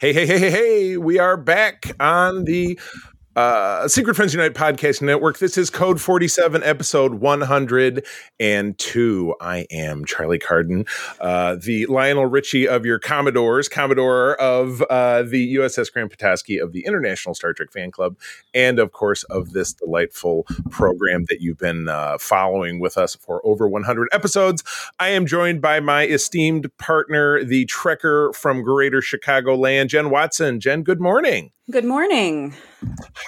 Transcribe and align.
Hey, 0.00 0.12
hey, 0.12 0.26
hey, 0.26 0.38
hey, 0.38 0.50
hey, 0.50 0.96
we 0.96 1.18
are 1.18 1.36
back 1.36 1.84
on 1.98 2.44
the 2.44 2.78
uh, 3.38 3.86
Secret 3.86 4.16
Friends 4.16 4.34
Unite 4.34 4.54
podcast 4.54 5.00
network. 5.00 5.38
This 5.38 5.56
is 5.56 5.70
Code 5.70 6.00
47, 6.00 6.60
episode 6.64 7.14
102. 7.14 9.34
I 9.40 9.66
am 9.70 10.04
Charlie 10.04 10.40
Carden, 10.40 10.84
uh, 11.20 11.54
the 11.54 11.86
Lionel 11.86 12.26
Richie 12.26 12.66
of 12.66 12.84
your 12.84 12.98
Commodores, 12.98 13.68
Commodore 13.68 14.34
of 14.40 14.82
uh, 14.90 15.22
the 15.22 15.54
USS 15.54 15.92
Grand 15.92 16.10
Petoskey 16.10 16.58
of 16.58 16.72
the 16.72 16.84
International 16.84 17.32
Star 17.32 17.52
Trek 17.52 17.70
Fan 17.70 17.92
Club, 17.92 18.16
and 18.54 18.80
of 18.80 18.90
course 18.90 19.22
of 19.24 19.52
this 19.52 19.72
delightful 19.72 20.42
program 20.70 21.26
that 21.28 21.40
you've 21.40 21.58
been 21.58 21.86
uh, 21.86 22.18
following 22.18 22.80
with 22.80 22.98
us 22.98 23.14
for 23.14 23.40
over 23.46 23.68
100 23.68 24.08
episodes. 24.10 24.64
I 24.98 25.10
am 25.10 25.26
joined 25.26 25.62
by 25.62 25.78
my 25.78 26.08
esteemed 26.08 26.76
partner, 26.78 27.44
the 27.44 27.66
Trekker 27.66 28.34
from 28.34 28.62
Greater 28.62 29.00
Chicagoland, 29.00 29.90
Jen 29.90 30.10
Watson. 30.10 30.58
Jen, 30.58 30.82
good 30.82 31.00
morning. 31.00 31.52
Good 31.70 31.84
morning. 31.84 32.54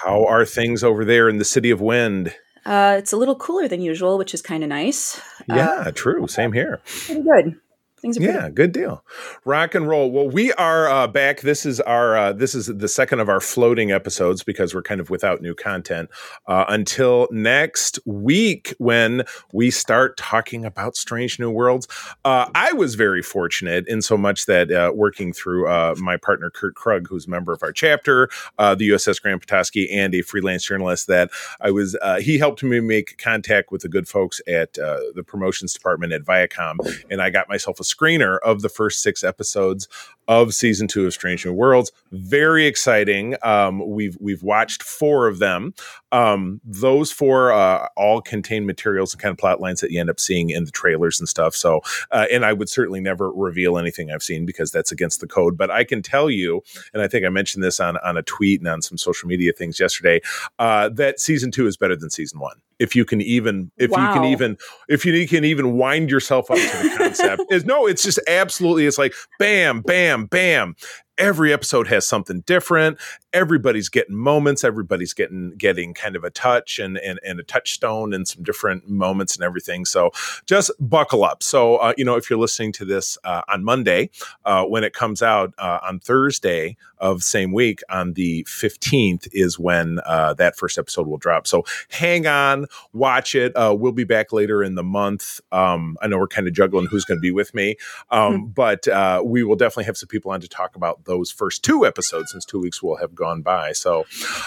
How 0.03 0.25
are 0.25 0.45
things 0.45 0.83
over 0.83 1.05
there 1.05 1.29
in 1.29 1.37
the 1.37 1.45
city 1.45 1.69
of 1.69 1.79
wind? 1.79 2.33
Uh, 2.65 2.95
it's 2.97 3.13
a 3.13 3.17
little 3.17 3.35
cooler 3.35 3.67
than 3.67 3.81
usual, 3.81 4.17
which 4.17 4.33
is 4.33 4.41
kind 4.41 4.63
of 4.63 4.69
nice. 4.69 5.21
Yeah, 5.47 5.69
uh, 5.69 5.91
true. 5.91 6.25
Same 6.27 6.51
here. 6.51 6.81
Pretty 7.05 7.21
good. 7.21 7.59
Things 8.01 8.17
are 8.17 8.23
yeah, 8.23 8.49
good 8.49 8.71
deal. 8.71 9.05
Rock 9.45 9.75
and 9.75 9.87
roll. 9.87 10.11
Well, 10.11 10.27
we 10.27 10.51
are 10.53 10.89
uh, 10.89 11.05
back. 11.05 11.41
This 11.41 11.67
is 11.67 11.79
our 11.81 12.17
uh, 12.17 12.33
this 12.33 12.55
is 12.55 12.65
the 12.65 12.87
second 12.87 13.19
of 13.19 13.29
our 13.29 13.39
floating 13.39 13.91
episodes 13.91 14.41
because 14.41 14.73
we're 14.73 14.81
kind 14.81 14.99
of 14.99 15.11
without 15.11 15.39
new 15.39 15.53
content 15.53 16.09
uh, 16.47 16.65
until 16.67 17.27
next 17.29 17.99
week 18.05 18.73
when 18.79 19.21
we 19.53 19.69
start 19.69 20.17
talking 20.17 20.65
about 20.65 20.95
Strange 20.95 21.39
New 21.39 21.51
Worlds. 21.51 21.87
Uh, 22.25 22.49
I 22.55 22.73
was 22.73 22.95
very 22.95 23.21
fortunate 23.21 23.87
in 23.87 24.01
so 24.01 24.17
much 24.17 24.47
that 24.47 24.71
uh, 24.71 24.91
working 24.95 25.31
through 25.31 25.67
uh, 25.67 25.93
my 25.99 26.17
partner 26.17 26.49
Kurt 26.49 26.73
Krug, 26.73 27.07
who's 27.07 27.27
a 27.27 27.29
member 27.29 27.53
of 27.53 27.61
our 27.61 27.71
chapter, 27.71 28.29
the 28.57 28.89
USS 28.89 29.21
Grand 29.21 29.41
Petoskey, 29.41 29.91
and 29.91 30.15
a 30.15 30.23
freelance 30.23 30.65
journalist, 30.65 31.05
that 31.05 31.29
I 31.59 31.69
was 31.69 31.95
he 32.19 32.39
helped 32.39 32.63
me 32.63 32.79
make 32.79 33.19
contact 33.19 33.71
with 33.71 33.83
the 33.83 33.89
good 33.89 34.07
folks 34.07 34.41
at 34.47 34.73
the 34.73 35.23
promotions 35.27 35.71
department 35.71 36.13
at 36.13 36.23
Viacom, 36.23 36.77
and 37.11 37.21
I 37.21 37.29
got 37.29 37.47
myself 37.47 37.79
a 37.79 37.90
screener 37.93 38.39
of 38.43 38.61
the 38.61 38.69
first 38.69 39.01
six 39.01 39.23
episodes 39.23 39.87
of 40.27 40.53
season 40.53 40.87
two 40.87 41.05
of 41.05 41.13
Strange 41.13 41.45
New 41.45 41.53
Worlds. 41.53 41.91
Very 42.11 42.65
exciting. 42.65 43.35
Um, 43.43 43.85
we've 43.85 44.17
we've 44.19 44.43
watched 44.43 44.83
four 44.83 45.27
of 45.27 45.39
them. 45.39 45.73
Um, 46.11 46.61
those 46.63 47.11
four 47.11 47.51
uh, 47.51 47.87
all 47.97 48.21
contain 48.21 48.65
materials 48.65 49.13
and 49.13 49.21
kind 49.21 49.31
of 49.33 49.37
plot 49.37 49.59
lines 49.59 49.81
that 49.81 49.91
you 49.91 49.99
end 49.99 50.09
up 50.09 50.19
seeing 50.19 50.49
in 50.49 50.65
the 50.65 50.71
trailers 50.71 51.19
and 51.19 51.27
stuff. 51.27 51.55
So, 51.55 51.81
uh, 52.11 52.27
and 52.31 52.45
I 52.45 52.53
would 52.53 52.69
certainly 52.69 53.01
never 53.01 53.31
reveal 53.31 53.77
anything 53.77 54.11
I've 54.11 54.23
seen 54.23 54.45
because 54.45 54.71
that's 54.71 54.91
against 54.91 55.19
the 55.19 55.27
code. 55.27 55.57
But 55.57 55.71
I 55.71 55.83
can 55.83 56.01
tell 56.01 56.29
you, 56.29 56.61
and 56.93 57.01
I 57.01 57.07
think 57.07 57.25
I 57.25 57.29
mentioned 57.29 57.63
this 57.63 57.79
on 57.79 57.97
on 57.97 58.15
a 58.15 58.23
tweet 58.23 58.61
and 58.61 58.69
on 58.69 58.81
some 58.81 58.97
social 58.97 59.27
media 59.27 59.51
things 59.51 59.79
yesterday, 59.79 60.21
uh, 60.59 60.89
that 60.89 61.19
season 61.19 61.51
two 61.51 61.67
is 61.67 61.77
better 61.77 61.95
than 61.95 62.09
season 62.09 62.39
one 62.39 62.61
if 62.81 62.95
you 62.95 63.05
can 63.05 63.21
even 63.21 63.71
if 63.77 63.91
wow. 63.91 64.07
you 64.07 64.13
can 64.19 64.25
even 64.25 64.57
if 64.89 65.05
you 65.05 65.27
can 65.27 65.45
even 65.45 65.77
wind 65.77 66.09
yourself 66.09 66.49
up 66.49 66.57
to 66.57 66.63
the 66.63 66.95
concept 66.97 67.43
is 67.51 67.63
no 67.63 67.85
it's 67.85 68.03
just 68.03 68.19
absolutely 68.27 68.85
it's 68.85 68.97
like 68.97 69.13
bam 69.37 69.81
bam 69.81 70.25
bam 70.25 70.75
every 71.21 71.53
episode 71.53 71.87
has 71.87 72.05
something 72.05 72.41
different. 72.41 72.97
Everybody's 73.31 73.89
getting 73.89 74.15
moments. 74.15 74.63
Everybody's 74.63 75.13
getting 75.13 75.51
getting 75.55 75.93
kind 75.93 76.15
of 76.15 76.23
a 76.23 76.31
touch 76.31 76.79
and 76.79 76.97
and, 76.97 77.19
and 77.23 77.39
a 77.39 77.43
touchstone 77.43 78.11
and 78.11 78.27
some 78.27 78.43
different 78.43 78.89
moments 78.89 79.35
and 79.35 79.45
everything. 79.45 79.85
So 79.85 80.11
just 80.47 80.71
buckle 80.79 81.23
up. 81.23 81.43
So 81.43 81.77
uh, 81.77 81.93
you 81.95 82.03
know 82.03 82.15
if 82.15 82.29
you're 82.29 82.39
listening 82.39 82.71
to 82.73 82.85
this 82.85 83.17
uh, 83.23 83.41
on 83.47 83.63
monday 83.63 84.09
uh, 84.45 84.65
when 84.65 84.83
it 84.83 84.93
comes 84.93 85.21
out 85.21 85.53
uh, 85.59 85.77
on 85.83 85.99
thursday 85.99 86.75
of 86.97 87.23
same 87.23 87.51
week 87.51 87.81
on 87.89 88.13
the 88.13 88.43
15th 88.43 89.27
is 89.31 89.57
when 89.57 89.99
uh, 90.05 90.33
that 90.35 90.55
first 90.55 90.77
episode 90.77 91.07
will 91.07 91.17
drop. 91.17 91.47
So 91.47 91.63
hang 91.89 92.27
on 92.27 92.65
watch 92.93 93.35
it. 93.35 93.55
Uh, 93.55 93.75
we'll 93.77 93.91
be 93.91 94.03
back 94.03 94.33
later 94.33 94.63
in 94.63 94.75
the 94.75 94.83
month. 94.83 95.39
Um, 95.51 95.97
i 96.01 96.07
know 96.07 96.17
we're 96.17 96.27
kind 96.27 96.47
of 96.47 96.53
juggling 96.53 96.87
who's 96.87 97.05
going 97.05 97.17
to 97.17 97.21
be 97.21 97.31
with 97.31 97.53
me. 97.53 97.75
Um, 98.09 98.33
mm-hmm. 98.33 98.45
but 98.61 99.25
we 99.25 99.43
will 99.43 99.55
definitely 99.55 99.85
have 99.85 99.97
some 99.97 100.07
people 100.07 100.31
on 100.31 100.41
to 100.41 100.47
talk 100.47 100.75
about 100.75 101.05
those 101.11 101.29
first 101.29 101.63
two 101.63 101.85
episodes 101.85 102.31
since 102.31 102.45
two 102.45 102.59
weeks 102.59 102.81
will 102.81 102.95
have 102.97 103.13
gone 103.13 103.41
by. 103.41 103.73
So, 103.73 104.05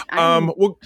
um, 0.09 0.51
well, 0.57 0.79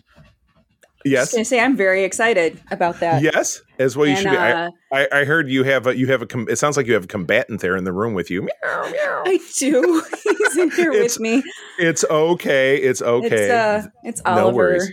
yes, 1.05 1.33
I 1.35 1.43
say 1.43 1.61
I'm 1.61 1.77
very 1.77 2.03
excited 2.03 2.61
about 2.69 2.99
that. 2.99 3.21
Yes, 3.21 3.61
as 3.79 3.95
well. 3.95 4.07
You 4.07 4.13
and, 4.13 4.21
should 4.21 4.31
be. 4.31 4.37
Uh, 4.37 4.71
I, 4.91 5.07
I, 5.11 5.23
heard 5.23 5.49
you 5.49 5.63
have 5.63 5.87
a 5.87 5.97
you 5.97 6.07
have 6.07 6.21
a. 6.21 6.25
Com- 6.25 6.49
it 6.49 6.57
sounds 6.57 6.75
like 6.75 6.85
you 6.85 6.93
have 6.93 7.05
a 7.05 7.07
combatant 7.07 7.61
there 7.61 7.77
in 7.77 7.85
the 7.85 7.93
room 7.93 8.13
with 8.13 8.29
you. 8.29 8.41
Meow, 8.41 8.89
meow. 8.91 9.23
I 9.25 9.39
do. 9.57 10.03
He's 10.23 10.57
in 10.57 10.71
here 10.71 10.91
with 10.91 11.17
me. 11.19 11.43
It's 11.77 12.03
okay. 12.03 12.75
It's 12.75 13.01
okay. 13.01 13.27
It's, 13.27 13.51
uh, 13.51 13.87
it's 14.03 14.21
Oliver. 14.25 14.51
No 14.51 14.55
worries 14.55 14.91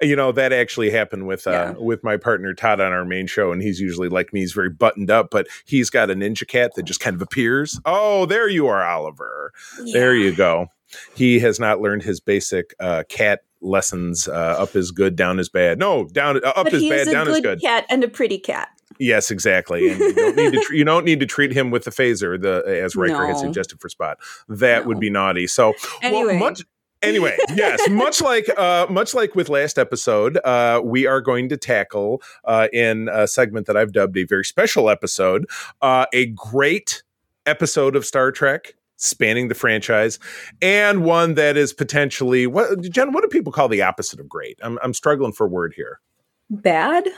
you 0.00 0.16
know 0.16 0.32
that 0.32 0.52
actually 0.52 0.90
happened 0.90 1.26
with 1.26 1.46
uh 1.46 1.50
yeah. 1.50 1.70
with 1.72 2.02
my 2.02 2.16
partner 2.16 2.54
Todd 2.54 2.80
on 2.80 2.92
our 2.92 3.04
main 3.04 3.26
show 3.26 3.52
and 3.52 3.62
he's 3.62 3.80
usually 3.80 4.08
like 4.08 4.32
me 4.32 4.40
he's 4.40 4.52
very 4.52 4.70
buttoned 4.70 5.10
up 5.10 5.30
but 5.30 5.46
he's 5.64 5.90
got 5.90 6.10
a 6.10 6.14
ninja 6.14 6.46
cat 6.46 6.72
that 6.76 6.84
just 6.84 7.00
kind 7.00 7.14
of 7.14 7.22
appears 7.22 7.80
oh 7.84 8.26
there 8.26 8.48
you 8.48 8.66
are 8.66 8.84
Oliver 8.84 9.52
yeah. 9.84 9.92
there 9.92 10.14
you 10.14 10.34
go 10.34 10.66
he 11.14 11.38
has 11.40 11.58
not 11.58 11.80
learned 11.80 12.02
his 12.02 12.20
basic 12.20 12.74
uh 12.80 13.02
cat 13.08 13.40
lessons 13.60 14.26
uh 14.28 14.56
up 14.58 14.74
is 14.74 14.90
good 14.90 15.14
down 15.14 15.38
is 15.38 15.48
bad 15.48 15.78
no 15.78 16.04
down 16.08 16.44
uh, 16.44 16.48
up 16.48 16.64
but 16.64 16.74
is 16.74 16.88
bad 16.88 17.06
down 17.06 17.28
is 17.28 17.40
good 17.40 17.60
cat 17.60 17.86
and 17.88 18.02
a 18.02 18.08
pretty 18.08 18.38
cat 18.38 18.68
Yes, 18.98 19.30
exactly. 19.30 19.90
And 19.90 19.98
you 19.98 20.14
don't 20.14 20.36
need 20.36 20.52
to 20.52 20.60
tr- 20.60 20.74
you 20.74 20.84
don't 20.84 21.04
need 21.04 21.20
to 21.20 21.26
treat 21.26 21.52
him 21.52 21.70
with 21.70 21.84
the 21.84 21.90
phaser, 21.90 22.40
the 22.40 22.62
as 22.84 22.94
Riker 22.94 23.14
no. 23.14 23.26
had 23.26 23.38
suggested 23.38 23.80
for 23.80 23.88
Spot. 23.88 24.18
That 24.48 24.82
no. 24.82 24.88
would 24.88 25.00
be 25.00 25.10
naughty. 25.10 25.46
So, 25.46 25.74
anyway. 26.02 26.38
well, 26.38 26.50
much 26.50 26.62
anyway 27.02 27.36
yes 27.54 27.80
much 27.90 28.20
like 28.20 28.48
uh 28.58 28.86
much 28.88 29.14
like 29.14 29.34
with 29.34 29.48
last 29.48 29.78
episode 29.78 30.38
uh 30.44 30.80
we 30.82 31.06
are 31.06 31.20
going 31.20 31.48
to 31.48 31.56
tackle 31.56 32.22
uh 32.44 32.68
in 32.72 33.08
a 33.12 33.26
segment 33.26 33.66
that 33.66 33.76
i've 33.76 33.92
dubbed 33.92 34.16
a 34.16 34.24
very 34.24 34.44
special 34.44 34.88
episode 34.88 35.46
uh 35.82 36.06
a 36.12 36.26
great 36.26 37.02
episode 37.46 37.96
of 37.96 38.04
star 38.06 38.30
trek 38.30 38.74
spanning 38.96 39.48
the 39.48 39.54
franchise 39.54 40.20
and 40.60 41.04
one 41.04 41.34
that 41.34 41.56
is 41.56 41.72
potentially 41.72 42.46
what 42.46 42.80
jen 42.82 43.12
what 43.12 43.22
do 43.22 43.28
people 43.28 43.52
call 43.52 43.68
the 43.68 43.82
opposite 43.82 44.20
of 44.20 44.28
great? 44.28 44.58
I'm, 44.62 44.78
I'm 44.82 44.94
struggling 44.94 45.32
for 45.32 45.48
word 45.48 45.74
here. 45.74 46.00
Bad 46.50 47.08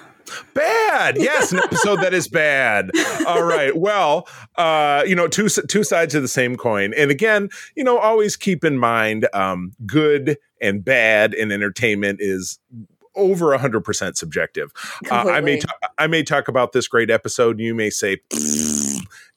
Bad. 0.54 1.16
Yes, 1.16 1.52
an 1.52 1.58
episode 1.58 2.00
that 2.00 2.14
is 2.14 2.28
bad. 2.28 2.90
All 3.26 3.42
right. 3.42 3.76
Well, 3.76 4.28
uh, 4.56 5.02
you 5.06 5.14
know, 5.14 5.28
two 5.28 5.48
two 5.48 5.84
sides 5.84 6.14
of 6.14 6.22
the 6.22 6.28
same 6.28 6.56
coin. 6.56 6.94
And 6.94 7.10
again, 7.10 7.48
you 7.76 7.84
know, 7.84 7.98
always 7.98 8.36
keep 8.36 8.64
in 8.64 8.78
mind 8.78 9.28
um, 9.32 9.72
good 9.86 10.38
and 10.60 10.84
bad 10.84 11.34
in 11.34 11.52
entertainment 11.52 12.20
is 12.20 12.58
over 13.16 13.52
a 13.52 13.58
100% 13.58 14.16
subjective. 14.16 14.72
Uh, 15.10 15.30
I 15.30 15.40
may 15.40 15.60
ta- 15.60 15.88
I 15.98 16.06
may 16.06 16.22
talk 16.22 16.48
about 16.48 16.72
this 16.72 16.88
great 16.88 17.10
episode 17.10 17.56
and 17.56 17.60
you 17.60 17.74
may 17.74 17.90
say 17.90 18.18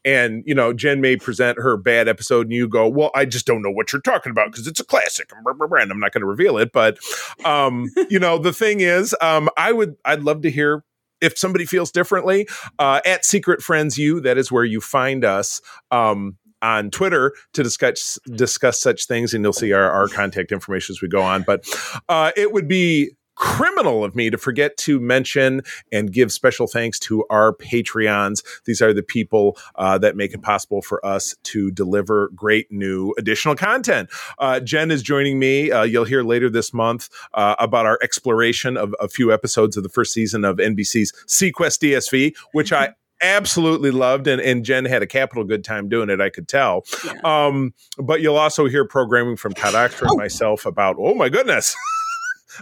and 0.07 0.41
you 0.45 0.55
know 0.55 0.71
Jen 0.71 1.01
may 1.01 1.17
present 1.17 1.59
her 1.59 1.75
bad 1.75 2.07
episode 2.07 2.47
and 2.47 2.53
you 2.53 2.67
go, 2.69 2.87
"Well, 2.87 3.11
I 3.13 3.25
just 3.25 3.45
don't 3.45 3.61
know 3.61 3.69
what 3.69 3.91
you're 3.91 4.01
talking 4.01 4.31
about 4.31 4.51
because 4.51 4.65
it's 4.65 4.79
a 4.79 4.85
classic." 4.85 5.29
And 5.35 5.91
I'm 5.91 5.99
not 5.99 6.13
going 6.13 6.21
to 6.21 6.25
reveal 6.25 6.57
it, 6.57 6.71
but 6.71 6.97
um, 7.43 7.89
you 8.09 8.17
know, 8.17 8.37
the 8.37 8.53
thing 8.53 8.79
is, 8.79 9.13
um, 9.21 9.49
I 9.57 9.73
would 9.73 9.97
I'd 10.05 10.23
love 10.23 10.41
to 10.43 10.49
hear 10.49 10.83
if 11.19 11.37
somebody 11.37 11.65
feels 11.65 11.91
differently 11.91 12.47
uh, 12.79 13.01
at 13.05 13.25
secret 13.25 13.61
friends 13.61 13.97
you 13.97 14.21
that 14.21 14.37
is 14.37 14.51
where 14.51 14.63
you 14.63 14.79
find 14.79 15.25
us 15.25 15.61
um, 15.91 16.37
on 16.61 16.89
Twitter 16.89 17.33
to 17.53 17.63
discuss 17.63 18.17
discuss 18.31 18.79
such 18.79 19.07
things, 19.07 19.33
and 19.33 19.43
you'll 19.43 19.51
see 19.51 19.73
our, 19.73 19.91
our 19.91 20.07
contact 20.07 20.53
information 20.53 20.93
as 20.93 21.01
we 21.01 21.09
go 21.09 21.21
on. 21.21 21.43
But 21.43 21.67
uh, 22.07 22.31
it 22.37 22.53
would 22.53 22.69
be 22.69 23.11
criminal 23.37 24.03
of 24.03 24.15
me 24.15 24.29
to 24.29 24.37
forget 24.37 24.75
to 24.77 24.99
mention 24.99 25.61
and 25.91 26.11
give 26.11 26.31
special 26.31 26.67
thanks 26.67 26.99
to 26.99 27.23
our 27.29 27.53
Patreons. 27.53 28.43
These 28.65 28.81
are 28.81 28.93
the 28.93 29.03
people 29.03 29.57
uh, 29.75 29.97
that 29.99 30.15
make 30.15 30.33
it 30.33 30.41
possible 30.41 30.81
for 30.81 31.03
us 31.05 31.35
to 31.43 31.71
deliver 31.71 32.29
great 32.35 32.71
new 32.71 33.13
additional 33.17 33.55
content. 33.55 34.09
Uh, 34.39 34.59
Jen 34.59 34.91
is 34.91 35.03
joining 35.03 35.39
me. 35.39 35.71
Uh, 35.71 35.83
you'll 35.83 36.05
hear 36.05 36.23
later 36.23 36.49
this 36.49 36.73
month 36.73 37.09
uh, 37.35 37.55
about 37.59 37.85
our 37.85 37.99
exploration 38.01 38.75
of 38.75 38.93
a 38.99 39.07
few 39.07 39.31
episodes 39.31 39.77
of 39.77 39.83
the 39.83 39.89
first 39.89 40.11
season 40.11 40.43
of 40.43 40.57
NBC's 40.57 41.13
seaQuest 41.27 41.79
DSV, 41.79 42.35
which 42.53 42.73
I 42.73 42.93
absolutely 43.21 43.91
loved, 43.91 44.27
and, 44.27 44.41
and 44.41 44.63
Jen 44.65 44.85
had 44.85 45.01
a 45.01 45.07
capital 45.07 45.43
good 45.43 45.63
time 45.63 45.89
doing 45.89 46.09
it. 46.09 46.21
I 46.21 46.29
could 46.29 46.47
tell. 46.47 46.85
Yeah. 47.05 47.13
Um, 47.23 47.73
but 47.97 48.21
you'll 48.21 48.37
also 48.37 48.65
hear 48.67 48.85
programming 48.85 49.37
from 49.37 49.53
Todd 49.53 49.75
Oxford 49.75 50.07
oh. 50.07 50.11
and 50.11 50.17
myself 50.17 50.65
about. 50.65 50.97
Oh 50.99 51.15
my 51.15 51.29
goodness. 51.29 51.75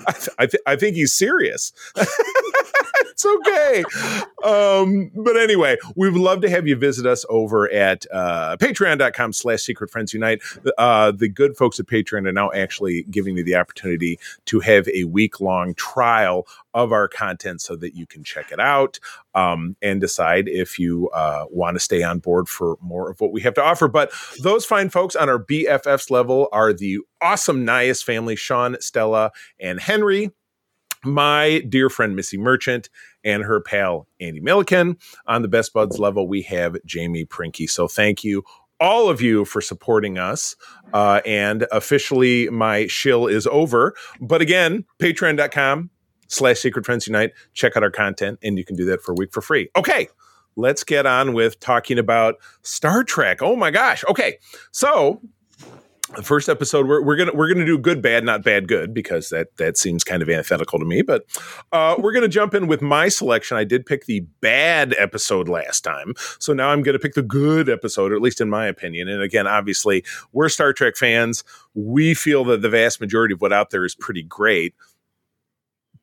I, 0.07 0.11
th- 0.11 0.29
I, 0.67 0.71
I, 0.73 0.75
think 0.75 0.95
he's 0.95 1.13
serious. 1.13 1.71
it's 1.95 3.25
okay. 3.25 3.83
Um, 4.45 5.11
but 5.15 5.37
anyway, 5.37 5.77
we 5.95 6.07
would 6.09 6.21
love 6.21 6.41
to 6.41 6.49
have 6.49 6.67
you 6.67 6.75
visit 6.75 7.07
us 7.07 7.25
over 7.29 7.71
at 7.71 8.05
uh, 8.13 8.57
patreon.com 8.57 9.33
slash 9.33 9.63
secret 9.63 9.89
friends 9.89 10.13
unite. 10.13 10.43
Uh, 10.77 11.11
the 11.11 11.27
good 11.27 11.57
folks 11.57 11.79
at 11.79 11.87
Patreon 11.87 12.27
are 12.27 12.31
now 12.31 12.51
actually 12.51 13.03
giving 13.09 13.37
you 13.37 13.43
the 13.43 13.55
opportunity 13.55 14.19
to 14.45 14.59
have 14.59 14.87
a 14.89 15.05
week 15.05 15.41
long 15.41 15.73
trial 15.73 16.45
of 16.75 16.91
our 16.91 17.07
content 17.07 17.61
so 17.61 17.75
that 17.75 17.95
you 17.95 18.05
can 18.05 18.23
check 18.23 18.51
it 18.51 18.59
out 18.59 18.99
um, 19.33 19.75
and 19.81 19.99
decide 19.99 20.47
if 20.47 20.77
you 20.77 21.09
uh, 21.09 21.45
want 21.49 21.75
to 21.75 21.79
stay 21.79 22.03
on 22.03 22.19
board 22.19 22.47
for 22.47 22.77
more 22.81 23.09
of 23.09 23.19
what 23.19 23.31
we 23.31 23.41
have 23.41 23.55
to 23.55 23.63
offer. 23.63 23.87
But 23.87 24.11
those 24.43 24.63
fine 24.63 24.89
folks 24.89 25.15
on 25.15 25.27
our 25.27 25.39
BFFs 25.39 26.11
level 26.11 26.49
are 26.51 26.71
the 26.71 26.99
awesome 27.19 27.65
Nyhus 27.65 28.03
family, 28.03 28.35
Sean, 28.35 28.77
Stella, 28.79 29.31
and 29.59 29.79
Henry 29.79 30.31
my 31.05 31.63
dear 31.69 31.89
friend 31.89 32.15
Missy 32.15 32.37
Merchant 32.37 32.89
and 33.25 33.43
her 33.43 33.59
pal 33.59 34.07
Andee 34.21 34.41
Milliken. 34.41 34.97
On 35.27 35.41
the 35.41 35.49
Best 35.49 35.73
Buds 35.73 35.99
level, 35.99 36.27
we 36.27 36.43
have 36.43 36.77
Jamie 36.85 37.25
Prinky. 37.25 37.69
So 37.69 37.87
thank 37.87 38.23
you 38.23 38.43
all 38.79 39.09
of 39.09 39.21
you 39.21 39.45
for 39.45 39.61
supporting 39.61 40.17
us. 40.17 40.55
Uh, 40.93 41.21
and 41.25 41.65
officially, 41.71 42.49
my 42.49 42.87
shill 42.87 43.27
is 43.27 43.47
over. 43.47 43.95
But 44.21 44.41
again, 44.41 44.85
patreon.com 44.99 45.89
slash 46.27 46.59
secret 46.59 46.85
friends 46.85 47.07
unite. 47.07 47.31
Check 47.53 47.75
out 47.75 47.83
our 47.83 47.91
content, 47.91 48.39
and 48.43 48.57
you 48.57 48.65
can 48.65 48.75
do 48.75 48.85
that 48.85 49.01
for 49.01 49.13
a 49.13 49.15
week 49.15 49.33
for 49.33 49.41
free. 49.41 49.69
Okay. 49.75 50.07
Let's 50.57 50.85
get 50.85 51.05
on 51.05 51.33
with 51.33 51.59
talking 51.59 51.99
about 51.99 52.35
Star 52.61 53.03
Trek. 53.03 53.41
Oh 53.41 53.57
my 53.57 53.71
gosh. 53.71 54.05
Okay. 54.09 54.37
So 54.71 55.21
the 56.15 56.21
first 56.21 56.49
episode 56.49 56.87
we're, 56.87 57.01
we're 57.01 57.15
gonna 57.15 57.33
we're 57.33 57.51
gonna 57.51 57.65
do 57.65 57.77
good 57.77 58.01
bad 58.01 58.23
not 58.23 58.43
bad 58.43 58.67
good 58.67 58.93
because 58.93 59.29
that 59.29 59.55
that 59.57 59.75
seems 59.77 60.03
kind 60.03 60.21
of 60.21 60.29
antithetical 60.29 60.77
to 60.77 60.85
me 60.85 61.01
but 61.01 61.25
uh, 61.71 61.95
we're 61.97 62.13
gonna 62.13 62.27
jump 62.27 62.53
in 62.53 62.67
with 62.67 62.81
my 62.81 63.07
selection. 63.07 63.57
I 63.57 63.63
did 63.63 63.85
pick 63.85 64.05
the 64.05 64.19
bad 64.39 64.95
episode 64.99 65.49
last 65.49 65.81
time 65.81 66.13
so 66.39 66.53
now 66.53 66.69
i'm 66.69 66.83
gonna 66.83 66.99
pick 66.99 67.15
the 67.15 67.23
good 67.23 67.69
episode 67.69 68.11
or 68.11 68.15
at 68.15 68.21
least 68.21 68.39
in 68.39 68.49
my 68.49 68.67
opinion 68.67 69.07
and 69.07 69.21
again 69.21 69.47
obviously 69.47 70.03
we're 70.31 70.49
star 70.49 70.73
trek 70.73 70.95
fans. 70.95 71.43
We 71.73 72.13
feel 72.13 72.43
that 72.45 72.61
the 72.61 72.69
vast 72.69 73.01
majority 73.01 73.33
of 73.33 73.41
what 73.41 73.53
out 73.53 73.69
there 73.69 73.85
is 73.85 73.95
pretty 73.95 74.23
great 74.23 74.73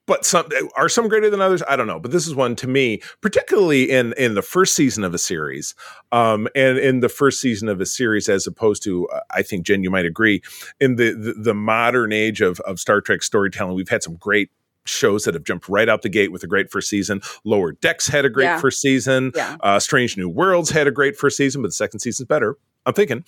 but 0.07 0.25
some 0.25 0.49
are 0.77 0.89
some 0.89 1.09
greater 1.09 1.31
than 1.31 1.41
others 1.41 1.63
i 1.69 1.77
don't 1.77 1.87
know 1.87 2.01
but 2.01 2.11
this 2.11 2.27
is 2.27 2.35
one 2.35 2.55
to 2.57 2.67
me 2.67 3.01
particularly 3.21 3.91
in 3.91 4.13
in 4.17 4.35
the 4.35 4.43
first 4.43 4.75
season 4.75 5.05
of 5.05 5.15
a 5.15 5.19
series 5.19 5.75
um 6.13 6.49
and 6.55 6.79
in 6.79 7.01
the 7.01 7.09
first 7.09 7.41
season 7.41 7.69
of 7.69 7.81
a 7.81 7.87
series 7.87 8.29
as 8.29 8.47
opposed 8.47 8.83
to 8.83 9.09
uh, 9.09 9.21
i 9.31 9.43
think 9.43 9.65
jen 9.65 9.83
you 9.83 9.91
might 9.91 10.07
agree 10.07 10.43
in 10.81 10.97
the, 10.97 11.13
the 11.13 11.33
the 11.35 11.55
modern 11.55 12.13
age 12.13 12.41
of 12.41 12.61
of 12.61 12.79
star 12.79 13.01
trek 13.01 13.23
storytelling 13.23 13.75
we've 13.75 13.89
had 13.89 14.03
some 14.03 14.17
great 14.17 14.51
shows 14.85 15.25
that 15.25 15.35
have 15.35 15.45
jumped 15.45 15.69
right 15.69 15.89
out 15.89 16.03
the 16.03 16.09
gate 16.09 16.33
with 16.33 16.43
a 16.43 16.47
great 16.47 16.71
first 16.71 16.89
season. 16.89 17.21
Lower 17.45 17.73
Decks 17.73 18.09
had 18.09 18.25
a 18.25 18.29
great 18.29 18.47
yeah. 18.47 18.59
first 18.61 18.81
season. 18.81 19.33
Yeah. 19.35 19.57
Uh, 19.61 19.79
Strange 19.79 20.17
New 20.17 20.29
Worlds 20.29 20.71
had 20.71 20.87
a 20.87 20.91
great 20.91 21.17
first 21.17 21.37
season, 21.37 21.63
but 21.63 21.69
the 21.69 21.73
second 21.73 22.01
season's 22.01 22.27
better. 22.27 22.57
I'm 22.85 22.95
thinking. 22.95 23.25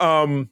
Um, 0.00 0.50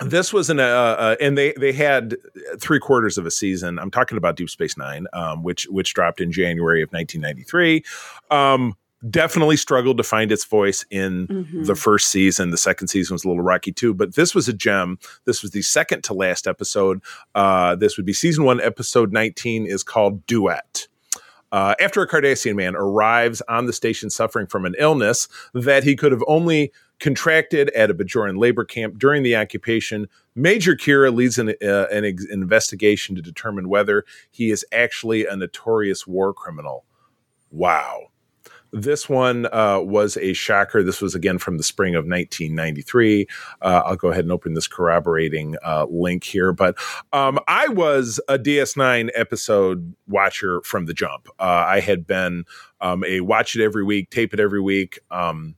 this 0.00 0.32
was 0.32 0.50
an 0.50 0.60
uh, 0.60 0.62
uh, 0.62 1.16
and 1.20 1.38
they 1.38 1.52
they 1.52 1.72
had 1.72 2.16
three 2.58 2.80
quarters 2.80 3.18
of 3.18 3.26
a 3.26 3.30
season. 3.30 3.78
I'm 3.78 3.90
talking 3.90 4.18
about 4.18 4.36
Deep 4.36 4.50
Space 4.50 4.76
Nine, 4.76 5.06
um, 5.12 5.42
which 5.42 5.64
which 5.64 5.94
dropped 5.94 6.20
in 6.20 6.32
January 6.32 6.82
of 6.82 6.90
1993. 6.92 7.84
Um, 8.30 8.76
definitely 9.10 9.56
struggled 9.56 9.98
to 9.98 10.02
find 10.02 10.32
its 10.32 10.44
voice 10.44 10.84
in 10.90 11.26
mm-hmm. 11.26 11.64
the 11.64 11.74
first 11.74 12.08
season. 12.08 12.50
The 12.50 12.56
second 12.56 12.88
season 12.88 13.14
was 13.14 13.24
a 13.24 13.28
little 13.28 13.42
rocky 13.42 13.72
too, 13.72 13.94
but 13.94 14.14
this 14.14 14.34
was 14.34 14.48
a 14.48 14.52
gem. 14.52 14.98
This 15.26 15.42
was 15.42 15.50
the 15.52 15.62
second 15.62 16.04
to 16.04 16.14
last 16.14 16.46
episode. 16.46 17.02
Uh, 17.34 17.76
this 17.76 17.96
would 17.96 18.06
be 18.06 18.12
season 18.12 18.44
one, 18.44 18.60
episode 18.60 19.12
19 19.12 19.66
is 19.66 19.82
called 19.82 20.26
Duet. 20.26 20.88
Uh, 21.52 21.74
after 21.80 22.02
a 22.02 22.08
Cardassian 22.08 22.56
man 22.56 22.74
arrives 22.74 23.40
on 23.48 23.66
the 23.66 23.72
station 23.72 24.10
suffering 24.10 24.46
from 24.46 24.64
an 24.64 24.74
illness 24.78 25.28
that 25.52 25.84
he 25.84 25.94
could 25.94 26.10
have 26.10 26.24
only 26.26 26.72
contracted 27.04 27.68
at 27.76 27.90
a 27.90 27.94
Bajoran 27.94 28.38
labor 28.38 28.64
camp 28.64 28.96
during 28.96 29.22
the 29.22 29.36
occupation. 29.36 30.08
Major 30.34 30.74
Kira 30.74 31.14
leads 31.14 31.36
an, 31.36 31.50
uh, 31.62 31.84
an 31.92 32.06
ex- 32.06 32.24
investigation 32.24 33.14
to 33.14 33.20
determine 33.20 33.68
whether 33.68 34.06
he 34.30 34.50
is 34.50 34.64
actually 34.72 35.26
a 35.26 35.36
notorious 35.36 36.06
war 36.06 36.32
criminal. 36.32 36.86
Wow. 37.50 38.06
This 38.72 39.06
one 39.06 39.44
uh, 39.52 39.80
was 39.80 40.16
a 40.16 40.32
shocker. 40.32 40.82
This 40.82 41.02
was 41.02 41.14
again 41.14 41.36
from 41.36 41.58
the 41.58 41.62
spring 41.62 41.94
of 41.94 42.06
1993. 42.06 43.26
Uh, 43.60 43.82
I'll 43.84 43.96
go 43.96 44.08
ahead 44.08 44.24
and 44.24 44.32
open 44.32 44.54
this 44.54 44.66
corroborating 44.66 45.56
uh, 45.62 45.84
link 45.90 46.24
here. 46.24 46.54
But 46.54 46.78
um, 47.12 47.38
I 47.46 47.68
was 47.68 48.18
a 48.28 48.38
DS9 48.38 49.10
episode 49.14 49.94
watcher 50.08 50.62
from 50.62 50.86
the 50.86 50.94
jump. 50.94 51.28
Uh, 51.38 51.66
I 51.68 51.80
had 51.80 52.06
been 52.06 52.46
um, 52.80 53.04
a 53.04 53.20
watch 53.20 53.54
it 53.56 53.62
every 53.62 53.84
week, 53.84 54.08
tape 54.08 54.32
it 54.32 54.40
every 54.40 54.62
week. 54.62 55.00
Um, 55.10 55.56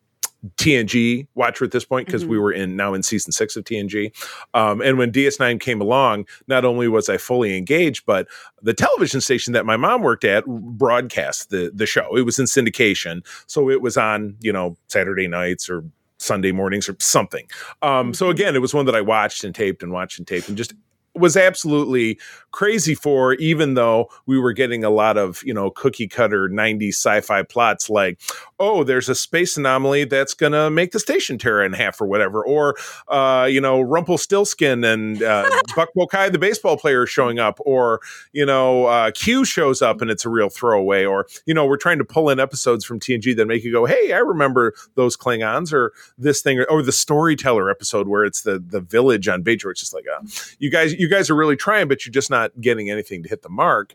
TNG 0.57 1.27
watcher 1.35 1.65
at 1.65 1.73
this 1.73 1.85
point 1.85 2.07
because 2.07 2.23
mm-hmm. 2.23 2.33
we 2.33 2.39
were 2.39 2.53
in 2.53 2.77
now 2.77 2.95
in 2.95 3.03
season 3.03 3.33
six 3.33 3.57
of 3.57 3.65
TNG. 3.65 4.13
Um, 4.55 4.81
and 4.81 4.99
when 4.99 5.13
DS9 5.13 5.61
came 5.61 5.81
along, 5.81 6.27
not 6.47 6.65
only 6.65 6.89
was 6.89 7.09
I 7.09 7.17
fully 7.17 7.57
engaged, 7.57 8.05
but 8.07 8.29
the 8.63 8.75
television 8.75 9.21
station 9.21 9.53
that 9.55 9.67
my 9.67 9.77
mom 9.77 10.03
worked 10.03 10.25
at 10.25 10.45
broadcast 10.47 11.51
the 11.51 11.71
the 11.75 11.87
show. 11.87 12.17
It 12.17 12.23
was 12.23 12.39
in 12.39 12.47
syndication, 12.47 13.25
so 13.47 13.71
it 13.71 13.81
was 13.81 13.97
on 13.97 14.37
you 14.41 14.53
know 14.53 14.77
Saturday 14.89 15.29
nights 15.29 15.69
or 15.69 15.85
Sunday 16.19 16.53
mornings 16.53 16.89
or 16.89 16.97
something. 16.99 17.47
Um, 17.83 18.15
so 18.15 18.27
mm-hmm. 18.27 18.33
again, 18.33 18.57
it 18.57 18.61
was 18.61 18.75
one 18.75 18.87
that 18.87 18.95
I 18.95 19.01
watched 19.01 19.45
and 19.45 19.55
taped 19.55 19.83
and 19.83 19.93
watched 19.93 20.19
and 20.19 20.27
taped 20.27 20.49
and 20.49 20.57
just 20.57 20.75
was 21.19 21.37
absolutely 21.37 22.19
crazy 22.57 22.95
for, 22.95 23.35
even 23.35 23.75
though 23.75 24.09
we 24.25 24.39
were 24.39 24.55
getting 24.55 24.83
a 24.83 24.89
lot 24.89 25.19
of, 25.19 25.43
you 25.45 25.53
know, 25.53 25.71
cookie 25.71 26.09
cutter 26.09 26.49
90s 26.49 26.95
sci 26.95 27.21
fi 27.21 27.43
plots 27.43 27.91
like, 27.91 28.19
oh, 28.59 28.83
there's 28.83 29.11
a 29.11 29.15
space 29.15 29.59
anomaly 29.59 30.05
that's 30.05 30.33
going 30.33 30.53
to 30.53 30.71
make 30.71 30.93
the 30.93 30.99
station 30.99 31.37
tear 31.37 31.63
in 31.63 31.75
half 31.75 32.01
or 32.01 32.07
whatever. 32.07 32.43
Or, 32.43 32.75
uh, 33.09 33.47
you 33.51 33.61
know, 33.61 33.83
Rumpelstiltskin 33.83 34.85
and 34.85 35.23
uh, 35.23 35.51
Buck 35.77 35.91
Bokai, 35.95 36.33
the 36.33 36.39
baseball 36.39 36.79
player, 36.79 37.05
showing 37.05 37.39
up. 37.39 37.59
Or, 37.67 38.01
you 38.33 38.47
know, 38.47 38.87
uh, 38.87 39.11
Q 39.11 39.45
shows 39.45 39.83
up 39.83 40.01
and 40.01 40.11
it's 40.11 40.25
a 40.25 40.31
real 40.31 40.49
throwaway. 40.49 41.05
Or, 41.05 41.27
you 41.45 41.53
know, 41.53 41.67
we're 41.67 41.77
trying 41.77 41.99
to 41.99 42.05
pull 42.05 42.31
in 42.31 42.41
episodes 42.41 42.87
from 42.87 42.99
TNG 43.01 43.37
that 43.37 43.47
make 43.47 43.65
you 43.65 43.73
go, 43.73 43.85
hey, 43.85 44.15
I 44.15 44.19
remember 44.19 44.73
those 44.95 45.15
Klingons 45.15 45.75
or 45.75 45.93
this 46.17 46.41
thing. 46.41 46.61
Or, 46.61 46.65
or 46.71 46.83
the 46.83 46.93
storyteller 46.93 47.71
episode 47.71 48.09
where 48.09 48.25
it's 48.25 48.41
the, 48.43 48.59
the 48.59 48.81
village 48.81 49.29
on 49.29 49.45
Bajor. 49.45 49.73
It's 49.73 49.81
just 49.81 49.93
like, 49.93 50.07
uh, 50.11 50.23
you 50.59 50.71
guys, 50.71 50.95
you 50.95 51.06
guys 51.09 51.31
are 51.31 51.37
really 51.37 51.57
trying, 51.57 51.89
but 51.89 52.05
you're 52.05 52.13
just 52.13 52.31
not 52.31 52.61
getting 52.61 52.91
anything 52.91 53.23
to 53.23 53.29
hit 53.29 53.43
the 53.43 53.49
mark. 53.49 53.95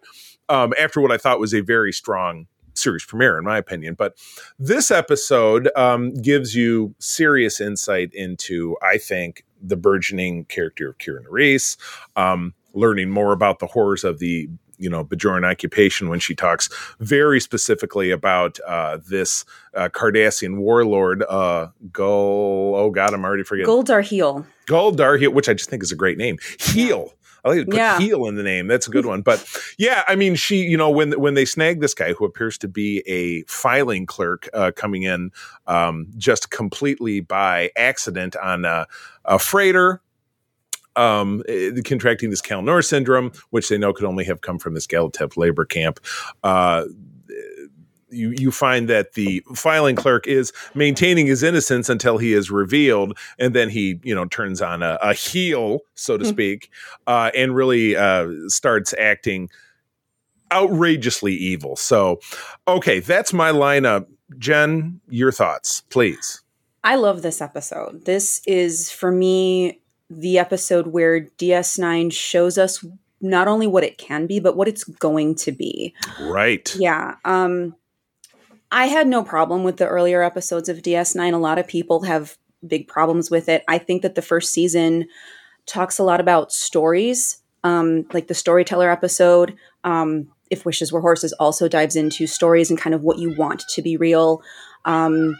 Um, 0.49 0.73
after 0.79 0.99
what 1.01 1.11
I 1.11 1.17
thought 1.17 1.39
was 1.39 1.53
a 1.53 1.61
very 1.61 1.93
strong 1.93 2.47
series 2.73 3.05
premiere, 3.05 3.37
in 3.37 3.43
my 3.43 3.57
opinion. 3.57 3.95
But 3.95 4.17
this 4.59 4.91
episode 4.91 5.69
um, 5.75 6.13
gives 6.15 6.55
you 6.55 6.95
serious 6.99 7.61
insight 7.61 8.13
into, 8.13 8.77
I 8.81 8.97
think, 8.97 9.45
the 9.61 9.77
burgeoning 9.77 10.45
character 10.45 10.89
of 10.89 10.97
Kira 10.97 11.23
Nerys. 11.25 11.77
um, 12.15 12.53
learning 12.73 13.09
more 13.09 13.33
about 13.33 13.59
the 13.59 13.67
horrors 13.67 14.03
of 14.03 14.19
the 14.19 14.49
you 14.81 14.89
know 14.89 15.05
Bajoran 15.05 15.49
occupation 15.49 16.09
when 16.09 16.19
she 16.19 16.35
talks 16.35 16.69
very 16.99 17.39
specifically 17.39 18.11
about 18.11 18.59
uh, 18.67 18.97
this 19.07 19.45
uh, 19.73 19.89
Cardassian 19.89 20.57
warlord 20.57 21.23
uh, 21.29 21.67
Gul. 21.91 22.73
Oh 22.75 22.89
God, 22.89 23.13
I'm 23.13 23.23
already 23.23 23.43
forgetting. 23.43 23.67
Gul 23.67 23.83
Darhe'el. 23.83 24.45
Gul 24.67 24.93
Darhe'el, 24.93 25.33
which 25.33 25.47
I 25.47 25.53
just 25.53 25.69
think 25.69 25.83
is 25.83 25.91
a 25.91 25.95
great 25.95 26.17
name. 26.17 26.37
Heel. 26.59 27.13
I 27.43 27.49
like 27.49 27.59
to 27.59 27.65
put 27.65 27.75
yeah. 27.75 27.97
heel 27.97 28.27
in 28.27 28.35
the 28.35 28.43
name. 28.43 28.67
That's 28.67 28.87
a 28.87 28.91
good 28.91 29.05
one. 29.05 29.21
But 29.21 29.43
yeah, 29.77 30.03
I 30.07 30.15
mean, 30.15 30.35
she, 30.35 30.57
you 30.57 30.77
know, 30.77 30.89
when 30.89 31.19
when 31.19 31.33
they 31.33 31.45
snag 31.45 31.81
this 31.81 31.93
guy 31.93 32.13
who 32.13 32.25
appears 32.25 32.57
to 32.59 32.67
be 32.67 32.99
a 33.07 33.43
filing 33.43 34.05
clerk 34.05 34.47
uh, 34.53 34.71
coming 34.75 35.03
in 35.03 35.31
um, 35.65 36.07
just 36.17 36.51
completely 36.51 37.19
by 37.19 37.71
accident 37.75 38.35
on 38.35 38.65
a, 38.65 38.85
a 39.25 39.39
freighter, 39.39 40.01
um, 40.95 41.43
eh, 41.47 41.71
contracting 41.85 42.29
this 42.29 42.41
Kalla-Nohra 42.41 42.85
syndrome, 42.85 43.31
which 43.49 43.69
they 43.69 43.77
know 43.77 43.93
could 43.93 44.05
only 44.05 44.25
have 44.25 44.41
come 44.41 44.59
from 44.59 44.73
this 44.73 44.87
Gallitep 44.87 45.37
labor 45.37 45.65
camp. 45.65 45.99
Uh, 46.43 46.85
you 48.11 48.31
you 48.31 48.51
find 48.51 48.89
that 48.89 49.13
the 49.13 49.43
filing 49.55 49.95
clerk 49.95 50.27
is 50.27 50.51
maintaining 50.75 51.25
his 51.25 51.43
innocence 51.43 51.89
until 51.89 52.17
he 52.17 52.33
is 52.33 52.51
revealed, 52.51 53.17
and 53.39 53.55
then 53.55 53.69
he 53.69 53.99
you 54.03 54.13
know 54.13 54.25
turns 54.25 54.61
on 54.61 54.83
a, 54.83 54.99
a 55.01 55.13
heel, 55.13 55.79
so 55.95 56.17
to 56.17 56.23
mm-hmm. 56.23 56.31
speak, 56.31 56.69
uh, 57.07 57.31
and 57.35 57.55
really 57.55 57.95
uh, 57.95 58.27
starts 58.47 58.93
acting 58.99 59.49
outrageously 60.51 61.33
evil. 61.33 61.75
So, 61.75 62.19
okay, 62.67 62.99
that's 62.99 63.31
my 63.31 63.51
lineup. 63.51 64.07
Jen, 64.37 64.99
your 65.09 65.31
thoughts, 65.31 65.81
please. 65.89 66.41
I 66.83 66.95
love 66.95 67.21
this 67.21 67.41
episode. 67.41 68.05
This 68.05 68.41
is 68.45 68.91
for 68.91 69.11
me 69.11 69.80
the 70.11 70.37
episode 70.37 70.87
where 70.87 71.21
DS9 71.37 72.11
shows 72.11 72.57
us 72.57 72.85
not 73.21 73.47
only 73.47 73.67
what 73.67 73.83
it 73.83 73.97
can 73.97 74.27
be, 74.27 74.39
but 74.39 74.57
what 74.57 74.67
it's 74.67 74.83
going 74.83 75.35
to 75.35 75.51
be. 75.51 75.93
Right. 76.19 76.75
Yeah. 76.77 77.15
Um, 77.23 77.75
I 78.71 78.87
had 78.87 79.07
no 79.07 79.23
problem 79.23 79.63
with 79.63 79.77
the 79.77 79.87
earlier 79.87 80.21
episodes 80.23 80.69
of 80.69 80.77
DS9. 80.77 81.33
A 81.33 81.37
lot 81.37 81.59
of 81.59 81.67
people 81.67 82.03
have 82.03 82.37
big 82.65 82.87
problems 82.87 83.29
with 83.29 83.47
it. 83.49 83.63
I 83.67 83.77
think 83.77 84.01
that 84.01 84.15
the 84.15 84.21
first 84.21 84.53
season 84.53 85.07
talks 85.65 85.99
a 85.99 86.03
lot 86.03 86.19
about 86.19 86.51
stories, 86.51 87.41
um, 87.63 88.05
like 88.13 88.27
the 88.27 88.33
storyteller 88.33 88.89
episode. 88.89 89.55
Um, 89.83 90.27
if 90.49 90.65
Wishes 90.65 90.91
Were 90.91 91.01
Horses 91.01 91.33
also 91.33 91.67
dives 91.67 91.95
into 91.95 92.27
stories 92.27 92.69
and 92.69 92.79
kind 92.79 92.93
of 92.93 93.03
what 93.03 93.19
you 93.19 93.35
want 93.37 93.63
to 93.69 93.81
be 93.81 93.97
real. 93.97 94.41
Um, 94.85 95.37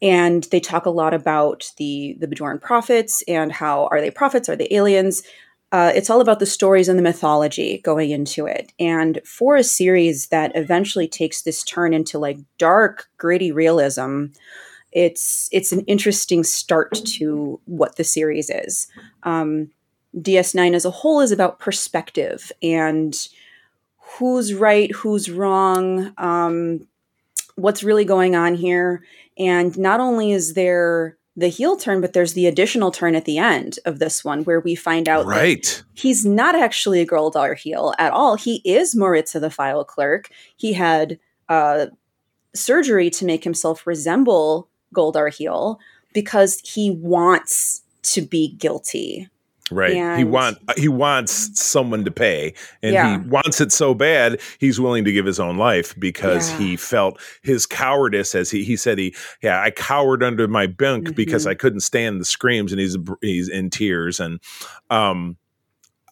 and 0.00 0.44
they 0.44 0.60
talk 0.60 0.86
a 0.86 0.90
lot 0.90 1.14
about 1.14 1.72
the 1.76 2.16
the 2.20 2.26
Bajoran 2.26 2.60
prophets 2.60 3.22
and 3.28 3.52
how 3.52 3.86
are 3.90 4.00
they 4.00 4.10
prophets? 4.10 4.48
Are 4.48 4.56
they 4.56 4.68
aliens? 4.70 5.22
Uh, 5.70 5.92
it's 5.94 6.08
all 6.08 6.22
about 6.22 6.38
the 6.38 6.46
stories 6.46 6.88
and 6.88 6.98
the 6.98 7.02
mythology 7.02 7.78
going 7.84 8.10
into 8.10 8.46
it. 8.46 8.72
And 8.80 9.20
for 9.24 9.54
a 9.54 9.62
series 9.62 10.28
that 10.28 10.52
eventually 10.54 11.06
takes 11.06 11.42
this 11.42 11.62
turn 11.62 11.92
into 11.92 12.18
like 12.18 12.38
dark, 12.56 13.08
gritty 13.18 13.52
realism, 13.52 14.26
it's 14.92 15.48
it's 15.52 15.72
an 15.72 15.80
interesting 15.80 16.42
start 16.42 16.94
to 17.04 17.60
what 17.66 17.96
the 17.96 18.04
series 18.04 18.48
is. 18.48 18.86
Um, 19.24 19.70
DS9 20.16 20.74
as 20.74 20.86
a 20.86 20.90
whole 20.90 21.20
is 21.20 21.32
about 21.32 21.58
perspective 21.58 22.50
and 22.62 23.14
who's 23.98 24.54
right, 24.54 24.90
who's 24.92 25.30
wrong, 25.30 26.14
um, 26.16 26.88
what's 27.56 27.84
really 27.84 28.06
going 28.06 28.34
on 28.34 28.54
here. 28.54 29.04
And 29.38 29.78
not 29.78 30.00
only 30.00 30.32
is 30.32 30.54
there 30.54 31.16
the 31.36 31.48
heel 31.48 31.76
turn, 31.76 32.00
but 32.00 32.12
there's 32.12 32.32
the 32.32 32.46
additional 32.46 32.90
turn 32.90 33.14
at 33.14 33.24
the 33.24 33.38
end 33.38 33.78
of 33.84 34.00
this 34.00 34.24
one 34.24 34.42
where 34.42 34.58
we 34.58 34.74
find 34.74 35.08
out 35.08 35.24
right 35.24 35.84
he's 35.94 36.26
not 36.26 36.56
actually 36.56 37.00
a 37.00 37.06
Gul 37.06 37.30
Darhe'el 37.30 37.94
at 37.98 38.12
all. 38.12 38.36
He 38.36 38.56
is 38.64 38.96
Maritza 38.96 39.38
the 39.38 39.50
file 39.50 39.84
clerk. 39.84 40.28
He 40.56 40.72
had 40.72 41.20
uh, 41.48 41.86
surgery 42.54 43.08
to 43.10 43.24
make 43.24 43.44
himself 43.44 43.86
resemble 43.86 44.68
Gul 44.92 45.12
Darhe'el 45.12 45.78
because 46.12 46.60
he 46.64 46.90
wants 46.90 47.82
to 48.02 48.22
be 48.22 48.54
guilty. 48.54 49.28
Right. 49.70 49.94
And 49.94 50.18
he 50.18 50.24
want 50.24 50.58
he 50.76 50.88
wants 50.88 51.60
someone 51.60 52.04
to 52.04 52.10
pay, 52.10 52.54
and 52.82 52.92
Yeah. 52.94 53.20
he 53.22 53.28
wants 53.28 53.60
it 53.60 53.72
so 53.72 53.94
bad 53.94 54.40
he's 54.58 54.80
willing 54.80 55.04
to 55.04 55.12
give 55.12 55.26
his 55.26 55.38
own 55.40 55.56
life 55.56 55.94
because 55.98 56.50
Yeah. 56.52 56.58
he 56.58 56.76
felt 56.76 57.20
his 57.42 57.66
cowardice. 57.66 58.34
As 58.34 58.50
he 58.50 58.64
he 58.64 58.76
said, 58.76 58.98
he 58.98 59.14
yeah, 59.42 59.62
I 59.62 59.70
cowered 59.70 60.22
under 60.22 60.48
my 60.48 60.66
bunk 60.66 61.14
because 61.14 61.44
Mhm. 61.46 61.50
I 61.50 61.54
couldn't 61.54 61.80
stand 61.80 62.20
the 62.20 62.24
screams, 62.24 62.72
and 62.72 62.80
he's 62.80 62.96
he's 63.20 63.48
in 63.48 63.70
tears, 63.70 64.20
and 64.20 64.40
um, 64.90 65.36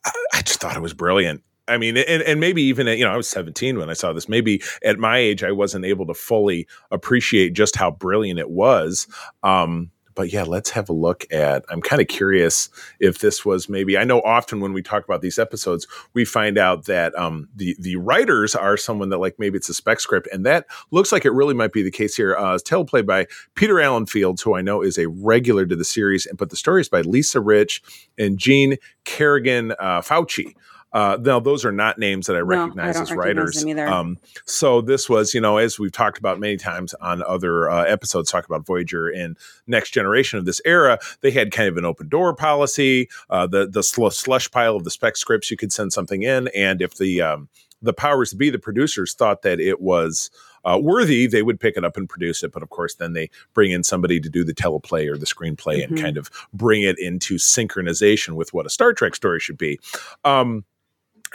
I, 0.05 0.11
I 0.35 0.43
just 0.43 0.61
thought 0.61 0.77
it 0.77 0.83
was 0.83 0.95
brilliant. 0.95 1.43
I 1.69 1.79
mean, 1.79 1.97
and, 1.97 2.23
and 2.23 2.39
maybe 2.39 2.63
even 2.63 2.87
at, 2.87 2.97
you 2.97 3.05
know, 3.05 3.11
I 3.11 3.17
was 3.17 3.29
17 3.29 3.77
when 3.77 3.91
I 3.91 3.93
saw 3.95 4.13
this. 4.13 4.29
Maybe 4.29 4.63
at 4.85 5.01
my 5.01 5.19
age, 5.19 5.43
I 5.43 5.51
wasn't 5.51 5.85
able 5.85 6.07
to 6.07 6.15
fully 6.15 6.69
appreciate 6.93 7.55
just 7.55 7.75
how 7.75 7.91
brilliant 7.91 8.39
it 8.39 8.51
was. 8.51 9.09
Um, 9.43 9.91
but 10.17 10.33
yeah, 10.33 10.43
let's 10.43 10.71
have 10.71 10.89
a 10.89 10.95
look 10.95 11.25
at. 11.33 11.65
I'm 11.69 11.83
kind 11.83 12.03
of 12.03 12.09
curious 12.09 12.69
if 12.99 13.19
this 13.19 13.45
was 13.45 13.69
maybe. 13.69 13.97
I 13.97 14.05
know 14.05 14.21
often 14.23 14.61
when 14.61 14.73
we 14.73 14.83
talk 14.83 15.05
about 15.05 15.21
these 15.21 15.39
episodes, 15.39 15.87
we 16.15 16.25
find 16.25 16.59
out 16.59 16.87
that 16.87 17.17
um, 17.17 17.49
the 17.55 17.77
the 17.79 17.97
writers 17.97 18.57
are 18.57 18.77
someone 18.77 19.11
that 19.11 19.19
like 19.19 19.39
maybe 19.39 19.57
it's 19.57 19.69
a 19.69 19.75
spec 19.75 20.01
script, 20.01 20.29
and 20.33 20.45
that 20.47 20.67
looks 20.91 21.13
like 21.13 21.25
it 21.25 21.33
really 21.33 21.55
might 21.55 21.73
be 21.73 21.83
the 21.83 21.91
case 21.91 22.17
here. 22.17 22.35
Uh, 22.35 22.59
teleplay 22.59 23.07
by 23.07 23.27
Peter 23.55 23.81
Allan 23.81 24.07
Fields, 24.07 24.43
who 24.43 24.57
I 24.57 24.63
know 24.63 24.83
is 24.83 24.99
a 24.99 25.07
regular 25.09 25.67
to 25.67 25.77
the 25.77 25.85
series, 25.85 26.27
and 26.27 26.39
but 26.39 26.51
the 26.51 26.57
story 26.57 26.81
is 26.81 26.89
by 26.89 27.03
Lisa 27.03 27.41
Rich 27.41 27.83
and 28.19 28.39
Jeanne 28.39 28.77
Carrigan 29.05 29.73
uh, 29.73 30.01
Fauci. 30.01 30.55
Uh, 30.97 31.19
now, 31.21 31.39
those 31.39 31.63
are 31.67 31.73
not 31.73 31.99
names 31.99 32.27
that 32.27 32.37
I 32.37 32.39
No, 32.39 32.45
recognize 32.47 32.97
I 32.97 33.01
don't 33.01 33.03
as 33.03 33.17
recognize 33.17 33.65
writers. 33.65 33.65
Um, 33.93 34.19
so 34.47 34.81
this 34.81 35.11
was, 35.11 35.35
you 35.35 35.43
know, 35.43 35.59
as 35.59 35.79
we've 35.79 35.93
talked 35.93 36.17
about 36.17 36.41
many 36.41 36.57
times 36.57 36.95
on 36.95 37.23
other 37.25 37.69
uh, 37.71 37.85
episodes, 37.85 38.31
talk 38.31 38.47
about 38.47 38.65
Voyager 38.65 39.07
and 39.09 39.37
Next 39.67 39.91
Generation 39.91 40.39
of 40.39 40.47
this 40.47 40.63
era. 40.65 40.99
They 41.21 41.33
had 41.33 41.53
kind 41.53 41.69
of 41.69 41.77
an 41.77 41.85
open 41.85 42.09
door 42.09 42.35
policy. 42.35 43.11
Uh, 43.29 43.47
the 43.47 43.67
the 43.67 43.83
sl- 43.83 44.09
slush 44.09 44.51
pile 44.51 44.75
of 44.75 44.85
the 44.85 44.91
spec 44.91 45.19
scripts, 45.19 45.51
you 45.51 45.59
could 45.59 45.71
send 45.71 45.93
something 45.93 46.23
in, 46.23 46.49
and 46.57 46.81
if 46.81 46.97
the 46.97 47.21
um, 47.21 47.51
the 47.83 47.93
powers 47.93 48.31
to 48.31 48.37
be, 48.37 48.49
the 48.49 48.59
producers 48.59 49.13
thought 49.13 49.43
that 49.43 49.61
it 49.61 49.83
was 49.83 50.31
uh, 50.65 50.79
worthy, 50.83 51.27
they 51.27 51.43
would 51.43 51.61
pick 51.61 51.77
it 51.77 51.85
up 51.85 51.99
and 51.99 52.09
produce 52.09 52.43
it. 52.43 52.53
But 52.53 52.63
of 52.63 52.71
course, 52.71 52.95
then 52.95 53.13
they 53.13 53.29
bring 53.53 53.71
in 53.71 53.85
somebody 53.85 54.19
to 54.19 54.31
do 54.31 54.45
the 54.45 54.55
teleplay 54.55 55.07
or 55.13 55.19
the 55.19 55.27
screenplay 55.27 55.85
and 55.85 55.95
Mhm. 55.95 56.01
kind 56.01 56.17
of 56.17 56.31
bring 56.55 56.83
it 56.85 56.99
into 56.99 57.35
synchronization 57.35 58.31
with 58.35 58.55
what 58.55 58.65
a 58.65 58.71
Star 58.71 58.95
Trek 58.95 59.15
story 59.15 59.41
should 59.41 59.59
be. 59.59 59.79
Um, 60.25 60.65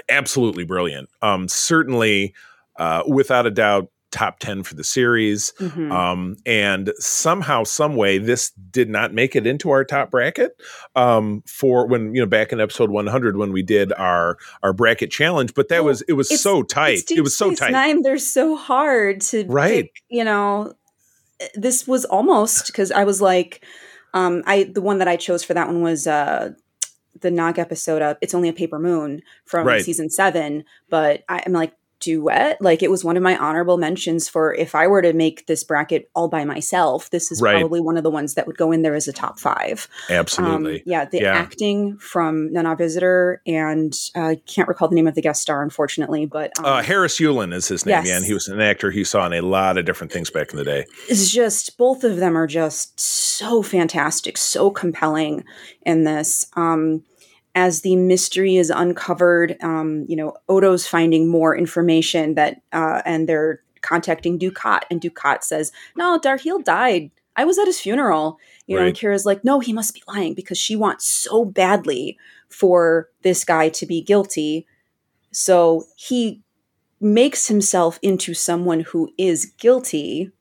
absolutely 0.09 0.63
brilliant. 0.63 1.09
Um, 1.21 1.47
certainly, 1.47 2.33
uh, 2.77 3.03
without 3.07 3.45
a 3.45 3.51
doubt, 3.51 3.89
top 4.11 4.39
10 4.39 4.61
for 4.63 4.75
the 4.75 4.83
series. 4.83 5.53
Mhm. 5.59 5.89
Um, 5.89 6.35
and 6.45 6.91
somehow, 6.97 7.63
some 7.63 7.95
way, 7.95 8.17
this 8.17 8.51
did 8.69 8.89
not 8.89 9.13
make 9.13 9.37
it 9.37 9.47
into 9.47 9.69
our 9.71 9.85
top 9.85 10.11
bracket. 10.11 10.51
Um, 10.97 11.43
for 11.47 11.87
when 11.87 12.13
you 12.13 12.19
know 12.21 12.25
back 12.27 12.51
in 12.51 12.59
episode 12.59 12.89
100 12.89 13.37
when 13.37 13.53
we 13.53 13.63
did 13.63 13.93
our 13.93 14.37
our 14.63 14.73
bracket 14.73 15.11
challenge, 15.11 15.53
but 15.53 15.69
that 15.69 15.85
Well, 15.85 15.91
was 15.93 16.01
it 16.09 16.13
was 16.13 16.41
so 16.41 16.61
tight. 16.61 17.09
It 17.09 17.21
was 17.21 17.37
so 17.37 17.53
tight. 17.55 17.71
Nine, 17.71 18.01
they're 18.01 18.17
so 18.17 18.57
hard 18.57 19.21
to 19.21 19.45
Right. 19.47 19.85
pick, 19.85 20.03
you 20.09 20.25
know, 20.25 20.73
this 21.55 21.87
was 21.87 22.03
almost 22.03 22.67
because 22.67 22.91
I 22.91 23.05
was 23.05 23.21
like, 23.21 23.63
um, 24.13 24.43
I 24.45 24.63
the 24.63 24.81
one 24.81 24.97
that 24.97 25.07
I 25.07 25.15
chose 25.15 25.41
for 25.45 25.53
that 25.53 25.67
one 25.67 25.81
was 25.83 26.05
uh 26.05 26.51
the 27.21 27.31
Nog 27.31 27.57
episode 27.59 28.01
up. 28.01 28.17
It's 28.21 28.33
Only 28.33 28.49
a 28.49 28.53
Paper 28.53 28.79
Moon 28.79 29.21
from 29.45 29.65
Right. 29.67 29.83
season 29.83 30.09
seven, 30.09 30.63
but 30.89 31.23
I, 31.29 31.43
I'm 31.45 31.53
like 31.53 31.73
duet. 31.99 32.57
Like 32.59 32.81
it 32.81 32.89
was 32.89 33.03
one 33.03 33.15
of 33.15 33.21
my 33.21 33.37
honorable 33.37 33.77
mentions 33.77 34.27
for 34.27 34.55
if 34.55 34.73
I 34.73 34.87
were 34.87 35.03
to 35.03 35.13
make 35.13 35.45
this 35.45 35.63
bracket 35.63 36.09
all 36.15 36.27
by 36.29 36.43
myself, 36.45 37.11
this 37.11 37.31
is 37.31 37.39
Right. 37.43 37.59
probably 37.59 37.79
one 37.79 37.95
of 37.95 38.01
the 38.01 38.09
ones 38.09 38.33
that 38.33 38.47
would 38.47 38.57
go 38.57 38.71
in 38.71 38.81
there 38.81 38.95
as 38.95 39.07
a 39.07 39.13
top 39.13 39.39
five. 39.39 39.87
Absolutely. 40.09 40.77
Um, 40.77 40.81
yeah, 40.87 41.05
the 41.05 41.19
Yeah. 41.19 41.35
acting 41.35 41.97
from 41.99 42.51
Nana 42.51 42.75
Visitor 42.75 43.43
and 43.45 43.93
uh, 44.15 44.19
I 44.29 44.35
can't 44.47 44.67
recall 44.67 44.87
the 44.87 44.95
name 44.95 45.05
of 45.05 45.13
the 45.13 45.21
guest 45.21 45.43
star, 45.43 45.61
unfortunately, 45.61 46.25
but 46.25 46.51
um, 46.57 46.65
uh, 46.65 46.81
Harris 46.81 47.19
Yulin 47.19 47.53
is 47.53 47.67
his 47.67 47.85
name. 47.85 47.91
yes. 47.97 48.07
Yeah, 48.07 48.15
and 48.17 48.25
he 48.25 48.33
was 48.33 48.47
an 48.47 48.59
actor 48.61 48.89
he 48.89 49.03
saw 49.03 49.27
in 49.27 49.33
a 49.33 49.41
lot 49.41 49.77
of 49.77 49.85
different 49.85 50.11
things 50.11 50.31
back 50.31 50.49
in 50.49 50.57
the 50.57 50.65
day. 50.65 50.87
it's 51.07 51.29
just 51.29 51.77
both 51.77 52.03
of 52.03 52.15
them 52.17 52.35
are 52.35 52.47
just 52.47 52.99
so 52.99 53.61
fantastic, 53.61 54.37
so 54.39 54.71
compelling 54.71 55.43
in 55.83 56.03
this. 56.03 56.47
Um, 56.55 57.03
as 57.55 57.81
the 57.81 57.95
mystery 57.95 58.55
is 58.55 58.69
uncovered, 58.69 59.57
um, 59.61 60.05
you 60.07 60.15
know, 60.15 60.35
Odo's 60.47 60.87
finding 60.87 61.27
more 61.27 61.55
information 61.55 62.35
that, 62.35 62.61
uh, 62.71 63.01
and 63.05 63.27
they're 63.27 63.61
contacting 63.81 64.39
Dukat, 64.39 64.81
and 64.89 65.01
Dukat 65.01 65.43
says, 65.43 65.71
"No, 65.95 66.19
Darhe'el 66.19 66.63
died. 66.63 67.11
I 67.35 67.45
was 67.45 67.57
at 67.57 67.67
his 67.67 67.79
funeral." 67.79 68.39
You 68.67 68.75
know, 68.75 68.81
and 68.81 68.87
Right. 68.87 68.95
Kira's 68.95 69.25
like, 69.25 69.43
"No, 69.43 69.59
he 69.59 69.73
must 69.73 69.93
be 69.93 70.03
lying 70.07 70.33
because 70.33 70.57
she 70.57 70.75
wants 70.75 71.05
so 71.05 71.45
badly 71.45 72.17
for 72.47 73.09
this 73.23 73.43
guy 73.43 73.69
to 73.69 73.85
be 73.85 74.01
guilty." 74.01 74.65
So 75.31 75.85
he 75.95 76.41
makes 76.99 77.47
himself 77.47 77.97
into 78.01 78.33
someone 78.33 78.81
who 78.81 79.11
is 79.17 79.45
guilty 79.57 80.31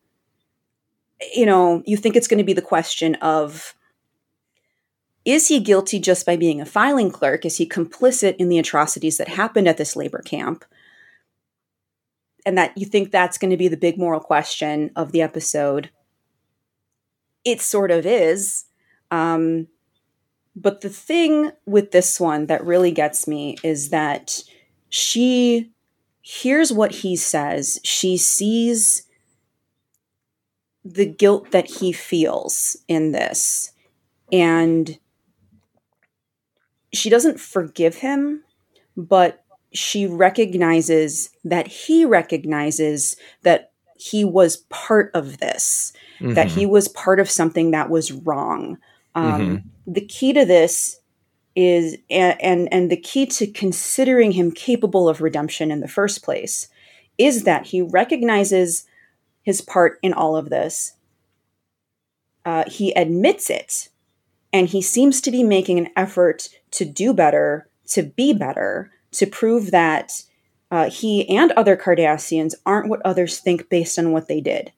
you 1.34 1.46
know, 1.46 1.82
you 1.86 1.96
think 1.96 2.16
it's 2.16 2.28
going 2.28 2.38
to 2.38 2.44
be 2.44 2.52
the 2.52 2.62
question 2.62 3.14
of 3.16 3.74
is 5.24 5.48
he 5.48 5.60
guilty 5.60 6.00
just 6.00 6.24
by 6.24 6.36
being 6.36 6.60
a 6.60 6.66
filing 6.66 7.10
clerk? 7.10 7.44
Is 7.44 7.58
he 7.58 7.68
complicit 7.68 8.36
in 8.36 8.48
the 8.48 8.58
atrocities 8.58 9.18
that 9.18 9.28
happened 9.28 9.68
at 9.68 9.76
this 9.76 9.96
labor 9.96 10.22
camp? 10.24 10.64
And 12.46 12.56
that 12.56 12.76
you 12.76 12.86
think 12.86 13.10
that's 13.10 13.36
going 13.36 13.50
to 13.50 13.56
be 13.56 13.68
the 13.68 13.76
big 13.76 13.98
moral 13.98 14.20
question 14.20 14.90
of 14.96 15.12
the 15.12 15.20
episode. 15.20 15.90
It 17.44 17.60
sort 17.60 17.90
of 17.90 18.06
is. 18.06 18.64
Um, 19.10 19.68
but 20.56 20.80
the 20.80 20.88
thing 20.88 21.52
with 21.66 21.90
this 21.90 22.18
one 22.18 22.46
that 22.46 22.64
really 22.64 22.92
gets 22.92 23.28
me 23.28 23.56
is 23.62 23.90
that 23.90 24.42
she 24.88 25.70
hears 26.22 26.72
what 26.72 26.92
he 26.96 27.14
says, 27.14 27.78
she 27.84 28.16
sees 28.16 29.06
the 30.84 31.06
guilt 31.06 31.50
that 31.50 31.66
he 31.66 31.92
feels 31.92 32.76
in 32.88 33.12
this. 33.12 33.72
And 34.32 34.98
she 36.92 37.10
doesn't 37.10 37.40
forgive 37.40 37.96
him, 37.96 38.42
but 38.96 39.44
she 39.72 40.06
recognizes 40.06 41.30
that 41.44 41.66
he 41.66 42.04
recognizes 42.04 43.16
that 43.42 43.72
he 43.96 44.24
was 44.24 44.58
part 44.68 45.10
of 45.14 45.38
this, 45.38 45.92
that 46.20 46.48
Mm-hmm. 46.48 46.58
he 46.58 46.66
was 46.66 46.88
part 46.88 47.20
of 47.20 47.30
something 47.30 47.70
that 47.70 47.90
was 47.90 48.12
wrong. 48.12 48.78
Um, 49.14 49.64
The 49.86 50.00
key 50.00 50.32
to 50.32 50.44
this 50.44 51.00
is, 51.54 51.96
and, 52.08 52.40
and 52.40 52.72
and 52.72 52.90
the 52.90 52.96
key 52.96 53.26
to 53.26 53.46
considering 53.46 54.32
him 54.32 54.52
capable 54.52 55.08
of 55.08 55.20
redemption 55.20 55.70
in 55.70 55.80
the 55.80 55.88
first 55.88 56.22
place, 56.22 56.68
is 57.18 57.44
that 57.44 57.66
he 57.66 57.82
recognizes 57.82 58.86
his 59.42 59.60
part 59.60 59.98
in 60.02 60.12
all 60.14 60.36
of 60.36 60.48
this. 60.48 60.94
Uh, 62.46 62.64
he 62.66 62.92
admits 62.92 63.50
it, 63.50 63.89
and 64.52 64.68
he 64.68 64.82
seems 64.82 65.20
to 65.20 65.30
be 65.30 65.42
making 65.42 65.78
an 65.78 65.88
effort 65.96 66.48
to 66.72 66.84
do 66.84 67.12
better, 67.12 67.68
to 67.88 68.02
be 68.02 68.32
better, 68.32 68.90
to 69.12 69.26
prove 69.26 69.70
that 69.70 70.22
uh, 70.70 70.88
he 70.88 71.28
and 71.28 71.52
other 71.52 71.76
Cardassians 71.76 72.54
aren't 72.64 72.88
what 72.88 73.02
others 73.04 73.38
think 73.38 73.68
based 73.68 73.98
on 73.98 74.12
what 74.12 74.28
they 74.28 74.40
did. 74.40 74.72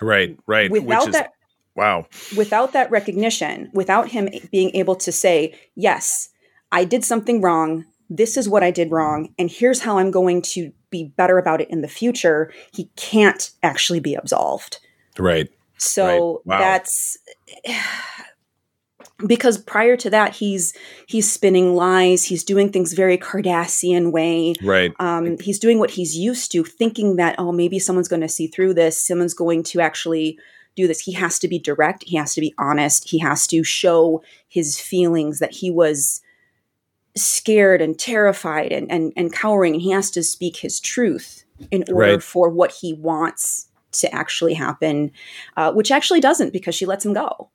Right, 0.00 0.38
right. 0.46 0.70
Without 0.70 1.08
is, 1.08 1.14
that, 1.14 1.32
wow. 1.74 2.06
Without 2.36 2.72
that 2.72 2.90
recognition, 2.90 3.70
without 3.72 4.08
him 4.10 4.28
being 4.50 4.74
able 4.74 4.96
to 4.96 5.12
say, 5.12 5.54
"Yes, 5.74 6.30
I 6.72 6.84
did 6.84 7.04
something 7.04 7.40
wrong. 7.40 7.84
This 8.10 8.36
is 8.36 8.48
what 8.48 8.62
I 8.62 8.70
did 8.70 8.90
wrong, 8.90 9.32
and 9.38 9.50
here's 9.50 9.80
how 9.80 9.98
I'm 9.98 10.10
going 10.10 10.42
to 10.42 10.72
be 10.90 11.04
better 11.16 11.38
about 11.38 11.60
it 11.60 11.70
in 11.70 11.80
the 11.80 11.88
future," 11.88 12.52
he 12.72 12.90
can't 12.96 13.50
actually 13.62 14.00
be 14.00 14.14
absolved. 14.14 14.80
Right. 15.18 15.48
So 15.78 16.42
right. 16.44 16.58
Wow. 16.58 16.58
that's 16.58 17.18
because 19.26 19.56
prior 19.58 19.96
to 19.96 20.10
that 20.10 20.34
he's 20.36 20.74
he's 21.06 21.30
spinning 21.30 21.74
lies. 21.74 22.24
He's 22.24 22.44
doing 22.44 22.70
things 22.70 22.92
very 22.92 23.16
cardassian 23.16 24.12
way. 24.12 24.54
Right. 24.62 24.92
Um, 24.98 25.38
he's 25.38 25.58
doing 25.58 25.78
what 25.78 25.90
he's 25.92 26.16
used 26.16 26.52
to 26.52 26.64
thinking 26.64 27.16
that 27.16 27.34
oh 27.38 27.52
maybe 27.52 27.78
someone's 27.78 28.08
going 28.08 28.22
to 28.22 28.28
see 28.28 28.46
through 28.46 28.74
this. 28.74 29.02
Someone's 29.02 29.34
going 29.34 29.62
to 29.64 29.80
actually 29.80 30.38
do 30.74 30.86
this. 30.86 31.00
He 31.00 31.12
has 31.12 31.38
to 31.38 31.48
be 31.48 31.58
direct. 31.58 32.04
He 32.06 32.16
has 32.16 32.34
to 32.34 32.40
be 32.42 32.52
honest. 32.58 33.08
He 33.08 33.18
has 33.20 33.46
to 33.46 33.64
show 33.64 34.22
his 34.48 34.78
feelings 34.78 35.38
that 35.38 35.52
he 35.52 35.70
was 35.70 36.20
scared 37.16 37.80
and 37.80 37.98
terrified 37.98 38.72
and 38.72 38.90
and, 38.92 39.12
and 39.16 39.32
cowering 39.32 39.72
and 39.74 39.82
he 39.82 39.90
has 39.90 40.10
to 40.10 40.22
speak 40.22 40.58
his 40.58 40.78
truth 40.78 41.44
in 41.70 41.82
order 41.90 42.12
Right. 42.12 42.22
for 42.22 42.50
what 42.50 42.72
he 42.72 42.92
wants 42.92 43.68
to 43.92 44.14
actually 44.14 44.52
happen 44.52 45.10
uh, 45.56 45.72
which 45.72 45.90
actually 45.90 46.20
doesn't 46.20 46.52
because 46.52 46.74
she 46.74 46.84
lets 46.84 47.06
him 47.06 47.14
go 47.14 47.48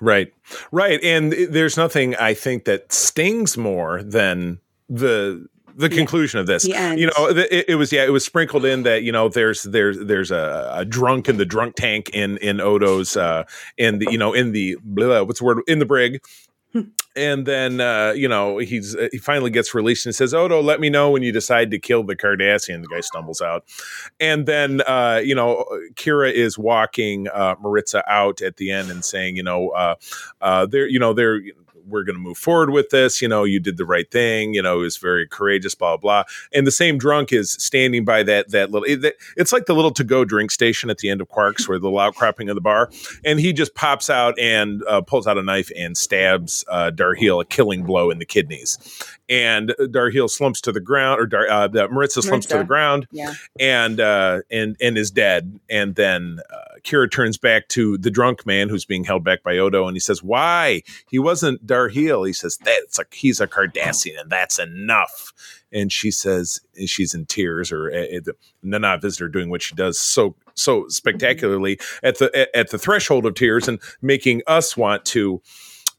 Right. 0.00 0.32
Right. 0.72 1.02
And 1.02 1.32
there's 1.32 1.76
nothing 1.76 2.14
I 2.16 2.34
think 2.34 2.64
that 2.64 2.92
stings 2.92 3.56
more 3.56 4.02
than 4.02 4.60
the 4.88 5.48
the 5.76 5.88
conclusion 5.90 6.40
of 6.40 6.46
this. 6.46 6.66
You 6.94 7.06
know, 7.06 7.28
it, 7.28 7.66
it 7.68 7.74
was 7.76 7.92
yeah, 7.92 8.04
it 8.04 8.10
was 8.10 8.24
sprinkled 8.24 8.64
in 8.64 8.82
that 8.84 9.02
you 9.02 9.12
know 9.12 9.28
there's 9.28 9.62
there's 9.62 9.98
there's 9.98 10.30
a, 10.30 10.70
a 10.72 10.84
drunk 10.84 11.28
in 11.28 11.36
the 11.36 11.44
drunk 11.44 11.76
tank 11.76 12.10
in 12.14 12.38
in 12.38 12.60
Odo's 12.60 13.16
uh 13.16 13.44
in 13.76 13.98
the 13.98 14.08
you 14.10 14.18
know 14.18 14.32
in 14.32 14.52
the 14.52 14.76
blah, 14.82 15.22
what's 15.22 15.40
the 15.40 15.44
word 15.44 15.58
in 15.66 15.78
the 15.78 15.86
brig. 15.86 16.22
And 17.16 17.46
then 17.46 17.80
uh, 17.80 18.12
you 18.14 18.28
know 18.28 18.58
he's 18.58 18.94
uh, 18.94 19.08
he 19.10 19.16
finally 19.16 19.50
gets 19.50 19.74
released 19.74 20.04
and 20.04 20.14
says, 20.14 20.34
"Odo, 20.34 20.60
let 20.60 20.80
me 20.80 20.90
know 20.90 21.10
when 21.10 21.22
you 21.22 21.32
decide 21.32 21.70
to 21.70 21.78
kill 21.78 22.02
the 22.02 22.14
Cardassian." 22.14 22.82
The 22.82 22.88
guy 22.88 23.00
stumbles 23.00 23.40
out, 23.40 23.64
and 24.20 24.44
then 24.44 24.82
uh, 24.82 25.22
you 25.24 25.34
know 25.34 25.64
Kira 25.94 26.30
is 26.30 26.58
walking 26.58 27.28
uh, 27.28 27.54
Maritza 27.62 28.02
out 28.10 28.42
at 28.42 28.58
the 28.58 28.70
end 28.70 28.90
and 28.90 29.02
saying, 29.02 29.36
"You 29.36 29.44
know, 29.44 29.70
uh, 29.70 29.94
uh, 30.42 30.66
there, 30.66 30.86
you 30.86 30.98
know, 30.98 31.14
there, 31.14 31.40
we're 31.86 32.04
going 32.04 32.16
to 32.16 32.22
move 32.22 32.38
forward 32.38 32.70
with 32.70 32.90
this. 32.90 33.22
You 33.22 33.28
know, 33.28 33.44
you 33.44 33.60
did 33.60 33.76
the 33.76 33.86
right 33.86 34.10
thing. 34.10 34.54
You 34.54 34.62
know, 34.62 34.80
it 34.80 34.82
was 34.82 34.96
very 34.96 35.28
courageous. 35.28 35.74
Blah 35.74 35.96
blah." 35.96 36.24
And 36.52 36.66
the 36.66 36.72
same 36.72 36.98
drunk 36.98 37.32
is 37.32 37.52
standing 37.52 38.04
by 38.04 38.22
that 38.24 38.50
that 38.50 38.70
little. 38.70 38.84
It, 38.84 39.16
it's 39.36 39.52
like 39.52 39.66
the 39.66 39.74
little 39.74 39.92
to 39.92 40.04
go 40.04 40.24
drink 40.24 40.50
station 40.50 40.90
at 40.90 40.98
the 40.98 41.08
end 41.08 41.20
of 41.20 41.28
Quark's, 41.28 41.68
where 41.68 41.78
the 41.78 41.90
loud 41.90 42.16
outcropping 42.16 42.48
of 42.48 42.54
the 42.54 42.60
bar, 42.60 42.90
and 43.24 43.38
he 43.38 43.52
just 43.52 43.74
pops 43.74 44.08
out 44.08 44.38
and 44.38 44.82
uh, 44.88 45.00
pulls 45.00 45.26
out 45.26 45.38
a 45.38 45.42
knife 45.42 45.70
and 45.76 45.96
stabs 45.96 46.64
uh, 46.68 46.90
Darhe'el 46.94 47.40
a 47.40 47.44
killing 47.44 47.84
blow 47.84 48.10
in 48.10 48.18
the 48.18 48.24
kidneys, 48.24 48.78
and 49.28 49.74
Darhe'el 49.80 50.28
slumps 50.28 50.60
to 50.62 50.72
the 50.72 50.80
ground, 50.80 51.20
or 51.20 51.26
Dar, 51.26 51.48
uh, 51.48 51.68
Maritza 51.90 52.22
slumps 52.22 52.46
to 52.46 52.58
the 52.58 52.64
ground 52.64 53.06
yeah 53.10 53.34
and 53.58 54.00
uh, 54.00 54.40
and 54.50 54.76
and 54.80 54.98
is 54.98 55.10
dead. 55.10 55.58
And 55.68 55.94
then 55.94 56.40
uh, 56.50 56.78
Kira 56.82 57.10
turns 57.10 57.38
back 57.38 57.68
to 57.68 57.98
the 57.98 58.10
drunk 58.10 58.46
man 58.46 58.68
who's 58.68 58.84
being 58.84 59.04
held 59.04 59.24
back 59.24 59.42
by 59.42 59.58
Odo, 59.58 59.86
and 59.86 59.96
he 59.96 60.00
says, 60.00 60.22
"Why? 60.22 60.82
He 61.08 61.18
wasn't 61.18 61.66
Darhe'el." 61.66 62.26
He 62.26 62.32
says, 62.32 62.58
"That's 62.58 62.98
a 62.98 63.04
he's 63.12 63.40
a 63.40 63.46
Cardassian, 63.46 64.20
and 64.20 64.30
that's 64.30 64.58
enough." 64.58 65.32
And 65.72 65.92
she 65.92 66.12
says, 66.12 66.60
she's 66.86 67.12
in 67.12 67.26
tears, 67.26 67.72
or 67.72 67.88
uh, 67.88 68.20
the 68.22 68.34
Nana 68.62 68.98
visitor 68.98 69.28
doing 69.28 69.50
what 69.50 69.62
she 69.62 69.74
does 69.74 69.98
so 69.98 70.36
so 70.54 70.86
spectacularly 70.88 71.78
at 72.02 72.18
the 72.18 72.48
at 72.56 72.70
the 72.70 72.78
threshold 72.78 73.26
of 73.26 73.34
tears, 73.34 73.68
and 73.68 73.80
making 74.00 74.42
us 74.46 74.76
want 74.76 75.04
to. 75.06 75.42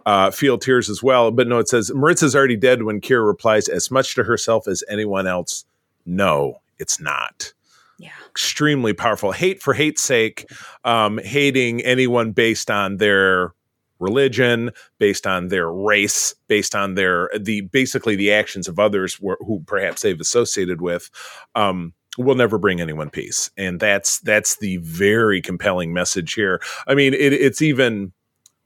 Uh, 0.08 0.32
feel 0.32 0.58
tears 0.58 0.90
as 0.90 1.04
well, 1.04 1.32
but 1.32 1.50
no. 1.50 1.60
It 1.60 1.68
says 1.68 1.92
Maritza's 1.94 2.34
already 2.34 2.56
dead. 2.56 2.84
When 2.84 3.02
Kira 3.02 3.28
replies, 3.28 3.68
as 3.68 3.92
much 3.92 4.16
to 4.16 4.24
herself 4.24 4.66
as 4.66 4.82
anyone 4.88 5.28
else, 5.28 5.66
no, 6.06 6.62
it's 6.80 6.98
not 6.98 7.52
yeah 8.00 8.12
extremely 8.30 8.94
powerful. 8.94 9.34
Hate 9.34 9.62
for 9.62 9.74
hate's 9.74 10.02
sake, 10.02 10.50
um, 10.86 11.18
hating 11.18 11.82
anyone 11.82 12.32
based 12.32 12.72
on 12.72 12.98
their 12.98 13.54
religion, 14.00 14.72
based 14.98 15.28
on 15.28 15.50
their 15.50 15.70
race, 15.70 16.34
based 16.48 16.74
on 16.74 16.96
their 16.96 17.30
the 17.38 17.62
basically 17.62 18.16
the 18.16 18.32
actions 18.32 18.70
of 18.70 18.80
others 18.80 19.16
wh- 19.16 19.44
who 19.46 19.62
perhaps 19.68 20.04
they've 20.04 20.22
associated 20.22 20.82
with. 20.82 21.10
Um, 21.54 21.94
will 22.18 22.36
never 22.36 22.58
bring 22.58 22.82
anyone 22.82 23.12
peace 23.12 23.52
and 23.58 23.80
that's 23.80 24.20
that's 24.22 24.58
the 24.58 24.78
very 24.78 25.40
compelling 25.40 25.94
message 25.94 26.34
here 26.34 26.60
i 26.88 26.96
mean 26.96 27.14
it, 27.14 27.32
it's 27.32 27.62
even 27.62 28.12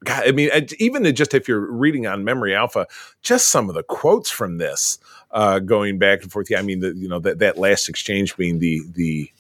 God, 0.04 0.28
I 0.28 0.32
mean, 0.32 0.50
even 0.80 1.14
just 1.14 1.34
if 1.34 1.48
you're 1.48 1.72
reading 1.72 2.08
on 2.08 2.24
Memory 2.24 2.56
Alpha, 2.56 2.88
just 3.22 3.50
some 3.50 3.70
of 3.70 3.76
the 3.76 3.84
quotes 3.84 4.32
from 4.32 4.58
this, 4.58 4.98
uh, 5.32 5.60
going 5.60 6.00
back 6.00 6.24
and 6.24 6.32
forth. 6.32 6.50
Yeah, 6.50 6.60
I 6.60 6.64
mean, 6.64 6.80
the, 6.80 6.96
you 6.96 7.08
know 7.08 7.20
that 7.20 7.40
that 7.40 7.58
last 7.58 7.88
exchange 7.88 8.36
being 8.36 8.60
the 8.60 8.82
the 8.94 9.32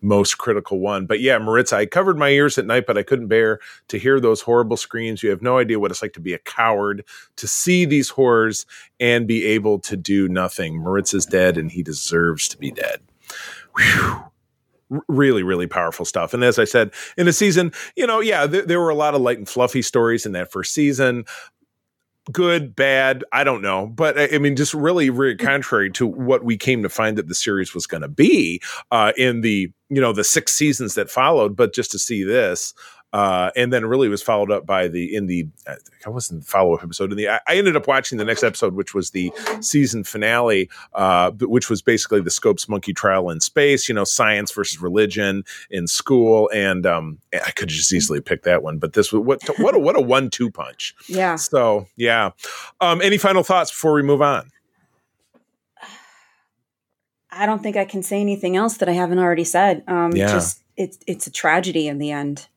most 0.00 0.36
critical 0.38 0.80
one. 0.80 1.06
But 1.06 1.20
yeah, 1.20 1.38
Maritza, 1.38 1.76
I 1.76 1.86
covered 1.86 2.18
my 2.18 2.28
ears 2.28 2.58
at 2.58 2.66
night, 2.66 2.86
but 2.86 2.98
I 2.98 3.02
couldn't 3.02 3.28
bear 3.28 3.58
to 3.88 3.98
hear 3.98 4.20
those 4.20 4.42
horrible 4.42 4.76
screams. 4.76 5.22
You 5.22 5.30
have 5.30 5.42
no 5.42 5.58
idea 5.58 5.78
what 5.78 5.90
it's 5.90 6.02
like 6.02 6.12
to 6.14 6.20
be 6.20 6.34
a 6.34 6.38
coward, 6.38 7.04
to 7.36 7.46
see 7.46 7.84
these 7.84 8.10
horrors 8.10 8.66
and 9.00 9.26
be 9.26 9.44
able 9.46 9.78
to 9.80 9.96
do 9.96 10.28
nothing. 10.28 10.82
Maritza's 10.82 11.26
dead, 11.26 11.56
and 11.56 11.70
he 11.70 11.82
deserves 11.82 12.48
to 12.48 12.58
be 12.58 12.70
dead. 12.70 13.00
Whew 13.76 14.24
really 15.08 15.42
really 15.42 15.66
powerful 15.66 16.04
stuff. 16.04 16.34
And 16.34 16.44
as 16.44 16.58
i 16.58 16.64
said 16.64 16.92
in 17.16 17.26
the 17.26 17.32
season 17.32 17.72
you 17.96 18.06
know 18.06 18.20
yeah 18.20 18.46
there, 18.46 18.64
there 18.66 18.80
were 18.80 18.90
a 18.90 18.94
lot 18.94 19.14
of 19.14 19.20
light 19.20 19.38
and 19.38 19.48
fluffy 19.48 19.82
stories 19.82 20.26
in 20.26 20.32
that 20.32 20.50
first 20.50 20.72
season. 20.72 21.24
Good 22.32 22.74
bad 22.74 23.24
i 23.32 23.44
don't 23.44 23.62
know. 23.62 23.86
But 23.86 24.18
i 24.18 24.28
I 24.34 24.38
mean 24.38 24.56
just 24.56 24.74
really 24.74 25.10
really 25.10 25.36
contrary 25.36 25.90
to 25.92 26.06
what 26.06 26.44
we 26.44 26.56
came 26.56 26.82
to 26.82 26.88
find 26.88 27.18
that 27.18 27.28
the 27.28 27.34
series 27.34 27.74
was 27.74 27.86
going 27.86 28.02
to 28.02 28.08
be 28.08 28.60
uh 28.90 29.12
in 29.16 29.40
the 29.40 29.70
you 29.90 30.00
know 30.00 30.12
the 30.12 30.24
six 30.24 30.52
seasons 30.52 30.94
that 30.94 31.10
followed. 31.10 31.56
But 31.56 31.74
just 31.74 31.90
to 31.92 31.98
see 31.98 32.24
this 32.24 32.74
uh, 33.14 33.52
and 33.54 33.72
then 33.72 33.86
really 33.86 34.08
was 34.08 34.22
followed 34.24 34.50
up 34.50 34.66
by 34.66 34.88
the 34.88 35.14
in 35.14 35.26
the 35.26 35.46
I 36.04 36.10
wasn't 36.10 36.40
the 36.40 36.46
follow 36.46 36.74
up 36.74 36.82
episode 36.82 37.12
in 37.12 37.16
the 37.16 37.28
I, 37.28 37.38
I 37.46 37.54
ended 37.54 37.76
up 37.76 37.86
watching 37.86 38.18
the 38.18 38.24
next 38.24 38.42
episode 38.42 38.74
which 38.74 38.92
was 38.92 39.10
the 39.10 39.32
season 39.60 40.02
finale 40.02 40.68
uh, 40.94 41.30
which 41.30 41.70
was 41.70 41.80
basically 41.80 42.20
the 42.20 42.32
Scopes 42.32 42.68
monkey 42.68 42.92
trial 42.92 43.30
in 43.30 43.38
space 43.40 43.88
you 43.88 43.94
know 43.94 44.02
science 44.02 44.50
versus 44.50 44.82
religion 44.82 45.44
in 45.70 45.86
school 45.86 46.50
and 46.52 46.84
um, 46.86 47.18
I 47.32 47.52
could 47.52 47.68
just 47.68 47.92
easily 47.92 48.20
pick 48.20 48.42
that 48.42 48.64
one 48.64 48.78
but 48.78 48.94
this 48.94 49.12
was 49.12 49.22
what 49.22 49.40
what 49.60 49.76
a, 49.76 49.78
what 49.78 49.96
a 49.96 50.00
one 50.00 50.28
two 50.28 50.50
punch 50.50 50.96
yeah 51.08 51.36
so 51.36 51.86
yeah 51.96 52.30
um, 52.80 53.00
any 53.00 53.16
final 53.16 53.44
thoughts 53.44 53.70
before 53.70 53.92
we 53.92 54.02
move 54.02 54.22
on 54.22 54.50
I 57.30 57.46
don't 57.46 57.62
think 57.62 57.76
I 57.76 57.84
can 57.84 58.02
say 58.02 58.20
anything 58.20 58.56
else 58.56 58.78
that 58.78 58.88
I 58.88 58.92
haven't 58.92 59.18
already 59.18 59.44
said. 59.44 59.82
Um, 59.88 60.12
Yeah. 60.14 60.28
Just 60.28 60.62
it's 60.76 60.98
it's 61.06 61.26
a 61.26 61.30
tragedy 61.30 61.88
in 61.88 61.98
the 61.98 62.10
end. 62.10 62.48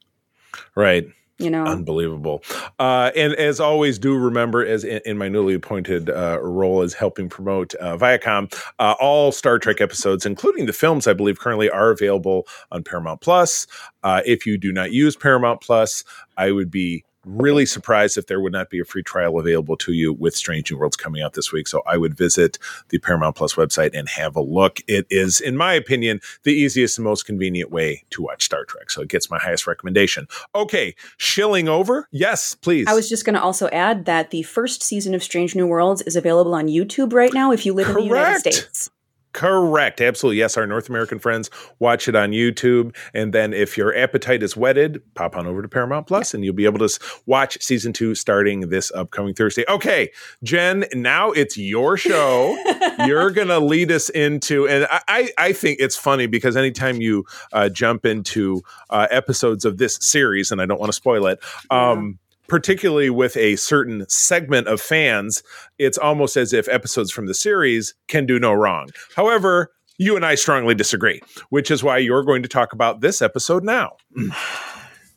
Right 0.75 1.07
You 1.39 1.51
know. 1.51 1.65
Unbelievable. 1.65 2.41
Uh, 2.79 3.11
and 3.15 3.33
as 3.35 3.59
always, 3.59 3.99
do 3.99 4.15
remember, 4.17 4.65
as 4.65 4.83
in, 4.83 5.01
in 5.05 5.17
my 5.19 5.29
newly 5.29 5.53
appointed 5.53 6.09
uh, 6.09 6.39
role 6.41 6.81
as 6.81 6.95
helping 6.95 7.29
promote 7.29 7.75
uh, 7.75 7.95
Viacom, 7.95 8.51
uh, 8.79 8.95
all 8.99 9.31
Star 9.31 9.59
Trek 9.59 9.79
episodes, 9.79 10.25
including 10.25 10.65
the 10.65 10.73
films, 10.73 11.05
I 11.05 11.13
believe 11.13 11.39
currently 11.39 11.69
are 11.69 11.91
available 11.91 12.47
on 12.71 12.83
Paramount 12.83 13.21
Plus. 13.21 13.67
Uh, 14.01 14.21
if 14.25 14.47
you 14.47 14.57
do 14.57 14.71
not 14.71 14.91
use 14.91 15.15
Paramount 15.15 15.61
Plus, 15.61 16.03
I 16.37 16.51
would 16.51 16.71
be 16.71 17.03
really 17.27 17.65
surprised 17.65 18.17
if 18.17 18.27
there 18.27 18.39
would 18.39 18.53
not 18.53 18.69
be 18.69 18.79
a 18.79 18.85
free 18.85 19.03
trial 19.03 19.39
available 19.39 19.77
to 19.77 19.93
you 19.93 20.13
with 20.13 20.35
Strange 20.35 20.71
New 20.71 20.77
Worlds 20.77 20.95
coming 20.95 21.21
out 21.21 21.33
this 21.33 21.51
week. 21.51 21.67
So 21.67 21.83
I 21.85 21.97
would 21.97 22.15
visit 22.15 22.57
the 22.89 22.99
Paramount 22.99 23.35
Plus 23.35 23.55
website 23.55 23.91
and 23.93 24.07
have 24.09 24.35
a 24.35 24.41
look. 24.41 24.79
It 24.87 25.05
is, 25.09 25.39
in 25.39 25.57
my 25.57 25.73
opinion, 25.73 26.21
the 26.43 26.53
easiest 26.53 26.97
and 26.97 27.05
most 27.05 27.25
convenient 27.25 27.71
way 27.71 28.03
to 28.11 28.21
watch 28.21 28.45
Star 28.45 28.65
Trek. 28.65 28.89
So 28.89 29.01
it 29.01 29.09
gets 29.09 29.29
my 29.29 29.37
highest 29.37 29.67
recommendation. 29.67 30.27
Okay, 30.55 30.95
shilling 31.17 31.67
over. 31.67 32.07
Yes, 32.11 32.55
please. 32.55 32.87
I 32.87 32.93
was 32.93 33.09
just 33.09 33.25
going 33.25 33.35
to 33.35 33.41
also 33.41 33.67
add 33.69 34.05
that 34.05 34.31
the 34.31 34.43
first 34.43 34.81
season 34.81 35.13
of 35.13 35.23
Strange 35.23 35.55
New 35.55 35.67
Worlds 35.67 36.01
is 36.03 36.15
available 36.15 36.55
on 36.55 36.67
YouTube 36.67 37.13
right 37.13 37.33
now 37.33 37.51
if 37.51 37.65
you 37.65 37.73
live 37.73 37.89
in 37.89 37.95
the 37.95 38.03
United 38.03 38.39
States. 38.39 38.89
Correct. 39.33 40.01
Absolutely. 40.01 40.39
Yes, 40.39 40.57
our 40.57 40.65
North 40.65 40.89
American 40.89 41.19
friends 41.19 41.49
watch 41.79 42.07
it 42.07 42.15
on 42.15 42.31
YouTube. 42.31 42.95
And 43.13 43.33
then 43.33 43.53
if 43.53 43.77
your 43.77 43.95
appetite 43.95 44.41
is 44.41 44.57
whetted, 44.57 45.01
pop 45.13 45.35
on 45.35 45.45
over 45.45 45.61
to 45.61 45.67
Paramount 45.67 46.07
Plus 46.07 46.33
and 46.33 46.43
you'll 46.43 46.55
be 46.55 46.65
able 46.65 46.79
to 46.79 46.99
watch 47.25 47.61
season 47.61 47.93
two 47.93 48.15
starting 48.15 48.61
this 48.69 48.91
upcoming 48.93 49.35
Thursday. 49.35 49.63
Okay, 49.69 50.11
Jen, 50.43 50.85
now 50.93 51.31
it's 51.31 51.57
your 51.57 51.97
show. 51.97 52.57
You're 53.05 53.29
going 53.29 53.49
to 53.49 53.59
lead 53.59 53.91
us 53.91 54.09
into, 54.09 54.67
and 54.67 54.87
I, 54.89 55.01
I, 55.07 55.29
I 55.37 55.53
think 55.53 55.79
it's 55.79 55.95
funny 55.95 56.25
because 56.25 56.57
anytime 56.57 56.99
you 56.99 57.25
uh, 57.53 57.69
jump 57.69 58.05
into 58.05 58.63
uh, 58.89 59.07
episodes 59.11 59.65
of 59.65 59.77
this 59.77 59.99
series, 60.01 60.51
and 60.51 60.61
I 60.61 60.65
don't 60.65 60.79
want 60.79 60.89
to 60.89 60.95
spoil 60.95 61.27
it, 61.27 61.39
um, 61.69 62.17
particularly 62.47 63.09
with 63.09 63.35
a 63.37 63.55
certain 63.55 64.05
segment 64.09 64.67
of 64.67 64.81
fans, 64.81 65.43
it's 65.77 65.97
almost 65.97 66.37
as 66.37 66.53
if 66.53 66.67
episodes 66.69 67.11
from 67.11 67.27
the 67.27 67.33
series 67.33 67.93
can 68.07 68.25
do 68.25 68.39
no 68.39 68.53
wrong. 68.53 68.89
However, 69.15 69.71
you 69.97 70.15
and 70.15 70.25
I 70.25 70.35
strongly 70.35 70.75
disagree, 70.75 71.21
which 71.49 71.71
is 71.71 71.83
why 71.83 71.97
you're 71.97 72.23
going 72.23 72.43
to 72.43 72.49
talk 72.49 72.73
about 72.73 73.01
this 73.01 73.21
episode 73.21 73.63
now. 73.63 73.97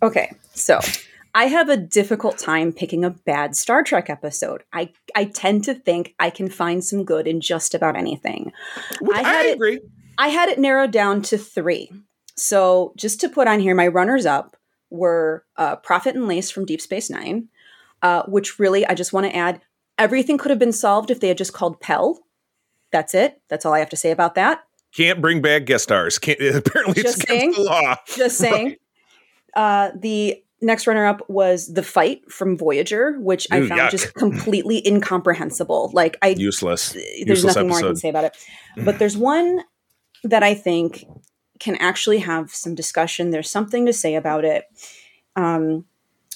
Okay, 0.03 0.33
so 0.55 0.81
I 1.35 1.45
have 1.45 1.69
a 1.69 1.77
difficult 1.77 2.39
time 2.39 2.73
picking 2.73 3.05
a 3.05 3.11
bad 3.11 3.55
Star 3.55 3.83
Trek 3.83 4.09
episode. 4.09 4.63
I 4.73 4.93
I 5.15 5.27
tend 5.27 5.65
to 5.65 5.75
think 5.75 6.15
I 6.19 6.31
can 6.31 6.49
find 6.49 6.83
some 6.83 7.05
good 7.05 7.27
in 7.27 7.43
just 7.43 7.75
about 7.75 7.97
anything. 7.97 8.51
I, 9.13 9.23
I 9.23 9.43
agree. 9.49 9.77
It, 9.77 9.83
I 10.17 10.29
had 10.29 10.49
it 10.49 10.59
narrowed 10.59 10.91
down 10.91 11.21
to 11.23 11.37
three. 11.37 11.91
So 12.35 12.95
just 12.97 13.21
to 13.21 13.29
put 13.29 13.47
on 13.47 13.61
here, 13.61 13.75
my 13.75 13.89
runners 13.89 14.25
up 14.25 14.57
were 14.91 15.45
uh, 15.57 15.77
Profit 15.77 16.15
and 16.15 16.29
Lace 16.29 16.51
from 16.51 16.67
Deep 16.67 16.81
Space 16.81 17.11
Nine, 17.11 17.49
uh, 18.03 18.25
which 18.25 18.59
really 18.59 18.87
I 18.87 18.95
just 18.95 19.13
want 19.13 19.27
to 19.27 19.35
add 19.35 19.61
everything 19.99 20.39
could 20.39 20.51
have 20.51 20.59
been 20.59 20.73
solved 20.73 21.11
if 21.11 21.21
they 21.21 21.29
had 21.29 21.39
just 21.39 21.53
called 21.53 21.81
Pel. 21.81 22.19
That's 22.93 23.15
it. 23.15 23.41
That's 23.49 23.65
all 23.65 23.73
I 23.73 23.79
have 23.79 23.91
to 23.91 23.97
say 23.97 24.11
about 24.11 24.35
that. 24.35 24.65
Can't 24.95 25.21
bring 25.21 25.41
back 25.41 25.67
guest 25.67 25.85
stars. 25.85 26.19
Can't 26.19 26.41
apparently 26.57 27.03
just 27.03 27.19
it's 27.19 27.29
saying, 27.29 27.53
the 27.53 27.63
law. 27.63 27.97
Just 28.17 28.39
saying. 28.39 28.77
Uh, 29.55 29.91
the 29.97 30.43
next 30.63 30.87
runner 30.87 31.07
up 31.07 31.29
was 31.29 31.73
the 31.73 31.83
fight 31.83 32.31
from 32.31 32.57
Voyager, 32.57 33.17
which 33.19 33.47
Ooh, 33.53 33.57
I 33.57 33.69
found 33.69 33.81
yuck. 33.81 33.91
just 33.91 34.15
completely 34.15 34.87
incomprehensible. 34.87 35.91
Like 35.93 36.19
I 36.23 36.29
useless. 36.29 36.93
There's 36.93 37.27
useless 37.27 37.57
nothing 37.57 37.71
episode. 37.71 37.81
more 37.81 37.89
I 37.89 37.93
can 37.93 37.97
say 37.97 38.09
about 38.09 38.25
it. 38.25 38.37
But 38.77 38.99
there's 38.99 39.17
one 39.17 39.61
that 40.25 40.43
I 40.43 40.55
think 40.55 41.05
can 41.61 41.77
actually 41.77 42.19
have 42.19 42.51
some 42.51 42.75
discussion. 42.75 43.31
There's 43.31 43.51
something 43.51 43.87
to 43.87 43.93
say 43.93 44.17
about 44.17 44.45
it. 44.45 44.65
Um, 45.37 45.85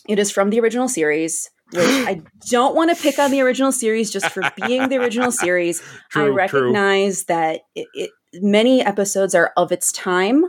it 0.09 0.19
is 0.19 0.31
from 0.31 0.51
the 0.51 0.61
original 0.61 0.89
series, 0.89 1.51
which 1.73 1.85
I 1.85 2.23
don't 2.51 2.77
want 2.77 2.95
to 2.95 3.03
pick 3.03 3.19
on 3.19 3.31
the 3.31 3.41
original 3.41 3.73
series 3.73 4.11
just 4.11 4.31
for 4.31 4.43
being 4.67 4.89
the 4.89 4.99
original 4.99 5.33
series. 5.33 5.83
True, 6.11 6.27
I 6.27 6.29
recognize 6.29 7.25
true. 7.25 7.35
that 7.35 7.61
it, 7.75 7.89
it, 7.95 8.11
many 8.35 8.83
episodes 8.83 9.35
are 9.35 9.53
of 9.57 9.73
its 9.73 9.91
time. 9.93 10.45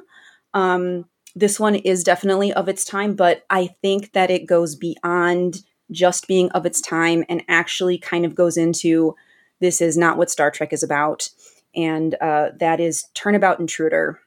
Um, 0.54 1.06
this 1.36 1.60
one 1.60 1.76
is 1.76 2.04
definitely 2.04 2.54
of 2.54 2.70
its 2.70 2.86
time, 2.86 3.16
but 3.16 3.46
I 3.50 3.68
think 3.82 4.14
that 4.14 4.30
it 4.30 4.46
goes 4.46 4.76
beyond 4.76 5.62
just 5.92 6.28
being 6.28 6.50
of 6.52 6.66
its 6.66 6.82
time 6.82 7.24
and 7.30 7.44
actually 7.48 7.98
kind 7.98 8.26
of 8.26 8.36
goes 8.36 8.58
into 8.58 9.16
this 9.60 9.82
is 9.82 9.98
not 9.98 10.18
what 10.18 10.32
Star 10.32 10.52
Trek 10.52 10.74
is 10.74 10.84
about. 10.84 11.30
And 11.76 12.16
uh, 12.16 12.50
that 12.60 12.80
is 12.80 13.06
Turnabout 13.14 13.60
Intruder, 13.60 14.20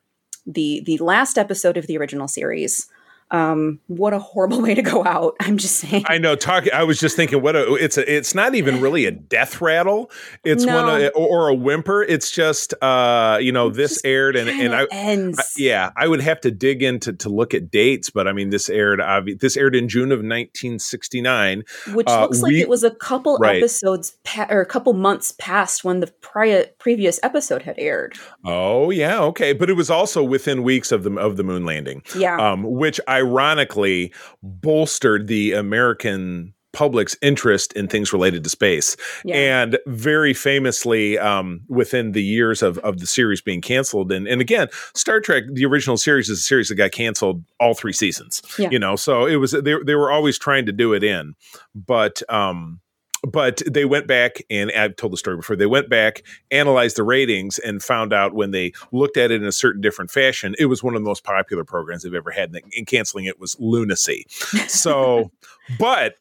the 0.48 0.82
the 0.86 0.98
last 0.98 1.38
episode 1.38 1.76
of 1.76 1.86
the 1.86 1.98
original 1.98 2.26
series 2.26 2.88
um, 3.30 3.80
what 3.86 4.12
a 4.12 4.18
horrible 4.18 4.62
way 4.62 4.74
to 4.74 4.82
go 4.82 5.04
out. 5.04 5.36
I'm 5.40 5.58
just 5.58 5.76
saying. 5.76 6.04
I 6.08 6.18
know. 6.18 6.36
Talk. 6.36 6.70
I 6.72 6.84
was 6.84 6.98
just 6.98 7.16
thinking, 7.16 7.42
what 7.42 7.56
a. 7.56 7.74
It's 7.74 7.96
a. 7.96 8.12
It's 8.12 8.34
not 8.34 8.54
even 8.54 8.80
really 8.80 9.04
a 9.04 9.10
death 9.10 9.60
rattle. 9.60 10.10
It's 10.44 10.64
no. 10.64 10.82
one 10.84 11.02
of, 11.02 11.12
or 11.14 11.48
a 11.48 11.54
whimper. 11.54 12.02
It's 12.02 12.30
just, 12.30 12.74
uh, 12.82 13.38
you 13.40 13.52
know, 13.52 13.70
this 13.70 14.00
aired 14.04 14.36
and 14.36 14.48
and 14.48 14.74
I, 14.74 14.86
I, 14.90 15.32
yeah, 15.56 15.90
I 15.96 16.08
would 16.08 16.20
have 16.20 16.40
to 16.42 16.50
dig 16.50 16.82
into 16.82 17.12
to 17.12 17.28
look 17.28 17.54
at 17.54 17.70
dates, 17.70 18.10
but 18.10 18.26
I 18.26 18.32
mean, 18.32 18.50
this 18.50 18.68
aired. 18.68 19.00
Obvi- 19.00 19.38
this 19.38 19.56
aired 19.56 19.74
in 19.74 19.88
June 19.88 20.12
of 20.12 20.18
1969, 20.18 21.64
which 21.92 22.08
uh, 22.08 22.22
looks 22.22 22.40
like 22.40 22.52
we, 22.52 22.60
it 22.60 22.68
was 22.68 22.84
a 22.84 22.90
couple 22.90 23.36
right. 23.38 23.56
episodes 23.56 24.16
pa- 24.24 24.46
or 24.50 24.60
a 24.60 24.66
couple 24.66 24.92
months 24.92 25.32
past 25.38 25.84
when 25.84 26.00
the 26.00 26.06
prior 26.20 26.66
previous 26.78 27.20
episode 27.22 27.62
had 27.62 27.74
aired. 27.78 28.16
Oh 28.44 28.90
yeah, 28.90 29.20
okay, 29.20 29.52
but 29.52 29.68
it 29.68 29.74
was 29.74 29.90
also 29.90 30.22
within 30.22 30.62
weeks 30.62 30.92
of 30.92 31.02
the 31.02 31.14
of 31.16 31.36
the 31.36 31.44
moon 31.44 31.64
landing. 31.64 32.02
Yeah, 32.16 32.36
um, 32.36 32.62
which 32.62 33.00
I 33.06 33.17
ironically 33.18 34.12
bolstered 34.42 35.26
the 35.26 35.52
American 35.52 36.54
public's 36.72 37.16
interest 37.22 37.72
in 37.72 37.88
things 37.88 38.12
related 38.12 38.44
to 38.44 38.50
space. 38.50 38.96
Yeah. 39.24 39.62
And 39.62 39.78
very 39.86 40.34
famously, 40.34 41.18
um, 41.18 41.62
within 41.68 42.12
the 42.12 42.22
years 42.22 42.62
of, 42.62 42.78
of 42.78 43.00
the 43.00 43.06
series 43.06 43.40
being 43.40 43.60
canceled, 43.60 44.12
and, 44.12 44.28
and 44.28 44.40
again, 44.40 44.68
Star 44.94 45.20
Trek, 45.20 45.44
the 45.52 45.64
original 45.64 45.96
series 45.96 46.28
is 46.28 46.38
a 46.38 46.42
series 46.42 46.68
that 46.68 46.76
got 46.76 46.92
canceled 46.92 47.42
all 47.58 47.74
three 47.74 47.92
seasons. 47.92 48.42
Yeah. 48.58 48.68
You 48.70 48.78
know, 48.78 48.96
so 48.96 49.26
it 49.26 49.36
was 49.36 49.52
they, 49.52 49.74
they 49.84 49.94
were 49.94 50.10
always 50.10 50.38
trying 50.38 50.66
to 50.66 50.72
do 50.72 50.92
it 50.92 51.02
in. 51.02 51.34
But 51.74 52.22
um 52.28 52.80
but 53.22 53.62
they 53.66 53.84
went 53.84 54.06
back 54.06 54.42
and 54.50 54.70
I've 54.72 54.96
told 54.96 55.12
the 55.12 55.16
story 55.16 55.36
before. 55.36 55.56
They 55.56 55.66
went 55.66 55.88
back, 55.88 56.22
analyzed 56.50 56.96
the 56.96 57.02
ratings, 57.02 57.58
and 57.58 57.82
found 57.82 58.12
out 58.12 58.34
when 58.34 58.50
they 58.50 58.72
looked 58.92 59.16
at 59.16 59.30
it 59.30 59.40
in 59.40 59.46
a 59.46 59.52
certain 59.52 59.80
different 59.80 60.10
fashion, 60.10 60.54
it 60.58 60.66
was 60.66 60.82
one 60.82 60.94
of 60.94 61.02
the 61.02 61.08
most 61.08 61.24
popular 61.24 61.64
programs 61.64 62.02
they've 62.02 62.14
ever 62.14 62.30
had. 62.30 62.54
And 62.54 62.86
canceling 62.86 63.24
it 63.24 63.40
was 63.40 63.56
lunacy. 63.58 64.26
So, 64.68 65.30
but 65.78 66.16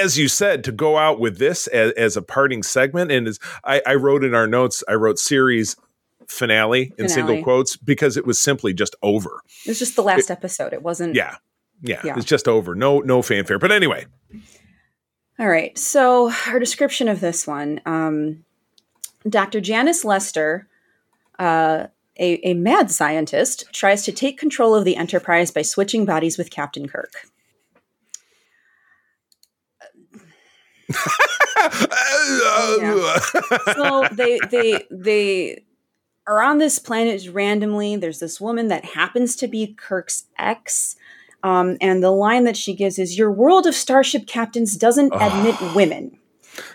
as 0.00 0.18
you 0.18 0.28
said, 0.28 0.64
to 0.64 0.72
go 0.72 0.96
out 0.96 1.20
with 1.20 1.38
this 1.38 1.66
as, 1.68 1.92
as 1.92 2.16
a 2.16 2.22
parting 2.22 2.62
segment, 2.62 3.10
and 3.10 3.28
as 3.28 3.38
I, 3.64 3.82
I, 3.86 3.94
wrote 3.94 4.24
in 4.24 4.34
our 4.34 4.46
notes, 4.46 4.84
I 4.88 4.94
wrote 4.94 5.18
series 5.18 5.76
finale 6.28 6.92
in 6.96 7.08
finale. 7.08 7.08
single 7.08 7.42
quotes 7.42 7.76
because 7.76 8.16
it 8.16 8.26
was 8.26 8.38
simply 8.38 8.72
just 8.72 8.94
over. 9.02 9.42
It 9.64 9.70
was 9.70 9.78
just 9.78 9.96
the 9.96 10.02
last 10.02 10.30
it, 10.30 10.32
episode. 10.32 10.72
It 10.72 10.82
wasn't. 10.82 11.14
Yeah, 11.14 11.36
yeah, 11.82 12.00
yeah. 12.04 12.16
It's 12.16 12.26
just 12.26 12.46
over. 12.46 12.74
No, 12.74 13.00
no 13.00 13.22
fanfare. 13.22 13.58
But 13.58 13.72
anyway, 13.72 14.06
all 15.40 15.48
right. 15.48 15.76
So, 15.78 16.30
our 16.48 16.58
description 16.58 17.08
of 17.08 17.20
this 17.20 17.46
one 17.46 17.80
um, 17.86 18.44
Dr. 19.28 19.60
Janice 19.60 20.04
Lester, 20.04 20.68
uh, 21.38 21.86
a, 22.18 22.50
a 22.50 22.54
mad 22.54 22.90
scientist, 22.90 23.64
tries 23.72 24.04
to 24.04 24.12
take 24.12 24.38
control 24.38 24.74
of 24.74 24.84
the 24.84 24.96
Enterprise 24.96 25.50
by 25.50 25.62
switching 25.62 26.04
bodies 26.04 26.36
with 26.36 26.50
Captain 26.50 26.86
Kirk. 26.86 27.12
so 33.74 34.06
they 34.12 34.38
they 34.50 34.84
they 34.90 35.64
are 36.26 36.42
on 36.42 36.58
this 36.58 36.78
planet 36.78 37.26
randomly. 37.32 37.96
There's 37.96 38.20
this 38.20 38.40
woman 38.40 38.68
that 38.68 38.84
happens 38.84 39.36
to 39.36 39.48
be 39.48 39.74
Kirk's 39.74 40.24
ex, 40.38 40.96
um, 41.42 41.76
and 41.80 42.02
the 42.02 42.10
line 42.10 42.44
that 42.44 42.56
she 42.56 42.74
gives 42.74 42.98
is, 42.98 43.16
Your 43.16 43.30
world 43.30 43.66
of 43.66 43.74
starship 43.74 44.26
captains 44.26 44.76
doesn't 44.76 45.12
admit 45.14 45.56
women. 45.74 46.18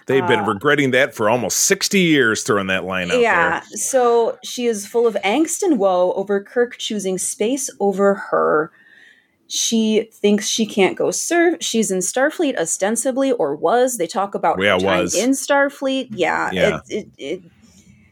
They've 0.07 0.25
been 0.25 0.39
uh, 0.39 0.45
regretting 0.45 0.91
that 0.91 1.13
for 1.13 1.29
almost 1.29 1.57
60 1.61 1.99
years, 1.99 2.43
throwing 2.43 2.67
that 2.67 2.85
line 2.85 3.11
out 3.11 3.19
yeah, 3.19 3.59
there. 3.59 3.77
so 3.77 4.37
she 4.43 4.65
is 4.65 4.87
full 4.87 5.05
of 5.05 5.15
angst 5.23 5.61
and 5.61 5.77
woe 5.77 6.13
over 6.13 6.41
Kirk 6.41 6.77
choosing 6.77 7.17
space 7.17 7.69
over 7.79 8.15
her. 8.15 8.71
She 9.47 10.09
thinks 10.11 10.47
she 10.47 10.65
can't 10.65 10.97
go 10.97 11.11
serve. 11.11 11.57
She's 11.61 11.91
in 11.91 11.99
Starfleet 11.99 12.57
ostensibly, 12.57 13.31
or 13.31 13.55
was. 13.55 13.97
They 13.97 14.07
talk 14.07 14.33
about 14.33 14.59
yeah, 14.61 14.73
her 14.73 14.79
time 14.79 15.01
was. 15.01 15.15
in 15.15 15.31
Starfleet. 15.31 16.07
Yeah. 16.11 16.49
yeah. 16.51 16.79
It, 16.89 17.07
it, 17.17 17.23
it, 17.43 17.51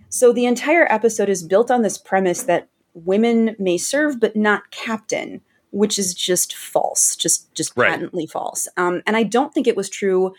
so 0.09 0.31
the 0.31 0.45
entire 0.45 0.85
episode 0.91 1.29
is 1.29 1.41
built 1.41 1.71
on 1.71 1.81
this 1.81 1.97
premise 1.97 2.43
that 2.43 2.69
women 2.93 3.55
may 3.57 3.79
serve, 3.79 4.19
but 4.19 4.35
not 4.35 4.69
captain 4.69 5.41
which 5.73 5.97
is 5.97 6.13
just 6.13 6.55
false, 6.55 7.15
just 7.15 7.53
just 7.53 7.73
right. 7.75 7.91
patently 7.91 8.27
false. 8.27 8.67
Um, 8.77 9.01
and 9.05 9.17
I 9.17 9.23
don't 9.23 9.53
think 9.53 9.67
it 9.67 9.75
was 9.75 9.89
true 9.89 10.33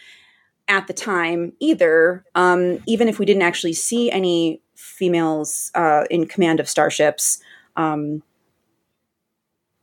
at 0.69 0.87
the 0.87 0.93
time 0.95 1.53
either. 1.61 2.25
Um, 2.35 2.79
even 2.87 3.09
if 3.09 3.19
we 3.19 3.27
didn't 3.27 3.43
actually 3.43 3.75
see 3.75 4.11
any 4.11 4.63
females 4.75 5.71
uh, 5.75 6.05
in 6.11 6.27
command 6.27 6.61
of 6.61 6.69
starships. 6.69 7.41
Um, 7.77 8.23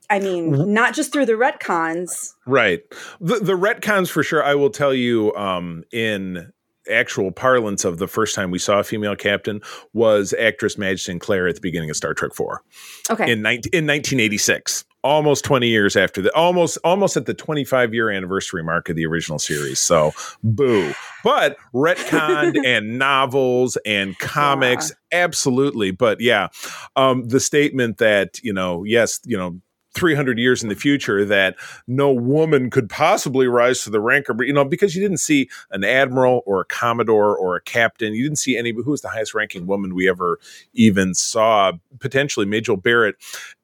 I 0.10 0.20
mean, 0.20 0.74
not 0.74 0.94
just 0.94 1.14
through 1.14 1.26
the 1.26 1.34
retcons. 1.34 2.34
Right. 2.46 2.82
The 3.22 3.40
the 3.40 3.58
retcons 3.58 4.10
for 4.10 4.24
sure. 4.24 4.44
I 4.44 4.56
will 4.56 4.70
tell 4.70 4.94
you 4.94 5.34
um, 5.36 5.84
in 5.92 6.52
actual 6.90 7.32
parlance 7.32 7.86
of 7.86 7.98
the 7.98 8.08
first 8.08 8.36
time 8.36 8.52
we 8.52 8.60
saw 8.60 8.80
a 8.80 8.84
female 8.84 9.16
captain 9.16 9.62
was 9.94 10.34
actress 10.34 10.78
Madge 10.78 11.04
Sinclair 11.04 11.48
at 11.48 11.56
the 11.56 11.62
beginning 11.62 11.90
of 11.90 11.96
Star 11.96 12.14
Trek 12.14 12.34
4. 12.34 12.62
Okay. 13.12 13.32
In, 13.32 13.42
19, 13.42 13.70
in 13.72 13.88
1986 13.88 14.84
almost 15.04 15.44
20 15.44 15.68
years 15.68 15.96
after 15.96 16.22
the 16.22 16.34
almost 16.36 16.78
almost 16.84 17.18
at 17.18 17.26
the 17.26 17.34
25 17.34 17.94
year 17.94 18.10
anniversary 18.10 18.64
mark 18.64 18.88
of 18.88 18.96
the 18.96 19.06
original 19.06 19.40
series 19.40 19.80
so 19.80 20.12
boo 20.44 20.94
but 21.24 21.58
retconned 21.74 22.56
and 22.66 23.00
novels 23.00 23.78
and 23.86 24.18
comics 24.20 24.92
yeah. 25.12 25.24
absolutely 25.24 25.90
but 25.92 26.22
yeah 26.22 26.50
um 26.96 27.28
the 27.30 27.40
statement 27.40 27.98
that 27.98 28.40
you 28.44 28.54
know 28.54 28.84
yes 28.84 29.20
you 29.26 29.38
know 29.38 29.60
300 29.94 30.40
years 30.40 30.64
in 30.64 30.70
the 30.70 30.76
future 30.76 31.26
that 31.26 31.56
no 31.88 32.12
woman 32.12 32.70
could 32.70 32.90
possibly 32.90 33.48
rise 33.48 33.84
to 33.84 33.90
the 33.90 34.00
rank 34.00 34.30
of, 34.30 34.40
you 34.42 34.54
know, 34.54 34.64
because 34.64 34.96
you 34.96 35.02
didn't 35.02 35.18
see 35.18 35.50
an 35.72 35.84
admiral 35.84 36.44
or 36.46 36.62
a 36.62 36.66
commodore 36.66 37.38
or 37.38 37.56
a 37.56 37.62
captain. 37.62 38.14
You 38.14 38.24
didn't 38.24 38.40
see 38.40 38.58
any, 38.58 38.72
who 38.72 38.92
was 38.92 39.02
the 39.02 39.10
highest 39.10 39.34
ranking 39.34 39.68
woman 39.68 39.94
we 39.94 40.10
ever 40.10 40.40
even 40.74 41.14
saw, 41.14 41.74
potentially 42.00 42.46
Majel 42.46 42.78
Barrett 42.78 43.16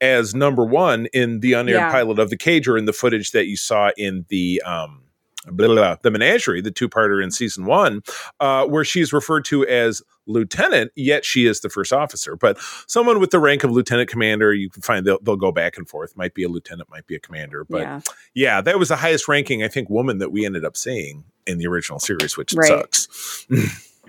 as 0.01 0.35
number 0.35 0.65
one 0.65 1.07
in 1.13 1.39
the 1.39 1.53
unaired 1.53 1.79
yeah. 1.79 1.91
pilot 1.91 2.19
of 2.19 2.29
the 2.29 2.37
cage 2.37 2.67
or 2.67 2.77
in 2.77 2.85
the 2.85 2.93
footage 2.93 3.31
that 3.31 3.47
you 3.47 3.55
saw 3.55 3.91
in 3.97 4.25
the, 4.29 4.61
um, 4.65 5.03
blah, 5.45 5.67
blah, 5.67 5.75
blah, 5.75 5.95
the 6.01 6.11
menagerie, 6.11 6.61
the 6.61 6.71
two 6.71 6.89
parter 6.89 7.23
in 7.23 7.31
season 7.31 7.65
one, 7.65 8.01
uh, 8.39 8.65
where 8.65 8.83
she's 8.83 9.13
referred 9.13 9.45
to 9.45 9.65
as 9.67 10.01
lieutenant, 10.27 10.91
yet 10.95 11.25
she 11.25 11.45
is 11.45 11.61
the 11.61 11.69
first 11.69 11.91
officer. 11.91 12.35
But 12.35 12.57
someone 12.87 13.19
with 13.19 13.31
the 13.31 13.39
rank 13.39 13.63
of 13.63 13.71
lieutenant 13.71 14.09
commander, 14.09 14.53
you 14.53 14.69
can 14.69 14.81
find 14.81 15.05
they'll, 15.05 15.19
they'll 15.21 15.35
go 15.35 15.51
back 15.51 15.77
and 15.77 15.87
forth. 15.87 16.15
Might 16.15 16.33
be 16.33 16.43
a 16.43 16.49
lieutenant, 16.49 16.89
might 16.89 17.07
be 17.07 17.15
a 17.15 17.19
commander. 17.19 17.65
But 17.65 17.81
yeah. 17.81 18.01
yeah, 18.33 18.61
that 18.61 18.79
was 18.79 18.89
the 18.89 18.97
highest 18.97 19.27
ranking, 19.27 19.63
I 19.63 19.67
think, 19.67 19.89
woman 19.89 20.19
that 20.19 20.31
we 20.31 20.45
ended 20.45 20.65
up 20.65 20.77
seeing 20.77 21.23
in 21.45 21.57
the 21.57 21.67
original 21.67 21.99
series, 21.99 22.37
which 22.37 22.53
right. 22.53 22.67
sucks. 22.67 23.47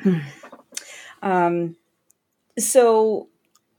um, 1.22 1.76
so 2.58 3.28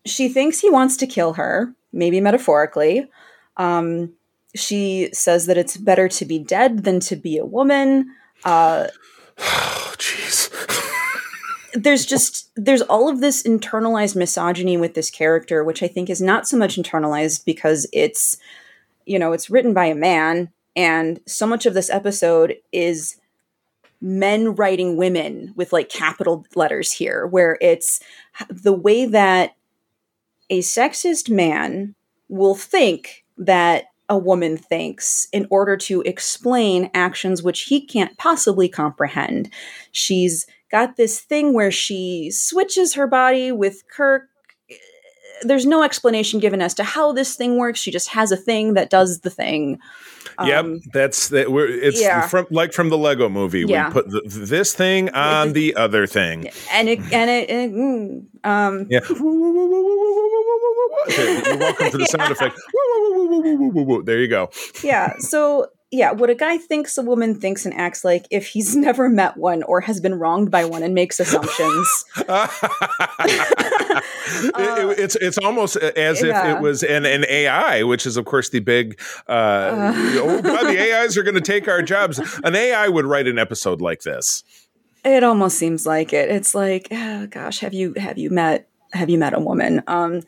she 0.05 0.29
thinks 0.29 0.59
he 0.59 0.69
wants 0.69 0.97
to 0.97 1.07
kill 1.07 1.33
her, 1.33 1.73
maybe 1.91 2.21
metaphorically. 2.21 3.09
Um, 3.57 4.13
she 4.55 5.09
says 5.13 5.45
that 5.45 5.57
it's 5.57 5.77
better 5.77 6.07
to 6.07 6.25
be 6.25 6.39
dead 6.39 6.83
than 6.83 6.99
to 7.01 7.15
be 7.15 7.37
a 7.37 7.45
woman. 7.45 8.15
Uh, 8.43 8.87
Oh, 9.39 9.93
jeez. 9.97 10.38
There's 11.73 12.05
just 12.05 12.49
there's 12.55 12.81
all 12.83 13.09
of 13.09 13.21
this 13.21 13.43
internalized 13.43 14.15
misogyny 14.15 14.77
with 14.77 14.93
this 14.93 15.09
character 15.11 15.63
which 15.63 15.83
i 15.83 15.87
think 15.87 16.09
is 16.09 16.21
not 16.21 16.47
so 16.47 16.57
much 16.57 16.77
internalized 16.77 17.45
because 17.45 17.87
it's 17.93 18.37
you 19.05 19.19
know 19.19 19.33
it's 19.33 19.49
written 19.49 19.73
by 19.73 19.85
a 19.85 19.95
man 19.95 20.49
and 20.75 21.19
so 21.25 21.45
much 21.45 21.65
of 21.65 21.73
this 21.73 21.89
episode 21.89 22.55
is 22.71 23.17
men 24.01 24.55
writing 24.55 24.95
women 24.95 25.53
with 25.55 25.73
like 25.73 25.89
capital 25.89 26.45
letters 26.55 26.91
here 26.91 27.27
where 27.27 27.57
it's 27.61 27.99
the 28.49 28.73
way 28.73 29.05
that 29.05 29.55
a 30.49 30.59
sexist 30.59 31.29
man 31.29 31.95
will 32.29 32.55
think 32.55 33.25
that 33.37 33.85
a 34.07 34.17
woman 34.17 34.57
thinks 34.57 35.27
in 35.31 35.45
order 35.51 35.77
to 35.77 36.01
explain 36.01 36.89
actions 36.93 37.43
which 37.43 37.63
he 37.63 37.85
can't 37.85 38.17
possibly 38.17 38.67
comprehend. 38.67 39.49
She's 39.91 40.47
got 40.71 40.95
this 40.97 41.19
thing 41.19 41.53
where 41.53 41.71
she 41.71 42.29
switches 42.31 42.93
her 42.95 43.07
body 43.07 43.51
with 43.51 43.83
Kirk. 43.89 44.23
There's 45.43 45.65
no 45.65 45.83
explanation 45.83 46.39
given 46.41 46.61
as 46.61 46.73
to 46.75 46.83
how 46.83 47.13
this 47.13 47.35
thing 47.35 47.57
works. 47.57 47.79
She 47.79 47.91
just 47.91 48.09
has 48.09 48.31
a 48.31 48.37
thing 48.37 48.73
that 48.73 48.89
does 48.89 49.21
the 49.21 49.29
thing. 49.29 49.79
yep, 50.43 50.65
Um, 50.65 50.81
that's 50.91 51.29
that. 51.29 51.49
We're 51.51 51.67
it's 51.69 52.01
yeah. 52.01 52.27
from 52.27 52.45
like 52.51 52.73
from 52.73 52.89
the 52.89 52.97
Lego 52.97 53.29
Movie. 53.29 53.63
Yeah. 53.65 53.87
We 53.87 53.93
put 53.93 54.09
the, 54.09 54.21
this 54.25 54.73
thing 54.73 55.09
on 55.11 55.53
the 55.53 55.75
other 55.77 56.07
thing. 56.07 56.49
and 56.71 56.89
it 56.89 56.99
and 57.13 57.29
it, 57.29 57.49
and 57.49 57.71
it- 57.71 57.73
mm, 57.73 58.25
um 58.49 58.87
Yeah. 58.89 58.99
Welcome 61.59 61.91
to 61.91 61.97
the 61.97 62.05
sound 62.05 62.31
effect. 62.31 62.59
There 64.05 64.19
you 64.19 64.27
go. 64.27 64.49
yeah 64.83 65.13
so 65.19 65.67
yeah 65.91 66.11
what 66.11 66.29
a 66.29 66.35
guy 66.35 66.57
thinks 66.57 66.97
a 66.97 67.01
woman 67.01 67.33
thinks 67.39 67.65
and 67.65 67.73
acts 67.73 68.03
like 68.05 68.25
if 68.31 68.47
he's 68.47 68.75
never 68.87 69.09
met 69.09 69.37
one 69.37 69.63
or 69.63 69.81
has 69.81 69.99
been 69.99 70.15
wronged 70.15 70.51
by 70.51 70.63
one 70.65 70.83
and 70.83 70.93
makes 70.93 71.19
assumptions 71.19 72.05
It- 74.41 74.53
it- 74.55 74.99
it's 74.99 75.15
it's 75.15 75.37
almost 75.39 75.75
as 75.75 76.21
if 76.23 76.35
it 76.35 76.61
was 76.61 76.83
an, 76.83 77.05
an 77.05 77.25
AI, 77.27 77.83
which 77.83 78.05
is 78.05 78.17
of 78.17 78.25
course 78.25 78.49
the 78.49 78.59
big. 78.59 78.99
Uh, 79.27 79.91
oh 80.17 80.41
God, 80.41 80.63
the 80.67 80.79
AIs 80.93 81.17
are 81.17 81.23
going 81.23 81.35
to 81.35 81.41
take 81.41 81.67
our 81.67 81.81
jobs. 81.81 82.19
An 82.43 82.55
AI 82.55 82.87
would 82.87 83.05
write 83.05 83.27
an 83.27 83.39
episode 83.39 83.81
like 83.81 84.01
this. 84.01 84.43
it 85.03 85.23
almost 85.23 85.57
seems 85.57 85.85
like 85.85 86.13
it 86.13 86.29
it's 86.29 86.53
like 86.53 86.87
oh, 86.91 87.27
gosh 87.27 87.59
have 87.59 87.73
you 87.73 87.93
have 87.97 88.17
you 88.17 88.29
met 88.29 88.67
have 88.93 89.09
you 89.09 89.17
met 89.17 89.33
a 89.33 89.39
woman 89.39 89.81
um 89.87 90.21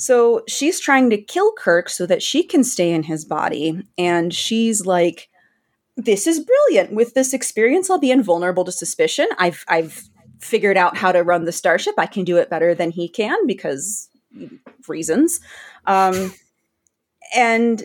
so 0.00 0.42
she's 0.48 0.80
trying 0.80 1.10
to 1.10 1.20
kill 1.20 1.52
kirk 1.52 1.90
so 1.90 2.06
that 2.06 2.22
she 2.22 2.42
can 2.42 2.64
stay 2.64 2.90
in 2.90 3.02
his 3.02 3.26
body. 3.26 3.86
And 3.98 4.32
she's 4.32 4.86
like 4.86 5.28
this 5.94 6.26
is 6.26 6.40
brilliant. 6.40 6.92
With 6.94 7.12
this 7.12 7.34
experience 7.34 7.90
i'll 7.90 7.98
be 7.98 8.10
invulnerable 8.10 8.64
to 8.64 8.72
suspicion. 8.72 9.28
I've 9.36 9.62
i've 9.68 10.08
figured 10.40 10.78
out 10.78 10.96
how 10.96 11.12
to 11.12 11.22
run 11.22 11.44
the 11.44 11.52
starship. 11.52 11.94
I 11.98 12.06
can 12.06 12.24
do 12.24 12.38
it 12.38 12.48
better 12.48 12.74
than 12.74 12.90
he 12.90 13.10
can 13.10 13.46
because 13.46 14.08
reasons. 14.88 15.38
Um 15.86 16.32
and 17.36 17.84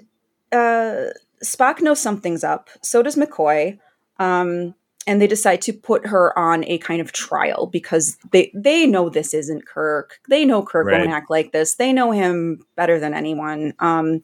uh 0.53 1.07
spock 1.43 1.81
knows 1.81 1.99
something's 1.99 2.45
up. 2.45 2.69
So 2.81 3.03
does 3.03 3.17
mccoy. 3.17 3.77
Um 4.19 4.73
and 5.07 5.21
they 5.21 5.27
decide 5.27 5.61
to 5.61 5.73
put 5.73 6.07
her 6.07 6.37
on 6.37 6.63
a 6.65 6.77
kind 6.79 6.99
of 7.01 7.11
trial 7.11 7.67
because 7.67 8.17
they 8.31 8.51
they 8.53 8.85
know 8.87 9.09
this 9.09 9.33
isn't 9.33 9.67
Kirk. 9.67 10.19
They 10.29 10.45
know 10.45 10.63
Kirk 10.63 10.87
Right. 10.87 10.99
won't 10.99 11.11
act 11.11 11.29
like 11.29 11.51
this. 11.51 11.75
They 11.75 11.93
know 11.93 12.11
him 12.11 12.65
better 12.75 12.99
than 12.99 13.13
anyone. 13.13 13.73
Um, 13.79 14.21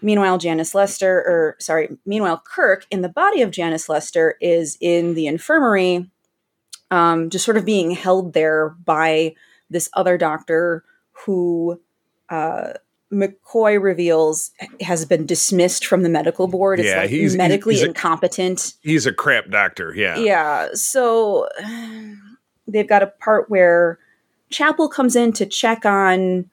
meanwhile, 0.00 0.38
Janice 0.38 0.74
Lester, 0.74 1.18
or 1.18 1.56
sorry, 1.58 1.96
meanwhile 2.04 2.42
Kirk 2.44 2.86
in 2.90 3.02
the 3.02 3.08
body 3.08 3.42
of 3.42 3.50
Janice 3.50 3.88
Lester 3.88 4.36
is 4.40 4.76
in 4.80 5.14
the 5.14 5.26
infirmary, 5.26 6.10
um, 6.90 7.30
just 7.30 7.44
sort 7.44 7.56
of 7.56 7.64
being 7.64 7.92
held 7.92 8.32
there 8.32 8.70
by 8.84 9.34
this 9.70 9.88
other 9.94 10.18
doctor 10.18 10.84
who. 11.12 11.80
Uh, 12.28 12.72
McCoy 13.12 13.80
reveals 13.80 14.50
has 14.80 15.04
been 15.04 15.26
dismissed 15.26 15.84
from 15.86 16.02
the 16.02 16.08
medical 16.08 16.46
board. 16.48 16.80
It's 16.80 16.88
Yeah, 16.88 17.02
like 17.02 17.10
he's- 17.10 17.32
he's- 17.32 17.36
medically 17.36 17.74
he's 17.74 17.82
a- 17.82 17.86
incompetent. 17.88 18.74
He's 18.82 19.04
a 19.06 19.12
crap 19.12 19.50
doctor. 19.50 19.94
Yeah. 19.94 20.16
Yeah. 20.18 20.68
So 20.74 21.46
they've 22.66 22.88
got 22.88 23.02
a 23.02 23.08
part 23.08 23.50
where 23.50 23.98
Chapel 24.50 24.88
comes 24.88 25.14
in 25.16 25.32
to 25.34 25.46
check 25.46 25.84
on 25.84 26.48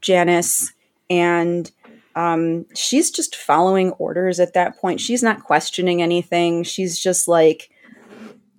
Janice, 0.00 0.72
and 1.10 1.70
um, 2.14 2.66
she's 2.74 3.10
just 3.10 3.36
following 3.36 3.92
orders 3.92 4.40
at 4.40 4.54
that 4.54 4.76
point. 4.78 5.00
She's 5.00 5.22
not 5.22 5.44
questioning 5.44 6.02
anything. 6.02 6.62
She's 6.64 6.98
just 6.98 7.28
like, 7.28 7.70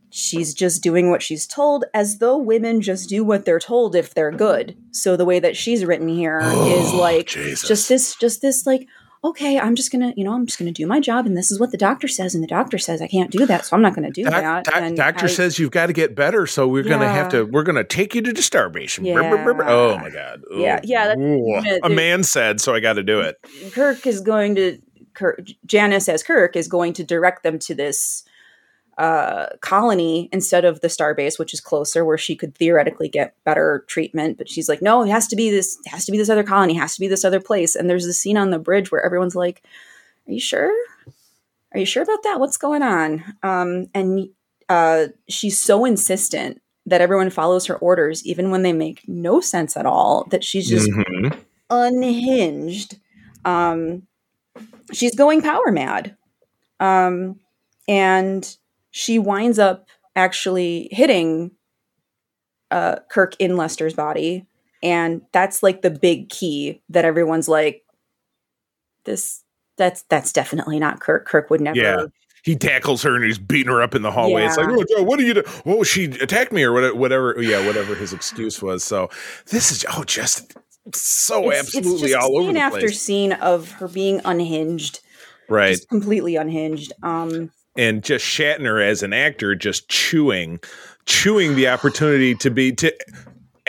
she's 0.10 0.54
just 0.54 0.82
doing 0.84 1.10
what 1.10 1.22
she's 1.22 1.46
told, 1.48 1.86
as 1.94 2.18
though 2.20 2.38
women 2.38 2.82
just 2.82 3.10
do 3.10 3.24
what 3.24 3.46
they're 3.46 3.60
told 3.60 3.96
if 3.96 4.14
they're 4.14 4.32
good. 4.32 4.76
So 4.92 5.16
the 5.16 5.26
way 5.26 5.40
that 5.40 5.56
she's 5.58 5.86
written 5.86 6.08
here 6.08 6.40
oh, 6.44 6.80
is 6.80 6.94
Oh, 6.94 6.98
like 6.98 7.28
Jesus. 7.28 7.68
just 7.68 7.90
this, 7.90 8.16
just 8.16 8.42
this, 8.42 8.66
like, 8.66 8.88
okay, 9.24 9.60
I'm 9.60 9.76
just 9.76 9.92
gonna, 9.92 10.14
you 10.16 10.24
know, 10.24 10.34
I'm 10.34 10.46
just 10.46 10.58
gonna 10.58 10.72
do 10.72 10.88
my 10.88 11.00
job, 11.00 11.26
and 11.26 11.36
this 11.36 11.52
is 11.52 11.60
what 11.60 11.72
the 11.72 11.78
doctor 11.78 12.08
says, 12.08 12.34
and 12.34 12.42
the 12.44 12.48
doctor 12.48 12.78
says 12.78 13.02
I 13.02 13.08
can't 13.08 13.30
do 13.32 13.46
that, 13.46 13.66
so 13.66 13.76
I'm 13.76 13.82
not 13.82 13.94
gonna 13.94 14.12
do 14.12 14.24
Doc- 14.24 14.34
that. 14.34 14.64
doc- 14.64 14.76
and 14.76 14.96
doctor 14.96 15.26
I- 15.26 15.30
says 15.30 15.60
you've 15.60 15.72
got 15.72 15.88
to 15.88 15.94
get 15.94 16.16
better, 16.16 16.48
so 16.48 16.68
we're 16.68 16.84
gonna 16.84 17.08
have 17.10 17.30
to. 17.32 17.44
We're 17.44 17.64
gonna 17.64 17.84
take 17.84 18.16
you 18.16 18.22
to 18.22 18.32
the 18.34 18.42
brr, 19.28 19.44
brr, 19.44 19.54
brr. 19.56 19.64
Yeah. 19.66 19.72
Oh 19.72 19.98
my 19.98 20.10
god. 20.10 20.42
Yeah, 20.52 20.80
yeah, 20.84 21.08
that's- 21.08 21.24
Ooh. 21.24 21.62
yeah, 21.64 21.78
a 21.84 21.90
man 21.90 22.24
said, 22.24 22.62
so 22.62 22.74
I 22.74 22.80
got 22.80 22.94
to 22.94 23.04
do 23.04 23.20
it. 23.20 23.36
Kirk 23.74 24.08
is 24.08 24.22
going 24.22 24.56
to 24.56 24.80
Kirk, 25.14 25.42
Janice 25.66 26.08
as 26.08 26.24
Kirk 26.24 26.56
is 26.56 26.68
going 26.70 26.94
to 26.94 27.04
direct 27.04 27.44
them 27.44 27.60
to 27.60 27.76
this 27.76 28.24
uh, 29.00 29.48
colony 29.62 30.28
instead 30.32 30.66
of 30.66 30.82
the 30.82 30.90
starbase, 30.90 31.40
which 31.40 31.54
is 31.54 31.62
closer, 31.62 32.04
where 32.04 32.18
she 32.18 32.36
could 32.36 32.54
theoretically 32.56 33.08
get 33.08 33.34
better 33.46 33.86
treatment. 33.88 34.38
But 34.38 34.50
she's 34.50 34.68
like, 34.68 34.82
no, 34.82 35.04
it 35.04 35.10
has 35.10 35.26
to 35.30 35.36
be 35.36 35.50
this, 35.50 35.80
it 35.86 35.90
has 35.90 36.06
to 36.06 36.12
be 36.12 36.18
this 36.18 36.30
other 36.30 36.44
colony, 36.44 36.76
it 36.76 36.80
has 36.82 36.96
to 36.96 37.00
be 37.00 37.08
this 37.08 37.24
other 37.26 37.40
place. 37.40 37.76
And 37.76 37.90
there's 37.90 38.06
a 38.06 38.14
scene 38.14 38.38
on 38.38 38.50
the 38.52 38.60
bridge 38.60 38.92
where 38.92 39.02
everyone's 39.04 39.36
like, 39.36 39.64
"Are 40.28 40.34
you 40.34 40.40
sure? 40.40 40.72
Are 41.74 41.80
you 41.80 41.86
sure 41.86 42.04
about 42.04 42.24
that? 42.24 42.40
What's 42.40 42.58
going 42.58 42.84
on?" 42.84 43.24
Um, 43.42 43.88
and 43.96 44.30
uh, 44.68 45.08
she's 45.30 45.58
so 45.58 45.86
insistent 45.86 46.62
that 46.86 47.02
everyone 47.02 47.30
follows 47.30 47.68
her 47.68 47.78
orders, 47.78 48.26
even 48.26 48.52
when 48.52 48.64
they 48.64 48.74
make 48.74 49.08
no 49.08 49.40
sense 49.40 49.78
at 49.78 49.86
all. 49.86 50.26
That 50.32 50.44
she's 50.44 50.68
just 50.68 50.90
Mhm. 50.90 51.38
unhinged. 51.70 52.98
Um, 53.46 54.08
she's 54.92 55.16
going 55.16 55.42
power 55.42 55.72
mad. 55.72 56.18
Um, 56.80 57.40
and 57.88 58.58
she 58.92 59.20
winds 59.20 59.60
up 59.60 59.88
actually 60.16 60.90
hitting 60.92 61.52
uh, 62.72 62.98
Kirk 63.10 63.36
in 63.40 63.58
Lester's 63.58 63.94
body. 63.94 64.46
And 64.82 65.22
that's 65.32 65.62
like 65.62 65.82
the 65.82 65.90
big 65.90 66.30
key 66.30 66.82
that 66.90 67.06
everyone's 67.06 67.48
like, 67.48 67.84
this, 69.06 69.44
that's, 69.78 70.04
that's 70.04 70.32
definitely 70.32 70.80
not 70.80 71.00
Kirk. 71.00 71.26
Kirk 71.28 71.50
would 71.50 71.62
never. 71.62 71.78
Yeah. 71.78 72.06
He 72.44 72.56
tackles 72.56 73.04
her 73.04 73.16
and 73.16 73.26
he's 73.26 73.38
beating 73.38 73.72
her 73.72 73.82
up 73.82 73.96
in 73.96 74.02
the 74.02 74.12
hallway. 74.12 74.46
It's 74.46 74.56
like, 74.56 74.68
oh, 74.70 74.84
Joe, 74.96 75.04
what 75.04 75.20
are 75.20 75.24
you 75.24 75.34
doing? 75.34 75.46
Oh, 75.66 75.84
she 75.84 76.06
attacked 76.06 76.54
me 76.54 76.64
or 76.64 76.72
whatever. 76.96 77.36
Yeah, 77.42 77.66
whatever 77.68 77.96
his 77.96 78.14
excuse 78.14 78.62
was. 78.62 78.84
So 78.84 79.10
this 79.48 79.72
is 79.72 79.86
oh, 79.94 80.06
just 80.06 80.54
so 80.94 81.52
It's- 81.52 81.68
it's 81.68 81.76
absolutely 81.78 82.10
just 82.10 82.22
all 82.24 82.40
over 82.40 82.54
the 82.54 82.60
after 82.60 82.80
place. 82.80 83.02
scene 83.02 83.34
of 83.34 83.72
her 83.74 83.90
being 83.90 84.22
unhinged, 84.24 85.02
Right. 85.50 85.78
completely 85.90 86.38
unhinged. 86.38 86.94
Um, 87.04 87.52
and 87.78 88.04
just 88.04 88.26
Shatner 88.26 88.84
as 88.86 89.04
an 89.04 89.14
actor 89.14 89.56
just 89.56 89.90
chewing 89.90 90.60
chewing 91.06 91.56
the 91.56 91.68
opportunity 91.68 92.36
to 92.36 92.50
be 92.52 92.72
to 92.74 92.96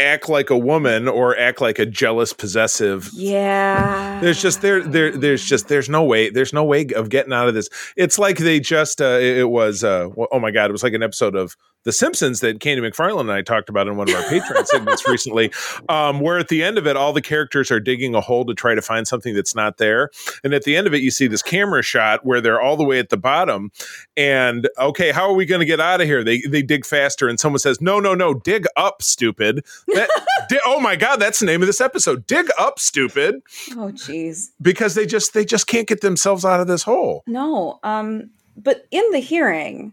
act 0.00 0.28
like 0.28 0.50
a 0.50 0.58
woman 0.58 1.08
or 1.08 1.38
act 1.38 1.60
like 1.60 1.78
a 1.78 1.86
jealous 1.86 2.32
possessive. 2.32 3.10
Yeah, 3.14 4.20
there's 4.20 4.40
just 4.40 4.62
there 4.62 4.82
there 4.82 5.16
there's 5.16 5.44
just 5.44 5.68
there's 5.68 5.88
no 5.88 6.02
way 6.02 6.30
there's 6.30 6.52
no 6.52 6.64
way 6.64 6.86
of 6.94 7.08
getting 7.08 7.32
out 7.32 7.48
of 7.48 7.54
this. 7.54 7.68
It's 7.96 8.18
like 8.18 8.38
they 8.38 8.60
just 8.60 9.00
uh 9.00 9.18
it 9.20 9.50
was 9.50 9.84
uh 9.84 10.08
oh 10.32 10.40
my 10.40 10.50
god 10.50 10.70
it 10.70 10.72
was 10.72 10.82
like 10.82 10.94
an 10.94 11.02
episode 11.02 11.34
of 11.34 11.56
the 11.84 11.92
simpsons 11.92 12.40
that 12.40 12.60
candy 12.60 12.86
mcfarland 12.86 13.20
and 13.20 13.32
i 13.32 13.40
talked 13.40 13.70
about 13.70 13.88
in 13.88 13.96
one 13.96 14.06
of 14.06 14.14
our 14.14 14.22
patreon 14.24 14.66
segments 14.66 15.08
recently 15.08 15.50
um 15.88 16.20
where 16.20 16.38
at 16.38 16.48
the 16.48 16.62
end 16.62 16.76
of 16.76 16.86
it 16.86 16.94
all 16.94 17.14
the 17.14 17.22
characters 17.22 17.70
are 17.70 17.80
digging 17.80 18.14
a 18.14 18.20
hole 18.20 18.44
to 18.44 18.54
try 18.54 18.74
to 18.74 18.82
find 18.82 19.08
something 19.08 19.34
that's 19.34 19.54
not 19.54 19.78
there. 19.78 20.10
And 20.44 20.52
at 20.52 20.64
the 20.64 20.76
end 20.76 20.86
of 20.86 20.94
it 20.94 21.02
you 21.02 21.10
see 21.10 21.26
this 21.26 21.42
camera 21.42 21.82
shot 21.82 22.24
where 22.24 22.40
they're 22.40 22.60
all 22.60 22.76
the 22.76 22.84
way 22.84 22.98
at 22.98 23.08
the 23.08 23.16
bottom 23.16 23.70
and 24.16 24.68
okay 24.78 25.10
how 25.12 25.28
are 25.28 25.34
we 25.34 25.46
going 25.46 25.60
to 25.60 25.66
get 25.66 25.80
out 25.80 26.00
of 26.00 26.06
here? 26.06 26.22
They 26.22 26.42
they 26.42 26.62
dig 26.62 26.84
faster 26.84 27.28
and 27.28 27.40
someone 27.40 27.58
says 27.58 27.80
no 27.80 28.00
no 28.00 28.14
no 28.14 28.34
dig 28.34 28.66
up 28.76 29.02
stupid 29.02 29.64
that, 29.94 30.08
di- 30.48 30.60
oh 30.64 30.80
my 30.80 30.96
god 30.96 31.16
that's 31.16 31.40
the 31.40 31.46
name 31.46 31.62
of 31.62 31.66
this 31.66 31.80
episode 31.80 32.26
dig 32.26 32.48
up 32.58 32.78
stupid 32.78 33.36
oh 33.72 33.92
jeez. 33.92 34.50
because 34.60 34.94
they 34.94 35.06
just 35.06 35.34
they 35.34 35.44
just 35.44 35.66
can't 35.66 35.88
get 35.88 36.00
themselves 36.00 36.44
out 36.44 36.60
of 36.60 36.66
this 36.66 36.82
hole. 36.82 37.22
No, 37.26 37.80
um, 37.82 38.30
but 38.56 38.86
in 38.90 39.04
the 39.10 39.18
hearing, 39.18 39.92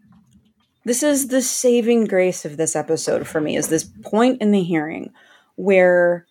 this 0.86 1.04
is 1.04 1.28
the 1.28 1.42
saving 1.42 2.06
grace 2.06 2.46
of 2.46 2.58
this 2.58 2.76
episode 2.76 3.28
for 3.28 3.42
me. 3.42 3.56
Is 3.58 3.70
this 3.70 3.84
point 3.84 4.42
in 4.42 4.52
the 4.52 4.64
hearing 4.64 5.12
where 5.56 6.26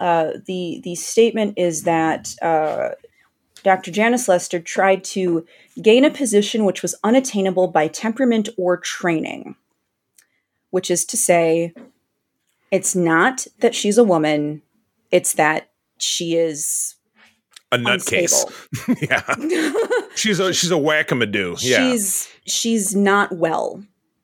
uh, 0.00 0.32
the 0.46 0.80
the 0.84 0.94
statement 0.94 1.54
is 1.56 1.84
that 1.84 2.34
uh, 2.42 2.90
Dr. 3.62 3.90
Janice 3.90 4.28
Lester 4.28 4.60
tried 4.60 5.04
to 5.04 5.46
gain 5.80 6.04
a 6.04 6.10
position 6.10 6.64
which 6.64 6.82
was 6.82 6.94
unattainable 7.02 7.68
by 7.68 7.88
temperament 7.88 8.48
or 8.56 8.76
training, 8.76 9.56
which 10.70 10.90
is 10.90 11.04
to 11.06 11.16
say, 11.16 11.72
it's 12.70 12.94
not 12.94 13.46
that 13.60 13.74
she's 13.74 13.98
a 13.98 14.04
woman; 14.04 14.62
it's 15.10 15.34
that 15.34 15.70
she 15.98 16.36
is 16.36 16.94
a 17.72 17.78
nutcase. 17.78 18.44
yeah, 19.10 20.08
she's 20.14 20.40
a 20.40 20.52
she's 20.52 20.70
a 20.70 20.74
wackamadoo. 20.74 21.58
Yeah, 21.60 21.90
she's 21.90 22.28
she's 22.46 22.94
not 22.94 23.32
well. 23.32 23.82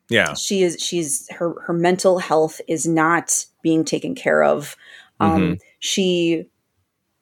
Yeah, 0.09 0.35
she 0.35 0.63
is. 0.63 0.77
She's 0.81 1.29
her 1.31 1.61
her 1.63 1.73
mental 1.73 2.19
health 2.19 2.61
is 2.69 2.87
not 2.87 3.47
being 3.63 3.85
taken 3.85 4.15
care 4.15 4.43
of. 4.43 4.77
Um, 5.21 5.41
mm-hmm. 5.41 5.55
She 5.79 6.47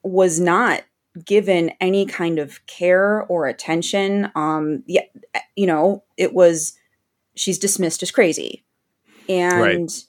was 0.03 0.39
not 0.39 0.83
given 1.25 1.71
any 1.81 2.05
kind 2.05 2.39
of 2.39 2.65
care 2.67 3.23
or 3.23 3.47
attention. 3.47 4.31
Um, 4.35 4.83
yeah, 4.87 5.03
you 5.55 5.67
know, 5.67 6.03
it 6.17 6.33
was 6.33 6.73
she's 7.35 7.59
dismissed 7.59 8.03
as 8.03 8.11
crazy, 8.11 8.63
and 9.29 9.61
right. 9.61 10.03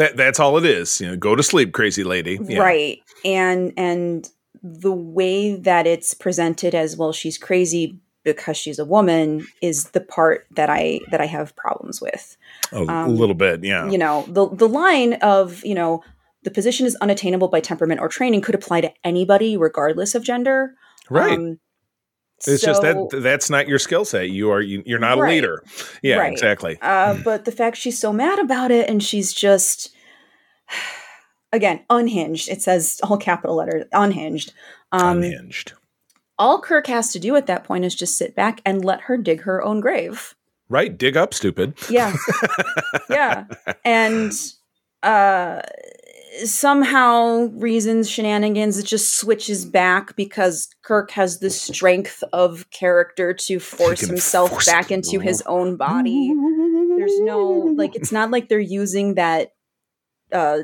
That 0.00 0.16
that's 0.16 0.40
all 0.40 0.56
it 0.56 0.64
is. 0.64 1.00
You 1.00 1.08
know, 1.08 1.16
go 1.16 1.36
to 1.36 1.42
sleep, 1.42 1.72
crazy 1.72 2.04
lady. 2.04 2.38
Yeah. 2.42 2.60
Right, 2.60 3.00
and 3.24 3.72
and 3.76 4.28
the 4.62 4.92
way 4.92 5.56
that 5.56 5.86
it's 5.86 6.14
presented 6.14 6.74
as 6.74 6.96
well, 6.96 7.12
she's 7.12 7.38
crazy 7.38 7.98
because 8.22 8.56
she's 8.56 8.78
a 8.78 8.84
woman 8.84 9.46
is 9.62 9.90
the 9.90 10.00
part 10.00 10.46
that 10.56 10.68
I 10.68 11.00
that 11.10 11.20
I 11.20 11.26
have 11.26 11.56
problems 11.56 12.00
with. 12.00 12.36
A 12.72 12.86
um, 12.86 13.16
little 13.16 13.34
bit, 13.34 13.64
yeah. 13.64 13.88
You 13.88 13.98
know, 13.98 14.24
the 14.28 14.48
the 14.48 14.68
line 14.68 15.14
of, 15.14 15.64
you 15.64 15.74
know, 15.74 16.02
the 16.42 16.50
position 16.50 16.86
is 16.86 16.96
unattainable 16.96 17.48
by 17.48 17.60
temperament 17.60 18.00
or 18.00 18.08
training 18.08 18.40
could 18.40 18.54
apply 18.54 18.82
to 18.82 18.92
anybody 19.04 19.56
regardless 19.56 20.14
of 20.14 20.24
gender. 20.24 20.74
Right. 21.08 21.38
Um, 21.38 21.58
it's 22.46 22.62
so, 22.62 22.68
just 22.68 22.82
that 22.82 23.20
that's 23.22 23.50
not 23.50 23.68
your 23.68 23.78
skill 23.78 24.04
set. 24.04 24.30
You 24.30 24.50
are 24.50 24.60
you, 24.60 24.82
are 24.96 24.98
not 24.98 25.18
right, 25.18 25.30
a 25.30 25.34
leader. 25.34 25.62
Yeah, 26.02 26.16
right. 26.16 26.32
exactly. 26.32 26.78
Uh, 26.80 27.14
but 27.22 27.44
the 27.44 27.52
fact 27.52 27.76
she's 27.76 27.98
so 27.98 28.12
mad 28.12 28.38
about 28.38 28.70
it 28.70 28.88
and 28.88 29.02
she's 29.02 29.32
just 29.32 29.94
again 31.52 31.84
unhinged. 31.90 32.48
It 32.48 32.62
says 32.62 33.00
all 33.02 33.18
capital 33.18 33.56
letters 33.56 33.86
unhinged. 33.92 34.52
Um, 34.92 35.18
unhinged. 35.18 35.74
All 36.38 36.60
Kirk 36.60 36.86
has 36.86 37.12
to 37.12 37.18
do 37.18 37.36
at 37.36 37.46
that 37.46 37.64
point 37.64 37.84
is 37.84 37.94
just 37.94 38.16
sit 38.16 38.34
back 38.34 38.62
and 38.64 38.82
let 38.82 39.02
her 39.02 39.18
dig 39.18 39.42
her 39.42 39.62
own 39.62 39.80
grave. 39.80 40.34
Right, 40.70 40.96
dig 40.96 41.16
up, 41.16 41.34
stupid. 41.34 41.74
Yeah, 41.90 42.14
yeah, 43.10 43.44
and 43.84 44.32
uh 45.02 45.60
somehow 46.44 47.48
reasons 47.54 48.08
shenanigans 48.08 48.78
it 48.78 48.86
just 48.86 49.16
switches 49.16 49.64
back 49.64 50.14
because 50.16 50.68
kirk 50.82 51.10
has 51.10 51.40
the 51.40 51.50
strength 51.50 52.22
of 52.32 52.68
character 52.70 53.34
to 53.34 53.58
force 53.58 54.00
himself 54.00 54.50
force 54.50 54.66
back 54.66 54.90
into 54.90 55.18
his 55.18 55.42
own 55.42 55.76
body. 55.76 56.32
There's 56.96 57.18
no 57.20 57.40
like 57.76 57.96
it's 57.96 58.12
not 58.12 58.30
like 58.30 58.48
they're 58.48 58.58
using 58.60 59.14
that 59.14 59.52
uh 60.32 60.60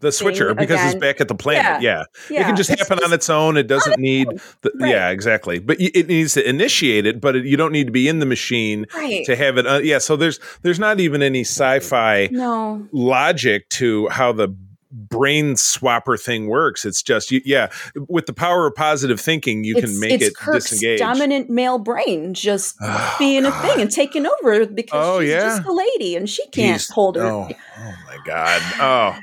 the 0.00 0.12
switcher 0.12 0.54
because 0.54 0.80
again. 0.80 0.92
he's 0.92 1.00
back 1.00 1.20
at 1.20 1.28
the 1.28 1.34
planet. 1.34 1.82
Yeah, 1.82 2.04
yeah. 2.28 2.36
yeah. 2.36 2.40
it 2.40 2.44
can 2.44 2.56
just 2.56 2.70
it's 2.70 2.80
happen 2.80 2.98
just 2.98 3.08
on 3.08 3.14
its 3.14 3.30
own. 3.30 3.56
It 3.56 3.66
doesn't 3.66 3.98
need. 3.98 4.28
The, 4.62 4.72
right. 4.80 4.90
Yeah, 4.90 5.10
exactly. 5.10 5.58
But 5.58 5.80
it 5.80 6.08
needs 6.08 6.34
to 6.34 6.48
initiate 6.48 7.06
it, 7.06 7.20
but 7.20 7.36
it, 7.36 7.46
you 7.46 7.56
don't 7.56 7.72
need 7.72 7.86
to 7.86 7.92
be 7.92 8.08
in 8.08 8.18
the 8.18 8.26
machine 8.26 8.86
right. 8.94 9.24
to 9.26 9.36
have 9.36 9.58
it. 9.58 9.66
Uh, 9.66 9.78
yeah, 9.78 9.98
so 9.98 10.16
there's 10.16 10.40
there's 10.62 10.78
not 10.78 11.00
even 11.00 11.22
any 11.22 11.42
sci-fi 11.42 12.28
no. 12.32 12.86
logic 12.92 13.68
to 13.70 14.08
how 14.08 14.32
the 14.32 14.54
brain 14.90 15.54
swapper 15.54 16.20
thing 16.20 16.48
works. 16.48 16.84
It's 16.84 17.02
just 17.02 17.30
you, 17.30 17.40
yeah, 17.44 17.70
with 18.08 18.26
the 18.26 18.32
power 18.32 18.66
of 18.66 18.74
positive 18.74 19.20
thinking, 19.20 19.64
you 19.64 19.76
it's, 19.76 19.90
can 19.90 20.00
make 20.00 20.20
it 20.20 20.36
Kirk's 20.36 20.70
disengage. 20.70 20.98
Dominant 20.98 21.50
male 21.50 21.78
brain 21.78 22.34
just 22.34 22.76
oh, 22.80 23.16
being 23.18 23.44
God. 23.44 23.64
a 23.64 23.68
thing 23.68 23.80
and 23.82 23.90
taking 23.90 24.26
over 24.26 24.66
because 24.66 25.06
oh, 25.06 25.20
she's 25.20 25.30
yeah? 25.30 25.40
just 25.40 25.66
a 25.66 25.72
lady 25.72 26.16
and 26.16 26.28
she 26.28 26.46
can't 26.48 26.84
hold 26.90 27.16
her. 27.16 27.22
Oh, 27.22 27.48
oh 27.78 27.94
my 28.06 28.18
God. 28.24 28.62
Oh. 28.80 29.18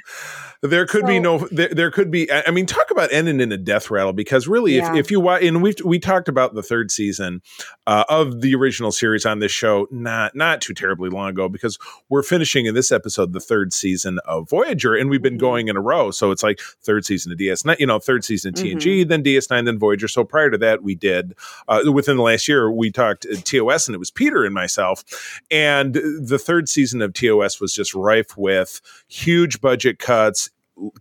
There 0.62 0.86
could 0.86 1.02
so, 1.02 1.08
be 1.08 1.20
no. 1.20 1.48
There, 1.52 1.70
there, 1.70 1.92
could 1.92 2.10
be. 2.10 2.32
I 2.32 2.50
mean, 2.52 2.66
talk 2.66 2.90
about 2.90 3.12
ending 3.12 3.40
in 3.40 3.52
a 3.52 3.58
death 3.58 3.92
rattle 3.92 4.14
because 4.14 4.48
really, 4.48 4.76
yeah. 4.76 4.92
if 4.94 5.06
if 5.06 5.12
you 5.12 5.20
watch, 5.20 5.44
and 5.44 5.62
we 5.62 5.76
we 5.86 6.00
talked 6.00 6.28
about 6.28 6.56
the 6.56 6.64
third 6.64 6.90
season 6.90 7.42
uh, 7.86 8.06
of 8.10 8.42
the 8.42 8.56
original 8.56 8.92
series 8.92 9.26
on 9.26 9.40
this 9.40 9.52
show 9.52 9.88
not 9.92 10.36
not 10.36 10.62
too 10.62 10.74
terribly 10.74 11.10
long 11.10 11.30
ago 11.30 11.48
because 11.48 11.78
we're 12.10 12.24
finishing 12.24 12.66
in 12.66 12.74
this 12.74 12.92
episode 12.92 13.34
the 13.34 13.40
third 13.40 13.72
season 13.72 14.20
of 14.26 14.50
Voyager, 14.50 14.96
and 14.96 15.10
we've 15.10 15.22
been 15.22 15.34
mm-hmm. 15.34 15.42
going 15.42 15.68
in 15.68 15.78
a 15.78 15.82
row. 15.82 16.10
So 16.10 16.32
it's 16.32 16.44
like 16.44 16.60
third 16.82 17.06
season 17.06 17.32
of 17.32 17.38
DS9, 17.38 17.80
you 17.80 17.86
know, 17.86 18.00
third 18.00 18.26
season 18.26 18.50
of 18.50 18.56
TNG, 18.56 19.02
mm-hmm. 19.02 19.10
then 19.10 19.24
DS9, 19.24 19.66
then 19.66 19.78
Voyager. 19.78 20.08
So 20.08 20.24
prior 20.24 20.50
to 20.50 20.58
that, 20.58 20.82
we 20.82 20.96
did 20.96 21.36
uh, 21.68 21.84
within 21.92 22.18
the 22.18 22.24
last 22.24 22.48
year 22.48 22.72
we 22.72 22.92
talked 22.92 23.28
uh, 23.32 23.36
TOS, 23.44 23.88
and 23.88 23.94
it 23.94 24.00
was 24.00 24.10
Peter 24.10 24.44
and 24.44 24.56
myself, 24.56 25.04
and 25.52 25.94
the 25.94 26.40
third 26.40 26.68
season 26.68 27.04
of 27.04 27.14
TOS 27.14 27.62
was 27.62 27.74
just 27.74 27.94
rife 27.94 28.36
with 28.36 28.82
huge 29.08 29.62
budget 29.62 30.00
cuts 30.00 30.48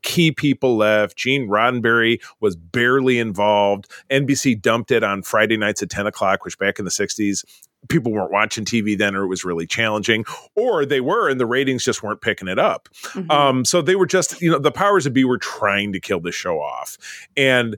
key 0.02 0.32
people 0.32 0.76
left. 0.76 1.16
Gene 1.16 1.48
Roddenberry 1.48 2.20
was 2.40 2.56
barely 2.56 3.18
involved. 3.18 3.90
NBC 4.10 4.60
dumped 4.60 4.90
it 4.90 5.02
on 5.02 5.22
Friday 5.22 5.56
nights 5.56 5.82
at 5.82 5.90
10 5.90 6.06
o'clock, 6.06 6.44
which 6.44 6.58
back 6.58 6.78
in 6.78 6.84
the 6.84 6.90
60s, 6.90 7.44
people 7.88 8.12
weren't 8.12 8.32
watching 8.32 8.64
TV 8.64 8.96
then, 8.96 9.14
or 9.14 9.24
it 9.24 9.28
was 9.28 9.44
really 9.44 9.66
challenging, 9.66 10.24
or 10.54 10.84
they 10.84 11.00
were, 11.00 11.28
and 11.28 11.38
the 11.38 11.46
ratings 11.46 11.84
just 11.84 12.02
weren't 12.02 12.20
picking 12.20 12.48
it 12.48 12.58
up. 12.58 12.88
Mm-hmm. 13.08 13.30
Um, 13.30 13.64
so 13.64 13.82
they 13.82 13.96
were 13.96 14.06
just, 14.06 14.40
you 14.40 14.50
know, 14.50 14.58
the 14.58 14.72
powers 14.72 15.04
that 15.04 15.10
be 15.10 15.24
were 15.24 15.38
trying 15.38 15.92
to 15.92 16.00
kill 16.00 16.20
the 16.20 16.32
show 16.32 16.58
off. 16.60 16.96
And 17.36 17.76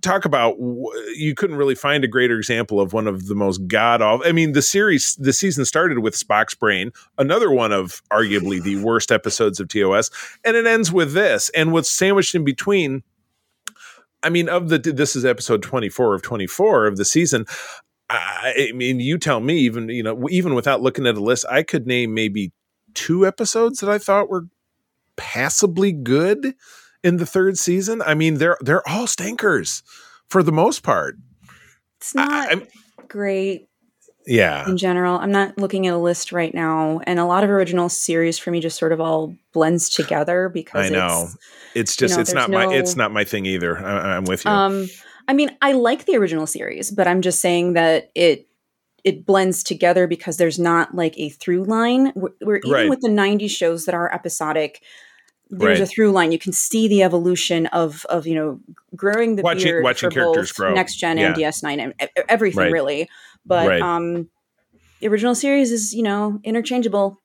talk 0.00 0.24
about 0.24 0.56
you 0.58 1.34
couldn't 1.34 1.56
really 1.56 1.74
find 1.74 2.04
a 2.04 2.08
greater 2.08 2.36
example 2.36 2.80
of 2.80 2.92
one 2.92 3.06
of 3.06 3.26
the 3.26 3.34
most 3.34 3.66
god 3.66 4.02
awful. 4.02 4.26
I 4.26 4.32
mean, 4.32 4.52
the 4.52 4.62
series, 4.62 5.16
the 5.16 5.32
season 5.32 5.64
started 5.64 6.00
with 6.00 6.14
Spock's 6.14 6.54
brain, 6.54 6.92
another 7.18 7.50
one 7.50 7.72
of 7.72 8.02
arguably 8.10 8.62
the 8.62 8.76
worst 8.76 9.12
episodes 9.12 9.60
of 9.60 9.68
TOS, 9.68 10.10
and 10.44 10.56
it 10.56 10.66
ends 10.66 10.92
with 10.92 11.12
this. 11.12 11.50
And 11.50 11.72
what's 11.72 11.90
sandwiched 11.90 12.34
in 12.34 12.44
between, 12.44 13.02
I 14.22 14.30
mean, 14.30 14.48
of 14.48 14.68
the 14.68 14.78
this 14.78 15.16
is 15.16 15.24
episode 15.24 15.62
twenty 15.62 15.88
four 15.88 16.14
of 16.14 16.22
twenty 16.22 16.46
four 16.46 16.86
of 16.86 16.96
the 16.96 17.04
season. 17.04 17.46
I, 18.08 18.68
I 18.70 18.72
mean, 18.72 18.98
you 18.98 19.18
tell 19.18 19.40
me, 19.40 19.58
even 19.58 19.88
you 19.88 20.02
know, 20.02 20.28
even 20.30 20.54
without 20.54 20.82
looking 20.82 21.06
at 21.06 21.16
a 21.16 21.22
list, 21.22 21.44
I 21.50 21.62
could 21.62 21.86
name 21.86 22.12
maybe 22.12 22.52
two 22.94 23.26
episodes 23.26 23.80
that 23.80 23.90
I 23.90 23.98
thought 23.98 24.28
were 24.28 24.46
passably 25.16 25.92
good 25.92 26.54
in 27.02 27.16
the 27.16 27.26
third 27.26 27.58
season. 27.58 28.02
I 28.02 28.14
mean, 28.14 28.34
they're 28.34 28.56
they're 28.60 28.86
all 28.88 29.06
stinkers 29.06 29.82
for 30.28 30.42
the 30.42 30.52
most 30.52 30.82
part. 30.82 31.16
It's 31.98 32.14
not 32.14 32.30
I, 32.30 32.66
great. 33.08 33.68
Yeah. 34.26 34.68
In 34.68 34.76
general, 34.76 35.18
I'm 35.18 35.32
not 35.32 35.58
looking 35.58 35.86
at 35.86 35.94
a 35.94 35.98
list 35.98 36.30
right 36.30 36.54
now, 36.54 37.00
and 37.04 37.18
a 37.18 37.24
lot 37.24 37.42
of 37.42 37.50
original 37.50 37.88
series 37.88 38.38
for 38.38 38.50
me 38.50 38.60
just 38.60 38.78
sort 38.78 38.92
of 38.92 39.00
all 39.00 39.34
blends 39.52 39.88
together 39.88 40.48
because 40.48 40.90
I 40.90 40.94
know 40.94 41.28
it's, 41.28 41.36
it's 41.74 41.96
just 41.96 42.12
you 42.12 42.16
know, 42.16 42.20
it's 42.20 42.32
not 42.34 42.50
no, 42.50 42.58
my 42.58 42.74
it's 42.74 42.96
not 42.96 43.12
my 43.12 43.24
thing 43.24 43.46
either. 43.46 43.78
I, 43.78 44.16
I'm 44.16 44.24
with 44.24 44.44
you. 44.44 44.50
Um, 44.50 44.88
I 45.26 45.32
mean, 45.32 45.56
I 45.62 45.72
like 45.72 46.04
the 46.06 46.16
original 46.16 46.46
series, 46.46 46.90
but 46.90 47.06
I'm 47.06 47.22
just 47.22 47.40
saying 47.40 47.74
that 47.74 48.10
it 48.14 48.46
it 49.04 49.24
blends 49.24 49.62
together 49.62 50.06
because 50.06 50.36
there's 50.36 50.58
not 50.58 50.94
like 50.94 51.18
a 51.18 51.30
through 51.30 51.64
line. 51.64 52.12
We're, 52.14 52.30
we're 52.42 52.56
even 52.58 52.70
right. 52.70 52.90
with 52.90 53.00
the 53.00 53.08
90s 53.08 53.50
shows 53.50 53.86
that 53.86 53.94
are 53.94 54.12
episodic 54.12 54.82
there's 55.50 55.80
right. 55.80 55.84
a 55.84 55.86
through 55.86 56.12
line. 56.12 56.32
You 56.32 56.38
can 56.38 56.52
see 56.52 56.88
the 56.88 57.02
evolution 57.02 57.66
of 57.66 58.04
of 58.06 58.26
you 58.26 58.34
know 58.34 58.60
growing 58.94 59.36
the 59.36 59.42
watching, 59.42 59.64
beard 59.64 59.84
watching 59.84 60.10
for 60.10 60.14
characters 60.14 60.50
both 60.50 60.56
grow. 60.56 60.74
next 60.74 60.96
gen 60.96 61.18
yeah. 61.18 61.26
and 61.26 61.36
DS9 61.36 61.78
and 61.78 62.10
everything 62.28 62.60
right. 62.60 62.72
really. 62.72 63.08
But 63.44 63.68
right. 63.68 63.82
um, 63.82 64.28
the 65.00 65.08
original 65.08 65.34
series 65.34 65.72
is 65.72 65.92
you 65.92 66.02
know 66.02 66.40
interchangeable. 66.44 67.20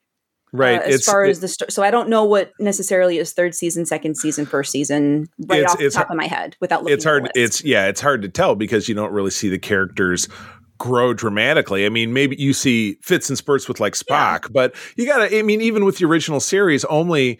Right. 0.51 0.79
Uh, 0.79 0.83
as 0.83 0.95
it's, 0.95 1.05
far 1.05 1.25
as 1.25 1.41
the 1.41 1.49
sto- 1.49 1.65
so 1.69 1.83
I 1.83 1.91
don't 1.91 2.07
know 2.07 2.23
what 2.23 2.53
necessarily 2.59 3.17
is 3.17 3.33
third 3.33 3.53
season, 3.53 3.85
second 3.85 4.15
season, 4.15 4.45
first 4.45 4.71
season 4.71 5.27
right 5.47 5.63
it's, 5.63 5.73
off 5.73 5.79
the 5.79 5.89
top 5.89 6.09
of 6.09 6.15
my 6.15 6.27
head 6.27 6.55
without 6.61 6.83
looking. 6.83 6.93
It's 6.93 7.03
hard. 7.03 7.29
It's 7.35 7.63
yeah. 7.63 7.87
It's 7.87 7.99
hard 7.99 8.21
to 8.21 8.29
tell 8.29 8.55
because 8.55 8.87
you 8.87 8.95
don't 8.95 9.11
really 9.11 9.31
see 9.31 9.49
the 9.49 9.59
characters 9.59 10.29
grow 10.77 11.13
dramatically. 11.13 11.85
I 11.85 11.89
mean, 11.89 12.13
maybe 12.13 12.37
you 12.37 12.53
see 12.53 12.97
fits 13.01 13.29
and 13.29 13.37
spurts 13.37 13.67
with 13.67 13.79
like 13.79 13.93
Spock, 13.93 14.43
yeah. 14.43 14.49
but 14.51 14.75
you 14.95 15.05
got 15.05 15.27
to, 15.27 15.37
I 15.37 15.41
mean, 15.41 15.61
even 15.61 15.85
with 15.85 15.97
the 15.97 16.05
original 16.05 16.39
series, 16.39 16.85
only 16.85 17.39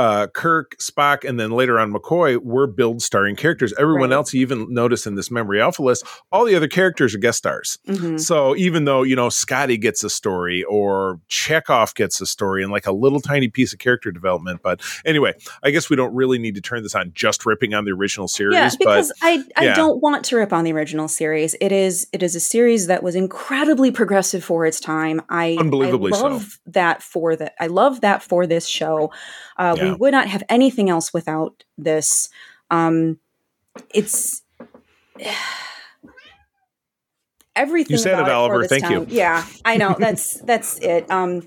uh, 0.00 0.26
Kirk, 0.28 0.78
Spock, 0.78 1.28
and 1.28 1.38
then 1.38 1.50
later 1.50 1.78
on 1.78 1.92
McCoy 1.92 2.42
were 2.42 2.66
build 2.66 3.02
starring 3.02 3.36
characters. 3.36 3.74
Everyone 3.78 4.08
right. 4.08 4.16
else, 4.16 4.32
you 4.32 4.40
even 4.40 4.72
notice 4.72 5.06
in 5.06 5.14
this 5.14 5.30
memory 5.30 5.60
alpha 5.60 5.82
list, 5.82 6.06
all 6.32 6.46
the 6.46 6.54
other 6.54 6.68
characters 6.68 7.14
are 7.14 7.18
guest 7.18 7.36
stars. 7.36 7.78
Mm-hmm. 7.86 8.16
So 8.16 8.56
even 8.56 8.86
though, 8.86 9.02
you 9.02 9.14
know, 9.14 9.28
Scotty 9.28 9.76
gets 9.76 10.02
a 10.02 10.08
story 10.08 10.64
or 10.64 11.20
Chekov 11.28 11.94
gets 11.94 12.18
a 12.22 12.24
story 12.24 12.62
and 12.62 12.72
like 12.72 12.86
a 12.86 12.92
little 12.92 13.20
tiny 13.20 13.48
piece 13.48 13.74
of 13.74 13.78
character 13.78 14.10
development. 14.10 14.60
But 14.62 14.80
anyway, 15.04 15.34
I 15.62 15.70
guess 15.70 15.90
we 15.90 15.96
don't 15.96 16.14
really 16.14 16.38
need 16.38 16.54
to 16.54 16.62
turn 16.62 16.82
this 16.82 16.94
on 16.94 17.12
just 17.14 17.44
ripping 17.44 17.74
on 17.74 17.84
the 17.84 17.90
original 17.90 18.26
series. 18.26 18.54
Yeah, 18.54 18.70
because 18.78 19.12
but, 19.20 19.26
I, 19.26 19.44
I 19.54 19.64
yeah. 19.66 19.74
don't 19.74 20.00
want 20.00 20.24
to 20.24 20.36
rip 20.36 20.54
on 20.54 20.64
the 20.64 20.72
original 20.72 21.08
series. 21.08 21.54
It 21.60 21.72
is 21.72 22.06
it 22.14 22.22
is 22.22 22.34
a 22.34 22.40
series 22.40 22.86
that 22.86 23.02
was 23.02 23.14
incredibly 23.14 23.90
progressive 23.90 24.42
for 24.42 24.64
its 24.64 24.80
time. 24.80 25.20
I 25.28 25.58
unbelievably 25.60 26.14
I 26.14 26.20
love 26.20 26.42
so. 26.44 26.58
that 26.68 27.02
for 27.02 27.36
that. 27.36 27.52
I 27.60 27.66
love 27.66 28.00
that 28.00 28.22
for 28.22 28.46
this 28.46 28.66
show. 28.66 29.12
Uh, 29.58 29.76
yeah 29.76 29.89
we 29.89 29.89
would 29.98 30.12
not 30.12 30.28
have 30.28 30.42
anything 30.48 30.90
else 30.90 31.12
without 31.12 31.64
this. 31.78 32.28
Um, 32.70 33.18
it's 33.94 34.42
everything. 37.56 37.94
You 37.94 37.98
said 37.98 38.18
it, 38.18 38.28
Oliver. 38.28 38.64
Thank 38.66 38.84
town- 38.84 38.92
you. 38.92 39.06
Yeah, 39.08 39.44
I 39.64 39.76
know. 39.76 39.96
That's 39.98 40.40
that's 40.44 40.78
it. 40.78 41.10
Um, 41.10 41.42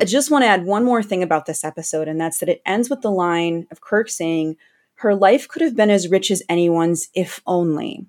I 0.00 0.04
just 0.04 0.30
want 0.30 0.42
to 0.44 0.48
add 0.48 0.64
one 0.64 0.84
more 0.84 1.02
thing 1.02 1.22
about 1.22 1.46
this 1.46 1.64
episode, 1.64 2.08
and 2.08 2.20
that's 2.20 2.38
that 2.38 2.48
it 2.48 2.62
ends 2.66 2.90
with 2.90 3.02
the 3.02 3.10
line 3.10 3.66
of 3.70 3.80
Kirk 3.80 4.08
saying, 4.08 4.56
"Her 4.96 5.14
life 5.14 5.48
could 5.48 5.62
have 5.62 5.76
been 5.76 5.90
as 5.90 6.08
rich 6.08 6.30
as 6.30 6.42
anyone's, 6.48 7.08
if 7.14 7.40
only." 7.46 8.06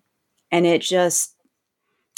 And 0.52 0.66
it 0.66 0.82
just, 0.82 1.36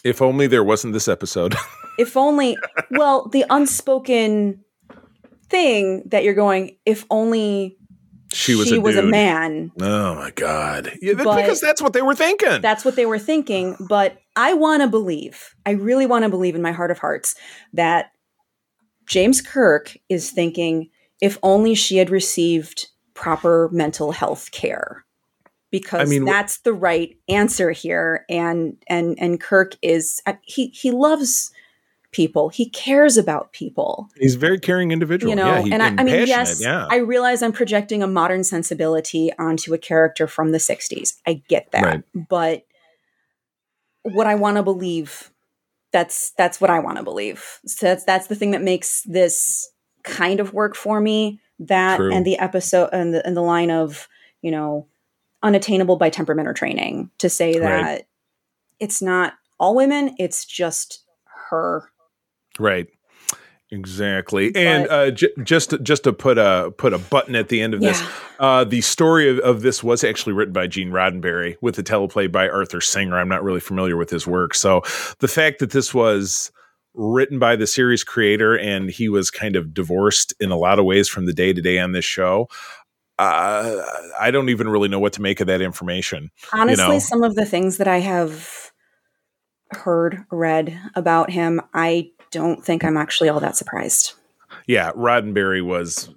If 0.06 0.22
only 0.22 0.48
there 0.48 0.64
wasn't 0.64 0.94
this 0.94 1.10
episode. 1.10 1.56
if 2.00 2.16
only. 2.16 2.58
Well, 2.92 3.28
the 3.28 3.46
unspoken 3.50 4.64
thing 5.52 6.04
that 6.08 6.24
you're 6.24 6.34
going, 6.34 6.78
if 6.86 7.06
only 7.10 7.78
she 8.34 8.56
was 8.56 8.70
she 8.70 8.78
a 8.78 8.82
was 8.82 8.96
a 8.96 9.04
man. 9.04 9.72
Oh 9.80 10.16
my 10.16 10.32
god! 10.32 10.92
Yeah, 11.02 11.14
that- 11.14 11.36
because 11.36 11.62
that's 11.62 11.82
what 11.82 11.94
they 11.94 12.02
were 12.02 12.16
thinking. 12.16 12.62
That's 12.62 12.84
what 12.86 12.96
they 12.96 13.06
were 13.06 13.20
thinking. 13.20 13.76
But 13.88 14.18
I 14.36 14.54
want 14.54 14.82
to 14.82 14.88
believe, 14.88 15.54
I 15.66 15.72
really 15.72 16.06
want 16.06 16.24
to 16.24 16.30
believe 16.30 16.56
in 16.56 16.62
my 16.62 16.72
heart 16.72 16.92
of 16.92 17.00
hearts 17.00 17.36
that 17.74 18.12
James 19.06 19.42
Kirk 19.42 19.98
is 20.10 20.32
thinking 20.32 20.90
if 21.22 21.38
only 21.44 21.76
she 21.76 21.98
had 21.98 22.10
received 22.10 22.88
proper 23.14 23.70
mental 23.72 24.12
health 24.12 24.52
care. 24.52 25.06
Because 25.70 26.10
I 26.10 26.10
mean, 26.10 26.26
that's 26.26 26.60
the 26.60 26.74
right 26.74 27.16
answer 27.30 27.72
here. 27.72 28.26
And 28.30 28.78
and 28.88 29.16
and 29.20 29.40
Kirk 29.40 29.76
is 29.82 30.22
he 30.44 30.68
he 30.68 30.92
loves 30.92 31.52
people. 32.12 32.50
He 32.50 32.70
cares 32.70 33.18
about 33.18 33.54
people. 33.54 34.10
He's 34.18 34.36
a 34.36 34.40
very 34.40 34.60
caring 34.60 34.92
individual. 34.92 35.30
You 35.30 35.36
know, 35.36 35.56
yeah, 35.56 35.62
he- 35.62 35.72
and 35.72 35.82
I, 35.84 35.88
I 35.98 36.04
mean, 36.04 36.28
yes, 36.28 36.62
yeah. 36.62 36.88
I 36.90 36.98
realize 36.98 37.42
I'm 37.42 37.52
projecting 37.54 38.04
a 38.04 38.08
modern 38.08 38.44
sensibility 38.44 39.32
onto 39.40 39.74
a 39.74 39.78
character 39.78 40.28
from 40.28 40.52
the 40.52 40.58
60s. 40.58 41.16
I 41.26 41.42
get 41.48 41.72
that. 41.72 41.84
Right. 41.84 42.04
But 42.14 42.66
what 44.04 44.28
I 44.28 44.36
want 44.36 44.58
to 44.58 44.64
believe, 44.64 45.32
that's 45.92 46.32
that's 46.32 46.60
what 46.62 46.70
I 46.70 46.80
want 46.80 46.98
to 46.98 47.04
believe. 47.04 47.60
So 47.66 47.86
that's 47.88 48.04
that's 48.06 48.28
the 48.28 48.36
thing 48.36 48.52
that 48.52 48.62
makes 48.62 49.04
this 49.04 49.70
kind 50.04 50.40
of 50.40 50.54
work 50.54 50.76
for 50.76 51.00
me. 51.00 51.40
That 51.60 51.98
True. 51.98 52.12
and 52.12 52.26
the 52.26 52.40
episode 52.40 52.90
and 52.92 53.14
the 53.14 53.26
and 53.26 53.38
the 53.38 53.42
line 53.42 53.70
of, 53.70 54.08
you 54.42 54.50
know, 54.52 54.88
unattainable 55.44 55.98
by 55.98 56.10
temperament 56.10 56.48
or 56.48 56.54
training 56.54 57.12
to 57.20 57.30
say 57.30 57.60
that 57.60 57.82
Right. 57.82 58.06
it's 58.80 59.02
not 59.02 59.34
all 59.60 59.76
women, 59.76 60.16
it's 60.18 60.44
just 60.46 61.04
her. 61.50 61.91
Right. 62.62 62.88
Exactly, 63.74 64.54
and 64.54 64.84
But- 64.84 64.92
uh, 64.94 65.12
j- 65.12 65.30
just 65.44 65.70
to, 65.70 65.80
just 65.80 66.04
to 66.04 66.12
put 66.12 66.38
a 66.38 66.74
put 66.78 66.94
a 66.94 66.98
button 66.98 67.36
at 67.36 67.48
the 67.48 67.62
end 67.62 67.74
of 67.74 67.80
this, 67.80 68.02
Yeah. 68.02 68.08
uh, 68.38 68.64
the 68.66 68.82
story 68.82 69.30
of, 69.30 69.40
of 69.40 69.62
this 69.62 69.82
was 69.82 70.04
actually 70.04 70.34
written 70.34 70.52
by 70.54 70.68
Gene 70.68 70.92
Roddenberry 70.92 71.56
with 71.62 71.76
the 71.76 71.84
teleplay 71.84 72.30
by 72.30 72.50
Arthur 72.50 72.82
Singer. 72.82 73.18
I'm 73.18 73.30
not 73.30 73.44
really 73.46 73.62
familiar 73.62 73.96
with 73.96 74.10
his 74.10 74.28
work, 74.28 74.56
so 74.56 74.82
the 75.20 75.30
fact 75.30 75.60
that 75.60 75.72
this 75.72 75.94
was 75.94 76.52
written 76.94 77.40
by 77.40 77.56
the 77.56 77.66
series 77.66 78.04
creator 78.04 78.58
and 78.60 78.90
he 78.90 79.08
was 79.08 79.32
kind 79.32 79.56
of 79.56 79.74
divorced 79.74 80.34
in 80.42 80.52
a 80.52 80.58
lot 80.58 80.78
of 80.78 80.84
ways 80.84 81.08
from 81.08 81.26
the 81.26 81.32
day 81.34 81.54
to 81.54 81.62
day 81.62 81.80
on 81.80 81.94
this 81.94 82.04
show. 82.04 82.50
Uh, 83.18 83.82
I 84.20 84.32
don't 84.32 84.50
even 84.50 84.68
really 84.68 84.90
know 84.90 85.00
what 85.00 85.14
to 85.14 85.22
make 85.22 85.40
of 85.40 85.48
that 85.48 85.62
information. 85.62 86.30
honestly 86.52 86.86
know. 86.96 87.00
some 87.00 87.24
of 87.24 87.36
the 87.36 87.46
things 87.46 87.78
that 87.78 87.88
i 87.88 88.00
have 88.02 88.72
heard 89.72 90.26
read 90.30 90.78
about 90.96 91.30
him 91.30 91.62
i 91.74 92.10
don't 92.32 92.64
think 92.66 92.84
i'm 92.84 92.98
actually 92.98 93.30
all 93.30 93.40
that 93.40 93.56
surprised 93.56 94.14
Yeah, 94.68 94.92
Roddenberry 94.94 95.64
was. 95.66 96.10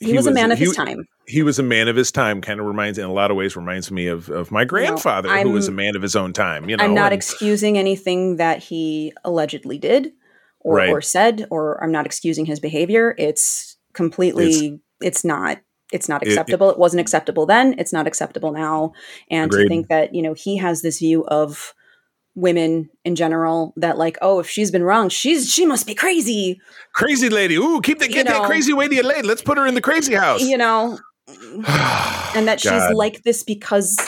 he, 0.00 0.12
was, 0.14 0.26
a 0.26 0.32
man 0.32 0.52
of 0.52 0.58
he- 0.58 0.64
his 0.66 0.76
time 0.76 1.06
he 1.26 1.42
was 1.42 1.58
a 1.58 1.62
man 1.62 1.88
of 1.88 1.96
his 1.96 2.12
time 2.12 2.40
kind 2.40 2.60
of 2.60 2.66
reminds 2.66 2.98
in 2.98 3.04
a 3.04 3.12
lot 3.12 3.30
of 3.32 3.36
ways 3.36 3.56
reminds 3.56 3.90
me 3.90 4.06
of, 4.06 4.28
of 4.28 4.52
my 4.52 4.64
grandfather 4.64 5.28
who 5.42 5.50
was 5.50 5.66
a 5.66 5.72
man 5.72 5.96
of 5.96 6.02
his 6.02 6.14
own 6.14 6.32
time 6.32 6.68
you 6.68 6.76
know 6.76 6.84
i'm 6.84 6.94
not 6.94 7.12
and- 7.12 7.14
excusing 7.20 7.76
anything 7.78 8.36
that 8.36 8.62
he 8.62 9.12
allegedly 9.24 9.78
did 9.78 10.12
or, 10.60 10.76
Right. 10.76 10.90
or 10.90 11.00
said 11.00 11.46
or 11.50 11.82
i'm 11.82 11.92
not 11.92 12.06
excusing 12.06 12.44
his 12.46 12.60
behavior 12.60 13.14
it's 13.18 13.76
completely 13.92 14.80
it's, 15.00 15.24
not 15.24 15.58
it's 15.92 16.08
not 16.08 16.22
It- 16.22 16.28
acceptable 16.28 16.70
it, 16.70 16.78
wasn't 16.78 17.00
acceptable 17.00 17.46
then 17.46 17.74
it's 17.78 17.92
not 17.92 18.06
acceptable 18.06 18.52
now 18.52 18.92
and 19.30 19.50
Agreed. 19.50 19.64
to 19.64 19.68
think 19.68 19.88
that 19.88 20.14
you 20.14 20.22
know 20.22 20.34
he 20.34 20.56
has 20.58 20.82
this 20.82 20.98
view 20.98 21.24
of 21.26 21.74
women 22.36 22.88
in 23.04 23.16
general 23.16 23.72
that 23.76 23.98
like 23.98 24.16
oh 24.22 24.38
if 24.38 24.48
she's 24.48 24.70
been 24.70 24.84
wrong 24.84 25.08
she's 25.08 25.50
she 25.52 25.66
must 25.66 25.86
be 25.86 25.94
crazy. 25.94 26.60
Crazy 26.94 27.28
lady. 27.28 27.56
Ooh 27.56 27.80
keep 27.80 27.98
that 27.98 28.08
You 28.08 28.14
get 28.14 28.26
that 28.26 28.42
know. 28.42 28.46
crazy 28.46 28.72
lady 28.72 29.02
late 29.02 29.24
let's 29.24 29.42
put 29.42 29.58
her 29.58 29.66
in 29.66 29.74
the 29.74 29.80
crazy 29.80 30.14
house. 30.14 30.42
You 30.42 30.56
know 30.56 30.98
and 31.28 32.46
that 32.46 32.60
she's 32.60 32.88
like 32.94 33.22
this 33.24 33.42
because 33.42 33.98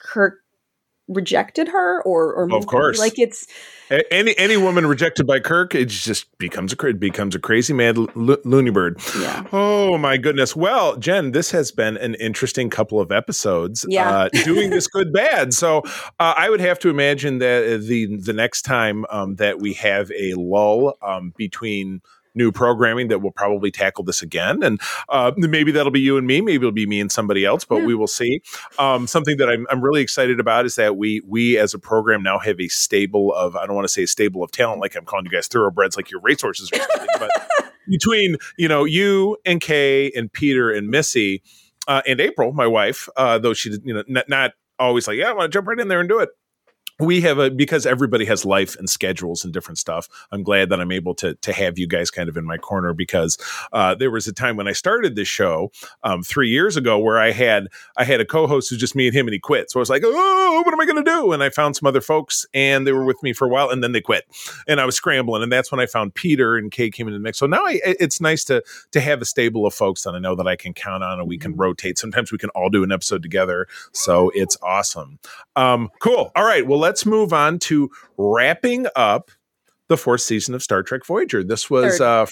Kirk 0.00 0.40
rejected 1.08 1.68
her 1.68 2.02
or 2.02 2.32
or 2.32 2.46
moved- 2.46 2.66
course. 2.66 2.98
like 2.98 3.18
it's 3.18 3.46
any 4.10 4.36
any 4.38 4.56
woman 4.56 4.86
rejected 4.86 5.26
by 5.26 5.38
Kirk 5.38 5.74
it 5.74 5.90
just 5.90 6.36
becomes 6.38 6.72
a 6.72 6.76
cra- 6.76 6.94
becomes 6.94 7.34
a 7.34 7.38
crazy 7.38 7.74
mad 7.74 7.98
lo- 7.98 8.38
loony 8.44 8.70
bird 8.70 8.98
yeah 9.20 9.42
Oh 9.52 9.98
my 9.98 10.16
goodness. 10.16 10.56
Well, 10.56 10.96
Jen, 10.96 11.32
this 11.32 11.50
has 11.50 11.70
been 11.70 11.96
an 11.98 12.14
interesting 12.14 12.70
couple 12.70 12.98
of 13.00 13.12
episodes. 13.12 13.84
Yeah. 13.88 14.10
Uh, 14.10 14.28
doing 14.44 14.70
this 14.70 14.86
good 14.88 15.12
bad. 15.12 15.52
So 15.52 15.82
uh, 16.18 16.34
I 16.36 16.48
would 16.48 16.60
have 16.60 16.78
to 16.80 16.88
imagine 16.88 17.38
that 17.38 17.64
uh, 17.64 17.76
the 17.86 18.16
the 18.16 18.32
next 18.32 18.62
time 18.62 19.04
um, 19.10 19.36
that 19.36 19.60
we 19.60 19.74
have 19.74 20.10
a 20.12 20.32
lull 20.34 20.96
um, 21.02 21.34
between 21.36 22.00
new 22.34 22.50
programming 22.52 23.08
that 23.08 23.20
will 23.22 23.30
probably 23.32 23.70
tackle 23.70 24.04
this 24.04 24.22
again 24.22 24.62
and 24.62 24.80
uh, 25.08 25.32
maybe 25.36 25.70
that'll 25.72 25.92
be 25.92 26.00
you 26.00 26.16
and 26.16 26.26
me 26.26 26.40
maybe 26.40 26.56
it'll 26.56 26.72
be 26.72 26.86
me 26.86 27.00
and 27.00 27.10
somebody 27.12 27.44
else 27.44 27.64
but 27.64 27.76
Yeah. 27.76 27.86
we 27.86 27.94
will 27.94 28.06
see 28.06 28.40
um, 28.78 29.06
something 29.06 29.36
that 29.38 29.48
I'm, 29.48 29.66
I'm 29.70 29.80
really 29.82 30.02
excited 30.02 30.40
about 30.40 30.64
is 30.66 30.74
that 30.76 30.96
we 30.96 31.20
we 31.26 31.58
as 31.58 31.74
a 31.74 31.78
program 31.78 32.22
now 32.22 32.38
have 32.38 32.60
a 32.60 32.68
stable 32.68 33.32
of 33.34 33.56
i 33.56 33.66
don't 33.66 33.74
want 33.74 33.86
to 33.86 33.92
say 33.92 34.02
a 34.04 34.06
stable 34.06 34.42
of 34.42 34.50
talent 34.50 34.80
like 34.80 34.96
i'm 34.96 35.04
calling 35.04 35.24
you 35.24 35.30
guys 35.30 35.46
thoroughbreds 35.48 35.96
like 35.96 36.10
your 36.10 36.20
racehorses 36.20 36.70
or 36.72 36.76
something 36.76 37.08
but 37.18 37.30
between 37.88 38.36
you 38.56 38.66
know 38.68 38.84
you 38.84 39.36
and 39.44 39.60
Kay 39.60 40.10
and 40.12 40.32
Peter 40.32 40.70
and 40.70 40.88
Missy 40.88 41.42
uh, 41.86 42.00
and 42.06 42.18
April, 42.18 42.52
my 42.54 42.66
wife, 42.66 43.10
uh, 43.16 43.38
though 43.38 43.52
she 43.52 43.68
did 43.70 43.82
you 43.84 43.92
know 43.92 44.02
not, 44.08 44.28
not 44.28 44.52
always 44.78 45.06
like 45.06 45.18
yeah, 45.18 45.28
I 45.28 45.32
want 45.32 45.52
to 45.52 45.56
jump 45.56 45.68
right 45.68 45.78
in 45.78 45.88
there 45.88 46.00
and 46.00 46.08
do 46.08 46.18
it. 46.20 46.30
We 47.00 47.20
have 47.22 47.38
a 47.38 47.50
because 47.50 47.86
everybody 47.86 48.24
has 48.26 48.44
life 48.44 48.76
and 48.76 48.88
schedules 48.88 49.44
and 49.44 49.52
different 49.52 49.78
stuff. 49.78 50.08
I'm 50.30 50.42
glad 50.42 50.68
that 50.70 50.80
I'm 50.80 50.92
able 50.92 51.14
to 51.16 51.34
to 51.34 51.52
have 51.52 51.78
you 51.78 51.86
guys 51.86 52.10
kind 52.10 52.28
of 52.28 52.36
in 52.36 52.44
my 52.44 52.56
corner 52.58 52.92
because 52.92 53.36
uh, 53.72 53.94
there 53.94 54.10
was 54.10 54.26
a 54.26 54.32
time 54.32 54.56
when 54.56 54.68
I 54.68 54.72
started 54.72 55.16
this 55.16 55.28
show 55.28 55.72
um, 56.02 56.22
three 56.22 56.48
years 56.48 56.76
ago 56.76 56.98
where 56.98 57.18
I 57.18 57.32
had 57.32 57.68
I 57.96 58.04
had 58.04 58.20
a 58.20 58.24
co-host 58.24 58.70
who's 58.70 58.78
just 58.78 58.94
me 58.94 59.06
and 59.08 59.16
him 59.16 59.26
and 59.26 59.34
he 59.34 59.40
quit. 59.40 59.70
So 59.70 59.80
I 59.80 59.82
was 59.82 59.90
like, 59.90 60.02
oh, 60.04 60.62
what 60.64 60.72
am 60.72 60.80
I 60.80 60.86
going 60.86 61.02
to 61.04 61.10
do? 61.10 61.32
And 61.32 61.42
I 61.42 61.50
found 61.50 61.76
some 61.76 61.86
other 61.86 62.00
folks 62.00 62.46
and 62.54 62.86
they 62.86 62.92
were 62.92 63.04
with 63.04 63.22
me 63.22 63.32
for 63.32 63.46
a 63.46 63.50
while 63.50 63.70
and 63.70 63.82
then 63.82 63.92
they 63.92 64.00
quit 64.00 64.24
and 64.66 64.80
I 64.80 64.84
was 64.84 64.96
scrambling, 64.96 65.42
and 65.42 65.52
that's 65.52 65.70
when 65.70 65.80
I 65.80 65.86
found 65.86 66.14
Peter 66.14 66.56
and 66.56 66.70
Kay 66.70 66.90
came 66.90 67.06
into 67.06 67.18
the 67.18 67.22
mix. 67.22 67.38
So 67.38 67.46
now 67.46 67.64
I, 67.64 67.80
it's 67.84 68.20
nice 68.20 68.44
to 68.44 68.62
to 68.92 69.00
have 69.00 69.20
a 69.20 69.24
stable 69.24 69.66
of 69.66 69.74
folks 69.74 70.02
that 70.02 70.14
I 70.14 70.18
know 70.18 70.34
that 70.34 70.46
I 70.46 70.56
can 70.56 70.74
count 70.74 71.04
on, 71.04 71.20
and 71.20 71.28
we 71.28 71.38
can 71.38 71.56
rotate. 71.56 71.98
Sometimes 71.98 72.32
we 72.32 72.38
can 72.38 72.50
all 72.50 72.70
do 72.70 72.82
an 72.82 72.92
episode 72.92 73.22
together, 73.22 73.66
so 73.92 74.30
it's 74.34 74.56
awesome. 74.62 75.18
Um, 75.56 75.90
cool. 76.00 76.32
All 76.34 76.44
right, 76.44 76.66
well, 76.66 76.78
let's 76.84 77.06
move 77.06 77.32
on 77.32 77.58
to 77.58 77.88
wrapping 78.18 78.86
up 78.94 79.30
the 79.88 79.96
fourth 79.96 80.20
season 80.20 80.54
of 80.54 80.62
Star 80.62 80.82
Trek 80.82 81.06
Voyager. 81.06 81.42
This 81.42 81.70
was 81.70 81.96
Third. 81.98 82.04
uh, 82.04 82.26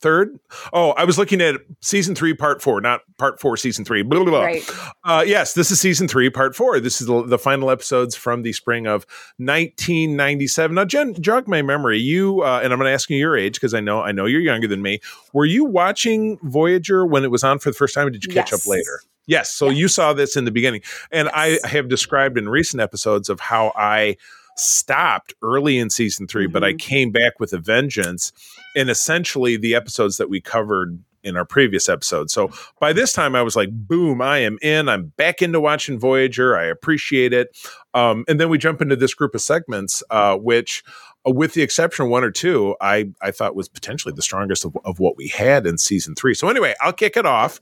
third. 0.00 0.38
Oh, 0.72 0.90
I 0.90 1.04
was 1.04 1.18
looking 1.18 1.40
at 1.40 1.56
season 1.80 2.14
three, 2.14 2.32
part 2.34 2.62
four, 2.62 2.80
not 2.80 3.00
part 3.18 3.40
four, 3.40 3.56
season 3.56 3.84
three. 3.84 4.02
Blah, 4.02 4.20
blah, 4.22 4.30
blah. 4.30 4.42
right 4.44 4.70
Uh, 5.04 5.24
yes, 5.26 5.54
this 5.54 5.70
is 5.72 5.80
season 5.80 6.06
three, 6.06 6.30
part 6.30 6.54
four. 6.54 6.78
This 6.78 7.00
is 7.00 7.06
the, 7.08 7.26
the 7.26 7.38
final 7.38 7.70
episodes 7.70 8.14
from 8.14 8.42
the 8.42 8.52
spring 8.52 8.86
of 8.86 9.04
1997. 9.38 10.74
Now, 10.74 10.84
Jen, 10.84 11.14
jog 11.20 11.48
my 11.48 11.62
memory. 11.62 11.98
You 11.98 12.42
uh, 12.42 12.60
and 12.62 12.72
I'm 12.72 12.78
going 12.78 12.88
to 12.88 12.92
ask 12.94 13.10
you 13.10 13.16
your 13.16 13.36
age 13.36 13.54
because 13.54 13.74
I 13.74 13.80
know 13.80 14.00
I 14.02 14.12
know 14.12 14.26
you're 14.26 14.40
younger 14.40 14.68
than 14.68 14.82
me. 14.82 15.00
Were 15.32 15.44
you 15.46 15.64
watching 15.64 16.38
Voyager 16.42 17.04
when 17.06 17.24
it 17.24 17.30
was 17.30 17.42
on 17.42 17.58
for 17.58 17.70
the 17.70 17.76
first 17.76 17.94
time? 17.94 18.06
Or 18.06 18.10
did 18.10 18.24
you 18.24 18.32
catch 18.32 18.52
Yes. 18.52 18.62
up 18.66 18.70
later? 18.70 19.00
Yes. 19.26 19.52
So 19.52 19.68
you 19.70 19.88
saw 19.88 20.12
this 20.12 20.36
in 20.36 20.44
the 20.44 20.50
beginning, 20.50 20.82
and 21.10 21.28
Yes. 21.34 21.60
I 21.64 21.68
have 21.68 21.88
described 21.88 22.38
in 22.38 22.48
recent 22.48 22.80
episodes 22.80 23.28
of 23.28 23.40
how 23.40 23.72
I 23.76 24.16
stopped 24.56 25.34
early 25.42 25.76
in 25.76 25.90
season 25.90 26.26
3 26.26 26.46
but 26.46 26.64
I 26.64 26.72
Mhm. 26.72 26.78
came 26.78 27.10
back 27.12 27.38
with 27.38 27.52
a 27.52 27.58
vengeance. 27.58 28.32
And 28.74 28.88
essentially, 28.88 29.56
the 29.58 29.74
episodes 29.74 30.16
that 30.16 30.30
we 30.30 30.40
covered 30.40 30.98
in 31.22 31.36
our 31.36 31.44
previous 31.44 31.88
episode. 31.88 32.30
So 32.30 32.50
by 32.80 32.92
this 32.92 33.12
time, 33.12 33.34
I 33.34 33.42
was 33.42 33.56
like, 33.56 33.68
boom, 33.72 34.22
I 34.22 34.38
am 34.38 34.58
in. 34.62 34.88
I'm 34.88 35.12
back 35.16 35.42
into 35.42 35.58
watching 35.60 35.98
Voyager. 35.98 36.56
I 36.56 36.64
appreciate 36.66 37.32
it. 37.32 37.48
Um, 37.94 38.24
and 38.28 38.38
then 38.40 38.48
we 38.48 38.58
jump 38.58 38.80
into 38.80 38.94
this 38.96 39.12
group 39.12 39.34
of 39.34 39.40
segments, 39.42 40.02
uh, 40.10 40.36
which 40.36 40.84
uh, 41.26 41.32
with 41.32 41.54
the 41.54 41.62
exception 41.62 42.04
of 42.04 42.10
one 42.12 42.22
or 42.22 42.30
two, 42.30 42.76
I 42.80 43.08
I 43.20 43.32
thought 43.32 43.56
was 43.56 43.68
potentially 43.68 44.14
the 44.14 44.22
strongest 44.22 44.64
of, 44.64 44.76
of 44.84 45.00
what 45.00 45.16
we 45.16 45.26
had 45.28 45.66
in 45.66 45.78
season 45.78 46.14
three. 46.14 46.32
So 46.34 46.48
anyway, 46.48 46.74
I'll 46.80 46.92
kick 46.92 47.16
it 47.16 47.26
off 47.26 47.60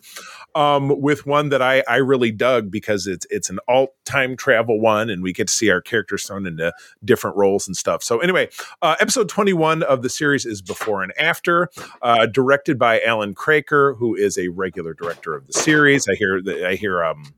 um, 0.55 1.01
with 1.01 1.27
one 1.27 1.49
that 1.51 1.63
I 1.63 1.83
I 1.89 1.97
really 1.97 2.31
dug 2.31 2.71
because 2.71 3.07
it's 3.07 3.27
it's 3.31 3.51
an 3.51 3.59
alt 3.69 3.91
time 4.05 4.37
travel 4.37 4.81
one, 4.81 5.11
and 5.11 5.23
we 5.23 5.33
get 5.33 5.49
to 5.49 5.55
see 5.55 5.71
our 5.71 5.81
characters 5.81 6.25
thrown 6.25 6.47
into 6.47 6.73
different 7.05 7.37
roles 7.37 7.67
and 7.67 7.77
stuff. 7.77 8.03
So 8.03 8.21
anyway, 8.21 8.49
uh, 8.83 8.97
episode 9.01 9.29
twenty 9.29 9.53
one 9.53 9.83
of 9.83 10.03
the 10.03 10.09
series 10.09 10.47
is 10.47 10.63
before 10.63 11.03
and 11.03 11.13
after, 11.19 11.71
uh, 12.03 12.27
directed 12.27 12.79
by 12.79 13.01
Alan 13.01 13.35
Kroeker, 13.35 13.97
who 13.99 14.15
is 14.15 14.39
a 14.39 14.49
regular 14.49 14.95
director 14.95 15.35
of 15.35 15.47
the 15.47 15.53
series. 15.53 16.07
I 16.09 16.15
hear 16.15 16.41
I 16.67 16.75
hear 16.75 17.05
um 17.05 17.35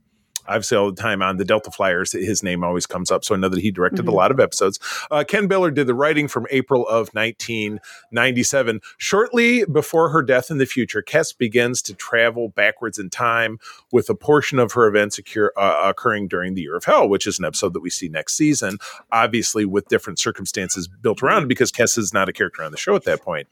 obviously 0.49 0.77
all 0.77 0.91
the 0.91 1.01
time 1.01 1.23
on 1.23 1.37
the 1.37 1.45
Delta 1.45 1.71
Flyers, 1.71 2.13
his 2.13 2.43
name 2.43 2.65
always 2.65 2.87
comes 2.87 3.11
up. 3.11 3.25
So 3.25 3.35
I 3.35 3.39
know 3.39 3.49
that 3.49 3.61
he 3.61 3.71
directed 3.71 4.03
mm-hmm. 4.03 4.11
a 4.11 4.15
lot 4.15 4.31
of 4.31 4.41
episodes. 4.41 4.79
Uh, 5.11 5.25
Ken 5.27 5.49
Biller 5.49 5.73
did 5.73 5.87
the 5.87 5.95
writing 5.95 6.29
from 6.29 6.47
April 6.51 6.87
of 6.87 7.09
1997. 7.13 8.81
Shortly 8.99 9.65
before 9.65 10.11
her 10.11 10.23
death 10.23 10.51
in 10.51 10.59
the 10.59 10.67
future, 10.67 11.03
Kes 11.03 11.37
begins 11.37 11.83
to 11.83 11.95
travel 11.95 12.49
backwards 12.49 12.99
in 12.99 13.11
time 13.11 13.59
with 13.93 14.09
a 14.09 14.15
portion 14.15 14.59
of 14.59 14.73
her 14.73 14.87
events 14.87 15.19
occur, 15.19 15.53
uh, 15.57 15.83
occurring 15.85 16.29
during 16.29 16.55
the 16.55 16.63
Year 16.63 16.77
of 16.77 16.85
Hell, 16.85 17.09
which 17.09 17.27
is 17.27 17.39
an 17.39 17.45
episode 17.45 17.73
that 17.75 17.81
we 17.81 17.91
see 17.91 18.09
next 18.09 18.37
season, 18.37 18.79
obviously 19.13 19.65
with 19.65 19.89
different 19.89 20.19
circumstances 20.19 20.89
built 20.89 21.23
around 21.23 21.45
it 21.45 21.49
because 21.49 21.73
Kes 21.73 21.99
is 21.99 22.13
not 22.13 22.29
a 22.29 22.33
character 22.33 22.63
on 22.63 22.73
the 22.73 22.79
show 22.79 22.95
at 22.95 23.05
that 23.05 23.23
point. 23.23 23.49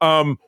Um, 0.00 0.38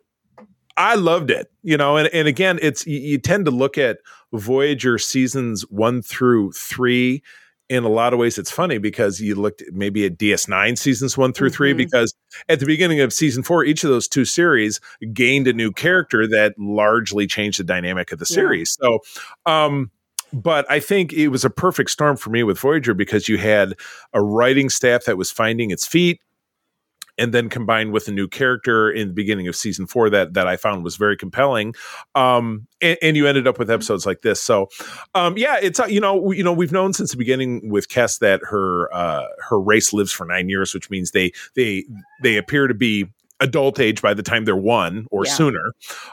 I 0.77 0.97
loved 0.97 1.31
it, 1.31 1.51
you 1.63 1.77
know, 1.77 1.97
and, 1.97 2.09
and 2.09 2.27
again, 2.27 2.59
it's 2.61 2.87
you, 2.87 2.99
you 2.99 3.19
tend 3.19 3.45
to 3.45 3.51
look 3.51 3.79
at 3.79 3.99
Voyager 4.35 4.99
seasons 4.99 5.63
one 5.71 6.03
through 6.03 6.53
three. 6.53 7.23
In 7.71 7.83
a 7.83 7.89
lot 7.89 8.13
of 8.13 8.19
ways, 8.19 8.37
it's 8.37 8.51
funny 8.51 8.77
because 8.77 9.21
you 9.21 9.35
looked 9.35 9.63
maybe 9.73 10.05
at 10.05 10.19
DS9 10.19 10.77
seasons 10.77 11.17
one 11.17 11.33
through 11.33 11.49
mm-hmm. 11.49 11.57
three, 11.57 11.73
because 11.73 12.15
at 12.51 12.61
the 12.61 12.67
beginning 12.67 13.01
of 13.01 13.11
season 13.11 13.43
four, 13.43 13.65
each 13.65 13.85
of 13.85 13.91
those 13.91 14.07
two 14.07 14.27
series 14.27 14.81
gained 15.15 15.49
a 15.49 15.53
new 15.55 15.73
character 15.73 16.27
that 16.27 16.55
largely 16.59 17.27
changed 17.27 17.59
the 17.59 17.65
dynamic 17.65 18.13
of 18.13 18.19
the 18.19 18.27
series. 18.27 18.77
Yeah. 18.83 18.89
So, 18.89 19.51
um, 19.51 19.91
but 20.35 20.71
I 20.71 20.79
think 20.79 21.13
it 21.13 21.29
was 21.29 21.45
a 21.45 21.51
perfect 21.51 21.91
storm 21.91 22.17
for 22.17 22.29
me 22.29 22.43
with 22.43 22.59
Voyager 22.59 22.93
because 22.93 23.29
you 23.29 23.39
had 23.39 23.75
a 24.13 24.23
writing 24.23 24.69
staff 24.69 25.05
that 25.05 25.17
was 25.17 25.31
finding 25.31 25.71
its 25.71 25.87
feet 25.87 26.21
and 27.19 27.33
then 27.33 27.49
combined 27.49 27.93
with 27.93 28.09
a 28.09 28.13
new 28.13 28.29
character 28.29 28.91
in 28.91 29.09
the 29.09 29.15
beginning 29.15 29.49
of 29.49 29.57
season 29.57 29.87
four 29.87 30.11
that 30.11 30.35
that 30.35 30.47
I 30.47 30.57
found 30.57 30.85
was 30.85 30.97
very 30.97 31.17
compelling. 31.17 31.75
Um, 32.15 32.67
and, 32.81 32.99
and, 33.03 33.17
you 33.17 33.27
ended 33.27 33.47
up 33.47 33.59
with 33.59 33.71
episodes 33.71 34.05
like 34.05 34.23
this. 34.23 34.43
So, 34.43 34.69
um, 35.15 35.39
yeah, 35.39 35.57
it's 35.61 35.79
uh, 35.79 35.87
you 35.87 36.01
know 36.01 36.33
you 36.33 36.43
know 36.43 36.53
we've 36.53 36.73
known 36.73 36.93
since 36.93 37.13
the 37.13 37.17
beginning 37.17 37.69
with 37.71 37.89
Kes 37.89 38.19
that 38.19 38.41
her 38.45 38.93
uh, 38.95 39.27
her 39.49 39.61
race 39.61 39.93
lives 39.93 40.13
for 40.13 40.25
nine 40.25 40.49
years, 40.49 40.75
which 40.75 40.91
means 40.91 41.13
they 41.13 41.33
they 41.55 41.85
they 42.23 42.37
appear 42.37 42.67
to 42.67 42.75
be 42.75 43.07
adult 43.41 43.81
age 43.81 44.01
by 44.01 44.15
the 44.15 44.23
time 44.23 44.45
they're 44.45 44.57
one 44.57 45.07
or 45.11 45.25
yeah. 45.27 45.33
sooner. 45.33 45.73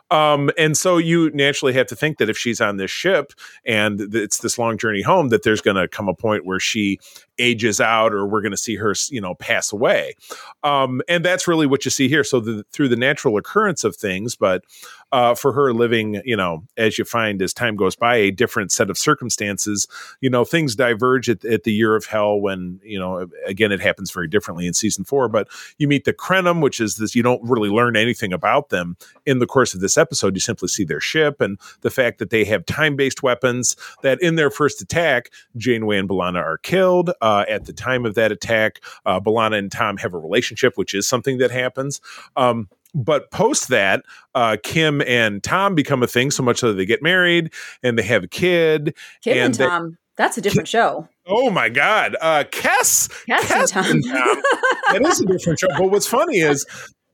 Um, 0.10 0.52
and 0.58 0.76
so 0.76 0.98
you 0.98 1.30
naturally 1.32 1.74
have 1.74 1.88
to 1.88 1.96
think 1.96 2.18
that 2.18 2.30
if 2.30 2.38
she's 2.38 2.60
on 2.60 2.78
this 2.78 2.92
ship 2.92 3.32
and 3.66 4.14
it's 4.14 4.40
this 4.40 4.58
long 4.58 4.78
journey 4.78 5.02
home, 5.02 5.30
that 5.30 5.44
there's 5.44 5.62
going 5.62 5.78
to 5.78 5.88
come 5.88 6.08
a 6.08 6.14
point 6.14 6.46
where 6.46 6.60
she 6.60 7.00
ages 7.38 7.80
out 7.80 8.14
or 8.14 8.28
we're 8.28 8.42
going 8.42 8.52
to 8.52 8.58
see 8.58 8.76
her, 8.76 8.94
you 9.10 9.22
know, 9.22 9.36
pass 9.36 9.72
away. 9.72 10.16
Um, 10.64 11.02
and 11.08 11.24
that's 11.24 11.48
really 11.48 11.68
what 11.68 11.86
you 11.86 11.92
see 11.92 12.08
here. 12.08 12.24
So 12.24 12.40
the, 12.40 12.64
through 12.72 12.90
the 12.90 12.96
natural 12.96 13.38
occurrence 13.38 13.84
of 13.84 13.96
things, 13.96 14.36
but 14.36 14.64
uh, 15.12 15.36
for 15.36 15.52
her 15.54 15.74
living, 15.74 16.22
you 16.26 16.36
know, 16.36 16.64
as 16.78 16.98
you 16.98 17.06
find 17.06 17.42
as 17.42 17.54
time 17.54 17.76
goes 17.76 17.96
by, 17.96 18.16
a 18.16 18.32
different 18.32 18.72
set 18.72 18.90
of 18.90 18.98
circumstances, 18.98 19.88
you 20.22 20.30
know, 20.30 20.46
things 20.46 20.76
diverge 20.76 21.30
at, 21.30 21.44
at 21.46 21.64
the 21.64 21.74
year 21.74 21.96
of 21.96 22.06
hell 22.06 22.40
when, 22.40 22.80
you 22.84 22.98
know, 22.98 23.28
again, 23.46 23.72
it 23.72 23.82
happens 23.82 24.12
very 24.12 24.28
differently 24.28 24.66
in 24.66 24.74
season 24.74 25.04
four, 25.04 25.28
but 25.28 25.48
you 25.78 25.88
meet 25.88 26.06
the 26.06 26.14
Krenim, 26.14 26.62
which 26.62 26.80
is 26.80 26.96
this, 26.96 27.16
you 27.16 27.24
don't 27.24 27.42
really 27.44 27.70
learn 27.70 27.96
anything 27.96 28.32
about 28.32 28.70
them 28.70 28.96
in 29.26 29.40
the 29.40 29.48
course 29.48 29.74
of 29.74 29.82
this 29.82 29.98
episode. 29.98 30.36
You 30.36 30.40
simply 30.40 30.68
see 30.68 30.84
their 30.84 31.00
ship 31.00 31.42
and 31.42 31.60
the 31.82 31.90
fact 31.90 32.20
that 32.20 32.30
they 32.30 32.46
have 32.46 32.66
time 32.66 32.96
based 32.96 33.24
weapons 33.24 33.76
that 34.04 34.22
in 34.22 34.36
their 34.36 34.50
first 34.50 34.82
attack, 34.82 35.30
Janeway 35.58 35.98
and 35.98 36.08
B'Elanna 36.08 36.42
are 36.42 36.58
killed. 36.58 37.12
Uh, 37.22 37.46
at 37.50 37.66
the 37.66 37.74
time 37.74 38.06
of 38.06 38.16
that 38.16 38.32
attack, 38.32 38.80
uh, 39.06 39.20
B'Elanna 39.20 39.58
and 39.58 39.72
Tom 39.72 39.98
have 39.98 40.14
a 40.14 40.18
relationship, 40.18 40.78
which 40.78 40.94
is 40.94 41.08
something 41.08 41.38
that 41.40 41.52
happens. 41.52 42.02
Um, 42.36 42.70
but 42.94 43.32
post 43.32 43.70
that, 43.70 44.04
uh, 44.36 44.58
Kim 44.64 45.02
and 45.02 45.44
Tom 45.44 45.76
become 45.76 46.04
a 46.04 46.08
thing 46.08 46.32
so 46.32 46.44
much 46.44 46.60
so 46.60 46.70
that 46.70 46.76
they 46.76 46.86
get 46.86 47.02
married 47.02 47.52
and 47.84 47.98
they 47.98 48.04
have 48.04 48.24
a 48.24 48.28
kid. 48.28 48.96
Kim 49.24 49.34
and, 49.34 49.46
and 49.46 49.56
Tom. 49.56 49.90
They, 49.92 49.98
that's 50.18 50.38
a 50.38 50.42
different 50.42 50.68
show. 50.68 51.08
Oh 51.26 51.50
my 51.50 51.70
God. 51.70 52.16
Uh, 52.22 52.44
Kes. 52.52 53.10
Kes, 53.28 53.40
Kes 53.40 53.92
and 53.92 54.04
Tom. 54.04 54.14
Tom. 54.14 54.44
that 54.92 55.02
is 55.04 55.22
a 55.22 55.26
different 55.26 55.60
show. 55.60 55.68
But 55.78 55.90
what's 55.90 56.08
funny 56.08 56.40
is 56.40 56.66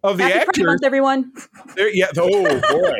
of 0.03 0.17
the 0.17 0.23
Happy 0.23 0.39
actors. 0.39 0.65
Month, 0.65 0.83
everyone. 0.83 1.31
Yeah. 1.77 2.07
Oh 2.17 2.59
boy. 2.59 2.97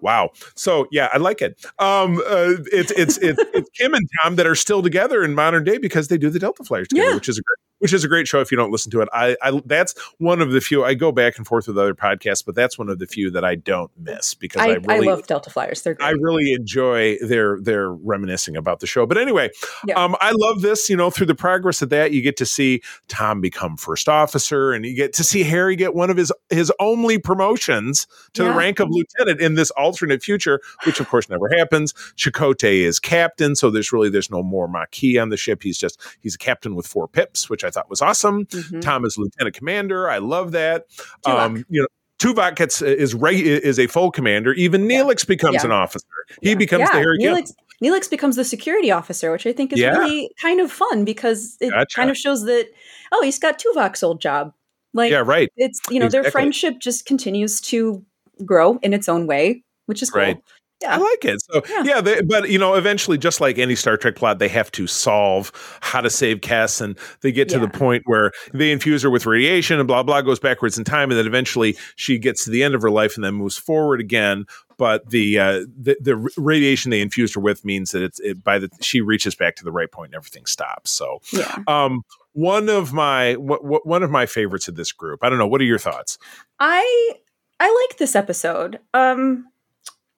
Wow. 0.00 0.30
So 0.56 0.86
yeah, 0.90 1.08
I 1.12 1.18
like 1.18 1.40
it. 1.40 1.64
Um, 1.78 2.18
uh, 2.18 2.58
it's, 2.72 2.90
it's 2.92 3.18
it's 3.18 3.38
it's 3.54 3.70
Kim 3.70 3.94
and 3.94 4.06
Tom 4.22 4.36
that 4.36 4.46
are 4.46 4.56
still 4.56 4.82
together 4.82 5.22
in 5.22 5.34
modern 5.34 5.64
day 5.64 5.78
because 5.78 6.08
they 6.08 6.18
do 6.18 6.28
the 6.28 6.40
Delta 6.40 6.64
Flyers 6.64 6.88
together, 6.88 7.10
yeah. 7.10 7.14
which 7.14 7.28
is 7.28 7.38
a 7.38 7.42
great 7.42 7.58
which 7.82 7.92
is 7.92 8.04
a 8.04 8.08
great 8.08 8.28
show 8.28 8.40
if 8.40 8.52
you 8.52 8.56
don't 8.56 8.70
listen 8.70 8.92
to 8.92 9.00
it. 9.00 9.08
I, 9.12 9.36
I 9.42 9.60
that's 9.66 9.98
one 10.18 10.40
of 10.40 10.52
the 10.52 10.60
few 10.60 10.84
I 10.84 10.94
go 10.94 11.10
back 11.10 11.36
and 11.36 11.44
forth 11.44 11.66
with 11.66 11.76
other 11.76 11.96
podcasts, 11.96 12.46
but 12.46 12.54
that's 12.54 12.78
one 12.78 12.88
of 12.88 13.00
the 13.00 13.08
few 13.08 13.28
that 13.32 13.44
I 13.44 13.56
don't 13.56 13.90
miss 13.98 14.34
because 14.34 14.62
I, 14.62 14.66
I 14.66 14.72
really 14.74 15.08
I 15.08 15.10
love 15.10 15.26
Delta 15.26 15.50
Flyers. 15.50 15.82
They're 15.82 15.94
great. 15.94 16.06
I 16.06 16.10
really 16.10 16.52
enjoy 16.52 17.18
their 17.18 17.60
their 17.60 17.90
reminiscing 17.90 18.56
about 18.56 18.78
the 18.78 18.86
show. 18.86 19.04
But 19.04 19.18
anyway, 19.18 19.50
yeah. 19.84 20.02
um, 20.02 20.14
I 20.20 20.30
love 20.32 20.62
this. 20.62 20.88
You 20.88 20.96
know, 20.96 21.10
through 21.10 21.26
the 21.26 21.34
progress 21.34 21.82
of 21.82 21.88
that, 21.88 22.12
you 22.12 22.22
get 22.22 22.36
to 22.36 22.46
see 22.46 22.82
Tom 23.08 23.40
become 23.40 23.76
first 23.76 24.08
officer, 24.08 24.72
and 24.72 24.84
you 24.84 24.94
get 24.94 25.12
to 25.14 25.24
see 25.24 25.42
Harry 25.42 25.74
get 25.74 25.92
one 25.92 26.08
of 26.08 26.16
his 26.16 26.32
his 26.50 26.72
only 26.78 27.18
promotions 27.18 28.06
to 28.34 28.44
yeah. 28.44 28.52
the 28.52 28.56
rank 28.56 28.78
of 28.78 28.90
lieutenant 28.90 29.40
in 29.40 29.56
this 29.56 29.72
alternate 29.72 30.22
future, 30.22 30.60
which 30.84 31.00
of 31.00 31.08
course 31.08 31.28
never 31.28 31.48
happens. 31.58 31.94
Chakotay 32.16 32.82
is 32.82 33.00
captain, 33.00 33.56
so 33.56 33.70
there's 33.70 33.92
really 33.92 34.08
there's 34.08 34.30
no 34.30 34.44
more 34.44 34.68
Maquis 34.68 35.18
on 35.18 35.30
the 35.30 35.36
ship. 35.36 35.64
He's 35.64 35.78
just 35.78 36.00
he's 36.20 36.36
a 36.36 36.38
captain 36.38 36.76
with 36.76 36.86
four 36.86 37.08
pips, 37.08 37.50
which 37.50 37.64
I 37.64 37.71
thought 37.72 37.90
was 37.90 38.00
awesome. 38.00 38.46
Mm-hmm. 38.46 38.80
Tom 38.80 39.04
is 39.04 39.16
lieutenant 39.18 39.56
commander. 39.56 40.08
I 40.08 40.18
love 40.18 40.52
that. 40.52 40.86
Um, 41.24 41.64
you 41.68 41.82
know, 41.82 41.88
Tuvok 42.18 42.54
gets 42.54 42.80
is 42.82 43.14
is 43.14 43.78
a 43.78 43.86
full 43.88 44.10
commander. 44.10 44.52
Even 44.52 44.88
yeah. 44.88 45.02
Neelix 45.02 45.26
becomes 45.26 45.56
yeah. 45.56 45.64
an 45.64 45.72
officer. 45.72 46.06
He 46.40 46.50
yeah. 46.50 46.54
becomes 46.54 46.90
the 46.90 46.96
Harry 46.98 47.18
Neelix, 47.18 47.52
Neelix 47.82 48.08
becomes 48.08 48.36
the 48.36 48.44
security 48.44 48.92
officer, 48.92 49.32
which 49.32 49.46
I 49.46 49.52
think 49.52 49.72
is 49.72 49.80
really 49.80 50.30
kind 50.40 50.60
of 50.60 50.70
fun 50.70 51.04
because 51.04 51.56
it 51.60 51.70
gotcha. 51.70 51.96
kind 51.96 52.10
of 52.10 52.16
shows 52.16 52.44
that 52.44 52.68
oh, 53.10 53.22
he's 53.24 53.40
got 53.40 53.58
Tuvok's 53.60 54.02
old 54.02 54.20
job. 54.20 54.52
Like, 54.94 55.10
yeah, 55.10 55.22
right. 55.24 55.50
It's 55.56 55.80
you 55.90 55.98
know 55.98 56.06
exactly. 56.06 56.22
their 56.22 56.30
friendship 56.30 56.78
just 56.78 57.06
continues 57.06 57.60
to 57.62 58.04
grow 58.44 58.78
in 58.82 58.94
its 58.94 59.08
own 59.08 59.26
way, 59.26 59.64
which 59.86 60.02
is 60.02 60.10
cool. 60.10 60.22
Right. 60.22 60.42
Yeah. 60.82 60.96
I 60.96 60.98
like 60.98 61.24
it. 61.24 61.42
So 61.42 61.62
yeah, 61.68 61.82
yeah 61.84 62.00
they, 62.00 62.20
but 62.22 62.50
you 62.50 62.58
know, 62.58 62.74
eventually, 62.74 63.16
just 63.16 63.40
like 63.40 63.58
any 63.58 63.74
Star 63.74 63.96
Trek 63.96 64.16
plot, 64.16 64.38
they 64.38 64.48
have 64.48 64.70
to 64.72 64.86
solve 64.86 65.52
how 65.80 66.00
to 66.00 66.10
save 66.10 66.40
Kes, 66.40 66.80
and 66.80 66.98
they 67.20 67.32
get 67.32 67.48
to 67.50 67.56
yeah. 67.56 67.66
the 67.66 67.68
point 67.68 68.02
where 68.06 68.32
they 68.52 68.72
infuse 68.72 69.02
her 69.02 69.10
with 69.10 69.24
radiation, 69.24 69.78
and 69.78 69.86
blah 69.86 70.02
blah 70.02 70.20
goes 70.20 70.40
backwards 70.40 70.76
in 70.76 70.84
time, 70.84 71.10
and 71.10 71.18
then 71.18 71.26
eventually 71.26 71.76
she 71.96 72.18
gets 72.18 72.44
to 72.44 72.50
the 72.50 72.62
end 72.62 72.74
of 72.74 72.82
her 72.82 72.90
life 72.90 73.16
and 73.16 73.24
then 73.24 73.34
moves 73.34 73.56
forward 73.56 74.00
again. 74.00 74.44
But 74.76 75.10
the 75.10 75.38
uh, 75.38 75.60
the, 75.80 75.96
the 76.00 76.16
radiation 76.36 76.90
they 76.90 77.00
infused 77.00 77.34
her 77.34 77.40
with 77.40 77.64
means 77.64 77.92
that 77.92 78.02
it's 78.02 78.18
it, 78.20 78.42
by 78.42 78.58
the 78.58 78.68
she 78.80 79.00
reaches 79.00 79.34
back 79.34 79.54
to 79.56 79.64
the 79.64 79.72
right 79.72 79.90
point 79.90 80.08
and 80.08 80.16
everything 80.16 80.46
stops. 80.46 80.90
So 80.90 81.20
yeah. 81.32 81.58
Um, 81.68 82.02
one 82.32 82.68
of 82.68 82.92
my 82.92 83.34
w- 83.34 83.80
one 83.84 84.02
of 84.02 84.10
my 84.10 84.26
favorites 84.26 84.68
of 84.68 84.74
this 84.74 84.90
group. 84.90 85.22
I 85.22 85.28
don't 85.28 85.38
know. 85.38 85.46
What 85.46 85.60
are 85.60 85.64
your 85.64 85.78
thoughts? 85.78 86.18
I 86.58 87.14
I 87.60 87.86
like 87.88 87.98
this 87.98 88.16
episode. 88.16 88.80
Um, 88.94 89.46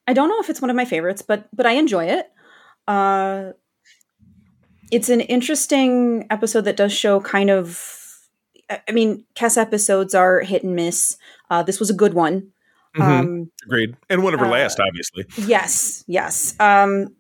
I 0.06 0.12
don't 0.12 0.28
know 0.28 0.40
if 0.40 0.50
it's 0.50 0.60
one 0.60 0.70
of 0.70 0.76
my 0.76 0.84
favorites, 0.84 1.22
but 1.22 1.48
but 1.54 1.66
I 1.66 1.72
enjoy 1.72 2.06
it. 2.06 2.30
Uh, 2.86 3.52
it's 4.90 5.08
an 5.08 5.20
interesting 5.20 6.26
episode 6.30 6.62
that 6.62 6.76
does 6.76 6.92
show 6.92 7.20
kind 7.20 7.50
of. 7.50 8.00
I 8.70 8.92
mean, 8.92 9.24
Kes 9.34 9.58
episodes 9.58 10.14
are 10.14 10.40
hit 10.40 10.64
and 10.64 10.74
miss. 10.74 11.18
Uh, 11.50 11.62
this 11.62 11.78
was 11.78 11.90
a 11.90 11.94
good 11.94 12.14
one. 12.14 12.50
Mm-hmm. 12.96 13.02
Um, 13.02 13.50
Agreed, 13.64 13.96
and 14.08 14.22
one 14.22 14.34
of 14.34 14.40
her 14.40 14.46
uh, 14.46 14.50
last, 14.50 14.80
obviously. 14.80 15.24
Yes, 15.36 16.04
yes. 16.06 16.58
Um, 16.60 17.14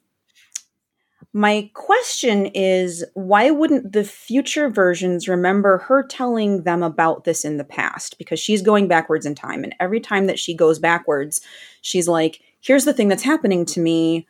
my 1.36 1.68
question 1.74 2.46
is 2.54 3.04
why 3.14 3.50
wouldn't 3.50 3.92
the 3.92 4.04
future 4.04 4.70
versions 4.70 5.26
remember 5.26 5.78
her 5.78 6.06
telling 6.06 6.62
them 6.62 6.84
about 6.84 7.24
this 7.24 7.44
in 7.44 7.56
the 7.56 7.64
past? 7.64 8.16
Because 8.18 8.38
she's 8.38 8.62
going 8.62 8.86
backwards 8.86 9.26
in 9.26 9.34
time. 9.34 9.64
And 9.64 9.74
every 9.80 9.98
time 9.98 10.28
that 10.28 10.38
she 10.38 10.54
goes 10.54 10.78
backwards, 10.78 11.40
she's 11.80 12.06
like, 12.06 12.40
here's 12.64 12.84
the 12.84 12.92
thing 12.94 13.08
that's 13.08 13.22
happening 13.22 13.64
to 13.66 13.80
me. 13.80 14.26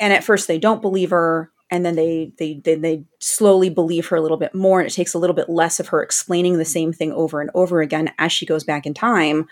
And 0.00 0.12
at 0.12 0.24
first 0.24 0.48
they 0.48 0.58
don't 0.58 0.82
believe 0.82 1.10
her. 1.10 1.50
And 1.70 1.86
then 1.86 1.96
they, 1.96 2.32
they 2.38 2.60
they 2.62 2.74
they 2.74 3.04
slowly 3.18 3.70
believe 3.70 4.06
her 4.08 4.16
a 4.16 4.20
little 4.20 4.36
bit 4.36 4.54
more, 4.54 4.80
and 4.80 4.86
it 4.86 4.92
takes 4.92 5.14
a 5.14 5.18
little 5.18 5.34
bit 5.34 5.48
less 5.48 5.80
of 5.80 5.88
her 5.88 6.02
explaining 6.02 6.58
the 6.58 6.66
same 6.66 6.92
thing 6.92 7.12
over 7.12 7.40
and 7.40 7.50
over 7.54 7.80
again 7.80 8.12
as 8.18 8.30
she 8.30 8.44
goes 8.44 8.62
back 8.62 8.84
in 8.84 8.92
time. 8.92 9.48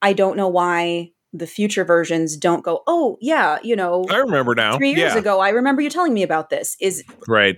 I 0.00 0.14
don't 0.14 0.38
know 0.38 0.48
why 0.48 1.12
the 1.38 1.46
future 1.46 1.84
versions 1.84 2.36
don't 2.36 2.62
go, 2.64 2.82
oh 2.86 3.16
yeah, 3.20 3.58
you 3.62 3.76
know, 3.76 4.04
I 4.10 4.16
remember 4.18 4.54
now. 4.54 4.76
three 4.76 4.94
years 4.94 5.14
yeah. 5.14 5.18
ago, 5.18 5.40
I 5.40 5.50
remember 5.50 5.82
you 5.82 5.90
telling 5.90 6.14
me 6.14 6.22
about 6.22 6.50
this. 6.50 6.76
Is 6.80 7.04
Right. 7.28 7.56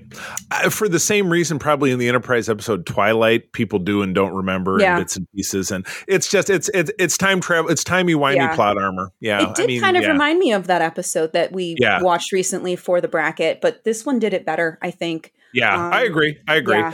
Uh, 0.50 0.70
for 0.70 0.88
the 0.88 0.98
same 0.98 1.30
reason, 1.30 1.58
probably 1.58 1.90
in 1.90 1.98
the 1.98 2.08
Enterprise 2.08 2.48
episode 2.48 2.86
Twilight, 2.86 3.52
people 3.52 3.78
do 3.78 4.02
and 4.02 4.14
don't 4.14 4.34
remember 4.34 4.78
Yeah. 4.80 4.96
in 4.96 5.02
bits 5.02 5.16
and 5.16 5.26
pieces, 5.34 5.70
and 5.70 5.86
it's 6.06 6.28
just 6.28 6.50
it's 6.50 6.68
it's 6.74 6.90
it's 6.98 7.18
time 7.18 7.40
travel. 7.40 7.70
It's 7.70 7.84
timey 7.84 8.14
wimey 8.14 8.36
Yeah. 8.36 8.54
plot 8.54 8.76
armor. 8.80 9.12
Yeah, 9.20 9.50
it 9.50 9.54
did 9.54 9.64
I 9.64 9.66
mean, 9.66 9.80
kind 9.80 9.96
of 9.96 10.06
remind 10.06 10.38
me 10.38 10.52
of 10.52 10.66
that 10.66 10.82
episode 10.82 11.32
that 11.32 11.52
we 11.52 11.76
watched 12.00 12.32
recently 12.32 12.76
for 12.76 13.00
the 13.00 13.08
bracket, 13.08 13.60
but 13.60 13.84
this 13.84 14.04
one 14.06 14.18
did 14.18 14.32
it 14.34 14.44
better, 14.46 14.78
I 14.82 14.90
think. 14.90 15.32
Yeah, 15.54 15.74
um, 15.74 15.92
I 15.92 16.02
agree. 16.02 16.38
I 16.46 16.56
agree. 16.56 16.78
Yeah. 16.78 16.92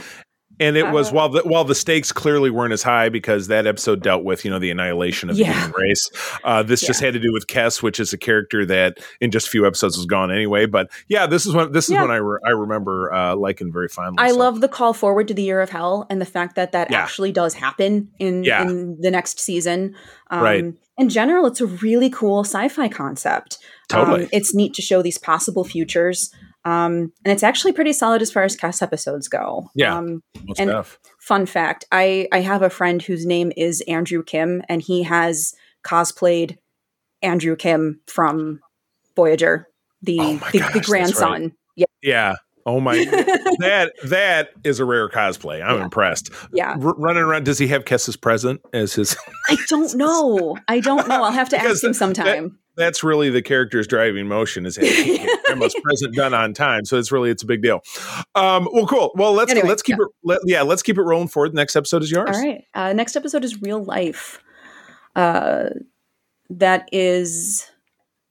And 0.59 0.77
it 0.77 0.91
was 0.91 1.09
Uh, 1.11 1.15
while 1.15 1.29
the 1.29 1.41
while 1.41 1.63
the 1.65 1.75
stakes 1.75 2.11
clearly 2.11 2.49
weren't 2.49 2.71
as 2.73 2.81
high 2.83 3.09
because 3.09 3.47
that 3.47 3.67
episode 3.67 4.01
dealt 4.01 4.23
with 4.23 4.45
you 4.45 4.51
know 4.51 4.59
the 4.59 4.71
annihilation 4.71 5.29
of 5.29 5.35
the 5.35 5.43
human 5.45 5.71
race. 5.77 6.09
Uh, 6.43 6.63
this 6.63 6.81
just 6.81 7.01
had 7.01 7.13
to 7.13 7.19
do 7.19 7.33
with 7.33 7.47
Kes, 7.47 7.83
which 7.83 7.99
is 7.99 8.13
a 8.13 8.17
character 8.17 8.65
that 8.65 8.99
in 9.19 9.31
just 9.31 9.47
a 9.47 9.49
few 9.49 9.67
episodes 9.67 9.97
was 9.97 10.05
gone 10.05 10.31
anyway. 10.31 10.65
But 10.65 10.89
yeah, 11.07 11.25
this 11.27 11.45
is 11.45 11.53
when 11.53 11.71
this 11.71 11.85
is 11.85 11.91
Yeah. 11.91 12.01
when 12.03 12.11
I 12.11 12.17
re- 12.17 12.39
I 12.45 12.51
remember 12.51 13.13
uh, 13.13 13.35
liking 13.35 13.71
very 13.71 13.87
fondly. 13.89 14.23
I 14.23 14.29
so. 14.29 14.37
love 14.37 14.61
the 14.61 14.69
call 14.69 14.93
forward 14.93 15.27
to 15.27 15.33
the 15.33 15.43
year 15.43 15.61
of 15.61 15.69
hell 15.69 16.07
and 16.09 16.21
the 16.21 16.25
fact 16.25 16.55
that 16.55 16.71
that 16.71 16.89
Yeah. 16.89 17.01
actually 17.01 17.31
does 17.31 17.53
happen 17.53 18.09
in, 18.19 18.43
Yeah. 18.43 18.61
in 18.63 18.97
the 19.01 19.11
next 19.11 19.39
season. 19.39 19.95
Um, 20.29 20.41
Right. 20.41 20.65
In 20.97 21.09
general, 21.09 21.45
it's 21.45 21.59
a 21.59 21.65
really 21.65 22.09
cool 22.09 22.45
sci-fi 22.45 22.87
concept. 22.87 23.57
Totally. 23.89 24.23
Um, 24.23 24.29
it's 24.31 24.55
neat 24.55 24.73
to 24.75 24.81
show 24.81 25.01
these 25.01 25.17
possible 25.17 25.65
futures. 25.65 26.31
Um, 26.65 27.13
and 27.23 27.31
it's 27.31 27.43
actually 27.43 27.71
pretty 27.73 27.93
solid 27.93 28.21
as 28.23 28.31
far 28.31 28.43
as 28.43 28.55
cast 28.55 28.81
episodes 28.81 29.27
go. 29.27 29.69
Yeah. 29.75 29.95
Um, 29.97 30.23
and- 30.57 30.85
fun 31.19 31.45
fact 31.45 31.85
I, 31.91 32.27
I 32.31 32.41
have 32.41 32.61
a 32.63 32.69
friend 32.69 33.01
whose 33.01 33.25
name 33.25 33.51
is 33.55 33.81
Andrew 33.87 34.23
Kim, 34.23 34.61
and 34.67 34.81
he 34.81 35.03
has 35.03 35.53
cosplayed 35.85 36.57
Andrew 37.21 37.55
Kim 37.55 38.01
from 38.07 38.59
Voyager, 39.15 39.67
the, 40.01 40.17
Oh 40.19 40.49
the, 40.51 40.59
gosh, 40.59 40.73
the 40.73 40.81
grandson. 40.81 41.53
Yeah. 41.75 41.85
Yeah. 42.01 42.35
Oh 42.67 42.79
my, 42.79 42.95
that 43.59 43.91
that 44.05 44.49
is 44.63 44.79
a 44.79 44.85
rare 44.85 45.07
cosplay. 45.07 45.63
I'm 45.63 45.77
Yeah. 45.77 45.83
impressed. 45.83 46.31
Yeah. 46.51 46.71
R- 46.71 46.95
running 46.97 47.21
around, 47.21 47.45
does 47.45 47.59
he 47.59 47.67
have 47.67 47.85
Kes's 47.85 48.15
present 48.17 48.59
as 48.73 48.95
his? 48.95 49.15
I 49.49 49.57
don't 49.69 49.93
know. 49.95 50.57
I 50.67 50.79
don't 50.79 51.07
know. 51.07 51.23
I'll 51.23 51.31
have 51.31 51.49
to 51.49 51.57
ask 51.61 51.83
him 51.83 51.91
that- 51.91 51.95
sometime. 51.95 52.57
That's 52.77 53.03
really 53.03 53.29
the 53.29 53.41
character's 53.41 53.87
driving 53.87 54.27
motion 54.27 54.65
is 54.65 54.75
having 54.75 55.27
grandma's 55.45 55.75
present 55.83 56.13
done 56.15 56.33
on 56.33 56.53
time. 56.53 56.85
So 56.85 56.97
it's 56.97 57.11
really 57.11 57.29
it's 57.29 57.43
a 57.43 57.45
big 57.45 57.61
deal. 57.61 57.81
Um, 58.35 58.67
well, 58.71 58.85
cool. 58.85 59.11
Well, 59.15 59.33
let's 59.33 59.51
Anyway, 59.51 59.67
let's 59.67 59.81
keep 59.81 59.97
it. 59.97 60.07
Let, 60.23 60.39
yeah, 60.45 60.61
let's 60.61 60.83
keep 60.83 60.97
it 60.97 61.03
rolling 61.03 61.27
forward. 61.27 61.53
The 61.53 61.57
next 61.57 61.75
episode 61.75 62.03
is 62.03 62.11
yours. 62.11 62.35
All 62.35 62.43
right. 62.43 62.63
Uh, 62.73 62.93
next 62.93 63.15
episode 63.15 63.43
is 63.43 63.61
Real 63.61 63.83
Life. 63.83 64.41
Uh, 65.15 65.69
that 66.49 66.89
is 66.91 67.65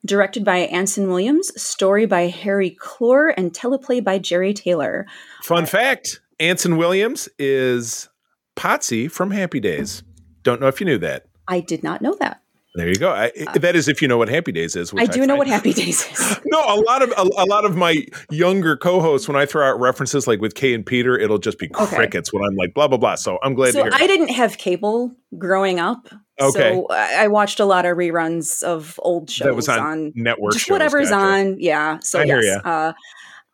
directed 0.04 0.44
by 0.44 0.58
Anson 0.58 1.08
Williams, 1.08 1.50
story 1.60 2.06
by 2.06 2.26
Harry 2.26 2.76
Kloor, 2.78 3.32
and 3.36 3.52
teleplay 3.52 4.04
by 4.04 4.18
Jeri 4.18 4.54
Taylor. 4.54 5.06
Fun 5.42 5.66
fact: 5.66 6.20
Anson 6.38 6.76
Williams 6.76 7.28
is 7.38 8.08
Potsy 8.56 9.10
from 9.10 9.30
Happy 9.30 9.60
Days. 9.60 10.02
Don't 10.42 10.60
know 10.60 10.68
if 10.68 10.80
you 10.80 10.86
knew 10.86 10.98
that. 10.98 11.24
I 11.48 11.60
did 11.60 11.82
not 11.82 12.02
know 12.02 12.14
that. 12.20 12.42
There 12.76 12.88
you 12.88 12.96
go. 12.96 13.12
I, 13.12 13.30
that 13.54 13.76
is 13.76 13.86
if 13.86 14.02
you 14.02 14.08
know 14.08 14.18
what 14.18 14.28
Happy 14.28 14.50
Days 14.50 14.74
is. 14.74 14.92
Which 14.92 15.02
I 15.02 15.06
do 15.06 15.24
know 15.26 15.36
what 15.36 15.46
Happy 15.46 15.72
Days 15.72 16.04
is. 16.10 16.40
No, 16.46 16.60
a 16.60 16.78
lot 16.82 17.02
of 17.02 17.10
a, 17.16 17.22
a 17.42 17.46
lot 17.46 17.64
of 17.64 17.76
my 17.76 18.04
younger 18.30 18.76
co-hosts, 18.76 19.26
when 19.26 19.36
I 19.36 19.44
throw 19.46 19.68
out 19.68 19.80
references 19.80 20.26
like 20.28 20.40
with 20.40 20.54
Kay 20.54 20.74
and 20.74 20.84
Peter, 20.84 21.18
it'll 21.18 21.38
just 21.38 21.58
be 21.58 21.68
Okay. 21.74 21.96
crickets 21.96 22.32
when 22.32 22.44
I'm 22.44 22.54
like 22.54 22.74
blah 22.74 22.86
blah 22.86 22.98
blah. 22.98 23.14
So 23.16 23.38
I'm 23.42 23.54
glad 23.54 23.68
to 23.68 23.72
so. 23.72 23.88
I 23.92 24.06
didn't 24.06 24.28
have 24.28 24.58
cable 24.58 25.14
growing 25.36 25.80
up. 25.80 26.08
Okay. 26.40 26.74
So 26.74 26.86
I 26.90 27.24
I 27.24 27.28
watched 27.28 27.58
a 27.60 27.64
lot 27.64 27.86
of 27.86 27.96
reruns 27.96 28.62
of 28.62 29.00
old 29.02 29.30
shows 29.30 29.46
that 29.46 29.54
was 29.54 29.68
on, 29.68 29.78
on 29.80 30.12
network 30.14 30.52
just 30.52 30.66
shows, 30.66 30.72
whatever's 30.74 31.10
gotcha. 31.10 31.26
on. 31.26 31.60
Yeah. 31.60 31.98
So 32.00 32.20
I 32.20 32.24
hear 32.24 32.40
yes. 32.40 32.60
Uh, 32.64 32.92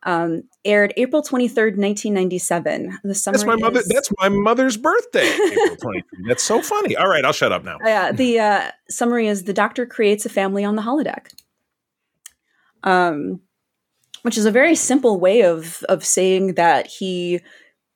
um, 0.03 0.43
aired 0.65 0.93
April 0.97 1.21
twenty 1.21 1.47
third, 1.47 1.77
nineteen 1.77 2.13
ninety 2.13 2.37
seven. 2.37 2.97
The 3.03 3.15
summary 3.15 3.37
That's 3.39 3.45
my 3.47 3.55
mother. 3.55 3.79
is- 3.79 3.87
That's 3.87 4.09
my 4.19 4.29
mother's 4.29 4.77
birthday. 4.77 5.27
April 5.51 5.75
23. 5.77 6.03
That's 6.27 6.43
so 6.43 6.61
funny. 6.61 6.95
All 6.95 7.07
right, 7.07 7.23
I'll 7.25 7.33
shut 7.33 7.51
up 7.51 7.63
now. 7.63 7.77
Uh, 7.77 8.11
the 8.11 8.39
uh, 8.39 8.71
summary 8.89 9.27
is 9.27 9.43
the 9.43 9.53
doctor 9.53 9.85
creates 9.85 10.25
a 10.25 10.29
family 10.29 10.63
on 10.63 10.75
the 10.75 10.81
holodeck. 10.81 11.27
Um, 12.83 13.41
which 14.23 14.37
is 14.37 14.45
a 14.45 14.51
very 14.51 14.75
simple 14.75 15.19
way 15.19 15.41
of 15.43 15.83
of 15.89 16.05
saying 16.05 16.53
that 16.55 16.87
he 16.87 17.41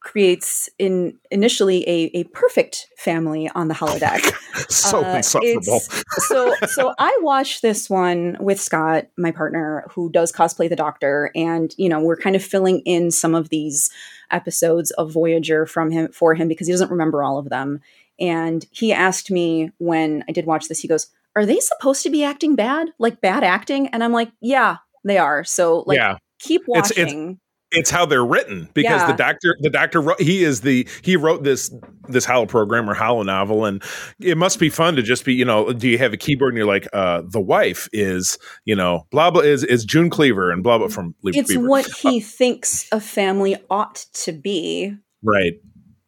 creates 0.06 0.70
in 0.78 1.18
initially 1.32 1.82
a, 1.90 2.12
a 2.14 2.24
perfect 2.26 2.88
family 2.96 3.50
on 3.56 3.68
the 3.68 3.74
holodeck. 3.74 4.22
so 4.72 5.04
Uh, 5.04 5.16
insufferable. 5.18 5.80
so 6.30 6.54
so 6.68 6.94
I 7.00 7.18
watched 7.22 7.64
this 7.64 7.90
one 7.90 8.38
with 8.40 8.62
Scott, 8.62 9.08
my 9.18 9.32
partner, 9.32 9.84
who 9.90 10.12
does 10.12 10.32
cosplay 10.32 10.70
the 10.70 10.76
Doctor, 10.76 11.32
and 11.36 11.74
you 11.78 11.90
know 11.90 12.00
we're 12.00 12.16
kind 12.18 12.36
of 12.36 12.44
filling 12.44 12.80
in 12.82 13.10
some 13.10 13.34
of 13.34 13.50
these 13.50 13.90
episodes 14.30 14.92
of 14.92 15.12
Voyager 15.12 15.66
from 15.66 15.90
him 15.90 16.12
for 16.12 16.36
him 16.36 16.48
because 16.48 16.68
he 16.68 16.74
doesn't 16.74 16.92
remember 16.92 17.24
all 17.24 17.40
of 17.40 17.50
them. 17.50 17.82
And 18.20 18.64
he 18.72 18.94
asked 18.94 19.32
me 19.32 19.72
when 19.80 20.24
I 20.30 20.32
did 20.32 20.46
watch 20.46 20.68
this, 20.68 20.80
he 20.82 20.88
goes, 20.88 21.08
"Are 21.36 21.48
they 21.48 21.60
supposed 21.60 22.04
to 22.04 22.12
be 22.12 22.24
acting 22.24 22.56
bad, 22.56 22.90
like 23.00 23.22
bad 23.22 23.44
acting?" 23.44 23.88
And 23.88 24.04
I'm 24.04 24.14
like, 24.14 24.32
"Yeah, 24.40 24.78
they 25.04 25.18
are." 25.18 25.44
So 25.44 25.84
like, 25.88 25.98
yeah, 25.98 26.18
keep 26.40 26.62
It's- 26.70 26.92
it's- 26.92 27.06
watching. 27.08 27.40
It's 27.72 27.90
how 27.90 28.06
they're 28.06 28.26
written 28.26 28.70
because 28.74 29.02
Yeah. 29.02 29.08
the 29.08 29.18
doctor, 29.18 29.58
the 29.60 29.70
doctor, 29.70 30.00
wrote, 30.00 30.22
he 30.22 30.44
is 30.44 30.62
the 30.62 30.88
he 31.02 31.18
wrote 31.18 31.44
this 31.44 31.74
this 32.08 32.24
holo 32.24 32.46
program 32.46 32.90
or 32.90 32.96
holonovel, 32.96 33.68
and 33.68 33.84
it 34.20 34.38
must 34.38 34.60
be 34.60 34.70
fun 34.70 34.96
to 34.96 35.02
just 35.02 35.26
be 35.26 35.34
you 35.34 35.44
know, 35.46 35.74
do 35.74 35.90
you 35.90 35.98
have 35.98 36.14
a 36.14 36.18
keyboard 36.18 36.54
and 36.54 36.58
you're 36.58 36.68
like, 36.68 36.88
uh, 36.94 37.24
the 37.28 37.42
wife 37.42 37.90
is 37.92 38.38
you 38.66 38.76
know, 38.76 39.06
blah 39.12 39.32
blah 39.32 39.42
is 39.42 39.64
is 39.64 39.84
June 39.84 40.10
Cleaver 40.10 40.52
and 40.52 40.64
blah 40.64 40.78
blah 40.78 40.88
from 40.88 41.16
Leave 41.24 41.36
it's 41.36 41.56
what 41.58 41.86
he 41.88 42.20
thinks 42.40 42.88
a 42.92 43.00
family 43.02 43.58
ought 43.70 44.06
to 44.14 44.32
be. 44.32 44.96
right. 45.24 45.54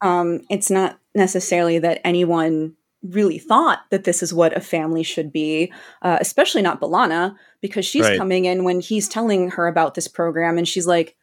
um, 0.02 0.42
it's 0.50 0.70
not 0.70 1.00
necessarily 1.16 1.80
that 1.80 2.00
anyone 2.06 2.76
really 3.04 3.40
thought 3.40 3.80
that 3.90 4.04
this 4.04 4.22
is 4.22 4.34
what 4.34 4.56
a 4.56 4.62
family 4.62 5.02
should 5.04 5.32
be, 5.34 5.72
uh, 6.04 6.18
especially 6.22 6.62
not 6.62 6.80
B'Elanna, 6.80 7.36
because 7.62 7.86
she's 7.86 8.04
Right. 8.04 8.18
coming 8.18 8.46
in 8.46 8.64
when 8.64 8.80
he's 8.80 9.08
telling 9.10 9.50
her 9.52 9.68
about 9.68 9.96
this 9.96 10.08
program 10.08 10.58
and 10.60 10.68
she's 10.68 10.86
like, 10.88 11.16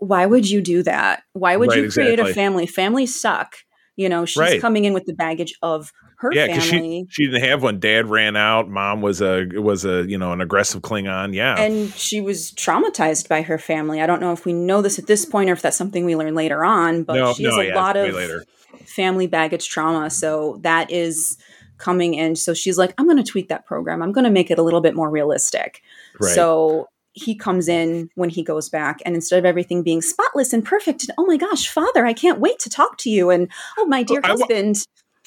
why 0.00 0.26
would 0.26 0.48
you 0.50 0.60
do 0.60 0.82
that? 0.82 1.22
Why 1.32 1.56
would 1.56 1.68
Right, 1.70 1.84
you 1.84 1.90
create 1.90 2.14
exactly. 2.14 2.32
a 2.32 2.34
family? 2.34 2.66
Families 2.66 3.18
suck. 3.20 3.56
You 3.96 4.08
know, 4.08 4.24
she's 4.24 4.40
Right. 4.40 4.60
coming 4.60 4.84
in 4.86 4.94
with 4.94 5.04
the 5.04 5.12
baggage 5.14 5.54
of 5.62 5.92
her 6.18 6.32
Yeah, 6.32 6.46
family. 6.58 7.06
she 7.10 7.24
she 7.24 7.30
didn't 7.30 7.48
have 7.48 7.62
one. 7.62 7.78
Dad 7.80 8.06
ran 8.06 8.36
out. 8.36 8.68
Mom 8.68 9.00
was 9.02 9.20
a 9.22 9.46
was 9.54 9.84
a 9.84 10.04
you 10.08 10.18
know 10.18 10.32
an 10.32 10.40
aggressive 10.40 10.82
Klingon. 10.82 11.34
Yeah, 11.34 11.58
and 11.58 11.90
she 11.92 12.20
was 12.20 12.52
traumatized 12.52 13.28
by 13.28 13.42
her 13.42 13.58
family. 13.58 14.00
I 14.00 14.06
don't 14.06 14.20
know 14.20 14.32
if 14.32 14.44
we 14.44 14.52
know 14.52 14.82
this 14.82 14.98
at 14.98 15.06
this 15.06 15.24
point 15.24 15.50
or 15.50 15.52
if 15.54 15.62
that's 15.62 15.76
something 15.76 16.04
we 16.04 16.16
learn 16.16 16.34
later 16.34 16.64
on, 16.64 17.04
but 17.04 17.14
no, 17.16 17.32
she 17.34 17.44
has 17.44 17.54
no, 17.54 17.60
a 17.60 17.66
yeah, 17.66 17.74
lot 17.74 17.96
of 17.96 18.14
later. 18.14 18.44
family 18.86 19.26
baggage 19.26 19.68
trauma. 19.68 20.08
So 20.10 20.60
that 20.62 20.90
is 20.90 21.36
coming 21.78 22.14
in. 22.14 22.36
So 22.36 22.52
she's 22.54 22.76
like, 22.78 22.92
I'm 22.98 23.06
going 23.06 23.16
to 23.22 23.22
tweak 23.22 23.48
that 23.48 23.64
program. 23.66 24.02
I'm 24.02 24.12
going 24.12 24.24
to 24.24 24.30
make 24.30 24.50
it 24.50 24.58
a 24.58 24.62
little 24.62 24.82
bit 24.82 24.94
more 24.94 25.10
realistic. 25.10 25.80
Right. 26.20 26.34
So 26.34 26.88
he 27.12 27.34
comes 27.34 27.68
in 27.68 28.08
when 28.14 28.30
he 28.30 28.42
goes 28.42 28.68
back, 28.68 29.00
and 29.04 29.14
instead 29.14 29.38
of 29.38 29.44
everything 29.44 29.82
being 29.82 30.02
spotless 30.02 30.52
and 30.52 30.64
perfect, 30.64 31.02
and 31.02 31.12
oh 31.18 31.26
my 31.26 31.36
gosh, 31.36 31.68
father, 31.68 32.06
I 32.06 32.12
can't 32.12 32.40
wait 32.40 32.58
to 32.60 32.70
talk 32.70 32.98
to 32.98 33.10
you. 33.10 33.30
And 33.30 33.50
oh, 33.78 33.86
my 33.86 34.02
dear 34.02 34.20
wa- 34.22 34.28
husband, 34.28 34.76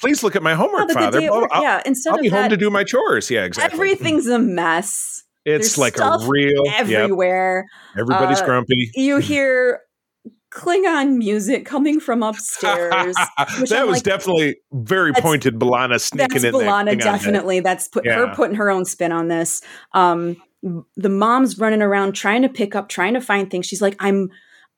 Please 0.00 0.22
look 0.22 0.34
at 0.34 0.42
my 0.42 0.54
homework, 0.54 0.80
have 0.80 0.90
a 0.90 0.94
good 0.94 0.98
Father. 1.04 1.20
day 1.20 1.26
at 1.26 1.30
Blah, 1.30 1.40
work. 1.42 1.50
I'll, 1.52 1.62
yeah, 1.62 1.82
instead 1.86 2.14
I'll 2.14 2.20
be 2.20 2.28
home 2.28 2.48
to 2.50 2.56
do 2.56 2.68
my 2.68 2.82
chores. 2.84 3.30
Yeah, 3.30 3.44
exactly. 3.44 3.74
everything's 3.74 4.26
a 4.26 4.38
mess 4.40 5.24
it's 5.44 5.76
there's 5.76 5.78
like 5.78 5.98
a 5.98 6.18
real. 6.26 6.64
Yep, 6.64 6.74
everywhere. 6.88 7.66
everybody's 7.98 8.40
Uh, 8.40 8.46
grumpy. 8.46 8.90
You 8.94 9.18
hear 9.18 9.80
Klingon 10.50 11.16
music 11.18 11.66
coming 11.66 12.00
from 12.00 12.22
upstairs. 12.22 13.14
that 13.38 13.48
I'm 13.48 13.60
was 13.60 13.70
like, 13.70 14.02
definitely 14.04 14.56
very 14.72 15.12
pointed. 15.12 15.54
B'Elanna 15.58 16.00
sneaking 16.00 16.28
That's 16.28 16.44
in 16.44 16.52
there. 16.52 16.62
B'Elanna, 16.62 16.88
Hang 16.90 16.98
definitely. 16.98 17.60
That's 17.60 17.88
put 17.88 18.06
her 18.06 18.32
putting 18.34 18.56
her 18.56 18.70
own 18.70 18.84
spin 18.84 19.12
on 19.12 19.28
this. 19.28 19.60
Um, 19.92 20.36
the 20.96 21.08
mom's 21.08 21.58
running 21.58 21.82
around 21.82 22.12
trying 22.14 22.42
to 22.42 22.48
pick 22.48 22.74
up, 22.74 22.88
trying 22.88 23.14
to 23.14 23.20
find 23.20 23.50
things. 23.50 23.66
She's 23.66 23.82
like, 23.82 23.96
"I'm, 24.00 24.30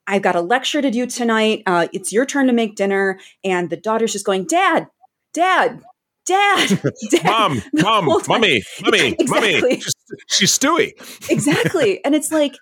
I've 0.07 0.23
got 0.23 0.37
a 0.37 0.41
lecture 0.41 0.83
to 0.83 0.91
do 0.91 1.07
tonight. 1.07 1.63
Uh, 1.67 1.89
it's 1.93 2.13
your 2.13 2.27
turn 2.27 2.47
to 2.49 2.53
make 2.53 2.77
dinner." 2.77 3.19
And 3.45 3.71
the 3.71 3.77
daughter's 3.77 4.13
just 4.13 4.27
going, 4.27 4.45
"Dad, 4.47 4.89
Dad, 5.33 5.81
Dad, 6.27 6.69
Dad." 7.11 7.25
Mom, 7.25 7.63
mom, 7.75 8.07
mummy, 8.29 8.63
mummy, 8.83 9.17
Exactly. 9.19 9.61
mummy. 9.61 9.81
She's, 9.81 9.95
she's 10.29 10.59
Stewie. 10.59 10.93
exactly 11.31 12.05
and 12.05 12.15
it's 12.15 12.31
like 12.31 12.55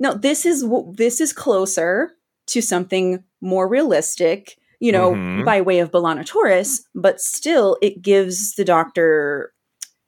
no 0.00 0.14
this 0.14 0.44
is 0.44 0.64
this 0.94 1.20
is 1.20 1.32
closer 1.32 2.10
to 2.48 2.60
something 2.60 3.22
more 3.40 3.68
realistic 3.68 4.56
you 4.80 4.90
know 4.92 5.12
Mhm. 5.12 5.44
by 5.44 5.60
way 5.60 5.78
of 5.78 5.90
B'Elanna 5.92 6.26
Torres 6.26 6.86
but 6.94 7.20
still 7.20 7.76
it 7.82 8.02
gives 8.02 8.54
the 8.56 8.64
doctor 8.64 9.52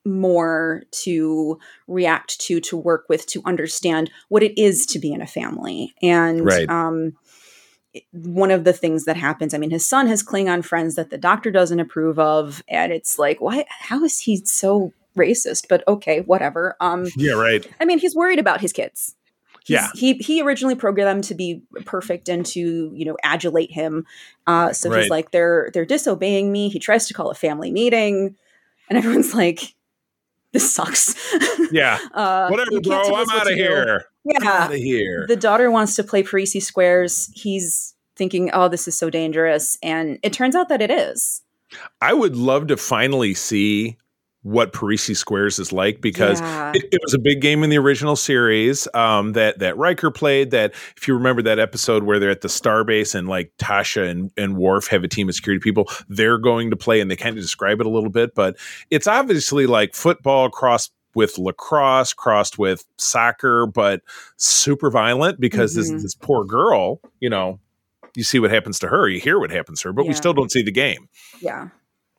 more 0.05 0.82
to 0.90 1.59
react 1.86 2.40
to 2.40 2.61
to 2.61 2.76
work 2.76 3.05
with 3.09 3.26
to 3.26 3.42
understand 3.44 4.11
what 4.28 4.42
it 4.42 4.59
is 4.59 4.86
to 4.86 4.98
be 4.98 5.12
in 5.12 5.20
a 5.20 5.26
family 5.26 5.94
and 6.03 6.44
Right. 6.44 6.68
um 6.68 7.12
one 8.12 8.51
of 8.51 8.64
the 8.64 8.72
things 8.72 9.05
that 9.05 9.16
happens 9.16 9.53
i 9.53 9.59
mean 9.59 9.70
his 9.70 9.86
son 9.86 10.07
has 10.07 10.22
klingon 10.22 10.64
friends 10.64 10.94
that 10.94 11.11
the 11.11 11.18
doctor 11.18 11.51
doesn't 11.51 11.80
approve 11.80 12.18
of 12.18 12.62
and 12.68 12.92
it's 12.92 13.18
like 13.18 13.40
why 13.40 13.64
how 13.68 14.03
is 14.05 14.18
he 14.20 14.36
so 14.44 14.92
racist, 15.16 15.66
but 15.68 15.86
okay, 15.88 16.20
whatever. 16.20 16.76
Um, 16.80 17.07
yeah, 17.16 17.32
right. 17.32 17.66
I 17.80 17.84
mean, 17.84 17.98
he's 17.98 18.14
worried 18.14 18.38
about 18.38 18.61
his 18.61 18.72
kids. 18.72 19.16
He's, 19.64 19.74
Yeah. 19.74 19.88
he 19.94 20.14
he 20.14 20.42
originally 20.42 20.74
programmed 20.74 21.09
them 21.16 21.22
to 21.22 21.34
be 21.34 21.62
perfect 21.84 22.28
and 22.28 22.46
to 22.46 22.92
you 22.94 23.05
know 23.05 23.16
adulate 23.24 23.70
him. 23.70 24.07
Uh, 24.46 24.72
so 24.72 24.88
Right. 24.88 25.03
he's 25.03 25.11
like, 25.11 25.30
they're 25.32 25.70
they're 25.74 25.84
disobeying 25.84 26.51
me. 26.51 26.68
He 26.68 26.78
tries 26.78 27.07
to 27.09 27.14
call 27.14 27.30
a 27.30 27.34
family 27.34 27.70
meeting, 27.70 28.36
and 28.88 28.98
everyone's 28.98 29.34
like, 29.34 29.74
this 30.53 30.72
sucks. 30.74 31.14
Yeah. 31.72 31.98
uh, 32.14 32.48
Whatever, 32.48 32.80
bro. 32.80 33.01
I'm 33.14 33.30
out 33.30 33.46
of 33.48 33.55
here. 33.55 34.05
Yeah, 34.24 34.48
out 34.48 34.72
of 34.72 34.76
here. 34.78 35.24
the 35.28 35.36
daughter 35.36 35.70
wants 35.70 35.94
to 35.96 36.03
play 36.03 36.24
Parrises 36.24 36.66
Squares. 36.66 37.30
He's 37.32 37.94
thinking, 38.16 38.51
oh, 38.53 38.66
this 38.66 38.88
is 38.88 38.98
so 38.98 39.09
dangerous, 39.09 39.78
and 39.82 40.18
it 40.24 40.32
turns 40.32 40.57
out 40.57 40.68
that 40.68 40.82
it 40.82 40.90
is. 40.90 41.42
I 42.01 42.12
would 42.12 42.34
love 42.34 42.66
to 42.66 42.76
finally 42.76 43.34
see 43.34 43.98
what 44.43 44.72
Parrises 44.72 45.18
Squares 45.18 45.59
is 45.59 45.70
like 45.72 46.01
because 46.01 46.41
Yeah. 46.41 46.72
it, 46.74 46.84
it 46.93 47.01
was 47.03 47.12
a 47.12 47.18
big 47.18 47.41
game 47.43 47.62
in 47.62 47.68
the 47.68 47.76
original 47.78 48.16
series 48.16 48.88
um, 48.95 49.32
that 49.34 49.59
that 49.59 49.76
Riker 49.76 50.11
played. 50.11 50.51
That 50.51 50.72
if 50.97 51.07
you 51.07 51.14
remember 51.14 51.43
that 51.43 51.59
episode 51.59 52.05
where 52.05 52.18
they're 52.18 52.30
at 52.30 52.41
the 52.41 52.49
starbase 52.49 53.14
and 53.14 53.28
like 53.28 53.53
Tasha 53.59 54.09
and, 54.09 54.30
and 54.38 54.57
Worf 54.57 54.86
have 54.88 55.05
a 55.05 55.09
team 55.09 55.28
of 55.28 55.34
security 55.34 55.61
people, 55.62 55.88
they're 56.09 56.38
going 56.38 56.70
to 56.70 56.76
play 56.76 57.01
and 57.01 57.11
they 57.11 57.16
kind 57.16 57.36
of 57.36 57.43
describe 57.43 57.80
it 57.80 57.86
a 57.86 57.91
little 57.91 58.09
bit. 58.11 58.34
But 58.34 58.57
it's 58.91 59.07
obviously 59.07 59.66
like 59.66 59.95
football 59.95 60.49
crossed 60.49 60.93
with 61.14 61.36
lacrosse, 61.38 62.12
crossed 62.14 62.59
with 62.59 62.84
soccer, 62.97 63.66
but 63.66 64.01
super 64.36 64.91
violent 64.91 65.38
because 65.41 65.72
Mhm. 65.72 65.76
this 65.76 65.91
this 66.03 66.14
poor 66.14 66.45
girl, 66.45 67.01
you 67.20 67.28
know. 67.28 67.61
You 68.16 68.24
see 68.24 68.41
what 68.41 68.51
happens 68.51 68.80
to 68.80 68.88
her, 68.88 69.07
you 69.09 69.20
hear 69.20 69.38
what 69.38 69.53
happens 69.53 69.82
to 69.82 69.88
her, 69.88 69.93
but 69.93 70.05
we 70.05 70.14
still 70.14 70.32
don't 70.32 70.51
see 70.51 70.62
the 70.64 70.72
game. 70.72 71.09
Yeah. 71.41 71.68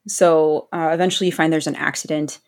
So 0.08 0.68
uh, 0.74 0.90
eventually 0.94 1.28
you 1.28 1.32
find 1.34 1.52
there's 1.54 1.68
an 1.68 1.76
accident 1.76 2.40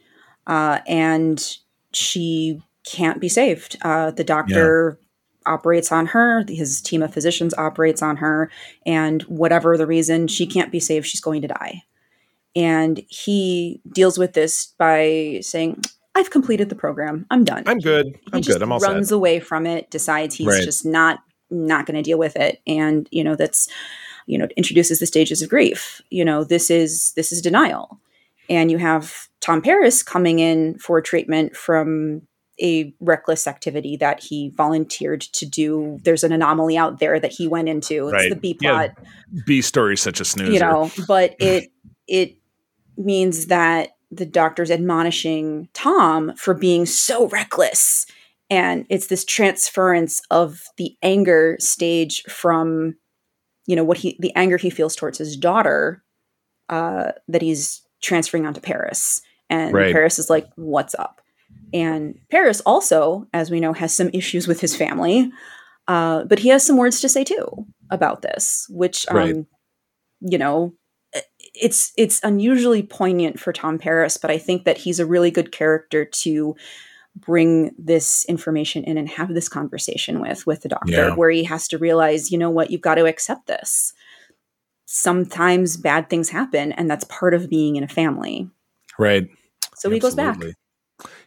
uh, 0.47 0.80
and 0.88 1.58
she 1.93 2.62
can't 2.86 3.22
be 3.22 3.30
saved. 3.30 3.78
Uh, 3.82 4.12
the 4.12 4.24
doctor 4.24 4.99
operates 5.45 5.91
on 5.91 6.08
her, 6.08 6.43
his 6.47 6.82
team 6.82 7.04
of 7.04 7.14
physicians 7.14 7.54
operates 7.56 8.01
on 8.01 8.18
her, 8.18 8.49
and 8.86 9.22
whatever 9.24 9.78
the 9.78 9.86
reason, 9.88 10.28
she 10.28 10.45
can't 10.47 10.72
be 10.72 10.80
saved. 10.80 11.06
She's 11.06 11.22
going 11.22 11.41
to 11.41 11.47
die. 11.47 11.84
And 12.56 13.01
he 13.10 13.82
deals 13.91 14.18
with 14.18 14.34
this 14.34 14.74
by 14.78 15.39
saying, 15.41 15.82
I've 16.16 16.30
completed 16.30 16.70
the 16.70 16.76
program. 16.76 17.26
I'm 17.32 17.43
done. 17.43 17.64
I'm 17.66 17.80
good. 17.80 18.08
he 18.08 18.22
I'm 18.34 18.41
just 18.41 18.56
good. 18.58 18.64
I'm 18.64 18.72
all 18.72 18.80
runs 18.80 19.12
away 19.12 19.39
from 19.39 19.66
it 19.66 19.89
decides 19.89 20.36
he's 20.36 20.47
Right. 20.47 20.64
just 20.64 20.86
not 20.86 21.20
not 21.49 21.86
going 21.86 21.95
to 21.95 22.01
deal 22.01 22.18
with 22.18 22.36
it 22.36 22.62
and 22.66 23.08
you 23.12 23.24
know 23.24 23.36
that's 23.36 23.68
you 24.28 24.38
know 24.38 24.47
introduces 24.57 24.99
the 24.99 25.05
stages 25.05 25.41
of 25.41 25.49
grief. 25.49 26.01
You 26.09 26.26
know 26.26 26.43
this 26.43 26.69
is 26.69 27.11
this 27.13 27.32
is 27.32 27.41
denial. 27.41 27.99
And 28.49 28.69
you 28.71 28.78
have 28.78 29.28
tom 29.39 29.61
paris 29.61 30.03
coming 30.03 30.39
in 30.39 30.78
for 30.80 31.01
treatment 31.01 31.55
from 31.55 32.21
a 32.61 32.93
reckless 32.99 33.47
activity 33.47 33.97
that 33.97 34.21
he 34.21 34.49
volunteered 34.55 35.21
to 35.21 35.45
do. 35.45 35.97
There's 36.03 36.24
an 36.24 36.32
anomaly 36.32 36.78
out 36.78 36.99
there 36.99 37.19
that 37.19 37.32
he 37.32 37.47
went 37.47 37.67
into. 37.67 38.09
It's 38.09 38.13
Right. 38.13 38.30
the 38.30 38.36
b 38.36 38.57
Yeah, 38.61 38.71
plot. 38.89 38.97
B 39.47 39.61
story 39.61 39.97
such 39.97 40.19
a 40.19 40.26
snoozer. 40.26 40.51
you 40.51 40.59
know 40.59 40.91
but 41.07 41.36
it 41.39 41.71
it 42.07 42.38
means 42.97 43.47
that 43.47 43.95
the 44.11 44.26
doctor's 44.26 44.69
admonishing 44.69 45.67
tom 45.74 46.34
for 46.36 46.53
being 46.53 46.86
so 46.86 47.28
reckless. 47.30 48.05
And 48.49 48.86
it's 48.89 49.07
this 49.07 49.26
transference 49.26 50.21
of 50.30 50.61
the 50.78 50.95
anger 51.01 51.55
stage 51.59 52.21
from 52.24 52.95
you 53.68 53.76
know 53.76 53.84
what 53.84 53.97
he 53.97 54.18
the 54.20 54.34
anger 54.36 54.57
he 54.57 54.70
feels 54.70 54.95
towards 54.95 55.18
his 55.18 55.36
daughter 55.38 56.03
uh 56.70 57.11
that 57.28 57.41
he's 57.41 57.82
transferring 58.01 58.45
onto 58.45 58.61
paris 58.61 59.22
and 59.49 59.74
Right. 59.74 59.91
paris 59.93 60.20
is 60.20 60.30
like 60.30 60.47
what's 60.55 60.95
up 60.95 61.22
and 61.74 62.16
paris 62.30 62.61
also 62.66 63.28
as 63.34 63.49
we 63.51 63.59
know 63.59 63.74
has 63.74 63.93
some 63.93 64.09
issues 64.14 64.47
with 64.47 64.59
his 64.61 64.76
family 64.76 65.32
uh 65.88 66.24
but 66.26 66.39
he 66.39 66.49
has 66.49 66.66
some 66.66 66.78
words 66.78 67.01
to 67.01 67.09
say 67.09 67.24
too 67.24 67.66
about 67.89 68.22
this 68.22 68.68
which 68.70 69.07
um 69.09 69.16
Right. 69.18 69.36
you 70.22 70.38
know 70.38 70.74
it's 71.55 71.91
it's 71.97 72.20
unusually 72.24 72.82
poignant 72.82 73.39
for 73.39 73.53
Tom 73.53 73.78
Paris, 73.78 74.18
but 74.18 74.32
I 74.32 74.39
think 74.39 74.64
that 74.66 74.78
he's 74.80 74.99
a 74.99 75.05
really 75.05 75.30
good 75.30 75.51
character 75.51 76.03
to 76.05 76.55
bring 77.16 77.72
this 77.78 78.26
information 78.26 78.84
in 78.84 78.97
and 78.97 79.07
have 79.07 79.34
this 79.34 79.47
conversation 79.47 80.20
with 80.20 80.45
with 80.47 80.61
the 80.61 80.70
doctor 80.70 80.91
Yeah. 80.91 81.16
where 81.16 81.30
he 81.30 81.43
has 81.43 81.68
to 81.70 81.78
realize, 81.78 82.32
you 82.32 82.38
know 82.38 82.49
what, 82.49 82.72
you've 82.72 82.82
got 82.82 82.95
to 82.95 83.05
accept 83.05 83.47
this. 83.47 83.93
Sometimes 84.86 85.78
bad 85.78 86.09
things 86.09 86.30
happen 86.30 86.72
and 86.72 86.89
that's 86.89 87.03
part 87.05 87.34
of 87.34 87.49
being 87.49 87.76
in 87.76 87.84
a 87.84 87.88
family. 87.88 88.49
Right. 88.99 89.28
So 89.76 89.89
he 89.89 89.99
goes 89.99 90.16
back. 90.16 90.39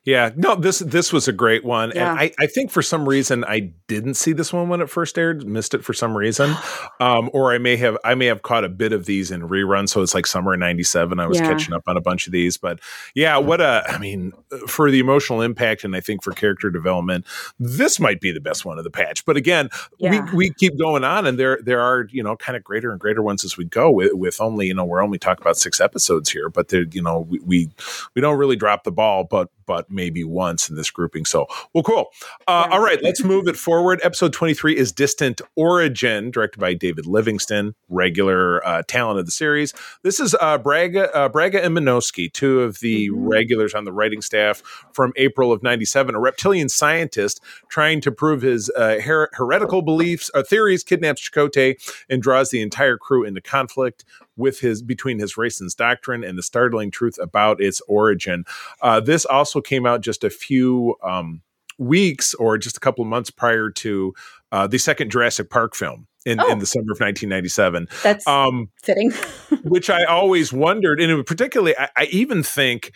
Yeah, 0.06 0.30
no, 0.36 0.54
this 0.54 0.78
this 0.78 1.12
was 1.12 1.26
a 1.26 1.32
great 1.32 1.64
one, 1.64 1.90
Yeah. 1.92 2.12
and 2.12 2.20
I, 2.20 2.32
I 2.38 2.46
think 2.46 2.70
for 2.70 2.80
some 2.80 3.08
reason 3.08 3.44
I 3.44 3.72
didn't 3.88 4.14
see 4.14 4.32
this 4.32 4.52
one 4.52 4.68
when 4.68 4.80
it 4.80 4.88
first 4.88 5.18
aired, 5.18 5.44
missed 5.44 5.74
it 5.74 5.84
for 5.84 5.92
some 5.92 6.16
reason, 6.16 6.54
um, 7.00 7.28
or 7.32 7.52
I 7.52 7.58
may 7.58 7.76
have 7.76 7.98
I 8.04 8.14
may 8.14 8.26
have 8.26 8.42
caught 8.42 8.62
a 8.62 8.68
bit 8.68 8.92
of 8.92 9.06
these 9.06 9.32
in 9.32 9.42
reruns. 9.42 9.88
So 9.88 10.02
it's 10.02 10.14
like 10.14 10.26
summer 10.26 10.56
'97. 10.56 11.18
I 11.18 11.26
was 11.26 11.38
Yeah. 11.40 11.48
catching 11.50 11.74
up 11.74 11.82
on 11.88 11.96
a 11.96 12.00
bunch 12.00 12.28
of 12.28 12.32
these, 12.32 12.56
but 12.56 12.78
yeah, 13.16 13.36
what 13.38 13.60
a 13.60 13.82
I 13.88 13.98
mean 13.98 14.32
for 14.68 14.92
the 14.92 15.00
emotional 15.00 15.42
impact 15.42 15.82
and 15.82 15.96
I 15.96 16.00
think 16.00 16.22
for 16.22 16.30
character 16.30 16.70
development, 16.70 17.26
this 17.58 17.98
might 17.98 18.20
be 18.20 18.30
the 18.30 18.40
best 18.40 18.64
one 18.64 18.78
of 18.78 18.84
the 18.84 18.90
patch. 18.90 19.24
But 19.24 19.36
again, 19.36 19.70
Yeah. 19.98 20.24
we 20.30 20.36
we 20.36 20.50
keep 20.50 20.78
going 20.78 21.02
on, 21.02 21.26
and 21.26 21.36
there 21.36 21.58
there 21.64 21.80
are 21.80 22.06
you 22.12 22.22
know 22.22 22.36
kind 22.36 22.56
of 22.56 22.62
greater 22.62 22.92
and 22.92 23.00
greater 23.00 23.22
ones 23.22 23.44
as 23.44 23.56
we 23.56 23.64
go. 23.64 23.90
With, 23.90 24.12
with 24.14 24.40
only 24.40 24.68
you 24.68 24.74
know 24.74 24.84
we're 24.84 25.02
only 25.02 25.18
talking 25.18 25.42
about 25.42 25.56
six 25.56 25.80
episodes 25.80 26.30
here, 26.30 26.48
but 26.48 26.68
there 26.68 26.84
you 26.92 27.02
know 27.02 27.26
we, 27.28 27.40
we 27.40 27.70
we 28.14 28.22
don't 28.22 28.38
really 28.38 28.54
drop 28.56 28.84
the 28.84 28.92
ball, 28.92 29.24
but 29.24 29.50
but 29.66 29.90
maybe 29.90 30.24
once 30.24 30.68
in 30.70 30.76
this 30.76 30.90
grouping. 30.90 31.24
So 31.24 31.46
well, 31.74 31.82
cool. 31.84 32.06
Uh. 32.46 32.68
All 32.70 32.80
right, 32.80 33.02
let's 33.02 33.22
move 33.24 33.48
it 33.48 33.56
forward. 33.56 34.00
Episode 34.02 34.32
twenty 34.32 34.54
three 34.54 34.76
is 34.76 34.92
Distant 34.92 35.40
Origin, 35.56 36.30
directed 36.30 36.58
by 36.60 36.74
David 36.74 37.06
Livingston, 37.06 37.74
regular 37.88 38.66
uh, 38.66 38.82
talent 38.86 39.18
of 39.18 39.26
the 39.26 39.32
series. 39.32 39.74
This 40.02 40.20
is 40.20 40.34
uh, 40.40 40.58
Braga 40.58 41.14
uh, 41.14 41.28
Braga 41.28 41.64
and 41.64 41.76
Menosky, 41.76 42.32
two 42.32 42.60
of 42.62 42.80
the 42.80 43.08
Mhm. 43.10 43.30
regulars 43.30 43.74
on 43.74 43.84
the 43.84 43.92
writing 43.92 44.22
staff 44.22 44.62
from 44.92 45.12
April 45.16 45.52
of 45.52 45.62
'97. 45.62 46.14
A 46.14 46.20
reptilian 46.20 46.68
scientist 46.68 47.40
trying 47.68 48.00
to 48.00 48.12
prove 48.12 48.42
his 48.42 48.70
uh, 48.76 49.00
her- 49.00 49.28
heretical 49.34 49.82
beliefs, 49.82 50.30
uh, 50.34 50.42
theories, 50.42 50.82
kidnaps 50.82 51.28
Chakotay 51.28 51.76
and 52.08 52.22
draws 52.22 52.50
the 52.50 52.60
entire 52.62 52.96
crew 52.96 53.24
into 53.24 53.40
conflict 53.40 54.04
with 54.36 54.60
his 54.60 54.82
between 54.82 55.18
his 55.18 55.36
race 55.36 55.60
and 55.60 55.70
doctrine 55.76 56.22
and 56.24 56.36
the 56.38 56.42
startling 56.42 56.90
truth 56.90 57.16
about 57.20 57.60
its 57.60 57.80
origin. 57.88 58.44
Uh, 58.82 59.00
this 59.00 59.24
also 59.24 59.60
came 59.60 59.86
out 59.86 60.00
just 60.00 60.24
a 60.24 60.30
few 60.30 60.94
um, 61.02 61.42
weeks 61.78 62.34
or 62.34 62.56
just 62.58 62.76
a 62.76 62.80
couple 62.80 63.02
of 63.02 63.08
months 63.08 63.30
prior 63.30 63.70
to 63.70 64.14
uh, 64.52 64.66
the 64.66 64.78
second 64.78 65.10
Jurassic 65.10 65.50
Park 65.50 65.74
film 65.74 66.06
in, 66.24 66.40
Oh. 66.40 66.50
in 66.50 66.58
the 66.58 66.66
summer 66.66 66.92
of 66.92 67.00
1997. 67.00 67.88
That's 68.02 68.26
Um, 68.26 68.68
fitting. 68.82 69.12
which 69.64 69.90
I 69.90 70.04
always 70.04 70.52
wondered, 70.52 71.00
and 71.00 71.24
particularly, 71.26 71.76
I, 71.76 71.88
I 71.96 72.04
even 72.06 72.42
think 72.42 72.92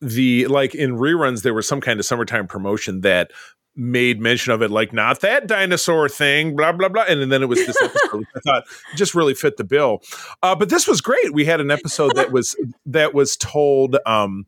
the 0.00 0.46
like 0.48 0.74
in 0.74 0.96
reruns 0.96 1.42
there 1.42 1.54
was 1.54 1.68
some 1.68 1.80
kind 1.80 2.00
of 2.00 2.06
summertime 2.06 2.46
promotion 2.48 3.02
that 3.02 3.30
made 3.74 4.20
mention 4.20 4.52
of 4.52 4.62
it, 4.62 4.70
like 4.70 4.92
not 4.92 5.20
that 5.20 5.46
dinosaur 5.46 6.08
thing, 6.08 6.56
blah 6.56 6.72
blah 6.72 6.88
blah, 6.88 7.04
and 7.08 7.30
then 7.32 7.42
it 7.42 7.46
was 7.46 7.64
this 7.66 7.76
episode. 7.82 8.24
I 8.36 8.40
thought 8.40 8.64
just 8.96 9.14
really 9.14 9.34
fit 9.34 9.56
the 9.56 9.64
bill. 9.64 10.02
Uh, 10.42 10.54
but 10.54 10.68
this 10.68 10.86
was 10.86 11.00
great. 11.00 11.32
We 11.32 11.44
had 11.44 11.60
an 11.60 11.70
episode 11.70 12.14
that 12.16 12.32
was 12.32 12.56
that 12.86 13.14
was 13.14 13.36
told 13.36 13.96
um, 14.06 14.46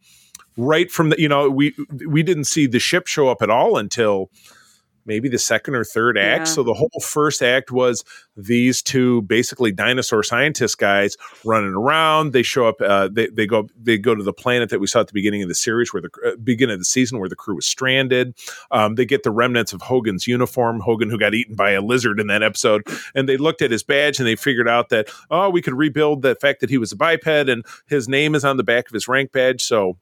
right 0.57 0.91
from 0.91 1.11
the 1.11 1.21
you 1.21 1.29
know 1.29 1.49
we 1.49 1.75
we 2.07 2.23
didn't 2.23 2.45
see 2.45 2.67
the 2.67 2.79
ship 2.79 3.07
show 3.07 3.29
up 3.29 3.43
at 3.43 3.51
all 3.51 3.77
until 3.77 4.31
maybe 5.07 5.29
the 5.29 5.39
second 5.39 5.75
or 5.75 5.85
third 5.85 6.17
act. 6.17 6.41
Yeah. 6.41 6.45
So 6.45 6.63
the 6.63 6.75
whole 6.75 6.91
first 7.03 7.43
act 7.43 7.71
was 7.73 8.05
these 8.37 8.83
two 8.83 9.23
basically 9.23 9.73
dinosaur 9.73 10.23
scientist 10.23 10.79
guys 10.79 11.17
running 11.45 11.75
around. 11.75 12.33
They 12.33 12.43
show 12.43 12.69
up. 12.69 12.81
Uh, 12.81 13.09
they 13.11 13.29
they 13.29 13.47
go 13.47 13.69
they 13.81 13.99
go 13.99 14.15
to 14.15 14.23
the 14.23 14.33
planet 14.33 14.71
that 14.71 14.81
we 14.81 14.87
saw 14.87 15.01
at 15.01 15.09
the 15.09 15.13
beginning 15.13 15.43
of 15.43 15.49
the 15.49 15.55
series, 15.55 15.93
where 15.93 16.03
the 16.03 16.11
uh, 16.25 16.37
beginning 16.43 16.75
of 16.75 16.81
the 16.81 16.85
season, 16.85 17.19
where 17.19 17.29
the 17.29 17.37
crew 17.37 17.57
was 17.57 17.67
stranded. 17.67 18.35
Um, 18.71 18.95
they 18.95 19.05
get 19.05 19.23
the 19.23 19.31
remnants 19.31 19.73
of 19.73 19.83
Hogan's 19.83 20.27
uniform. 20.27 20.81
Hogan, 20.81 21.11
who 21.11 21.19
got 21.19 21.35
eaten 21.35 21.57
by 21.57 21.73
a 21.73 21.81
lizard 21.81 22.21
in 22.21 22.27
that 22.29 22.43
episode, 22.43 22.83
and 23.15 23.29
they 23.29 23.37
looked 23.37 23.63
at 23.63 23.71
his 23.71 23.83
badge 23.83 24.19
and 24.19 24.27
they 24.27 24.37
figured 24.37 24.69
out 24.69 24.91
that 24.91 25.09
oh, 25.31 25.51
we 25.51 25.63
could 25.63 25.75
rebuild 25.75 26.23
the 26.23 26.35
fact 26.37 26.61
that 26.61 26.71
he 26.71 26.79
was 26.79 26.93
a 26.93 26.97
biped 26.97 27.25
and 27.27 27.65
his 27.87 28.09
name 28.09 28.35
is 28.35 28.45
on 28.45 28.57
the 28.57 28.63
back 28.63 28.87
of 28.87 28.93
his 28.93 29.09
rank 29.09 29.33
badge. 29.33 29.63
So 29.63 29.97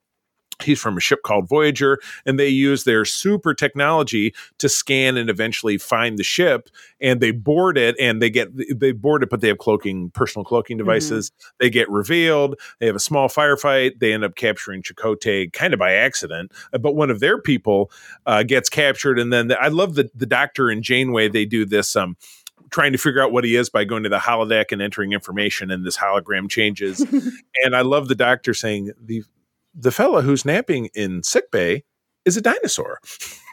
he's 0.63 0.81
from 0.81 0.97
a 0.97 1.01
ship 1.01 1.21
called 1.25 1.49
Voyager, 1.49 1.99
and 2.27 2.39
they 2.39 2.49
use 2.49 2.85
their 2.85 3.05
super 3.05 3.55
technology 3.55 4.35
to 4.59 4.69
scan 4.69 5.17
and 5.17 5.31
eventually 5.31 5.79
find 5.79 6.19
the 6.19 6.25
ship. 6.25 6.69
And 7.01 7.21
they 7.21 7.31
board 7.31 7.79
it, 7.79 7.97
and 7.99 8.23
they 8.23 8.31
get 8.31 8.51
they 8.79 8.93
board 8.93 9.23
it, 9.23 9.31
but 9.31 9.41
they 9.41 9.49
have 9.49 9.59
cloaking, 9.59 10.11
personal 10.11 10.45
cloaking 10.45 10.79
devices. 10.79 11.33
They 11.59 11.71
get 11.71 11.89
revealed. 11.91 12.59
They 12.79 12.87
have 12.87 12.97
a 12.97 13.01
small 13.01 13.29
firefight. 13.29 13.99
They 13.99 14.13
end 14.13 14.25
up 14.25 14.37
capturing 14.37 14.83
Chakotay 14.83 15.53
kind 15.53 15.73
of 15.73 15.81
by 15.81 15.95
accident, 15.95 16.53
Uh, 16.73 16.79
but 16.79 16.95
one 16.95 17.11
of 17.11 17.21
their 17.21 17.41
people 17.41 17.91
uh, 18.27 18.43
gets 18.43 18.69
captured. 18.69 19.19
And 19.19 19.33
then 19.33 19.49
the, 19.49 19.61
I 19.61 19.69
love 19.69 19.95
the 19.95 20.11
the 20.15 20.27
Doctor 20.27 20.71
and 20.71 20.83
Janeway. 20.83 21.29
They 21.29 21.45
do 21.45 21.65
this. 21.65 21.97
Um, 21.97 22.17
trying 22.71 22.93
to 22.93 22.99
figure 22.99 23.23
out 23.23 23.33
what 23.33 23.45
he 23.45 23.55
is 23.55 23.69
by 23.69 23.85
going 23.85 24.03
to 24.03 24.09
the 24.09 24.19
holodeck 24.19 24.73
and 24.73 24.81
entering 24.81 25.13
information 25.13 25.71
and 25.71 25.85
this 25.85 25.99
hologram 25.99 26.49
changes 26.49 27.01
and 27.63 27.77
i 27.77 27.83
love 27.83 28.09
the 28.09 28.15
doctor 28.15 28.55
saying 28.55 28.91
the 28.99 29.23
the 29.75 29.91
fella 29.91 30.23
who's 30.23 30.45
napping 30.45 30.89
in 30.95 31.23
sick 31.23 31.51
bay 31.51 31.85
is 32.25 32.37
a 32.37 32.41
dinosaur. 32.41 32.99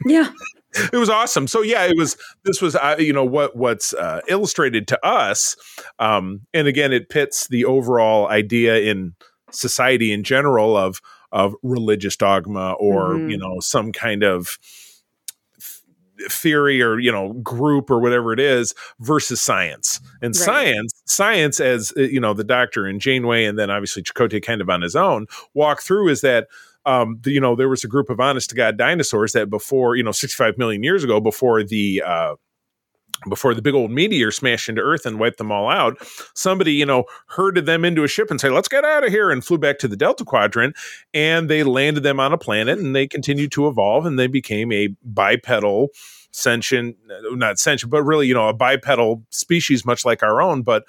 Yeah. 0.06 0.30
it 0.94 0.98
was 0.98 1.10
awesome. 1.10 1.48
So 1.48 1.62
yeah, 1.62 1.86
it 1.86 1.98
was. 1.98 2.18
This 2.46 2.62
was 2.62 2.76
uh, 2.76 2.96
you 3.00 3.14
know 3.14 3.26
what 3.26 3.56
what's 3.56 3.94
uh, 3.94 4.22
illustrated 4.28 4.88
to 4.90 5.06
us, 5.06 5.56
um, 5.98 6.42
and 6.54 6.68
again, 6.68 6.94
it 6.94 7.10
pits 7.10 7.48
the 7.48 7.66
overall 7.66 8.28
idea 8.28 8.78
in 8.78 9.16
society 9.52 10.12
in 10.12 10.24
general 10.24 10.78
of 10.78 11.02
of 11.32 11.56
religious 11.64 12.16
dogma 12.16 12.74
or 12.74 13.14
mm-hmm. 13.14 13.30
you 13.30 13.38
know 13.38 13.58
some 13.60 13.92
kind 13.92 14.24
of 14.24 14.58
theory 16.30 16.82
or 16.82 17.00
you 17.00 17.12
know 17.12 17.34
group 17.34 17.90
or 17.90 18.00
whatever 18.00 18.34
it 18.34 18.40
is 18.40 18.74
versus 19.00 19.40
science 19.40 20.00
and 20.22 20.36
right. 20.36 20.46
science 20.46 21.02
science 21.06 21.60
as 21.60 21.94
uh, 21.98 22.02
you 22.02 22.20
know 22.20 22.34
the 22.34 22.44
doctor 22.44 22.86
and 22.86 23.02
janeway 23.02 23.46
and 23.46 23.58
then 23.58 23.70
obviously 23.70 24.04
Chakotay 24.04 24.44
kind 24.44 24.62
of 24.62 24.70
on 24.70 24.82
his 24.82 24.96
own 24.96 25.28
walk 25.54 25.82
through 25.82 26.10
is 26.10 26.22
that 26.22 26.48
um, 26.86 27.20
the, 27.22 27.32
you 27.32 27.42
know 27.42 27.56
there 27.56 27.70
was 27.70 27.84
a 27.84 27.88
group 27.88 28.10
of 28.10 28.20
honest 28.20 28.50
to 28.50 28.56
god 28.56 28.78
dinosaurs 28.78 29.34
that 29.34 29.50
before 29.50 29.96
you 29.96 30.04
know 30.04 30.12
65 30.12 30.58
million 30.58 30.84
years 30.84 31.04
ago 31.04 31.20
before 31.20 31.64
the 31.64 32.04
uh, 32.06 32.36
before 33.28 33.54
the 33.54 33.62
big 33.62 33.74
old 33.74 33.92
meteor 33.92 34.32
smashed 34.32 34.70
into 34.70 34.82
Earth 34.82 35.06
and 35.06 35.20
wiped 35.20 35.38
them 35.38 35.52
all 35.52 35.70
out, 35.70 35.98
somebody, 36.34 36.74
you 36.74 36.86
know, 36.86 37.04
herded 37.28 37.66
them 37.66 37.84
into 37.84 38.04
a 38.04 38.08
ship 38.08 38.32
and 38.32 38.40
said, 38.40 38.52
let's 38.52 38.68
get 38.68 38.86
out 38.86 39.04
of 39.04 39.12
here 39.12 39.30
and 39.30 39.44
flew 39.44 39.58
back 39.58 39.80
to 39.80 39.88
the 39.88 39.98
Delta 39.98 40.24
Quadrant. 40.24 40.76
And 41.14 41.50
they 41.50 41.64
landed 41.64 42.04
them 42.04 42.20
on 42.20 42.34
a 42.34 42.38
planet 42.38 42.80
and 42.80 42.96
they 42.96 43.08
continued 43.08 43.52
to 43.54 43.68
evolve 43.68 44.06
and 44.06 44.18
they 44.18 44.28
became 44.28 44.72
a 44.72 44.90
bipedal 45.04 45.90
sentient, 46.32 46.96
uh, 47.10 47.36
not 47.36 47.60
sentient, 47.60 47.92
but 47.92 48.04
really, 48.04 48.28
you 48.28 48.34
know, 48.34 48.48
a 48.48 48.54
bipedal 48.54 49.24
species, 49.30 49.86
much 49.86 50.06
like 50.06 50.24
our 50.24 50.42
own, 50.42 50.62
but 50.62 50.84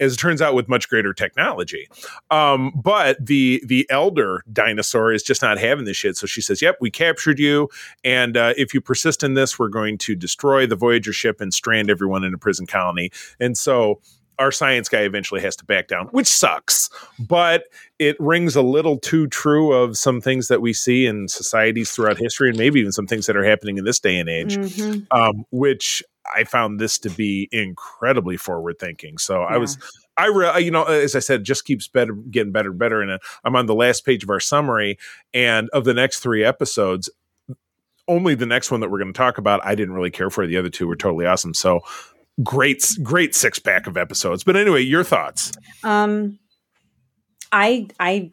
as 0.00 0.14
it 0.14 0.16
turns 0.16 0.42
out 0.42 0.54
with 0.54 0.68
much 0.68 0.88
greater 0.88 1.12
technology. 1.12 1.88
Um, 2.30 2.72
but 2.74 3.24
the 3.24 3.62
the 3.64 3.86
elder 3.90 4.42
dinosaur 4.52 5.12
is 5.12 5.22
just 5.22 5.42
not 5.42 5.58
having 5.58 5.84
this 5.84 5.96
shit. 5.96 6.16
So 6.16 6.26
she 6.26 6.40
says 6.40 6.60
yep 6.60 6.76
we 6.80 6.90
captured 6.90 7.38
you. 7.38 7.68
And 8.04 8.36
uh, 8.36 8.54
if 8.56 8.74
you 8.74 8.80
persist 8.80 9.22
in 9.22 9.34
this 9.34 9.58
we're 9.58 9.68
going 9.68 9.98
to 9.98 10.14
destroy 10.14 10.66
the 10.66 10.76
voyager 10.76 11.12
ship 11.12 11.40
and 11.40 11.52
strand 11.52 11.90
everyone 11.90 12.24
in 12.24 12.34
a 12.34 12.38
prison 12.38 12.66
colony. 12.66 13.10
And 13.40 13.56
so 13.56 14.00
our 14.38 14.52
science 14.52 14.88
guy 14.88 15.00
eventually 15.00 15.40
has 15.40 15.56
to 15.56 15.64
back 15.64 15.88
down, 15.88 16.08
which 16.08 16.26
sucks, 16.26 16.90
but 17.18 17.64
it 17.98 18.16
rings 18.20 18.54
a 18.54 18.62
little 18.62 18.98
too 18.98 19.26
true 19.28 19.72
of 19.72 19.96
some 19.96 20.20
things 20.20 20.48
that 20.48 20.60
we 20.60 20.72
see 20.72 21.06
in 21.06 21.28
societies 21.28 21.90
throughout 21.90 22.18
history, 22.18 22.50
and 22.50 22.58
maybe 22.58 22.80
even 22.80 22.92
some 22.92 23.06
things 23.06 23.26
that 23.26 23.36
are 23.36 23.44
happening 23.44 23.78
in 23.78 23.84
this 23.84 23.98
day 23.98 24.18
and 24.18 24.28
age, 24.28 24.58
mm-hmm. 24.58 25.18
um, 25.18 25.44
which 25.50 26.02
I 26.34 26.44
found 26.44 26.80
this 26.80 26.98
to 26.98 27.10
be 27.10 27.48
incredibly 27.52 28.36
forward 28.36 28.78
thinking. 28.78 29.18
So 29.18 29.40
yeah. 29.40 29.46
I 29.46 29.56
was, 29.58 29.78
I 30.16 30.26
re- 30.26 30.60
you 30.60 30.70
know, 30.70 30.84
as 30.84 31.14
I 31.14 31.20
said, 31.20 31.44
just 31.44 31.64
keeps 31.64 31.88
better, 31.88 32.14
getting 32.14 32.52
better 32.52 32.70
and 32.70 32.78
better. 32.78 33.02
And 33.02 33.10
uh, 33.10 33.18
I'm 33.44 33.56
on 33.56 33.66
the 33.66 33.74
last 33.74 34.04
page 34.04 34.22
of 34.22 34.30
our 34.30 34.40
summary, 34.40 34.98
and 35.34 35.68
of 35.70 35.84
the 35.84 35.94
next 35.94 36.20
three 36.20 36.44
episodes, 36.44 37.10
only 38.08 38.34
the 38.34 38.46
next 38.46 38.70
one 38.70 38.80
that 38.80 38.90
we're 38.90 38.98
going 38.98 39.12
to 39.12 39.16
talk 39.18 39.38
about, 39.38 39.64
I 39.64 39.74
didn't 39.74 39.94
really 39.94 40.10
care 40.10 40.30
for. 40.30 40.46
The 40.46 40.56
other 40.56 40.68
two 40.68 40.86
were 40.86 40.96
totally 40.96 41.26
awesome. 41.26 41.54
So 41.54 41.80
great, 42.42 42.86
great 43.02 43.34
six 43.34 43.58
pack 43.58 43.86
of 43.86 43.96
episodes. 43.96 44.44
But 44.44 44.56
anyway, 44.56 44.82
your 44.82 45.02
thoughts? 45.04 45.52
Um, 45.82 46.38
I, 47.50 47.88
I, 47.98 48.30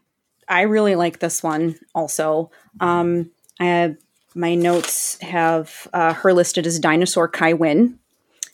I 0.48 0.62
really 0.64 0.96
like 0.96 1.20
this 1.20 1.42
one. 1.42 1.76
Also, 1.96 2.52
um, 2.80 3.32
I 3.60 3.66
have 3.66 3.98
my 4.36 4.56
notes 4.56 5.20
have 5.22 5.88
uh, 5.94 6.14
her 6.14 6.34
listed 6.34 6.66
as 6.66 6.80
dinosaur 6.80 7.28
Kai 7.28 7.54
Winn. 7.54 8.00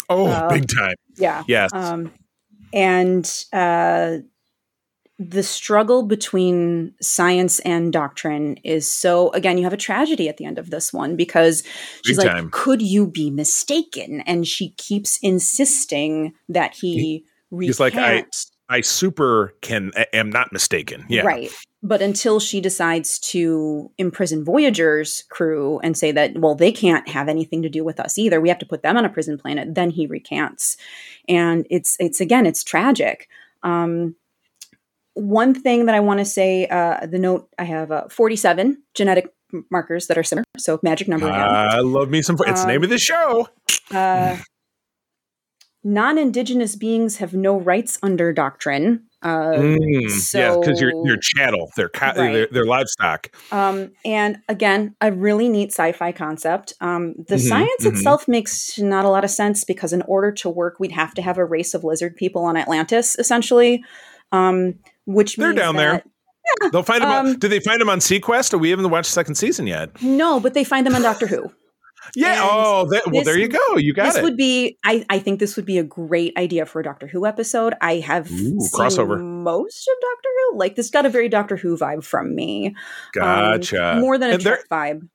Oh, 0.09 0.27
uh, 0.27 0.49
big 0.49 0.67
time. 0.67 0.95
Yeah. 1.17 1.43
Yes. 1.47 1.71
Um, 1.73 2.11
and 2.73 3.45
uh, 3.53 4.17
the 5.19 5.43
struggle 5.43 6.03
between 6.03 6.93
science 7.01 7.59
and 7.59 7.91
doctrine 7.91 8.55
is 8.63 8.87
so 8.87 9.31
again 9.33 9.57
you 9.57 9.65
have 9.65 9.73
a 9.73 9.77
tragedy 9.77 10.29
at 10.29 10.37
the 10.37 10.45
end 10.45 10.57
of 10.57 10.69
this 10.69 10.93
one 10.93 11.17
because 11.17 11.61
she's 12.05 12.17
big 12.17 12.25
like 12.25 12.35
time. 12.35 12.49
could 12.51 12.81
you 12.81 13.05
be 13.05 13.29
mistaken 13.29 14.21
and 14.21 14.47
she 14.47 14.69
keeps 14.71 15.19
insisting 15.21 16.33
that 16.47 16.73
he, 16.73 17.25
he 17.51 17.65
he's 17.65 17.81
like 17.81 17.95
i 17.95 18.23
i 18.69 18.81
super 18.81 19.53
can 19.61 19.91
am 20.13 20.29
not 20.29 20.51
mistaken 20.51 21.05
yeah 21.09 21.21
right 21.21 21.51
but 21.81 22.01
until 22.01 22.39
she 22.39 22.59
decides 22.59 23.19
to 23.19 23.89
imprison 23.97 24.43
Voyager's 24.43 25.23
crew 25.29 25.79
and 25.79 25.97
say 25.97 26.11
that, 26.11 26.37
well, 26.37 26.53
they 26.53 26.73
can't 26.73 27.07
have 27.07 27.29
anything 27.29 27.61
to 27.61 27.69
do 27.69 27.85
with 27.85 28.01
us 28.01 28.17
either. 28.17 28.41
We 28.41 28.49
have 28.49 28.59
to 28.59 28.65
put 28.65 28.83
them 28.83 28.97
on 28.97 29.05
a 29.05 29.09
prison 29.09 29.37
planet. 29.37 29.75
Then 29.75 29.89
he 29.89 30.05
recants, 30.05 30.75
and 31.29 31.65
it's 31.69 31.95
it's 31.99 32.19
again, 32.19 32.45
it's 32.45 32.63
tragic. 32.63 33.29
Um, 33.63 34.15
one 35.13 35.53
thing 35.53 35.85
that 35.85 35.95
I 35.95 36.01
want 36.01 36.19
to 36.19 36.25
say, 36.25 36.67
uh, 36.67 37.05
the 37.05 37.19
note 37.19 37.49
I 37.57 37.63
have 37.63 37.91
uh, 37.91 38.09
forty-seven 38.09 38.83
genetic 38.93 39.33
markers 39.71 40.07
that 40.07 40.17
are 40.17 40.23
similar, 40.23 40.45
so 40.57 40.79
magic 40.83 41.07
number. 41.07 41.27
Again. 41.27 41.39
I 41.39 41.79
love 41.79 42.09
me 42.09 42.21
some. 42.21 42.35
It's 42.41 42.61
um, 42.61 42.67
the 42.67 42.73
name 42.73 42.83
of 42.83 42.89
the 42.89 42.97
show. 42.97 43.47
Uh, 43.89 44.37
non-indigenous 45.93 46.75
beings 46.75 47.17
have 47.17 47.33
no 47.33 47.59
rights 47.59 47.97
under 48.01 48.31
doctrine 48.31 49.09
uh, 49.21 49.51
mm, 49.51 50.09
so, 50.09 50.39
yeah, 50.39 50.57
because 50.57 50.79
you're 50.79 50.93
you're 51.05 51.17
chattel, 51.17 51.69
they're, 51.75 51.89
ca- 51.89 52.13
right. 52.15 52.31
they're, 52.31 52.47
they're 52.51 52.65
livestock. 52.65 53.27
Um, 53.51 53.91
and 54.05 54.37
again, 54.47 54.95
a 55.01 55.11
really 55.11 55.49
neat 55.49 55.73
sci-fi 55.73 56.13
concept. 56.13 56.73
Um, 56.79 57.15
the 57.27 57.35
mm-hmm, 57.35 57.47
science 57.47 57.81
mm-hmm. 57.81 57.97
itself 57.97 58.29
makes 58.29 58.79
not 58.79 59.03
a 59.03 59.09
lot 59.09 59.25
of 59.25 59.29
sense 59.29 59.65
because 59.65 59.91
in 59.91 60.03
order 60.03 60.31
to 60.33 60.49
work, 60.49 60.79
we'd 60.79 60.93
have 60.93 61.13
to 61.15 61.21
have 61.21 61.37
a 61.37 61.43
race 61.43 61.73
of 61.73 61.83
lizard 61.83 62.15
people 62.15 62.45
on 62.45 62.55
Atlantis, 62.55 63.17
essentially. 63.19 63.83
Um, 64.31 64.75
which 65.05 65.35
they're 65.35 65.53
down 65.53 65.75
that, 65.75 65.81
there. 65.81 66.03
Yeah, 66.61 66.69
They'll 66.71 66.83
find 66.83 67.03
them. 67.03 67.09
On, 67.09 67.27
um, 67.27 67.39
do 67.39 67.47
they 67.47 67.59
find 67.59 67.81
them 67.81 67.89
on 67.89 67.99
seaQuest? 67.99 68.53
Or 68.53 68.57
we 68.57 68.69
haven't 68.69 68.89
watched 68.89 69.09
the 69.09 69.13
second 69.13 69.35
season 69.35 69.67
yet. 69.67 70.01
No, 70.01 70.39
but 70.39 70.53
they 70.53 70.63
find 70.63 70.85
them 70.85 70.95
on 70.95 71.01
Doctor 71.01 71.27
Who. 71.27 71.51
Yeah. 72.15 72.33
And 72.33 72.39
oh, 72.43 72.87
that, 72.91 73.03
well, 73.05 73.15
this, 73.15 73.25
there 73.25 73.37
you 73.37 73.47
go. 73.47 73.77
You 73.77 73.93
got 73.93 74.05
this 74.05 74.15
it. 74.15 74.17
This 74.17 74.23
would 74.23 74.37
be. 74.37 74.77
I, 74.83 75.05
I 75.09 75.19
think 75.19 75.39
this 75.39 75.55
would 75.55 75.65
be 75.65 75.77
a 75.77 75.83
great 75.83 76.37
idea 76.37 76.65
for 76.65 76.79
a 76.79 76.83
Doctor 76.83 77.07
Who 77.07 77.25
episode. 77.25 77.73
I 77.81 77.95
have 77.97 78.31
Ooh, 78.31 78.59
crossover 78.73 79.21
most 79.21 79.87
of 79.87 79.95
Doctor 80.01 80.29
Who. 80.37 80.57
Like 80.57 80.75
this 80.75 80.89
got 80.89 81.05
a 81.05 81.09
very 81.09 81.29
Doctor 81.29 81.57
Who 81.57 81.77
vibe 81.77 82.03
from 82.03 82.35
me. 82.35 82.67
Um, 82.67 82.73
gotcha. 83.13 83.93
Um, 83.93 84.01
more 84.01 84.17
than 84.17 84.31
a 84.31 84.37
Trek 84.37 84.67
vibe 84.71 85.07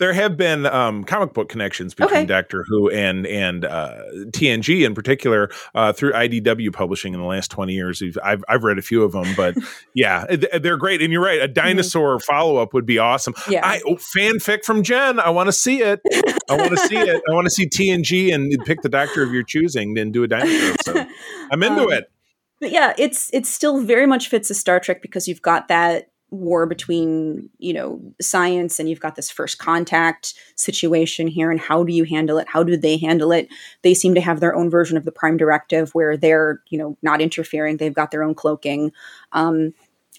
there 0.00 0.14
have 0.14 0.36
been 0.36 0.64
um, 0.66 1.04
comic 1.04 1.34
book 1.34 1.50
connections 1.50 1.94
between 1.94 2.20
okay. 2.20 2.26
Doctor 2.26 2.64
Who 2.66 2.90
and 2.90 3.26
and 3.26 3.66
uh, 3.66 4.02
TNG 4.30 4.84
in 4.84 4.94
particular 4.94 5.50
uh, 5.74 5.92
through 5.92 6.12
IDW 6.12 6.72
publishing 6.72 7.12
in 7.12 7.20
the 7.20 7.26
last 7.26 7.50
twenty 7.50 7.74
years. 7.74 8.02
I've 8.24 8.42
I've 8.48 8.64
read 8.64 8.78
a 8.78 8.82
few 8.82 9.04
of 9.04 9.12
them, 9.12 9.26
but 9.36 9.54
yeah, 9.94 10.24
they're 10.60 10.78
great. 10.78 11.02
And 11.02 11.12
you're 11.12 11.22
right, 11.22 11.38
a 11.38 11.44
mm-hmm. 11.44 11.52
dinosaur 11.52 12.16
mm-hmm. 12.16 12.32
follow 12.32 12.56
up 12.56 12.72
would 12.72 12.86
be 12.86 12.98
awesome. 12.98 13.34
Yeah, 13.48 13.60
I, 13.62 13.82
oh, 13.86 13.96
fanfic 13.96 14.64
from 14.64 14.82
Jen. 14.82 15.20
I 15.20 15.30
want 15.30 15.48
to 15.48 15.52
see 15.52 15.82
it. 15.82 16.00
I 16.48 16.56
want 16.56 16.70
to 16.70 16.78
see 16.78 16.96
it. 16.96 17.22
I 17.28 17.32
want 17.32 17.44
to 17.44 17.50
see 17.50 17.68
TNG 17.68 18.34
and 18.34 18.52
pick 18.64 18.80
the 18.80 18.88
Doctor 18.88 19.22
of 19.22 19.32
your 19.32 19.42
choosing, 19.42 19.94
then 19.94 20.10
do 20.10 20.24
a 20.24 20.28
dinosaur. 20.28 20.76
So 20.82 21.06
I'm 21.52 21.62
into 21.62 21.82
um, 21.82 21.92
it. 21.92 22.10
But 22.58 22.70
yeah, 22.70 22.94
it's 22.98 23.30
it 23.32 23.46
still 23.46 23.80
very 23.80 24.06
much 24.06 24.28
fits 24.28 24.50
a 24.50 24.54
Star 24.54 24.80
Trek 24.80 25.02
because 25.02 25.28
you've 25.28 25.42
got 25.42 25.68
that 25.68 26.09
war 26.30 26.66
between 26.66 27.50
you 27.58 27.72
know 27.72 28.00
science 28.20 28.78
and 28.78 28.88
you've 28.88 29.00
got 29.00 29.16
this 29.16 29.30
first 29.30 29.58
contact 29.58 30.34
situation 30.56 31.26
here 31.26 31.50
and 31.50 31.60
how 31.60 31.82
do 31.82 31.92
you 31.92 32.04
handle 32.04 32.38
it? 32.38 32.48
How 32.48 32.62
do 32.62 32.76
they 32.76 32.96
handle 32.96 33.32
it? 33.32 33.48
They 33.82 33.94
seem 33.94 34.14
to 34.14 34.20
have 34.20 34.40
their 34.40 34.54
own 34.54 34.70
version 34.70 34.96
of 34.96 35.04
the 35.04 35.12
prime 35.12 35.36
directive 35.36 35.90
where 35.90 36.16
they're 36.16 36.62
you 36.68 36.78
know 36.78 36.96
not 37.02 37.20
interfering. 37.20 37.76
They've 37.76 37.94
got 37.94 38.10
their 38.10 38.22
own 38.22 38.34
cloaking. 38.34 38.92
Um, 39.32 39.74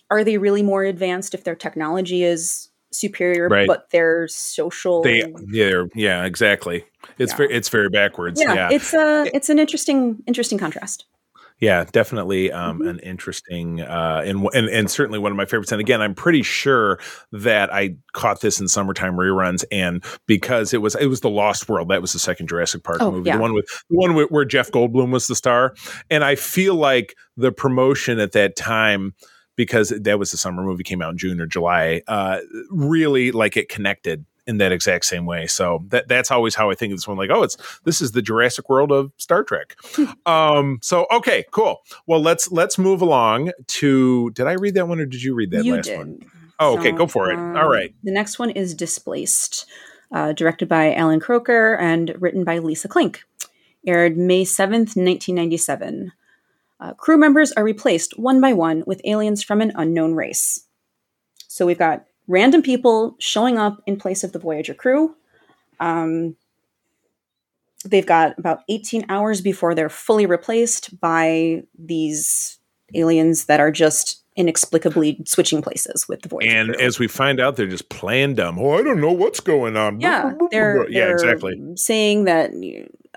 are 0.10 0.24
they 0.24 0.38
really 0.38 0.64
more 0.64 0.84
advanced 0.84 1.34
if 1.34 1.44
their 1.44 1.56
technology 1.56 2.24
is 2.24 2.70
superior 2.94 3.48
right. 3.48 3.68
but 3.68 3.90
their 3.92 4.28
social 4.28 5.02
they 5.02 5.34
yeah 5.48 5.84
yeah 5.96 6.26
exactly. 6.26 6.84
It's 7.18 7.32
yeah. 7.32 7.38
very 7.38 7.54
it's 7.54 7.70
very 7.70 7.90
backwards. 7.90 8.42
Yeah, 8.42 8.54
yeah. 8.54 8.70
it's 8.72 8.94
a 8.94 9.30
it's 9.34 9.50
an 9.50 9.60
interesting 9.60 10.22
interesting 10.28 10.58
contrast 10.58 11.06
yeah, 11.62 11.86
definitely 11.92 12.52
um, 12.52 12.80
mm-hmm. 12.80 12.88
an 12.88 13.00
interesting 13.00 13.82
uh, 13.82 14.24
and, 14.26 14.50
and 14.54 14.68
and 14.68 14.90
certainly 14.90 15.20
one 15.20 15.32
of 15.32 15.38
my 15.38 15.46
favorites. 15.46 15.72
And 15.72 15.80
again, 15.80 16.02
I'm 16.02 16.16
pretty 16.16 16.42
sure 16.42 17.00
that 17.32 17.72
I 17.72 17.98
caught 18.14 18.42
this 18.42 18.60
in 18.60 18.68
summertime 18.68 19.14
reruns, 19.14 19.64
and 19.72 20.04
because 20.26 20.74
it 20.74 20.82
was 20.82 20.96
it 20.96 21.06
was 21.06 21.22
the 21.22 21.30
Lost 21.30 21.70
World, 21.70 21.90
that 21.90 22.02
was 22.02 22.14
the 22.14 22.20
second 22.20 22.48
Jurassic 22.48 22.84
Park 22.84 22.98
oh, 23.00 23.12
movie, 23.12 23.30
yeah. 23.30 23.36
the 23.36 23.42
one 23.42 23.54
with 23.54 23.68
the 23.90 23.96
one 23.96 24.16
with, 24.16 24.32
where 24.32 24.44
Jeff 24.44 24.72
Goldblum 24.72 25.12
was 25.12 25.28
the 25.28 25.36
star. 25.36 25.76
And 26.10 26.24
I 26.24 26.34
feel 26.34 26.74
like 26.74 27.16
the 27.38 27.52
promotion 27.52 28.20
at 28.20 28.32
that 28.32 28.56
time 28.56 29.14
because 29.56 29.90
that 29.90 30.18
was 30.18 30.32
the 30.32 30.38
summer 30.38 30.64
movie 30.64 30.84
came 30.84 31.04
out 31.04 31.12
in 31.12 31.18
June 31.20 31.40
or 31.40 31.46
July. 31.46 32.02
Uh, 32.08 32.40
really, 32.72 33.32
like 33.32 33.56
it 33.56 33.70
connected 33.70 34.26
in 34.52 34.58
that 34.58 34.74
exact 34.74 35.06
same 35.06 35.26
way. 35.26 35.48
So 35.48 35.84
that 35.88 36.08
that's 36.08 36.30
always 36.30 36.54
how 36.54 36.70
I 36.70 36.76
think 36.76 36.92
of 36.92 36.98
this 36.98 37.08
one. 37.08 37.18
Like, 37.18 37.32
oh, 37.32 37.42
it's 37.42 37.58
this 37.86 38.02
is 38.02 38.12
the 38.12 38.22
Jurassic 38.22 38.70
World 38.70 38.92
of 38.92 39.12
Star 39.18 39.44
Trek. 39.44 39.76
um, 40.28 40.78
so 40.84 41.08
okay, 41.10 41.46
cool. 41.52 41.82
Well, 42.06 42.22
let's 42.22 42.52
let's 42.52 42.78
move 42.78 43.02
along 43.02 43.52
to. 43.68 44.30
Did 44.32 44.46
I 44.46 44.54
read 44.54 44.76
that 44.76 44.88
one 44.88 45.00
or 45.00 45.06
did 45.06 45.24
you 45.24 45.34
read 45.34 45.52
that 45.52 45.66
you 45.66 45.76
last 45.76 45.86
did. 45.86 45.98
one? 45.98 46.20
Oh, 46.60 46.78
okay, 46.78 46.92
go 46.92 47.08
for 47.08 47.32
it. 47.32 47.40
Um, 47.40 47.56
All 47.56 47.70
right. 47.70 47.96
The 48.04 48.12
next 48.12 48.38
one 48.38 48.52
is 48.52 48.76
Displaced, 48.76 49.66
uh, 50.12 50.34
directed 50.34 50.68
by 50.68 50.94
Alan 50.94 51.20
Kroeker 51.20 51.80
and 51.80 52.14
written 52.20 52.44
by 52.44 52.60
Lisa 52.60 52.88
Klink. 52.88 53.24
Aired 53.88 54.16
May 54.18 54.44
seventh, 54.44 54.96
nineteen 54.96 55.36
ninety 55.36 55.58
seven. 55.58 56.12
Uh, 56.80 56.94
crew 56.94 57.18
members 57.18 57.52
are 57.54 57.64
replaced 57.64 58.20
one 58.20 58.42
by 58.42 58.54
one 58.54 58.84
with 58.86 59.02
aliens 59.06 59.44
from 59.44 59.62
an 59.62 59.72
unknown 59.76 60.14
race. 60.14 60.66
So 61.48 61.66
we've 61.66 61.78
got 61.78 62.06
random 62.32 62.62
people 62.62 63.16
showing 63.20 63.58
up 63.58 63.82
in 63.86 63.98
place 63.98 64.24
of 64.24 64.32
the 64.32 64.40
Voyager 64.40 64.74
crew. 64.74 65.16
Um, 65.80 66.36
they've 67.86 68.06
got 68.06 68.38
about 68.40 68.60
18 68.70 69.06
hours 69.10 69.42
before 69.42 69.76
they're 69.76 69.90
fully 69.90 70.26
replaced 70.26 71.00
by 71.00 71.64
these 71.78 72.58
aliens 72.94 73.46
that 73.46 73.60
are 73.60 73.72
just 73.72 74.24
inexplicably 74.38 75.20
switching 75.26 75.62
places 75.62 76.08
with 76.08 76.22
the 76.22 76.30
Voyager. 76.30 76.56
And 76.56 76.74
crew. 76.74 76.86
as 76.86 77.00
we 77.00 77.08
find 77.08 77.40
out, 77.40 77.56
they're 77.58 77.68
just 77.68 77.90
playing 77.90 78.36
dumb. 78.36 78.58
Oh, 78.60 78.74
I 78.78 78.84
don't 78.84 79.02
know 79.02 79.12
what's 79.12 79.40
going 79.42 79.76
on. 79.76 80.00
yeah, 80.00 80.34
they're, 80.52 80.90
yeah, 80.90 81.06
they're 81.08 81.12
exactly. 81.14 81.60
saying 81.76 82.26
that 82.26 82.52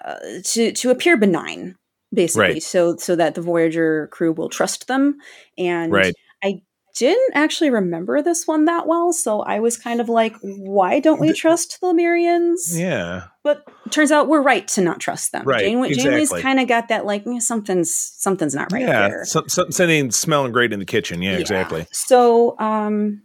uh, 0.05 0.17
to 0.45 0.73
to 0.73 0.91
appear 0.91 1.17
benign, 1.17 1.77
basically, 2.12 2.55
Right. 2.55 2.62
so 2.62 2.97
so 2.97 3.15
that 3.17 3.35
the 3.37 3.41
Voyager 3.43 4.09
crew 4.09 4.33
will 4.33 4.49
trust 4.49 4.89
them. 4.89 5.19
And 5.57 5.93
Right. 5.93 6.15
I 6.43 6.62
didn't 6.95 7.34
actually 7.34 7.70
remember 7.70 8.22
this 8.22 8.47
one 8.47 8.66
that 8.66 8.86
well, 8.86 9.12
so 9.12 9.40
I 9.40 9.59
was 9.59 9.76
kind 9.76 10.01
of 10.01 10.09
like, 10.09 10.36
why 10.40 11.01
don't 11.01 11.20
we 11.20 11.32
trust 11.32 11.80
the 11.80 11.88
Lemurians? 11.88 12.78
Yeah. 12.78 13.24
But 13.42 13.64
turns 13.90 14.12
out 14.12 14.28
we're 14.28 14.40
right 14.40 14.66
to 14.68 14.80
not 14.80 15.01
trust 15.01 15.32
them. 15.32 15.45
Right, 15.45 15.61
Janeway, 15.61 15.92
Janeway's 15.92 16.30
kind 16.30 16.61
of 16.61 16.68
got 16.68 16.88
that 16.88 17.05
like 17.05 17.26
"Eh, 17.26 17.40
something's 17.40 17.95
something's 17.95 18.55
not 18.55 18.72
right 18.72 18.82
yeah. 18.82 19.09
here. 19.09 19.24
Something 19.24 20.11
smelling 20.12 20.53
great 20.53 20.72
in 20.72 20.78
the 20.78 20.84
kitchen. 20.84 21.20
Yeah, 21.20 21.32
Yeah. 21.32 21.38
exactly. 21.38 21.86
So, 21.92 22.59
um, 22.59 23.22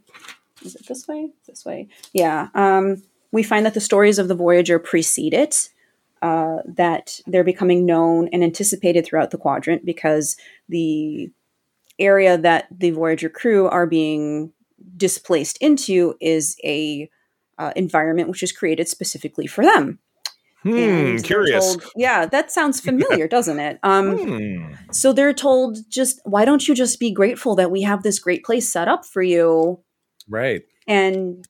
is 0.65 0.75
it 0.75 0.87
this 0.87 1.07
way? 1.07 1.29
This 1.47 1.63
way. 1.63 1.87
Yeah. 2.11 2.49
Um, 2.55 3.03
we 3.31 3.43
find 3.43 3.65
that 3.65 3.75
the 3.75 3.81
stories 3.81 4.19
of 4.19 4.27
the 4.27 4.35
Voyager 4.35 4.79
precede 4.79 5.33
it. 5.33 5.69
Uh, 6.21 6.57
that 6.65 7.21
they're 7.27 7.45
becoming 7.45 7.85
known 7.85 8.27
and 8.33 8.43
anticipated 8.43 9.05
throughout 9.05 9.31
the 9.31 9.37
quadrant 9.37 9.85
because 9.85 10.35
the 10.67 11.31
area 11.99 12.37
that 12.37 12.67
the 12.71 12.91
Voyager 12.91 13.29
crew 13.29 13.67
are 13.67 13.87
being 13.87 14.51
displaced 14.97 15.57
into 15.59 16.15
is 16.21 16.55
a 16.63 17.09
uh, 17.57 17.73
environment 17.75 18.29
which 18.29 18.43
is 18.43 18.51
created 18.51 18.87
specifically 18.87 19.47
for 19.47 19.63
them. 19.63 19.99
Hmm, 20.63 21.17
curious. 21.17 21.75
told- 21.77 21.83
yeah, 21.95 22.25
that 22.25 22.51
sounds 22.51 22.79
familiar, 22.89 23.27
doesn't 23.27 23.59
it? 23.59 23.79
Um, 23.83 24.17
Hmm. 24.17 24.73
so 24.91 25.13
they're 25.13 25.33
told, 25.33 25.77
just 25.89 26.19
why 26.25 26.45
don't 26.45 26.67
you 26.67 26.75
just 26.75 26.99
be 26.99 27.11
grateful 27.11 27.55
that 27.55 27.71
we 27.71 27.81
have 27.83 28.03
this 28.03 28.19
great 28.19 28.43
place 28.43 28.69
set 28.69 28.87
up 28.87 29.05
for 29.05 29.21
you 29.21 29.79
Right. 30.27 30.63
and 30.87 31.45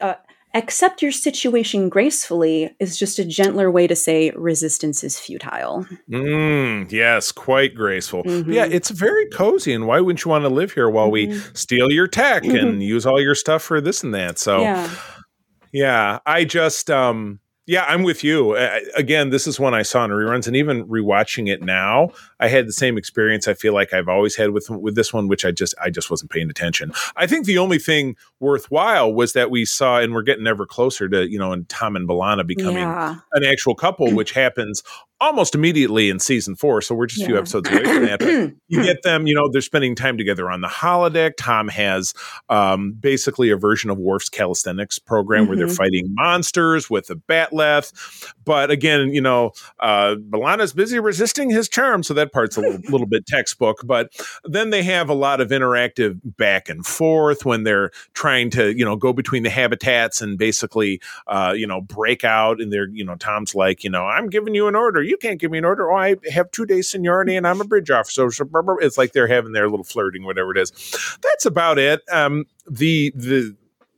uh, 0.00 0.14
accept 0.54 1.02
your 1.02 1.12
situation 1.12 1.88
gracefully 1.88 2.74
is 2.78 2.98
just 2.98 3.18
a 3.18 3.24
gentler 3.24 3.70
way 3.70 3.86
to 3.86 3.96
say 3.96 4.30
resistance 4.36 5.02
is 5.02 5.18
futile. 5.18 5.86
Mm, 6.10 6.90
yes, 6.92 7.32
quite 7.32 7.74
graceful. 7.74 8.22
Mhm. 8.24 8.52
Yeah, 8.52 8.66
it's 8.66 8.90
very 8.90 9.26
cozy. 9.30 9.72
And 9.72 9.86
why 9.86 10.00
wouldn't 10.00 10.24
you 10.24 10.30
want 10.30 10.44
to 10.44 10.48
live 10.50 10.72
here 10.72 10.88
while 10.90 11.10
we 11.10 11.28
Mhm. 11.28 11.56
steal 11.56 11.90
your 11.90 12.06
tech 12.06 12.44
and 12.44 12.82
use 12.82 13.06
all 13.06 13.20
your 13.20 13.34
stuff 13.34 13.62
for 13.62 13.80
this 13.80 14.02
and 14.02 14.14
that? 14.14 14.38
So, 14.38 14.60
Yeah. 14.60 14.88
Yeah, 15.74 16.18
I 16.26 16.44
just 16.44 16.90
um 16.90 17.40
yeah, 17.66 17.84
I'm 17.86 18.02
with 18.02 18.24
you. 18.24 18.52
Uh, 18.52 18.80
again, 18.96 19.30
this 19.30 19.46
is 19.46 19.60
one 19.60 19.72
I 19.72 19.82
saw 19.82 20.04
in 20.04 20.10
reruns 20.10 20.46
and 20.46 20.56
even 20.56 20.84
rewatching 20.86 21.48
it 21.48 21.62
now, 21.62 22.10
I 22.40 22.48
had 22.48 22.66
the 22.66 22.72
same 22.72 22.98
experience 22.98 23.46
I 23.46 23.54
feel 23.54 23.72
like 23.72 23.92
I've 23.94 24.08
always 24.08 24.34
had 24.36 24.50
with 24.50 24.68
with 24.68 24.96
this 24.96 25.12
one 25.12 25.28
which 25.28 25.44
I 25.44 25.52
just 25.52 25.74
I 25.82 25.88
just 25.90 26.10
wasn't 26.10 26.30
paying 26.32 26.50
attention. 26.50 26.92
I 27.16 27.26
think 27.26 27.46
the 27.46 27.58
only 27.58 27.78
thing 27.78 28.16
worthwhile 28.40 29.12
was 29.12 29.32
that 29.34 29.50
we 29.50 29.64
saw 29.64 30.00
and 30.00 30.12
we're 30.12 30.22
getting 30.22 30.46
ever 30.46 30.66
closer 30.66 31.08
to, 31.08 31.30
you 31.30 31.38
know, 31.38 31.52
and 31.52 31.68
Tom 31.68 31.94
and 31.96 32.08
B'Elanna 32.08 32.46
becoming 32.46 32.78
Yeah. 32.82 33.16
an 33.32 33.44
actual 33.44 33.74
couple 33.74 34.10
which 34.14 34.32
happens 34.32 34.82
almost 35.22 35.54
immediately 35.54 36.10
in 36.10 36.18
season 36.18 36.56
4, 36.56 36.82
so 36.82 36.94
we're 36.94 37.06
just 37.06 37.22
a 37.22 37.26
few 37.26 37.38
episodes 37.38 37.68
away 37.70 37.84
from 37.84 38.04
that. 38.04 38.54
You 38.72 38.82
get 38.82 39.02
them, 39.02 39.26
you 39.26 39.34
know, 39.34 39.50
they're 39.52 39.60
spending 39.60 39.94
time 39.94 40.16
together 40.16 40.50
on 40.50 40.62
the 40.62 40.66
holodeck. 40.68 41.32
Tom 41.36 41.68
has 41.68 42.14
um, 42.48 42.92
basically 42.98 43.50
a 43.50 43.56
version 43.56 43.90
of 43.90 43.98
Worf's 43.98 44.30
calisthenics 44.30 44.98
program 44.98 45.46
where 45.46 45.56
they're 45.58 45.66
Mhm. 45.66 45.76
fighting 45.76 46.06
monsters 46.14 46.88
with 46.88 47.10
a 47.10 47.14
bat'leth. 47.16 47.92
But 48.46 48.70
again, 48.70 49.12
you 49.12 49.20
know, 49.20 49.52
uh, 49.80 50.14
B'Elanna's 50.30 50.72
busy 50.72 50.98
resisting 50.98 51.50
his 51.50 51.68
charm, 51.68 52.02
so 52.02 52.14
that 52.14 52.32
part's 52.32 52.56
a 52.56 52.60
little, 52.62 52.80
little 52.90 53.06
bit 53.06 53.26
textbook. 53.26 53.82
But 53.84 54.10
then 54.44 54.70
they 54.70 54.82
have 54.84 55.10
a 55.10 55.14
lot 55.14 55.42
of 55.42 55.50
interactive 55.50 56.18
back 56.38 56.70
and 56.70 56.86
forth 56.86 57.44
when 57.44 57.64
they're 57.64 57.90
trying 58.14 58.48
to, 58.50 58.72
you 58.76 58.86
know, 58.86 58.96
go 58.96 59.12
between 59.12 59.42
the 59.42 59.50
habitats 59.50 60.22
and 60.22 60.38
basically, 60.38 61.00
uh, 61.26 61.52
you 61.54 61.66
know, 61.66 61.82
break 61.82 62.24
out. 62.24 62.58
And 62.60 62.72
they're, 62.72 62.88
you 62.88 63.04
know, 63.04 63.16
Tom's 63.16 63.54
like, 63.54 63.84
you 63.84 63.90
know, 63.90 64.06
I'm 64.06 64.28
giving 64.30 64.54
you 64.54 64.66
an 64.66 64.74
order. 64.74 65.02
You 65.02 65.11
can't 65.16 65.40
give 65.40 65.50
me 65.50 65.58
an 65.58 65.64
order. 65.64 65.90
Oh, 65.90 65.96
I 65.96 66.16
have 66.30 66.50
two 66.50 66.66
days 66.66 66.88
seniority 66.88 67.36
and 67.36 67.46
I'm 67.46 67.60
a 67.60 67.64
bridge 67.64 67.90
officer. 67.90 68.30
So 68.30 68.44
blah, 68.44 68.62
blah. 68.62 68.76
it's 68.80 68.98
like 68.98 69.12
they're 69.12 69.26
having 69.28 69.52
their 69.52 69.68
little 69.68 69.84
flirting, 69.84 70.24
whatever 70.24 70.52
it 70.56 70.58
is. 70.58 70.70
That's 71.22 71.46
about 71.46 71.78
it. 71.78 72.00
Um, 72.10 72.44
the 72.70 73.12
the 73.14 73.56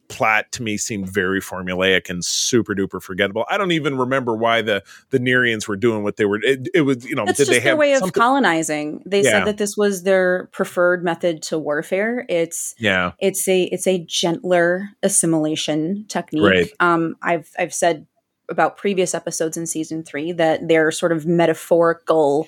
plot 0.09 0.45
to 0.53 0.63
me 0.63 0.77
seemed 0.77 1.09
very 1.09 1.41
formulaic 1.41 2.11
and 2.11 2.23
super 2.25 2.75
duper 2.75 3.03
forgettable. 3.03 3.45
I 3.49 3.57
don't 3.57 3.73
even 3.73 3.97
remember 3.97 4.35
why 4.37 4.61
the 4.61 4.85
the 5.11 5.19
Nyrians 5.19 5.67
were 5.67 5.77
doing 5.77 6.03
what 6.03 6.17
they 6.17 6.27
were. 6.27 6.41
It, 6.43 6.69
it 6.75 6.83
was 6.83 7.05
you 7.07 7.15
know 7.17 7.25
That's 7.25 7.39
did 7.39 7.47
just 7.47 7.51
they 7.53 7.59
their 7.61 7.71
have 7.73 7.79
way 7.79 7.95
of 7.95 8.01
something- 8.01 8.21
colonizing. 8.21 9.03
They 9.07 9.23
Yeah. 9.23 9.31
said 9.31 9.45
that 9.47 9.57
this 9.57 9.77
was 9.79 10.03
their 10.03 10.51
preferred 10.53 11.03
method 11.03 11.43
to 11.45 11.59
warfare. 11.59 12.27
It's 12.29 12.75
yeah 12.79 13.13
it's 13.19 13.49
a 13.49 13.63
it's 13.65 13.87
a 13.87 14.05
gentler 14.05 14.91
assimilation 15.03 16.05
technique. 16.09 16.43
Right. 16.43 16.71
Um, 16.81 17.17
I've 17.23 17.51
I've 17.59 17.75
said 17.75 18.07
about 18.49 18.77
previous 18.77 19.15
episodes 19.15 19.57
in 19.57 19.67
season 19.67 20.03
three 20.03 20.33
that 20.33 20.69
they're 20.69 20.91
sort 20.91 21.13
of 21.13 21.27
metaphorical 21.27 22.47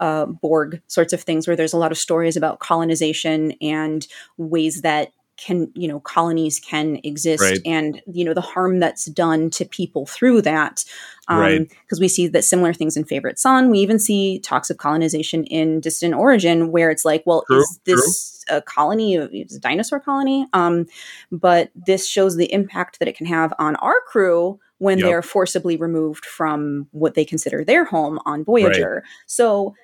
uh, 0.00 0.26
Borg 0.26 0.80
sorts 0.88 1.12
of 1.12 1.22
things, 1.22 1.46
where 1.46 1.56
there's 1.56 1.72
a 1.72 1.78
lot 1.78 1.92
of 1.92 1.98
stories 1.98 2.36
about 2.36 2.58
colonization 2.60 3.52
and 3.60 4.06
ways 4.36 4.82
that 4.82 5.12
can 5.38 5.70
you 5.74 5.86
know 5.86 6.00
colonies 6.00 6.58
can 6.58 6.98
exist 7.04 7.42
Right. 7.42 7.60
and 7.66 8.00
you 8.10 8.24
know 8.24 8.32
the 8.32 8.40
harm 8.40 8.78
that's 8.80 9.04
done 9.04 9.50
to 9.50 9.66
people 9.66 10.06
through 10.06 10.40
that. 10.42 10.82
Um, 11.28 11.38
Right. 11.38 11.68
because 11.82 12.00
we 12.00 12.08
see 12.08 12.26
that 12.28 12.42
similar 12.44 12.72
things 12.72 12.96
in 12.96 13.04
favorite 13.04 13.38
son. 13.38 13.70
We 13.70 13.78
even 13.80 13.98
see 13.98 14.38
talks 14.38 14.70
of 14.70 14.78
colonization 14.78 15.44
in 15.44 15.80
distant 15.80 16.14
origin 16.14 16.72
where 16.72 16.90
it's 16.90 17.04
like 17.04 17.22
well 17.26 17.44
True, 17.48 17.58
is 17.60 17.80
this 17.84 18.44
a 18.48 18.62
colony? 18.62 19.16
Is 19.16 19.56
a 19.56 19.60
dinosaur 19.60 20.00
colony? 20.00 20.46
Um 20.54 20.86
but 21.30 21.70
this 21.74 22.08
shows 22.08 22.36
the 22.36 22.50
impact 22.50 22.98
that 22.98 23.08
it 23.08 23.16
can 23.16 23.26
have 23.26 23.52
on 23.58 23.76
our 23.76 24.00
crew 24.06 24.58
when 24.78 24.98
Yep. 24.98 25.06
they're 25.06 25.22
forcibly 25.22 25.76
removed 25.76 26.24
from 26.26 26.86
what 26.92 27.14
they 27.14 27.24
consider 27.24 27.64
their 27.64 27.84
home 27.84 28.18
on 28.26 28.44
voyager 28.44 29.02
so 29.26 29.74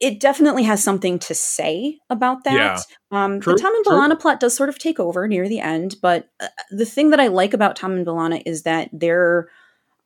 it 0.00 0.18
definitely 0.18 0.62
has 0.62 0.82
something 0.82 1.18
to 1.18 1.34
say 1.34 1.98
about 2.08 2.44
that. 2.44 2.54
Yeah. 3.12 3.24
Um, 3.24 3.38
True, 3.38 3.52
the 3.52 3.58
Tom 3.60 3.74
and 3.74 3.84
true. 3.84 3.92
B'Elanna 3.96 4.18
plot 4.18 4.40
does 4.40 4.54
sort 4.56 4.70
of 4.70 4.78
take 4.78 4.98
over 4.98 5.28
near 5.28 5.46
the 5.46 5.60
end, 5.60 5.96
but 6.00 6.30
uh, 6.40 6.46
the 6.70 6.86
thing 6.86 7.10
that 7.10 7.20
I 7.20 7.26
like 7.26 7.52
about 7.52 7.76
Tom 7.76 7.92
and 7.92 8.06
B'Elanna 8.06 8.42
is 8.46 8.62
that 8.62 8.88
they're 8.94 9.48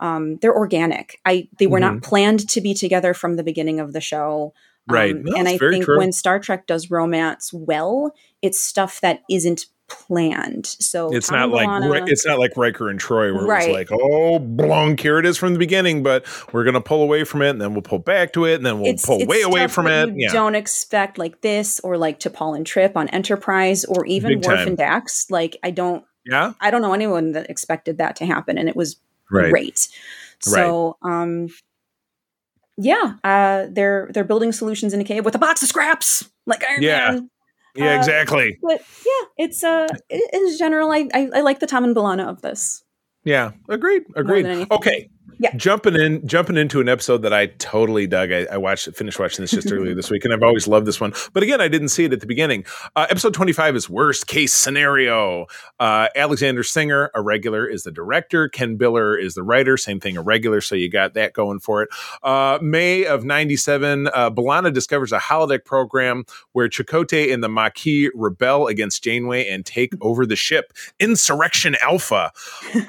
um, 0.01 0.39
they're 0.43 0.55
organic. 0.55 1.21
I 1.25 1.49
they 1.61 1.69
were 1.69 1.79
Mm-hmm. 1.79 1.95
not 1.95 2.03
planned 2.03 2.49
to 2.49 2.61
be 2.61 2.75
together 2.75 3.15
from 3.15 3.37
the 3.37 3.45
beginning 3.45 3.79
of 3.79 3.93
the 3.93 4.01
show. 4.01 4.53
Right. 4.89 5.15
Um, 5.15 5.23
No, 5.23 5.37
and 5.37 5.47
I 5.49 5.57
think 5.59 5.85
true. 5.85 5.99
when 5.99 6.11
Star 6.11 6.41
Trek 6.41 6.67
does 6.67 6.91
romance 6.91 7.53
well, 7.53 8.13
it's 8.43 8.61
stuff 8.61 9.01
that 9.01 9.21
isn't 9.31 9.67
planned. 10.07 10.67
So 10.67 11.15
it's 11.15 11.29
Tom 11.29 11.51
not 11.51 11.89
like 11.89 12.03
it's 12.09 12.27
not 12.27 12.39
like 12.39 12.57
Riker 12.57 12.89
and 12.89 12.99
Troi 13.01 13.35
where 13.35 13.45
Right. 13.47 13.65
it 13.65 13.69
was 13.69 13.75
like 13.77 13.93
oh 13.93 14.39
blonk 14.41 15.01
here 15.01 15.19
it 15.19 15.27
is 15.27 15.37
from 15.39 15.53
the 15.53 15.59
beginning 15.59 16.03
but 16.03 16.25
we're 16.53 16.65
gonna 16.65 16.81
pull 16.81 17.03
away 17.03 17.25
from 17.25 17.43
it 17.43 17.51
and 17.51 17.61
then 17.61 17.73
we'll 17.73 17.83
pull 17.83 17.99
back 17.99 18.33
to 18.35 18.45
it 18.45 18.55
and 18.57 18.67
then 18.67 18.81
we'll 18.81 18.93
it's, 18.93 19.07
pull 19.07 19.19
it's 19.21 19.27
way 19.29 19.43
away 19.43 19.67
from 19.69 19.87
it 19.87 20.09
You 20.09 20.15
yeah 20.19 20.33
don't 20.33 20.55
expect 20.55 21.19
like 21.19 21.41
this, 21.41 21.81
or 21.81 21.97
like 21.97 22.19
T'Pol 22.21 22.57
and 22.57 22.67
Trip 22.67 22.97
on 22.97 23.09
Enterprise, 23.09 23.85
or 23.85 24.05
even 24.07 24.41
Big 24.41 24.47
Worf 24.47 24.59
time. 24.59 24.69
and 24.69 24.77
Dax. 24.77 25.31
Like 25.31 25.57
I 25.63 25.71
don't, 25.71 26.05
yeah 26.27 26.53
I 26.61 26.71
don't 26.71 26.83
know 26.83 26.93
anyone 26.95 27.33
that 27.33 27.49
expected 27.51 27.99
that 27.99 28.17
to 28.17 28.27
happen, 28.27 28.59
and 28.59 28.69
it 28.69 28.77
was 28.77 28.97
right 29.31 29.51
great. 29.51 29.89
So, 30.41 30.99
um, 31.03 31.49
yeah, 32.77 33.15
uh, 33.23 33.67
they're 33.71 34.11
they're 34.13 34.25
building 34.25 34.53
solutions 34.53 34.93
in 34.93 35.01
a 35.01 35.05
cave 35.05 35.25
with 35.25 35.35
a 35.35 35.39
box 35.39 35.63
of 35.63 35.69
scraps, 35.69 36.29
like 36.47 36.63
Iron 36.65 36.83
Yeah. 36.83 37.11
Man. 37.13 37.31
Yeah 37.75 37.95
Uh, 37.95 37.99
exactly 37.99 38.59
But 38.63 38.83
yeah, 39.05 39.45
it's 39.45 39.65
uh, 39.65 39.87
in 40.11 40.59
general, 40.59 40.91
I, 40.91 41.09
I 41.13 41.31
I 41.35 41.41
like 41.41 41.61
the 41.61 41.67
Tom 41.67 41.85
and 41.85 41.95
B'Elanna 41.95 42.29
of 42.29 42.43
this. 42.43 42.83
Yeah, 43.25 43.53
agreed. 43.69 44.03
Agreed. 44.15 44.67
Okay. 44.71 45.09
Yeah. 45.39 45.55
Jumping 45.57 45.95
in, 45.97 46.27
jumping 46.27 46.57
into 46.57 46.81
an 46.81 46.89
episode 46.89 47.23
that 47.23 47.33
I 47.33 47.47
totally 47.47 48.07
dug. 48.07 48.33
I, 48.33 48.47
I 48.53 48.57
watched, 48.57 48.95
finished 48.95 49.19
watching 49.19 49.43
this 49.43 49.51
just 49.51 49.71
earlier 49.71 49.95
this 49.95 50.11
week, 50.11 50.25
and 50.25 50.33
I've 50.33 50.43
always 50.43 50.69
loved 50.69 50.87
this 50.87 51.01
one. 51.01 51.13
But 51.33 51.43
again, 51.43 51.61
I 51.61 51.69
didn't 51.69 51.89
see 51.89 52.05
it 52.05 52.13
at 52.13 52.21
the 52.21 52.27
beginning. 52.27 52.65
Uh, 52.95 53.07
episode 53.11 53.35
twenty-five 53.35 53.75
is 53.75 53.91
worst 53.91 54.27
case 54.27 54.53
scenario. 54.53 55.47
Uh, 55.81 56.09
Alexander 56.15 56.63
Singer, 56.63 57.11
a 57.15 57.23
regular, 57.23 57.67
is 57.67 57.83
the 57.83 57.91
director. 57.91 58.49
Ken 58.49 58.79
Biller 58.79 59.21
is 59.21 59.35
the 59.35 59.43
writer. 59.43 59.77
Same 59.77 60.01
thing, 60.01 60.17
a 60.17 60.23
regular. 60.23 60.61
So 60.61 60.75
you 60.75 60.91
got 60.91 61.15
that 61.15 61.33
going 61.33 61.61
for 61.61 61.83
it. 61.83 61.89
Uh, 62.23 62.59
May 62.63 63.05
of 63.05 63.25
'97, 63.25 64.09
uh, 64.09 64.31
Balana 64.31 64.73
discovers 64.73 65.13
a 65.13 65.19
holodeck 65.19 65.65
program 65.65 66.25
where 66.53 66.69
Chakotay 66.69 67.33
and 67.33 67.43
the 67.43 67.49
Maquis 67.49 68.11
rebel 68.15 68.67
against 68.67 69.03
Janeway 69.03 69.49
and 69.49 69.67
take 69.67 69.93
over 70.01 70.27
the 70.27 70.37
ship. 70.37 70.73
Insurrection 71.01 71.77
Alpha. 71.83 72.31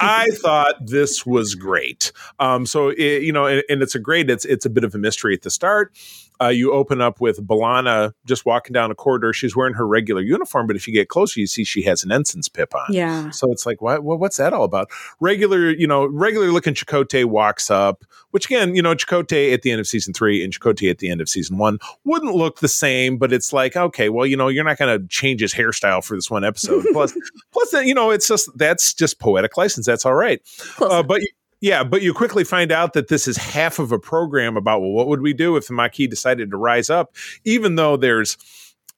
I 0.00 0.28
thought 0.34 0.74
this 0.84 1.26
was 1.26 1.54
great. 1.54 2.12
Um, 2.38 2.66
so 2.66 2.88
it, 2.90 3.22
you 3.22 3.32
know, 3.32 3.46
and, 3.46 3.62
and, 3.68 3.82
it's 3.82 3.94
a 3.94 3.98
great. 3.98 4.30
It's 4.30 4.44
it's 4.44 4.66
a 4.66 4.70
bit 4.70 4.84
of 4.84 4.94
a 4.94 4.98
mystery 4.98 5.34
at 5.34 5.42
the 5.42 5.50
start. 5.50 5.92
Uh, 6.40 6.48
you 6.48 6.72
open 6.72 7.00
up 7.00 7.20
with 7.20 7.38
B'Elanna 7.46 8.12
just 8.26 8.44
walking 8.44 8.72
down 8.72 8.90
a 8.90 8.94
corridor. 8.94 9.32
She's 9.32 9.56
wearing 9.56 9.74
her 9.74 9.86
regular 9.86 10.20
uniform, 10.20 10.66
but 10.66 10.76
if 10.76 10.86
you 10.86 10.92
get 10.92 11.08
closer, 11.08 11.40
you 11.40 11.46
see 11.46 11.64
she 11.64 11.82
has 11.82 12.04
an 12.04 12.12
ensign's 12.12 12.48
pip 12.48 12.74
on. 12.74 12.86
Yeah. 12.90 13.30
So 13.30 13.50
it's 13.50 13.64
like, 13.64 13.80
what, 13.80 14.02
what's 14.04 14.36
that 14.36 14.52
all 14.52 14.64
about? 14.64 14.90
Regular, 15.20 15.70
you 15.70 15.86
know, 15.86 16.06
regular 16.06 16.48
looking 16.48 16.74
Chakotay 16.74 17.24
walks 17.24 17.70
up, 17.70 18.04
which 18.32 18.46
again, 18.46 18.74
you 18.74 18.82
know, 18.82 18.94
Chakotay 18.94 19.54
at 19.54 19.62
the 19.62 19.70
end 19.70 19.80
of 19.80 19.86
season 19.86 20.12
three 20.12 20.44
and 20.44 20.52
Chakotay 20.52 20.90
at 20.90 20.98
the 20.98 21.08
end 21.08 21.20
of 21.20 21.28
season 21.28 21.56
one 21.56 21.78
wouldn't 22.04 22.34
look 22.34 22.60
the 22.60 22.68
same, 22.68 23.16
but 23.16 23.32
it's 23.32 23.52
like, 23.52 23.76
okay, 23.76 24.08
well, 24.10 24.26
you 24.26 24.36
know, 24.36 24.48
you're 24.48 24.64
not 24.64 24.78
going 24.78 25.00
to 25.00 25.06
change 25.08 25.40
his 25.40 25.54
hairstyle 25.54 26.04
for 26.04 26.16
this 26.16 26.30
one 26.30 26.44
episode. 26.44 26.84
plus, 26.92 27.16
plus, 27.52 27.70
that, 27.70 27.86
you 27.86 27.94
know, 27.94 28.10
it's 28.10 28.28
just 28.28 28.50
that's 28.56 28.92
just 28.92 29.18
poetic 29.18 29.56
license. 29.56 29.86
That's 29.86 30.04
all 30.04 30.14
right. 30.14 30.40
Uh, 30.80 31.02
but 31.02 31.22
yeah, 31.60 31.84
but 31.84 32.02
you 32.02 32.12
quickly 32.12 32.44
find 32.44 32.70
out 32.70 32.92
that 32.92 33.08
this 33.08 33.26
is 33.26 33.36
half 33.36 33.78
of 33.78 33.92
a 33.92 33.98
program 33.98 34.56
about 34.56 34.80
well, 34.80 34.90
what 34.90 35.08
would 35.08 35.22
we 35.22 35.32
do 35.32 35.56
if 35.56 35.68
the 35.68 35.74
Maquis 35.74 36.08
decided 36.08 36.50
to 36.50 36.56
rise 36.56 36.90
up, 36.90 37.14
even 37.44 37.76
though 37.76 37.96
there's 37.96 38.36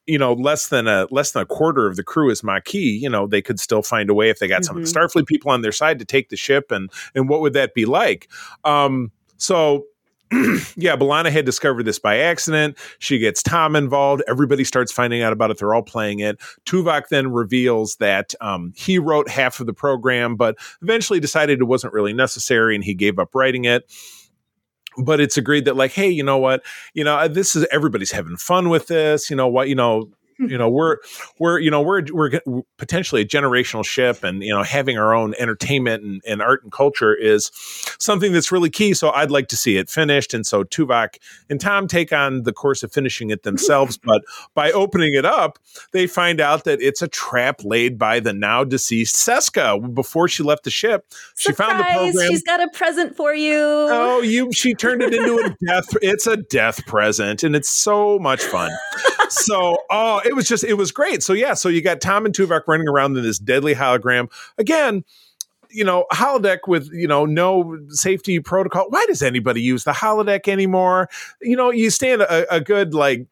you 0.07 0.17
know 0.17 0.33
less 0.33 0.67
than 0.67 0.87
a 0.87 1.07
less 1.11 1.31
than 1.31 1.43
a 1.43 1.45
quarter 1.45 1.85
of 1.87 1.95
the 1.95 2.03
crew 2.03 2.29
is 2.29 2.43
Maquis. 2.43 3.01
You 3.01 3.09
know 3.09 3.27
they 3.27 3.41
could 3.41 3.59
still 3.59 3.81
find 3.81 4.09
a 4.09 4.13
way 4.13 4.29
if 4.29 4.39
they 4.39 4.47
got 4.47 4.57
mm-hmm. 4.57 4.63
some 4.63 4.77
of 4.77 4.83
the 4.83 4.89
mm-hmm. 4.89 5.19
Starfleet 5.19 5.27
people 5.27 5.51
on 5.51 5.61
their 5.61 5.71
side 5.71 5.99
to 5.99 6.05
take 6.05 6.29
the 6.29 6.35
ship, 6.35 6.71
and 6.71 6.91
and 7.15 7.29
what 7.29 7.41
would 7.41 7.53
that 7.53 7.73
be 7.73 7.85
like? 7.85 8.29
Um, 8.65 9.11
so 9.37 9.85
yeah, 10.75 10.95
B'Elanna 10.95 11.31
had 11.31 11.45
discovered 11.45 11.83
this 11.83 11.97
by 11.97 12.17
accident. 12.17 12.77
She 12.99 13.17
gets 13.17 13.41
Tom 13.41 13.75
involved. 13.75 14.21
Everybody 14.27 14.63
starts 14.63 14.91
finding 14.91 15.23
out 15.23 15.33
about 15.33 15.49
it. 15.49 15.57
They're 15.57 15.73
all 15.73 15.81
playing 15.81 16.19
it. 16.19 16.39
Tuvok 16.65 17.07
then 17.07 17.31
reveals 17.31 17.95
that 17.95 18.35
um, 18.39 18.73
he 18.75 18.99
wrote 18.99 19.27
half 19.27 19.59
of 19.59 19.65
the 19.65 19.73
program, 19.73 20.35
but 20.35 20.55
eventually 20.81 21.19
decided 21.19 21.59
it 21.59 21.63
wasn't 21.63 21.93
really 21.93 22.13
necessary 22.13 22.75
and 22.75 22.83
he 22.83 22.93
gave 22.93 23.17
up 23.17 23.33
writing 23.33 23.65
it 23.65 23.91
but 24.97 25.19
it's 25.19 25.37
agreed 25.37 25.65
that 25.65 25.75
like 25.75 25.91
hey 25.91 26.09
you 26.09 26.23
know 26.23 26.37
what 26.37 26.63
you 26.93 27.03
know 27.03 27.27
this 27.27 27.55
is 27.55 27.65
everybody's 27.71 28.11
having 28.11 28.35
fun 28.35 28.69
with 28.69 28.87
this 28.87 29.29
you 29.29 29.35
know 29.35 29.47
what 29.47 29.69
you 29.69 29.75
know 29.75 30.09
you 30.39 30.57
know 30.57 30.69
we're 30.69 30.97
we're 31.37 31.59
you 31.59 31.69
know 31.69 31.81
we're 31.81 32.03
we're 32.11 32.31
potentially 32.77 33.21
a 33.21 33.25
generational 33.25 33.85
ship 33.85 34.23
and 34.23 34.41
you 34.41 34.53
know 34.53 34.63
having 34.63 34.97
our 34.97 35.13
own 35.13 35.33
entertainment 35.37 36.03
and, 36.03 36.21
and, 36.25 36.41
art 36.41 36.63
and 36.63 36.71
culture 36.71 37.13
is 37.13 37.51
something 37.99 38.31
that's 38.31 38.51
really 38.51 38.69
key. 38.69 38.93
So 38.93 39.11
i'd 39.11 39.31
like 39.31 39.47
to 39.49 39.57
see 39.57 39.77
it 39.77 39.89
finished. 39.89 40.33
And 40.33 40.45
so 40.45 40.63
tuvok 40.63 41.17
and 41.49 41.59
tom 41.59 41.87
take 41.87 42.13
on 42.13 42.43
the 42.43 42.53
course 42.53 42.83
of 42.83 42.91
finishing 42.91 43.29
it 43.29 43.43
themselves. 43.43 43.97
But 44.09 44.23
by 44.55 44.71
opening 44.71 45.13
it 45.13 45.25
up 45.25 45.59
they 45.91 46.07
find 46.07 46.39
out 46.39 46.63
that 46.63 46.81
it's 46.81 47.01
a 47.01 47.07
trap 47.07 47.63
laid 47.63 47.99
by 47.99 48.19
the 48.19 48.33
now 48.33 48.63
deceased 48.63 49.15
seska. 49.15 49.93
Before 49.93 50.27
she 50.27 50.41
left 50.41 50.63
the 50.63 50.69
ship 50.69 51.05
she 51.35 51.51
found 51.51 51.79
the 51.79 51.83
program 51.83 52.29
she's 52.29 52.43
got 52.43 52.61
a 52.61 52.69
present 52.69 53.15
for 53.15 53.33
you. 53.33 53.57
Oh 53.59 54.21
you 54.21 54.51
she 54.53 54.73
turned 54.73 55.01
it 55.01 55.13
into 55.13 55.37
a 55.37 55.49
death 55.65 55.89
it's 56.01 56.27
a 56.27 56.37
death 56.37 56.85
present. 56.85 57.43
And 57.43 57.55
it's 57.55 57.69
so 57.69 58.17
much 58.19 58.41
fun. 58.41 58.71
So 59.29 59.77
oh 59.91 60.21
it 60.29 60.35
was 60.35 60.47
just 60.47 60.63
it 60.63 60.75
was 60.75 60.91
great. 60.91 61.23
So 61.23 61.33
yeah, 61.33 61.55
so 61.55 61.69
you 61.69 61.81
got 61.81 62.01
Tom 62.01 62.25
and 62.25 62.33
Tuvok 62.33 62.61
running 62.67 62.87
around 62.87 63.17
in 63.17 63.23
this 63.23 63.39
deadly 63.39 63.73
hologram 63.73 64.31
again. 64.57 65.03
You 65.71 65.83
know, 65.83 66.05
holodeck 66.11 66.59
with 66.67 66.89
you 66.93 67.07
know 67.07 67.25
no 67.25 67.79
safety 67.89 68.39
protocol. 68.39 68.85
Why 68.89 69.05
does 69.07 69.23
anybody 69.23 69.61
use 69.61 69.83
the 69.83 69.91
holodeck 69.91 70.47
anymore? 70.47 71.09
You 71.41 71.55
know, 71.55 71.71
you 71.71 71.89
stand 71.89 72.21
a, 72.21 72.53
a 72.53 72.61
good 72.61 72.93
like 72.93 73.25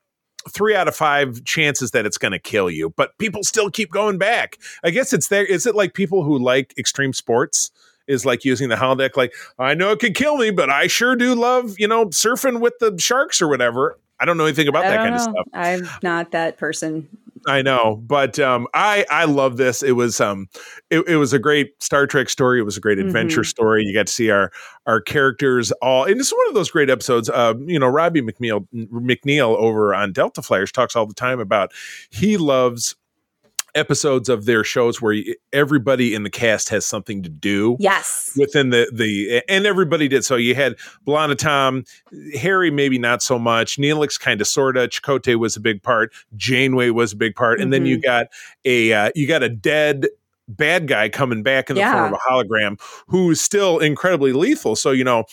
three 0.50 0.76
out 0.76 0.88
of 0.88 0.96
five 0.96 1.44
chances 1.44 1.92
that 1.92 2.06
it's 2.06 2.18
going 2.18 2.32
to 2.32 2.40
kill 2.40 2.70
you, 2.70 2.92
but 2.92 3.18
people 3.18 3.44
still 3.44 3.70
keep 3.70 3.92
going 3.92 4.18
back. 4.18 4.58
I 4.84 4.90
guess 4.90 5.14
it's 5.14 5.28
there. 5.28 5.46
Is 5.46 5.66
it 5.66 5.76
like 5.76 5.94
people 5.94 6.24
who 6.24 6.40
like 6.40 6.74
extreme 6.78 7.14
sports? 7.14 7.72
Is 8.08 8.26
like 8.26 8.46
using 8.46 8.70
the 8.70 8.76
holodeck. 8.76 9.18
Like 9.18 9.34
I 9.60 9.74
know 9.74 9.92
it 9.92 10.00
could 10.00 10.16
kill 10.16 10.38
me, 10.38 10.50
but 10.50 10.70
I 10.70 10.88
sure 10.88 11.18
do 11.18 11.36
love 11.36 11.78
you 11.78 11.90
know 11.90 12.06
surfing 12.06 12.62
with 12.62 12.80
the 12.80 12.96
sharks 12.98 13.42
or 13.42 13.50
whatever. 13.50 14.00
I 14.20 14.26
don't 14.26 14.38
know 14.38 14.46
anything 14.46 14.68
about 14.68 14.84
that 14.84 14.98
kind 14.98 15.12
know. 15.12 15.16
of 15.16 15.22
stuff. 15.22 15.48
I'm 15.54 15.90
not 16.02 16.32
that 16.32 16.58
person. 16.58 17.08
I 17.48 17.62
know, 17.62 18.02
but 18.06 18.40
um, 18.40 18.68
I 18.74 19.06
I 19.10 19.26
love 19.26 19.58
this. 19.58 19.82
It 19.84 19.94
was 19.94 20.20
um, 20.20 20.48
it, 20.90 21.08
it, 21.08 21.16
was 21.16 21.34
a 21.34 21.40
great 21.40 21.82
Star 21.82 22.06
Trek 22.06 22.30
story. 22.30 22.60
It 22.60 22.64
was 22.64 22.76
a 22.76 22.82
great 22.82 23.00
adventure 23.00 23.42
mm-hmm. 23.42 23.48
story. 23.48 23.84
You 23.84 23.94
got 23.94 24.08
to 24.08 24.14
see 24.14 24.30
our 24.30 24.52
our 24.86 25.00
characters 25.00 25.72
all, 25.82 26.04
and 26.04 26.20
it's 26.20 26.34
one 26.34 26.48
of 26.50 26.56
those 26.56 26.72
great 26.72 26.90
episodes. 26.90 27.30
Uh, 27.30 27.54
you 27.66 27.80
know, 27.80 27.88
Robbie 27.88 28.22
McNeill 28.22 28.68
McNeill 28.74 29.56
over 29.56 29.96
on 29.96 30.12
Delta 30.12 30.42
Flyers 30.42 30.72
talks 30.72 30.96
all 30.96 31.06
the 31.06 31.14
time 31.14 31.40
about 31.40 31.72
he 32.10 32.38
loves 32.38 32.96
episodes 33.78 34.28
of 34.30 34.46
their 34.46 34.64
shows 34.64 35.02
where 35.02 35.16
everybody 35.54 36.14
in 36.14 36.24
the 36.24 36.30
cast 36.30 36.70
has 36.70 36.86
something 36.86 37.24
to 37.24 37.30
do. 37.30 37.78
Yes. 37.80 38.34
Within 38.38 38.72
the 38.72 38.92
the 38.94 39.44
and 39.48 39.66
everybody 39.66 40.08
did. 40.08 40.26
So 40.26 40.36
you 40.36 40.56
had 40.56 40.76
B'Elanna 41.06 41.38
Tom, 41.38 41.86
Harry 42.36 42.72
maybe 42.72 42.98
not 42.98 43.22
so 43.22 43.38
much, 43.40 43.78
Neelix 43.78 44.20
kind 44.20 44.42
of 44.42 44.48
sorta, 44.48 44.88
Chakotay 44.88 45.36
was 45.36 45.56
a 45.56 45.60
big 45.62 45.84
part, 45.84 46.14
Janeway 46.36 46.90
was 46.90 47.14
a 47.14 47.16
big 47.16 47.36
part, 47.36 47.58
mm-hmm. 47.58 47.64
and 47.64 47.74
then 47.74 47.86
you 47.86 47.98
mm-hmm. 47.98 48.04
got 48.04 48.28
a 48.66 48.94
uh, 48.94 49.12
you 49.16 49.28
got 49.28 49.44
a 49.44 49.50
dead 49.50 50.08
bad 50.48 50.88
guy 50.88 51.10
coming 51.10 51.44
back 51.44 51.70
in 51.70 51.76
the 51.76 51.82
yeah. 51.82 51.92
form 51.92 52.14
of 52.14 52.20
a 52.20 52.32
hologram 52.32 52.80
who's 53.08 53.42
still 53.42 53.80
incredibly 53.80 54.34
lethal. 54.34 54.76
So 54.76 54.92
you 54.92 55.04
know 55.04 55.26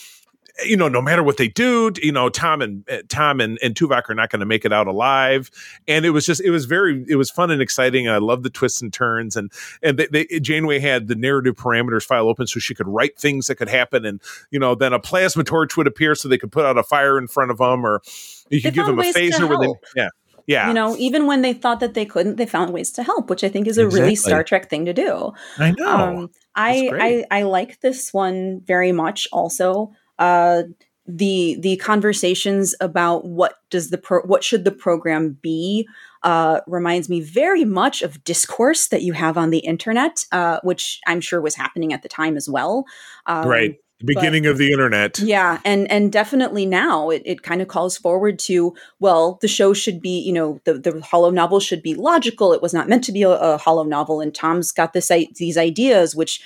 you 0.63 0.77
know, 0.77 0.87
no 0.87 1.01
matter 1.01 1.21
what 1.21 1.37
they 1.37 1.47
do, 1.47 1.91
you 2.01 2.11
know, 2.11 2.29
Tom 2.29 2.61
and 2.61 2.89
uh, 2.89 2.99
Tom 3.09 3.41
and, 3.41 3.59
and 3.61 3.75
Tuvok 3.75 4.09
are 4.09 4.15
not 4.15 4.29
going 4.29 4.39
to 4.39 4.45
make 4.45 4.63
it 4.63 4.71
out 4.71 4.87
alive. 4.87 5.51
And 5.87 6.05
it 6.05 6.11
was 6.11 6.25
just, 6.25 6.41
it 6.41 6.49
was 6.49 6.65
very, 6.65 7.03
it 7.09 7.15
was 7.15 7.29
fun 7.29 7.51
and 7.51 7.61
exciting. 7.61 8.07
I 8.07 8.17
love 8.17 8.43
the 8.43 8.49
twists 8.49 8.81
and 8.81 8.93
turns. 8.93 9.35
And 9.35 9.51
and 9.83 9.99
they, 9.99 10.07
they, 10.07 10.39
Janeway 10.39 10.79
had 10.79 11.07
the 11.07 11.15
narrative 11.15 11.55
parameters 11.55 12.03
file 12.03 12.29
open 12.29 12.47
so 12.47 12.59
she 12.59 12.73
could 12.73 12.87
write 12.87 13.17
things 13.17 13.47
that 13.47 13.55
could 13.55 13.69
happen. 13.69 14.05
And 14.05 14.21
you 14.49 14.59
know, 14.59 14.75
then 14.75 14.93
a 14.93 14.99
plasma 14.99 15.43
torch 15.43 15.75
would 15.75 15.87
appear 15.87 16.15
so 16.15 16.29
they 16.29 16.37
could 16.37 16.51
put 16.51 16.65
out 16.65 16.77
a 16.77 16.83
fire 16.83 17.17
in 17.17 17.27
front 17.27 17.51
of 17.51 17.57
them, 17.57 17.85
or 17.85 18.01
you 18.49 18.61
could 18.61 18.73
give 18.73 18.85
them 18.85 18.99
a 18.99 19.03
phaser 19.03 19.49
with 19.49 19.67
it. 19.67 19.77
Yeah. 19.95 20.09
Yeah. 20.47 20.67
You 20.67 20.75
know, 20.75 20.95
even 20.97 21.25
when 21.25 21.41
they 21.41 21.53
thought 21.53 21.79
that 21.79 21.95
they 21.95 22.05
couldn't, 22.05 22.35
they 22.35 22.45
found 22.45 22.71
ways 22.71 22.91
to 22.91 23.03
help, 23.03 23.31
which 23.31 23.43
I 23.43 23.49
think 23.49 23.67
is 23.67 23.79
a 23.79 23.85
exactly. 23.85 24.01
really 24.01 24.15
Star 24.15 24.43
Trek 24.43 24.69
thing 24.69 24.85
to 24.85 24.93
do. 24.93 25.33
I 25.57 25.71
know. 25.71 25.87
Um, 25.87 26.29
I, 26.55 27.25
I 27.31 27.39
I 27.39 27.43
like 27.43 27.81
this 27.81 28.13
one 28.13 28.61
very 28.63 28.91
much 28.91 29.27
also 29.33 29.91
uh, 30.19 30.63
the 31.07 31.57
the 31.59 31.77
conversations 31.77 32.75
about 32.81 33.25
what 33.25 33.55
does 33.69 33.89
the 33.89 33.97
pro- 33.97 34.23
what 34.23 34.43
should 34.43 34.63
the 34.63 34.71
program 34.71 35.37
be 35.41 35.87
uh, 36.23 36.61
reminds 36.65 37.09
me 37.09 37.21
very 37.21 37.63
much 37.63 38.01
of 38.01 38.23
discourse 38.23 38.87
that 38.87 39.03
you 39.03 39.13
have 39.13 39.37
on 39.37 39.51
the 39.51 39.59
internet, 39.59 40.25
uh, 40.31 40.59
which 40.63 40.99
I'm 41.05 41.21
sure 41.21 41.39
was 41.39 41.55
happening 41.55 41.93
at 41.93 42.01
the 42.01 42.09
time 42.09 42.35
as 42.35 42.49
well. 42.49 42.85
Um, 43.27 43.47
right, 43.47 43.75
the 43.99 44.05
beginning 44.05 44.43
but, 44.43 44.49
of 44.49 44.57
the 44.57 44.71
internet. 44.71 45.19
Yeah, 45.19 45.59
and 45.63 45.89
and 45.91 46.11
definitely 46.11 46.65
now 46.65 47.11
it, 47.11 47.21
it 47.23 47.43
kind 47.43 47.61
of 47.61 47.67
calls 47.67 47.97
forward 47.97 48.39
to 48.39 48.75
well, 48.99 49.37
the 49.41 49.47
show 49.47 49.73
should 49.73 50.01
be 50.01 50.19
you 50.19 50.33
know 50.33 50.59
the 50.63 50.73
the 50.73 50.91
holonovel 50.93 51.61
should 51.61 51.83
be 51.83 51.93
logical. 51.93 52.51
It 52.51 52.63
was 52.63 52.73
not 52.73 52.89
meant 52.89 53.03
to 53.03 53.11
be 53.11 53.21
a, 53.21 53.29
a 53.29 53.59
holonovel, 53.59 54.23
and 54.23 54.33
Tom's 54.33 54.71
got 54.71 54.93
this 54.93 55.11
these 55.35 55.57
ideas 55.57 56.15
which 56.15 56.41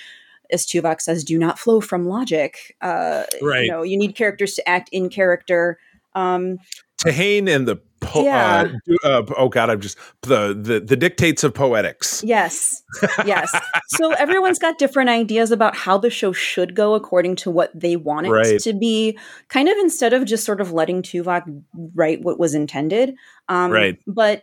as 0.52 0.66
Tuvok 0.66 1.00
says, 1.00 1.24
do 1.24 1.38
not 1.38 1.58
flow 1.58 1.80
from 1.80 2.06
logic. 2.06 2.76
Uh, 2.80 3.24
right. 3.42 3.64
You 3.64 3.70
know, 3.70 3.82
you 3.82 3.96
need 3.96 4.14
characters 4.14 4.54
to 4.54 4.68
act 4.68 4.88
in 4.92 5.08
character. 5.08 5.78
Um, 6.14 6.58
Tehane 7.02 7.48
and 7.48 7.66
the 7.66 7.76
po- 8.00 8.20
uh, 8.20 8.24
yeah. 8.24 8.72
Uh, 9.04 9.08
uh, 9.08 9.26
oh 9.36 9.48
god, 9.48 9.70
I'm 9.70 9.80
just 9.80 9.96
the, 10.22 10.54
the 10.54 10.80
the 10.80 10.96
dictates 10.96 11.44
of 11.44 11.54
poetics. 11.54 12.22
Yes, 12.24 12.82
yes. 13.24 13.50
so 13.88 14.12
everyone's 14.12 14.58
got 14.58 14.78
different 14.78 15.08
ideas 15.08 15.50
about 15.50 15.74
how 15.76 15.96
the 15.96 16.10
show 16.10 16.32
should 16.32 16.74
go 16.74 16.94
according 16.94 17.36
to 17.36 17.50
what 17.50 17.70
they 17.78 17.96
want 17.96 18.26
it 18.26 18.30
right. 18.30 18.60
to 18.60 18.72
be. 18.72 19.18
Kind 19.48 19.68
of 19.68 19.76
instead 19.78 20.12
of 20.12 20.24
just 20.24 20.44
sort 20.44 20.60
of 20.60 20.72
letting 20.72 21.02
Tuvok 21.02 21.62
write 21.94 22.22
what 22.22 22.38
was 22.38 22.54
intended. 22.54 23.14
Um, 23.48 23.70
right. 23.70 23.98
But 24.06 24.42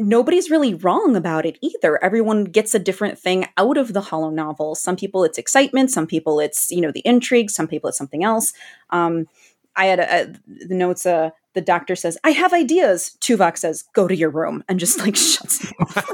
nobody's 0.00 0.50
really 0.50 0.74
wrong 0.74 1.14
about 1.14 1.46
it 1.46 1.58
either. 1.60 2.02
Everyone 2.02 2.44
gets 2.44 2.74
a 2.74 2.78
different 2.78 3.18
thing 3.18 3.46
out 3.56 3.76
of 3.76 3.92
the 3.92 4.00
holonovel. 4.00 4.76
Some 4.76 4.96
people 4.96 5.22
it's 5.24 5.38
excitement, 5.38 5.90
some 5.90 6.06
people 6.06 6.40
it's 6.40 6.70
you 6.70 6.80
know 6.80 6.90
the 6.90 7.02
intrigue, 7.04 7.50
some 7.50 7.68
people 7.68 7.88
it's 7.88 7.98
something 7.98 8.24
else. 8.24 8.52
Um, 8.90 9.26
I 9.76 9.86
had 9.86 10.00
a, 10.00 10.22
a, 10.22 10.66
the 10.66 10.74
notes. 10.74 11.06
Uh, 11.06 11.30
the 11.54 11.60
doctor 11.60 11.94
says, 11.94 12.18
"I 12.24 12.30
have 12.30 12.52
ideas." 12.52 13.16
Tuvok 13.20 13.56
says, 13.56 13.84
"Go 13.94 14.08
to 14.08 14.16
your 14.16 14.30
room," 14.30 14.64
and 14.68 14.80
just 14.80 14.98
like 14.98 15.16
shuts 15.16 15.64
him 15.64 15.72
off. 15.80 16.10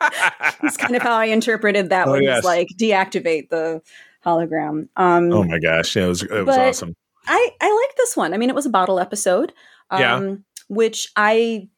That's 0.62 0.76
kind 0.76 0.94
of 0.94 1.02
how 1.02 1.16
I 1.16 1.26
interpreted 1.26 1.90
that. 1.90 2.06
Oh, 2.06 2.12
one. 2.12 2.22
Yes. 2.22 2.44
like 2.44 2.68
deactivate 2.78 3.48
the 3.48 3.82
hologram. 4.24 4.88
Um, 4.96 5.32
oh 5.32 5.44
my 5.44 5.58
gosh, 5.58 5.96
yeah, 5.96 6.04
it 6.04 6.08
was 6.08 6.22
it 6.22 6.46
was 6.46 6.56
awesome. 6.56 6.94
I 7.26 7.50
I 7.60 7.86
like 7.86 7.96
this 7.96 8.16
one. 8.16 8.34
I 8.34 8.36
mean, 8.36 8.50
it 8.50 8.54
was 8.54 8.66
a 8.66 8.70
bottle 8.70 9.00
episode. 9.00 9.52
Um, 9.90 10.00
yeah. 10.00 10.34
Which 10.68 11.10
I 11.16 11.68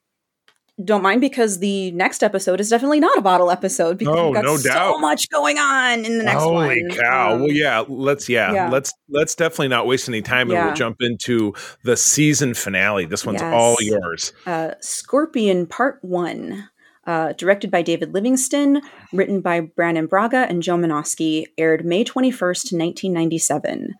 don't 0.85 1.03
mind 1.03 1.21
because 1.21 1.59
the 1.59 1.91
next 1.93 2.23
episode 2.23 2.61
is 2.61 2.69
definitely 2.69 3.01
not 3.01 3.17
a 3.17 3.23
bottle 3.23 3.51
episode 3.51 3.97
because 3.97 4.17
oh, 4.17 4.27
we've 4.27 4.35
got 4.35 4.45
no 4.45 4.57
so 4.57 4.69
doubt. 4.69 5.01
much 5.01 5.29
going 5.31 5.59
on 5.59 6.05
in 6.05 6.19
the 6.19 6.25
next 6.25 6.45
one. 6.45 6.69
Holy 6.69 6.83
one. 6.83 6.97
cow! 6.99 7.33
Um, 7.33 7.41
well, 7.41 7.51
yeah, 7.51 7.85
let's 7.89 8.29
yeah, 8.29 8.53
yeah, 8.53 8.69
let's 8.69 8.93
let's 9.09 9.35
definitely 9.35 9.69
not 9.69 9.87
waste 9.87 10.09
any 10.09 10.21
time, 10.21 10.51
yeah. 10.51 10.57
and 10.57 10.67
we'll 10.67 10.75
jump 10.75 10.99
into 11.01 11.55
the 11.83 11.97
season 11.97 12.53
finale. 12.53 13.07
This 13.07 13.25
one's 13.25 13.41
yes. 13.41 13.55
all 13.55 13.77
yours. 13.81 14.33
Uh, 14.45 14.73
Scorpion 14.81 15.67
Part 15.67 15.99
One. 16.03 16.69
uh, 17.07 17.33
directed 17.35 17.71
by 17.71 17.83
David 17.83 18.13
Livingston, 18.13 18.83
written 19.13 19.41
by 19.41 19.61
Brannon 19.61 20.07
Braga 20.07 20.47
and 20.49 20.63
Joe 20.63 20.77
Menosky, 20.77 21.47
aired 21.57 21.85
May 21.85 22.05
21st, 22.05 22.73
1997. 22.73 23.95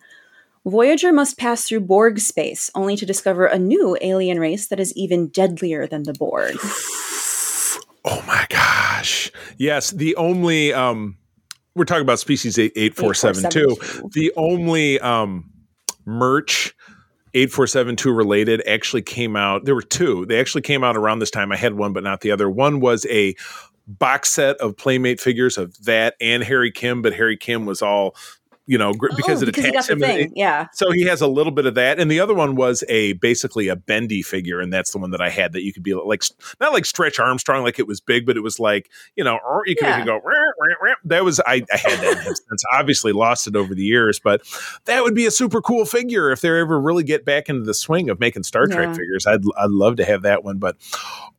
Voyager 0.67 1.13
must 1.13 1.37
pass 1.37 1.65
through 1.65 1.79
Borg 1.79 2.19
space, 2.19 2.69
only 2.75 2.97
to 2.97 3.05
discover 3.05 3.45
a 3.45 3.57
new 3.57 3.97
alien 4.01 4.37
race 4.37 4.67
that 4.67 4.79
is 4.79 4.93
even 4.97 5.27
deadlier 5.27 5.87
than 5.87 6.03
the 6.03 6.13
Borg. 6.13 6.57
Oh 8.09 8.23
my 8.25 8.45
gosh. 8.49 9.29
Yes, 9.57 9.91
the 9.91 10.15
only 10.15 10.73
um 10.73 11.17
we're 11.75 11.83
talking 11.83 12.03
about 12.03 12.19
species 12.19 12.57
8472. 12.57 14.09
The 14.13 14.31
only 14.37 14.97
um 15.01 15.51
merch 16.05 16.73
8472 17.33 18.13
related 18.13 18.63
actually 18.65 19.01
came 19.01 19.35
out. 19.35 19.65
There 19.65 19.75
were 19.75 19.81
two. 19.81 20.25
They 20.25 20.39
actually 20.39 20.61
came 20.61 20.85
out 20.85 20.95
around 20.95 21.19
this 21.19 21.29
time. 21.29 21.51
I 21.51 21.57
had 21.57 21.73
one, 21.73 21.91
but 21.91 22.03
not 22.03 22.21
the 22.21 22.31
other. 22.31 22.49
One 22.49 22.79
was 22.79 23.05
a 23.07 23.35
box 23.87 24.29
set 24.29 24.55
of 24.57 24.77
Playmate 24.77 25.19
figures 25.19 25.57
of 25.57 25.77
that 25.83 26.15
and 26.21 26.43
Harry 26.43 26.71
Kim, 26.71 27.01
but 27.01 27.13
Harry 27.13 27.35
Kim 27.35 27.65
was 27.65 27.81
all 27.81 28.15
you 28.67 28.77
know, 28.77 28.93
because 28.93 29.41
oh, 29.41 29.47
it 29.47 29.57
attached 29.57 29.89
him. 29.89 30.03
It, 30.03 30.33
yeah. 30.35 30.67
So 30.73 30.91
he 30.91 31.03
has 31.03 31.21
a 31.21 31.27
little 31.27 31.53
bit 31.53 31.65
of 31.65 31.75
that, 31.75 31.99
and 31.99 32.11
the 32.11 32.19
other 32.19 32.33
one 32.33 32.55
was 32.55 32.83
a 32.89 33.13
basically 33.13 33.69
a 33.69 33.77
bendy 33.77 34.21
figure, 34.21 34.59
and 34.59 34.71
that's 34.71 34.91
the 34.91 34.97
one 34.97 35.11
that 35.11 35.21
I 35.21 35.29
had 35.29 35.53
that 35.53 35.63
you 35.63 35.71
could 35.71 35.83
be 35.83 35.93
like 35.93 36.23
not 36.59 36.73
like 36.73 36.85
Stretch 36.85 37.17
Armstrong, 37.17 37.63
like 37.63 37.79
it 37.79 37.87
was 37.87 38.01
big, 38.01 38.25
but 38.25 38.35
it 38.35 38.41
was 38.41 38.59
like 38.59 38.89
you 39.15 39.23
know, 39.23 39.39
or 39.47 39.63
you 39.65 39.75
could, 39.75 39.87
yeah. 39.87 40.05
go. 40.05 40.21
That 41.05 41.23
was 41.23 41.39
I, 41.39 41.63
I 41.71 41.77
had 41.77 41.99
that 41.99 42.23
since 42.23 42.63
obviously 42.73 43.13
lost 43.13 43.47
it 43.47 43.55
over 43.55 43.73
the 43.73 43.83
years, 43.83 44.19
but 44.19 44.41
that 44.85 45.01
would 45.01 45.15
be 45.15 45.25
a 45.25 45.31
super 45.31 45.61
cool 45.61 45.85
figure 45.85 46.29
if 46.29 46.41
they 46.41 46.49
ever 46.49 46.79
really 46.79 47.03
get 47.03 47.23
back 47.23 47.47
into 47.47 47.63
the 47.63 47.73
swing 47.73 48.09
of 48.09 48.19
making 48.19 48.43
Star 48.43 48.67
Trek 48.67 48.89
yeah. 48.89 48.93
figures. 48.93 49.25
I'd 49.25 49.43
I'd 49.57 49.69
love 49.69 49.95
to 49.95 50.05
have 50.05 50.23
that 50.23 50.43
one, 50.43 50.57
but 50.57 50.75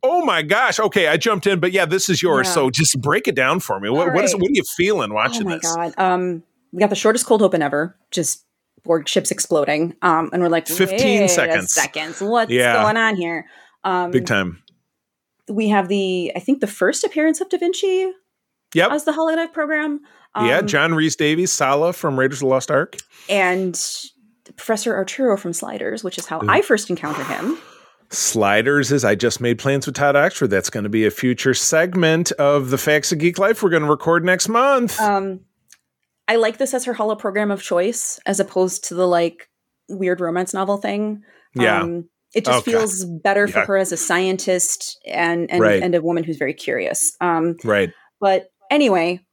oh 0.01 0.25
my 0.25 0.41
gosh, 0.41 0.79
okay, 0.79 1.07
I 1.07 1.17
jumped 1.17 1.45
in, 1.45 1.59
but 1.59 1.71
yeah, 1.71 1.85
this 1.85 2.09
is 2.09 2.23
yours. 2.23 2.47
Yeah. 2.47 2.53
So 2.53 2.69
just 2.71 2.99
break 2.99 3.27
it 3.27 3.35
down 3.35 3.59
for 3.59 3.79
me. 3.79 3.89
What, 3.89 4.07
right. 4.07 4.15
what 4.15 4.25
is 4.25 4.33
what 4.33 4.49
are 4.49 4.53
you 4.53 4.63
feeling 4.75 5.13
watching 5.13 5.45
oh 5.45 5.49
my 5.49 5.57
this? 5.57 5.75
God. 5.75 5.93
Um, 5.97 6.43
we 6.71 6.79
got 6.79 6.89
the 6.89 6.95
shortest 6.95 7.25
cold 7.25 7.41
open 7.41 7.61
ever, 7.61 7.97
just 8.11 8.45
Borg 8.83 9.07
ships 9.07 9.31
exploding. 9.31 9.95
Um, 10.01 10.29
and 10.33 10.41
we're 10.41 10.49
like, 10.49 10.67
15 10.67 11.27
seconds. 11.29 11.73
Seconds. 11.73 12.21
What's 12.21 12.51
yeah. 12.51 12.81
going 12.81 12.97
on 12.97 13.15
here? 13.15 13.45
Um, 13.83 14.11
Big 14.11 14.25
time. 14.25 14.61
We 15.47 15.69
have 15.69 15.87
the, 15.87 16.31
I 16.35 16.39
think, 16.39 16.61
the 16.61 16.67
first 16.67 17.03
appearance 17.03 17.41
of 17.41 17.49
Da 17.49 17.57
Vinci 17.57 18.11
yep. 18.73 18.91
as 18.91 19.05
the 19.05 19.11
holodeck 19.11 19.53
program. 19.53 20.01
Um, 20.35 20.45
yeah, 20.45 20.61
John 20.61 20.93
Reese 20.93 21.15
Davies, 21.15 21.51
Sallah 21.51 21.93
from 21.93 22.19
Raiders 22.19 22.37
of 22.37 22.41
the 22.41 22.47
Lost 22.47 22.69
Ark. 22.69 22.97
And 23.27 23.79
Professor 24.55 24.95
Arturo 24.95 25.37
from 25.37 25.53
Sliders, 25.53 26.03
which 26.03 26.17
is 26.17 26.27
how 26.27 26.39
Ooh. 26.41 26.49
I 26.49 26.61
first 26.61 26.89
encountered 26.89 27.25
him. 27.25 27.57
Sliders 28.11 28.91
is 28.91 29.05
I 29.05 29.15
just 29.15 29.39
made 29.39 29.59
plans 29.59 29.85
with 29.85 29.95
Todd 29.95 30.15
Oxford. 30.15 30.47
That's 30.47 30.69
going 30.69 30.83
to 30.83 30.89
be 30.89 31.05
a 31.05 31.11
future 31.11 31.53
segment 31.53 32.31
of 32.33 32.71
the 32.71 32.77
Facts 32.77 33.11
of 33.11 33.19
Geek 33.19 33.37
Life 33.37 33.61
we're 33.61 33.69
going 33.69 33.83
to 33.83 33.89
record 33.89 34.25
next 34.25 34.49
month. 34.49 34.99
Um, 34.99 35.41
I 36.29 36.35
like 36.35 36.59
this 36.59 36.75
as 36.75 36.85
her 36.85 36.93
holo 36.93 37.15
program 37.15 37.49
of 37.49 37.63
choice 37.63 38.19
as 38.27 38.39
opposed 38.39 38.83
to 38.85 38.93
the 38.93 39.07
like 39.07 39.49
weird 39.89 40.21
romance 40.21 40.53
novel 40.53 40.77
thing. 40.77 41.23
Yeah. 41.55 41.81
Um, 41.81 42.07
it 42.35 42.45
just 42.45 42.59
okay. 42.59 42.71
feels 42.71 43.03
better 43.03 43.47
for 43.47 43.65
her 43.65 43.77
as 43.77 43.91
a 43.91 43.97
scientist 43.97 44.99
and 45.07 45.49
and, 45.49 45.59
right. 45.59 45.81
and 45.81 45.95
a 45.95 46.01
woman 46.03 46.23
who's 46.23 46.37
very 46.37 46.53
curious. 46.53 47.17
Um, 47.19 47.57
right. 47.63 47.91
But 48.19 48.51
anyway, 48.69 49.25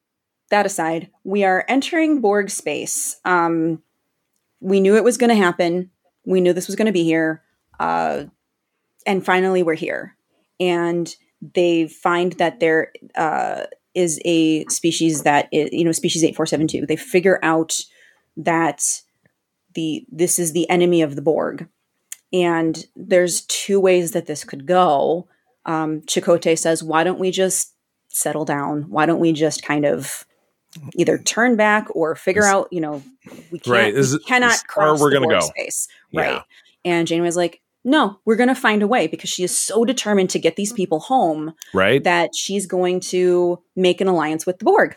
that 0.49 0.65
aside, 0.65 1.11
we 1.23 1.45
are 1.45 1.67
entering 1.69 2.23
Borg 2.23 2.49
space. 2.49 3.17
Um, 3.27 3.83
we 4.61 4.81
knew 4.81 4.97
it 4.97 5.05
was 5.05 5.19
going 5.19 5.29
to 5.29 5.37
happen. 5.37 5.91
We 6.25 6.41
knew 6.41 6.55
this 6.55 6.67
was 6.67 6.77
going 6.77 6.87
to 6.87 6.93
be 6.93 7.05
here. 7.05 7.43
Uh, 7.79 8.25
and 9.05 9.23
finally, 9.23 9.63
we're 9.63 9.75
here. 9.75 10.17
And 10.59 11.15
they 11.55 11.89
find 11.89 12.33
that 12.35 12.61
there 12.61 12.93
uh, 13.15 13.65
is 13.97 14.21
a 14.25 14.65
species 14.67 15.23
that 15.23 15.49
is, 15.51 15.71
you 15.73 15.85
know, 15.85 15.91
species 15.91 16.23
8472. 16.23 16.87
They 16.87 16.97
figure 16.97 17.41
out 17.43 17.81
that 18.37 19.03
the 19.75 20.07
this 20.13 20.39
is 20.39 20.53
the 20.53 20.69
enemy 20.71 21.03
of 21.03 21.17
the 21.17 21.23
Borg. 21.23 21.67
And 22.33 22.85
there's 22.95 23.43
two 23.43 23.81
ways 23.81 24.13
that 24.13 24.27
this 24.27 24.45
could 24.45 24.67
go. 24.67 25.27
Um, 25.65 26.03
Chakotay 26.03 26.59
says, 26.59 26.83
why 26.83 27.03
don't 27.05 27.19
we 27.19 27.31
just 27.31 27.73
settle 28.09 28.45
down? 28.45 28.83
Why 28.91 29.07
don't 29.07 29.21
we 29.21 29.33
just 29.33 29.63
kind 29.63 29.87
of 29.87 30.27
either 30.95 31.17
turn 31.17 31.57
back 31.57 31.87
or 31.95 32.15
figure 32.15 32.45
out, 32.45 32.69
you 32.71 32.81
know, 32.81 33.03
we 33.51 33.59
can't, 33.59 33.67
right. 33.67 33.95
we 33.95 34.19
cannot 34.27 34.67
cross 34.67 35.01
we're 35.01 35.13
gonna 35.13 35.29
go. 35.29 35.41
space. 35.41 35.89
Right. 36.13 36.33
Yeah. 36.33 36.43
And 36.85 37.09
Janeway's 37.09 37.37
like, 37.37 37.63
no, 37.87 38.19
we're 38.25 38.37
going 38.37 38.49
to 38.49 38.55
find 38.57 38.83
a 38.83 38.89
way 38.89 39.07
because 39.07 39.31
she 39.31 39.45
is 39.45 39.57
so 39.57 39.85
determined 39.85 40.29
to 40.31 40.41
get 40.41 40.57
these 40.57 40.73
people 40.73 40.99
home. 40.99 41.55
Right. 41.73 42.03
That 42.03 42.35
she's 42.35 42.67
going 42.67 42.99
to 43.13 43.63
make 43.77 44.01
an 44.01 44.09
alliance 44.09 44.45
with 44.45 44.59
the 44.59 44.65
Borg 44.65 44.97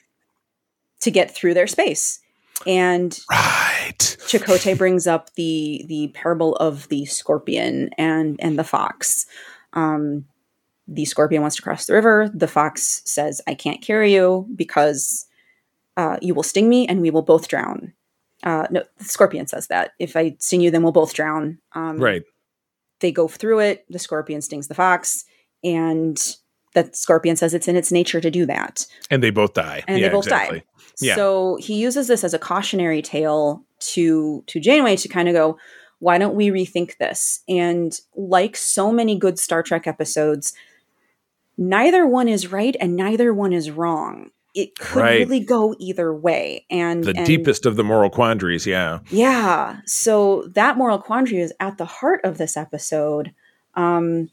to 1.02 1.12
get 1.12 1.34
through 1.34 1.54
their 1.54 1.68
space. 1.68 2.20
And 2.66 3.18
right. 3.30 4.00
Chakotay 4.00 4.76
brings 4.76 5.06
up 5.06 5.34
the 5.36 5.86
the 5.88 6.08
parable 6.10 6.56
of 6.56 6.90
the 6.90 7.06
scorpion 7.06 7.92
and 7.98 8.38
and 8.42 8.58
the 8.58 8.64
fox. 8.64 9.28
Um, 9.74 10.26
the 10.88 11.06
scorpion 11.06 11.44
wants 11.44 11.58
to 11.58 11.62
cross 11.62 11.86
the 11.86 11.94
river. 11.94 12.30
The 12.34 12.48
fox 12.48 13.04
says, 13.06 13.40
"I 13.48 13.54
can't 13.54 13.84
carry 13.84 14.14
you 14.14 14.48
because 14.56 15.28
uh, 15.96 16.18
you 16.22 16.34
will 16.34 16.44
sting 16.44 16.68
me, 16.68 16.88
and 16.88 17.02
we 17.02 17.12
will 17.12 17.22
both 17.22 17.48
drown." 17.48 17.94
Uh, 18.44 18.66
no, 18.72 18.84
the 18.98 19.06
scorpion 19.06 19.48
says 19.48 19.68
that 19.68 19.92
if 20.00 20.18
I 20.18 20.36
sting 20.40 20.60
you, 20.60 20.72
then 20.72 20.82
we'll 20.84 20.92
both 20.92 21.14
drown. 21.14 21.60
Um, 21.74 21.98
right 21.98 22.24
they 23.00 23.12
go 23.12 23.28
through 23.28 23.60
it. 23.60 23.86
The 23.90 24.00
scorpion 24.00 24.42
stings 24.42 24.68
the 24.68 24.76
fox, 24.76 25.26
and 25.64 26.18
that 26.74 26.96
scorpion 26.96 27.36
says 27.36 27.54
it's 27.54 27.68
in 27.68 27.76
its 27.76 27.92
nature 27.92 28.22
to 28.22 28.32
do 28.32 28.46
that. 28.46 28.86
And 29.10 29.24
they 29.24 29.32
both 29.32 29.54
die. 29.54 29.84
And 29.88 30.00
yeah, 30.00 30.08
they 30.08 30.14
both 30.14 30.26
exactly. 30.26 30.60
die. 30.60 30.66
Yeah. 31.02 31.16
So 31.16 31.58
he 31.60 31.76
uses 31.76 32.08
this 32.08 32.24
as 32.24 32.34
a 32.34 32.40
cautionary 32.40 33.02
tale 33.02 33.64
to 33.80 34.44
to 34.48 34.60
Janeway 34.60 34.96
to 34.98 35.08
kind 35.08 35.28
of 35.30 35.34
go, 35.34 35.58
why 36.00 36.18
don't 36.18 36.36
we 36.36 36.50
rethink 36.50 36.98
this? 36.98 37.42
And 37.48 37.98
like 38.16 38.56
so 38.56 38.92
many 38.92 39.18
good 39.18 39.40
Star 39.40 39.64
Trek 39.64 39.88
episodes, 39.88 40.54
neither 41.58 42.06
one 42.06 42.28
is 42.28 42.52
right 42.52 42.76
and 42.80 42.96
neither 42.96 43.34
one 43.34 43.54
is 43.54 43.72
wrong 43.72 44.32
it 44.56 44.78
could 44.78 45.02
right. 45.02 45.20
really 45.20 45.40
go 45.40 45.76
either 45.80 46.14
way. 46.14 46.66
And 46.70 47.04
the 47.04 47.14
and, 47.16 47.26
deepest 47.26 47.66
of 47.66 47.76
the 47.76 47.84
moral 47.84 48.10
quandaries, 48.10 48.66
yeah. 48.66 49.00
Yeah. 49.10 49.82
So 49.86 50.44
that 50.54 50.78
moral 50.78 51.00
quandary 51.00 51.42
is 51.42 51.54
at 51.60 51.78
the 51.78 51.86
heart 51.86 52.22
of 52.24 52.38
this 52.38 52.58
episode. 52.58 53.34
Um, 53.76 54.30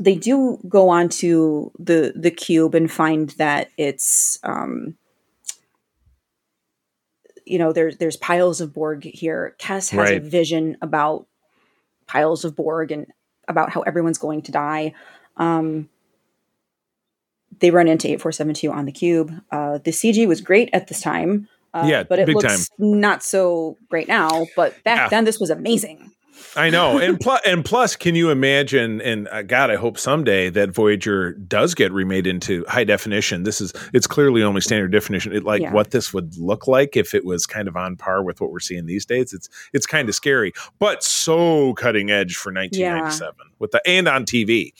they 0.00 0.14
do 0.14 0.58
go 0.68 0.88
on 0.88 1.08
to 1.08 1.72
the 1.78 2.12
the 2.14 2.30
cube 2.30 2.74
and 2.74 2.90
find 2.90 3.30
that 3.30 3.70
it's 3.76 4.38
um, 4.44 4.96
you 7.44 7.58
know 7.58 7.72
there's 7.72 7.96
there's 7.96 8.16
piles 8.16 8.60
of 8.60 8.72
Borg 8.72 9.04
here. 9.04 9.56
Kes 9.58 9.90
has 9.90 10.10
right. 10.10 10.16
a 10.18 10.20
vision 10.20 10.76
about 10.80 11.26
piles 12.06 12.44
of 12.44 12.54
Borg 12.54 12.92
and 12.92 13.06
about 13.48 13.70
how 13.70 13.80
everyone's 13.80 14.18
going 14.18 14.42
to 14.42 14.52
die. 14.52 14.94
Um, 15.36 15.88
they 17.60 17.70
run 17.70 17.88
into 17.88 18.08
8472 18.08 18.72
on 18.72 18.84
the 18.84 18.92
cube. 18.92 19.32
Uh, 19.50 19.78
the 19.78 19.90
CG 19.90 20.26
was 20.26 20.40
great 20.40 20.70
at 20.72 20.88
this 20.88 21.00
time. 21.00 21.48
Uh, 21.74 21.86
yeah, 21.86 22.02
but 22.02 22.18
it 22.18 22.28
looks 22.28 22.68
time. 22.68 23.00
not 23.00 23.22
so 23.22 23.76
great 23.88 24.08
now. 24.08 24.46
But 24.56 24.82
back 24.84 24.96
yeah. 24.98 25.08
then, 25.08 25.24
this 25.24 25.38
was 25.38 25.50
amazing. 25.50 26.12
I 26.56 26.70
know, 26.70 26.98
and 26.98 27.18
plus, 27.20 27.40
and 27.46 27.64
plus, 27.64 27.96
can 27.96 28.14
you 28.14 28.30
imagine? 28.30 29.00
And 29.00 29.28
uh, 29.28 29.42
God, 29.42 29.70
I 29.70 29.76
hope 29.76 29.98
someday 29.98 30.50
that 30.50 30.70
Voyager 30.70 31.32
does 31.32 31.74
get 31.74 31.92
remade 31.92 32.26
into 32.26 32.64
high 32.68 32.84
definition. 32.84 33.42
This 33.42 33.60
is 33.60 33.72
it's 33.92 34.06
clearly 34.06 34.42
only 34.42 34.60
standard 34.60 34.92
definition. 34.92 35.34
It, 35.34 35.44
like 35.44 35.62
yeah. 35.62 35.72
what 35.72 35.90
this 35.90 36.12
would 36.12 36.36
look 36.38 36.66
like 36.66 36.96
if 36.96 37.14
it 37.14 37.24
was 37.24 37.46
kind 37.46 37.68
of 37.68 37.76
on 37.76 37.96
par 37.96 38.22
with 38.22 38.40
what 38.40 38.50
we're 38.50 38.60
seeing 38.60 38.86
these 38.86 39.04
days. 39.04 39.32
It's 39.32 39.48
it's 39.72 39.86
kind 39.86 40.08
of 40.08 40.14
scary, 40.14 40.52
but 40.78 41.02
so 41.02 41.74
cutting 41.74 42.10
edge 42.10 42.36
for 42.36 42.52
1997 42.52 43.34
yeah. 43.38 43.44
with 43.58 43.72
the 43.72 43.82
and 43.86 44.08
on 44.08 44.24
TV. 44.24 44.72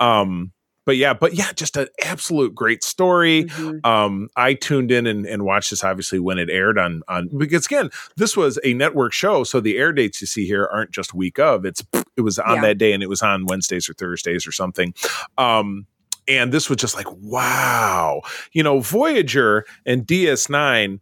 Um, 0.00 0.52
but 0.86 0.96
yeah, 0.96 1.12
but 1.12 1.34
yeah, 1.34 1.52
just 1.52 1.76
an 1.76 1.88
absolute 2.02 2.54
great 2.54 2.82
story. 2.82 3.44
Mm-hmm. 3.44 3.84
Um, 3.84 4.28
I 4.36 4.54
tuned 4.54 4.90
in 4.90 5.06
and, 5.06 5.26
and, 5.26 5.44
watched 5.44 5.70
this 5.70 5.84
obviously 5.84 6.18
when 6.20 6.38
it 6.38 6.48
aired 6.48 6.78
on 6.78 7.02
on 7.08 7.28
because 7.36 7.66
again, 7.66 7.90
this 8.16 8.36
was 8.36 8.58
a 8.64 8.72
network 8.72 9.12
show, 9.12 9.44
so 9.44 9.60
the 9.60 9.76
air 9.76 9.92
dates 9.92 10.20
you 10.20 10.26
see 10.26 10.46
here 10.46 10.66
aren't 10.72 10.92
just 10.92 11.12
week 11.12 11.38
of. 11.38 11.66
It's 11.66 11.84
it 12.16 12.22
was 12.22 12.38
on 12.38 12.56
yeah. 12.56 12.60
that 12.62 12.78
day 12.78 12.92
and 12.92 13.02
it 13.02 13.08
was 13.08 13.20
on 13.20 13.46
Wednesdays 13.46 13.90
or 13.90 13.94
Thursdays 13.94 14.46
or 14.46 14.52
something. 14.52 14.94
Um, 15.36 15.86
and 16.28 16.52
this 16.52 16.70
was 16.70 16.78
just 16.78 16.94
like 16.94 17.06
wow, 17.20 18.22
you 18.52 18.62
know, 18.62 18.80
Voyager 18.80 19.66
and 19.84 20.06
DS9 20.06 21.00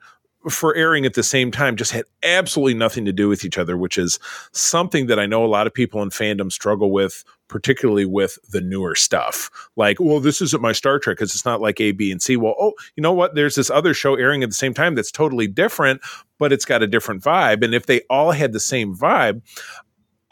for 0.50 0.74
airing 0.74 1.06
at 1.06 1.14
the 1.14 1.22
same 1.22 1.50
time 1.50 1.76
just 1.76 1.92
had 1.92 2.04
absolutely 2.22 2.74
nothing 2.74 3.04
to 3.04 3.12
do 3.12 3.28
with 3.28 3.44
each 3.44 3.58
other, 3.58 3.76
which 3.76 3.96
is 3.96 4.18
something 4.52 5.06
that 5.06 5.18
I 5.18 5.26
know 5.26 5.44
a 5.44 5.48
lot 5.48 5.66
of 5.66 5.74
people 5.74 6.02
in 6.02 6.10
fandom 6.10 6.52
struggle 6.52 6.90
with, 6.90 7.24
particularly 7.54 8.04
with 8.04 8.36
the 8.50 8.60
newer 8.60 8.96
stuff. 8.96 9.48
Like, 9.76 10.00
well, 10.00 10.18
this 10.18 10.42
isn't 10.42 10.60
my 10.60 10.72
Star 10.72 10.98
Trek 10.98 11.18
because 11.18 11.36
it's 11.36 11.44
not 11.44 11.60
like 11.60 11.80
A, 11.80 11.92
B, 11.92 12.10
and 12.10 12.20
C. 12.20 12.36
Well, 12.36 12.56
oh, 12.58 12.72
you 12.96 13.00
know 13.00 13.12
what? 13.12 13.36
There's 13.36 13.54
this 13.54 13.70
other 13.70 13.94
show 13.94 14.16
airing 14.16 14.42
at 14.42 14.48
the 14.48 14.56
same 14.56 14.74
time 14.74 14.96
that's 14.96 15.12
totally 15.12 15.46
different, 15.46 16.00
but 16.40 16.52
it's 16.52 16.64
got 16.64 16.82
a 16.82 16.88
different 16.88 17.22
vibe. 17.22 17.62
And 17.62 17.72
if 17.72 17.86
they 17.86 18.00
all 18.10 18.32
had 18.32 18.52
the 18.52 18.58
same 18.58 18.92
vibe, 18.92 19.40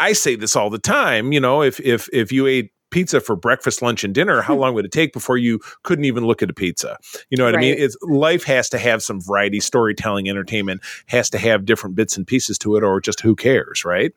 I 0.00 0.14
say 0.14 0.34
this 0.34 0.56
all 0.56 0.68
the 0.68 0.80
time, 0.80 1.30
you 1.30 1.38
know, 1.38 1.62
if 1.62 1.78
if 1.78 2.08
if 2.12 2.32
you 2.32 2.48
ate 2.48 2.72
pizza 2.90 3.20
for 3.20 3.36
breakfast, 3.36 3.82
lunch, 3.82 4.02
and 4.02 4.12
dinner, 4.12 4.42
how 4.42 4.56
long 4.56 4.74
would 4.74 4.84
it 4.84 4.90
take 4.90 5.12
before 5.12 5.38
you 5.38 5.60
couldn't 5.84 6.06
even 6.06 6.26
look 6.26 6.42
at 6.42 6.50
a 6.50 6.52
pizza? 6.52 6.98
You 7.30 7.38
know 7.38 7.44
what 7.44 7.54
right. 7.54 7.60
I 7.60 7.68
mean? 7.68 7.76
It's 7.78 7.96
life 8.02 8.42
has 8.42 8.68
to 8.70 8.78
have 8.78 9.00
some 9.00 9.20
variety, 9.20 9.60
storytelling, 9.60 10.28
entertainment 10.28 10.82
has 11.06 11.30
to 11.30 11.38
have 11.38 11.66
different 11.66 11.94
bits 11.94 12.16
and 12.16 12.26
pieces 12.26 12.58
to 12.58 12.74
it, 12.74 12.82
or 12.82 13.00
just 13.00 13.20
who 13.20 13.36
cares, 13.36 13.84
right? 13.84 14.12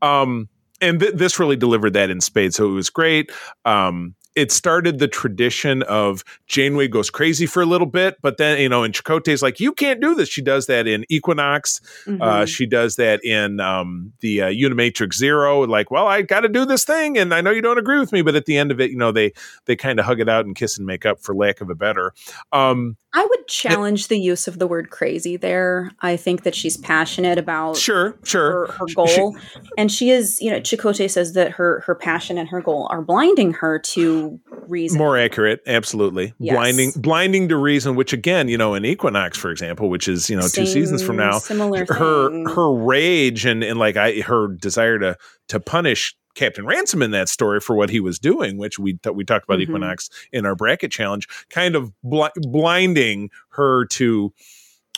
Um, 0.00 0.48
and 0.80 1.00
th- 1.00 1.14
this 1.14 1.38
really 1.38 1.56
delivered 1.56 1.92
that 1.94 2.10
in 2.10 2.20
spades. 2.20 2.56
So 2.56 2.66
it 2.66 2.72
was 2.72 2.90
great. 2.90 3.30
Um, 3.64 4.14
it 4.36 4.52
started 4.52 4.98
the 4.98 5.08
tradition 5.08 5.82
of 5.84 6.22
Janeway 6.46 6.88
goes 6.88 7.08
crazy 7.08 7.46
for 7.46 7.62
a 7.62 7.66
little 7.66 7.86
bit, 7.86 8.18
but 8.20 8.36
then 8.36 8.60
you 8.60 8.68
know, 8.68 8.84
and 8.84 8.94
Chakotay's 8.94 9.42
like, 9.42 9.58
"You 9.58 9.72
can't 9.72 10.00
do 10.00 10.14
this." 10.14 10.28
She 10.28 10.42
does 10.42 10.66
that 10.66 10.86
in 10.86 11.06
Equinox. 11.08 11.80
Uh, 12.06 12.10
mm-hmm. 12.10 12.22
Uh, 12.22 12.46
she 12.46 12.66
does 12.66 12.96
that 12.96 13.24
in 13.24 13.58
um, 13.60 14.12
the 14.20 14.42
uh, 14.42 14.48
Unimatrix 14.48 15.14
Zero. 15.14 15.62
Like, 15.62 15.90
well, 15.90 16.06
I 16.06 16.20
got 16.20 16.40
to 16.40 16.48
do 16.48 16.66
this 16.66 16.84
thing, 16.84 17.16
and 17.16 17.32
I 17.32 17.40
know 17.40 17.50
you 17.50 17.62
don't 17.62 17.78
agree 17.78 17.98
with 17.98 18.12
me, 18.12 18.20
but 18.20 18.36
at 18.36 18.44
the 18.44 18.58
end 18.58 18.70
of 18.70 18.78
it, 18.78 18.90
you 18.90 18.98
know, 18.98 19.10
they 19.10 19.32
they 19.64 19.74
kind 19.74 19.98
of 19.98 20.04
hug 20.04 20.20
it 20.20 20.28
out 20.28 20.44
and 20.44 20.54
kiss 20.54 20.76
and 20.76 20.86
make 20.86 21.06
up, 21.06 21.18
for 21.18 21.34
lack 21.34 21.62
of 21.62 21.70
a 21.70 21.74
better. 21.74 22.12
Um, 22.52 22.98
I 23.16 23.24
would 23.24 23.48
challenge 23.48 24.04
it, 24.04 24.08
the 24.08 24.20
use 24.20 24.46
of 24.46 24.58
the 24.58 24.66
word 24.66 24.90
crazy 24.90 25.38
there. 25.38 25.90
I 26.02 26.18
think 26.18 26.42
that 26.42 26.54
she's 26.54 26.76
passionate 26.76 27.38
about 27.38 27.78
sure, 27.78 28.18
sure 28.24 28.50
her, 28.50 28.72
her 28.72 28.86
goal, 28.94 29.34
she, 29.34 29.60
and 29.78 29.90
she 29.90 30.10
is. 30.10 30.38
You 30.42 30.50
know, 30.50 30.60
Chakotay 30.60 31.10
says 31.10 31.32
that 31.32 31.52
her 31.52 31.80
her 31.86 31.94
passion 31.94 32.36
and 32.36 32.46
her 32.50 32.60
goal 32.60 32.86
are 32.90 33.00
blinding 33.00 33.54
her 33.54 33.78
to 33.78 34.38
reason. 34.68 34.98
More 34.98 35.16
accurate, 35.16 35.60
absolutely. 35.66 36.34
Yes. 36.38 36.56
Blinding 36.56 36.92
blinding 36.96 37.48
to 37.48 37.56
reason, 37.56 37.96
which 37.96 38.12
again, 38.12 38.48
you 38.48 38.58
know, 38.58 38.74
in 38.74 38.84
Equinox, 38.84 39.38
for 39.38 39.50
example, 39.50 39.88
which 39.88 40.08
is 40.08 40.28
you 40.28 40.36
know 40.36 40.42
Same, 40.42 40.66
two 40.66 40.70
seasons 40.70 41.02
from 41.02 41.16
now, 41.16 41.38
similar 41.38 41.86
her 41.88 42.28
thing. 42.28 42.44
her 42.54 42.70
rage 42.74 43.46
and 43.46 43.64
and 43.64 43.78
like 43.78 43.96
I 43.96 44.20
her 44.20 44.48
desire 44.48 44.98
to 44.98 45.16
to 45.48 45.58
punish 45.58 46.14
Captain 46.36 46.66
Ransom 46.66 47.02
in 47.02 47.10
that 47.10 47.28
story 47.28 47.60
for 47.60 47.74
what 47.74 47.90
he 47.90 47.98
was 47.98 48.18
doing, 48.18 48.58
which 48.58 48.78
we 48.78 48.94
th- 48.94 49.16
we 49.16 49.24
talked 49.24 49.44
about 49.44 49.54
mm-hmm. 49.58 49.72
Equinox 49.72 50.10
in 50.32 50.46
our 50.46 50.54
bracket 50.54 50.92
challenge, 50.92 51.26
kind 51.50 51.74
of 51.74 51.92
bl- 52.04 52.26
blinding 52.36 53.30
her 53.50 53.86
to 53.86 54.32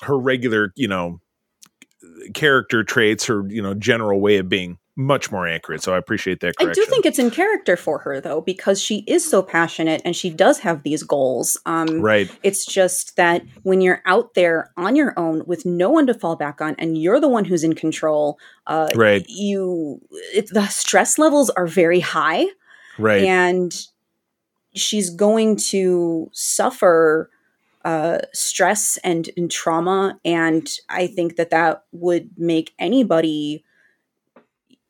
her 0.02 0.18
regular, 0.18 0.72
you 0.76 0.88
know, 0.88 1.20
character 2.34 2.84
traits, 2.84 3.24
her 3.26 3.44
you 3.48 3.62
know 3.62 3.72
general 3.72 4.20
way 4.20 4.36
of 4.36 4.48
being 4.48 4.78
much 4.98 5.30
more 5.30 5.46
accurate. 5.46 5.80
So 5.80 5.94
I 5.94 5.96
appreciate 5.96 6.40
that. 6.40 6.56
Correction. 6.56 6.82
I 6.82 6.84
do 6.84 6.90
think 6.90 7.06
it's 7.06 7.20
in 7.20 7.30
character 7.30 7.76
for 7.76 8.00
her 8.00 8.20
though, 8.20 8.40
because 8.40 8.82
she 8.82 9.04
is 9.06 9.28
so 9.28 9.42
passionate 9.42 10.02
and 10.04 10.16
she 10.16 10.28
does 10.28 10.58
have 10.58 10.82
these 10.82 11.04
goals. 11.04 11.56
Um, 11.66 12.00
right. 12.00 12.28
It's 12.42 12.66
just 12.66 13.14
that 13.14 13.44
when 13.62 13.80
you're 13.80 14.02
out 14.06 14.34
there 14.34 14.72
on 14.76 14.96
your 14.96 15.14
own 15.16 15.44
with 15.46 15.64
no 15.64 15.88
one 15.88 16.08
to 16.08 16.14
fall 16.14 16.34
back 16.34 16.60
on, 16.60 16.74
and 16.78 17.00
you're 17.00 17.20
the 17.20 17.28
one 17.28 17.44
who's 17.44 17.62
in 17.62 17.76
control, 17.76 18.40
uh, 18.66 18.88
right? 18.96 19.24
You, 19.28 20.00
it, 20.34 20.48
the 20.52 20.66
stress 20.66 21.16
levels 21.16 21.48
are 21.50 21.68
very 21.68 22.00
high, 22.00 22.46
right? 22.98 23.22
And 23.22 23.72
she's 24.74 25.10
going 25.10 25.58
to 25.70 26.28
suffer 26.32 27.30
uh, 27.84 28.18
stress 28.34 28.98
and, 29.04 29.30
and 29.36 29.48
trauma, 29.48 30.18
and 30.24 30.68
I 30.88 31.06
think 31.06 31.36
that 31.36 31.50
that 31.50 31.84
would 31.92 32.30
make 32.36 32.72
anybody 32.80 33.64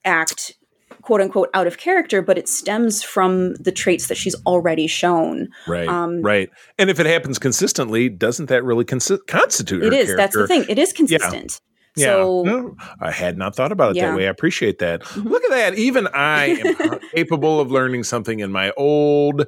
act 0.09 0.55
quote 1.01 1.21
unquote 1.21 1.49
out 1.53 1.67
of 1.67 1.77
character, 1.77 2.21
but 2.21 2.37
it 2.37 2.47
stems 2.47 3.01
from 3.01 3.55
the 3.55 3.71
traits 3.71 4.07
that 4.07 4.17
she's 4.17 4.35
already 4.45 4.87
shown. 4.87 5.47
Right. 5.67 5.87
Um, 5.87 6.21
right. 6.21 6.49
And 6.77 6.89
if 6.89 6.99
it 6.99 7.05
happens 7.05 7.39
consistently, 7.39 8.09
doesn't 8.09 8.47
that 8.47 8.63
really 8.63 8.85
consi- 8.85 9.25
constitute 9.27 9.83
it 9.83 9.93
is, 9.93 10.07
character? 10.07 10.17
That's 10.17 10.35
the 10.35 10.47
thing. 10.47 10.65
It 10.69 10.77
is 10.77 10.93
consistent. 10.93 11.61
Yeah. 11.95 12.05
So, 12.05 12.45
yeah. 12.45 12.51
No, 12.51 12.75
I 13.01 13.11
had 13.11 13.37
not 13.37 13.55
thought 13.55 13.71
about 13.71 13.91
it 13.91 13.97
yeah. 13.97 14.09
that 14.09 14.17
way. 14.17 14.27
I 14.27 14.29
appreciate 14.29 14.79
that. 14.79 15.01
Mm-hmm. 15.01 15.27
Look 15.27 15.43
at 15.45 15.49
that. 15.49 15.75
Even 15.75 16.07
I 16.13 16.61
am 16.79 16.99
capable 17.13 17.59
of 17.59 17.71
learning 17.71 18.03
something 18.03 18.39
in 18.39 18.51
my 18.51 18.71
old, 18.77 19.45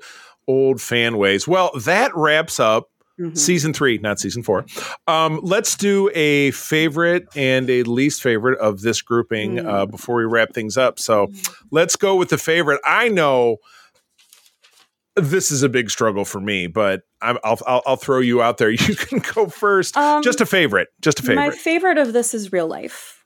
old 0.47 0.81
fan 0.81 1.17
ways. 1.17 1.47
Well, 1.47 1.71
that 1.81 2.15
wraps 2.15 2.59
up 2.59 2.89
Mm-hmm. 3.21 3.35
Season 3.35 3.71
three, 3.71 3.99
not 3.99 4.19
season 4.19 4.41
four. 4.41 4.65
Um, 5.07 5.39
let's 5.43 5.75
do 5.75 6.09
a 6.15 6.49
favorite 6.51 7.27
and 7.35 7.69
a 7.69 7.83
least 7.83 8.23
favorite 8.23 8.59
of 8.59 8.81
this 8.81 9.01
grouping 9.03 9.59
uh, 9.59 9.63
mm. 9.63 9.67
uh, 9.67 9.85
before 9.85 10.15
we 10.15 10.23
wrap 10.23 10.53
things 10.53 10.75
up. 10.75 10.97
So 10.97 11.31
let's 11.69 11.95
go 11.95 12.15
with 12.15 12.29
the 12.29 12.39
favorite. 12.39 12.81
I 12.83 13.09
know 13.09 13.57
this 15.15 15.51
is 15.51 15.61
a 15.61 15.69
big 15.69 15.91
struggle 15.91 16.25
for 16.25 16.39
me, 16.39 16.65
but 16.65 17.01
i 17.21 17.33
will 17.33 17.39
I'll, 17.43 17.83
I'll 17.85 17.95
throw 17.95 18.19
you 18.19 18.41
out 18.41 18.57
there. 18.57 18.71
You 18.81 18.95
can 18.95 19.19
go 19.19 19.47
first. 19.47 19.95
Um, 19.97 20.23
just 20.23 20.41
a 20.41 20.45
favorite. 20.47 20.87
Just 21.01 21.19
a 21.19 21.23
favorite. 21.23 21.35
My 21.35 21.51
favorite 21.51 21.99
of 21.99 22.13
this 22.13 22.33
is 22.33 22.51
real 22.51 22.67
life. 22.67 23.23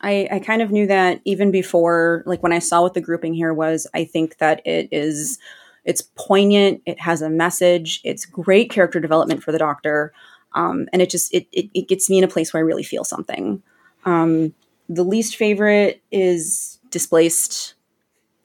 I, 0.00 0.28
I 0.32 0.38
kind 0.40 0.60
of 0.60 0.72
knew 0.72 0.88
that 0.88 1.20
even 1.24 1.52
before, 1.52 2.24
like 2.26 2.42
when 2.42 2.52
I 2.52 2.58
saw 2.58 2.82
what 2.82 2.94
the 2.94 3.00
grouping 3.00 3.34
here 3.34 3.54
was. 3.54 3.86
I 3.94 4.04
think 4.04 4.38
that 4.38 4.66
it 4.66 4.88
is 4.90 5.38
it's 5.84 6.02
poignant. 6.02 6.82
It 6.86 7.00
has 7.00 7.22
a 7.22 7.30
message. 7.30 8.00
It's 8.04 8.26
great 8.26 8.70
character 8.70 9.00
development 9.00 9.42
for 9.42 9.52
the 9.52 9.58
Doctor, 9.58 10.12
um, 10.54 10.88
and 10.92 11.00
it 11.02 11.10
just 11.10 11.32
it, 11.34 11.46
it, 11.52 11.70
it 11.74 11.88
gets 11.88 12.10
me 12.10 12.18
in 12.18 12.24
a 12.24 12.28
place 12.28 12.52
where 12.52 12.62
I 12.62 12.66
really 12.66 12.82
feel 12.82 13.04
something. 13.04 13.62
Um, 14.04 14.54
the 14.88 15.04
least 15.04 15.36
favorite 15.36 16.02
is 16.10 16.78
Displaced, 16.90 17.74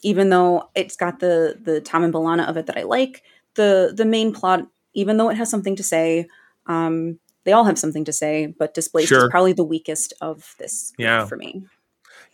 even 0.04 0.30
though 0.30 0.70
it's 0.76 0.96
got 0.96 1.20
the 1.20 1.58
the 1.60 1.82
Tom 1.82 2.04
and 2.04 2.14
B'Elanna 2.14 2.48
of 2.48 2.58
it 2.58 2.68
that 2.68 2.78
I 2.78 2.84
like. 2.84 3.24
The 3.56 3.92
the 3.96 4.06
main 4.06 4.34
plot, 4.34 4.68
even 4.94 5.18
though 5.18 5.30
it 5.30 5.38
has 5.38 5.50
something 5.50 5.76
to 5.76 5.84
say, 5.84 6.28
um, 6.68 7.18
they 7.44 7.54
all 7.54 7.64
have 7.64 7.80
something 7.80 8.06
to 8.06 8.14
say, 8.14 8.48
but 8.48 8.76
Displaced 8.76 9.10
sure. 9.10 9.26
is 9.26 9.30
probably 9.32 9.54
the 9.54 9.64
weakest 9.64 10.14
of 10.22 10.56
this 10.60 10.94
yeah. 11.00 11.26
for 11.26 11.38
me. 11.38 11.66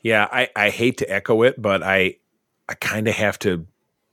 Yeah, 0.01 0.27
I, 0.31 0.49
I 0.55 0.69
hate 0.69 0.97
to 0.97 1.09
echo 1.09 1.43
it, 1.43 1.61
but 1.61 1.81
I 1.83 2.17
I 2.67 2.73
kind 2.73 3.07
of 3.07 3.15
have 3.15 3.39
to 3.39 3.67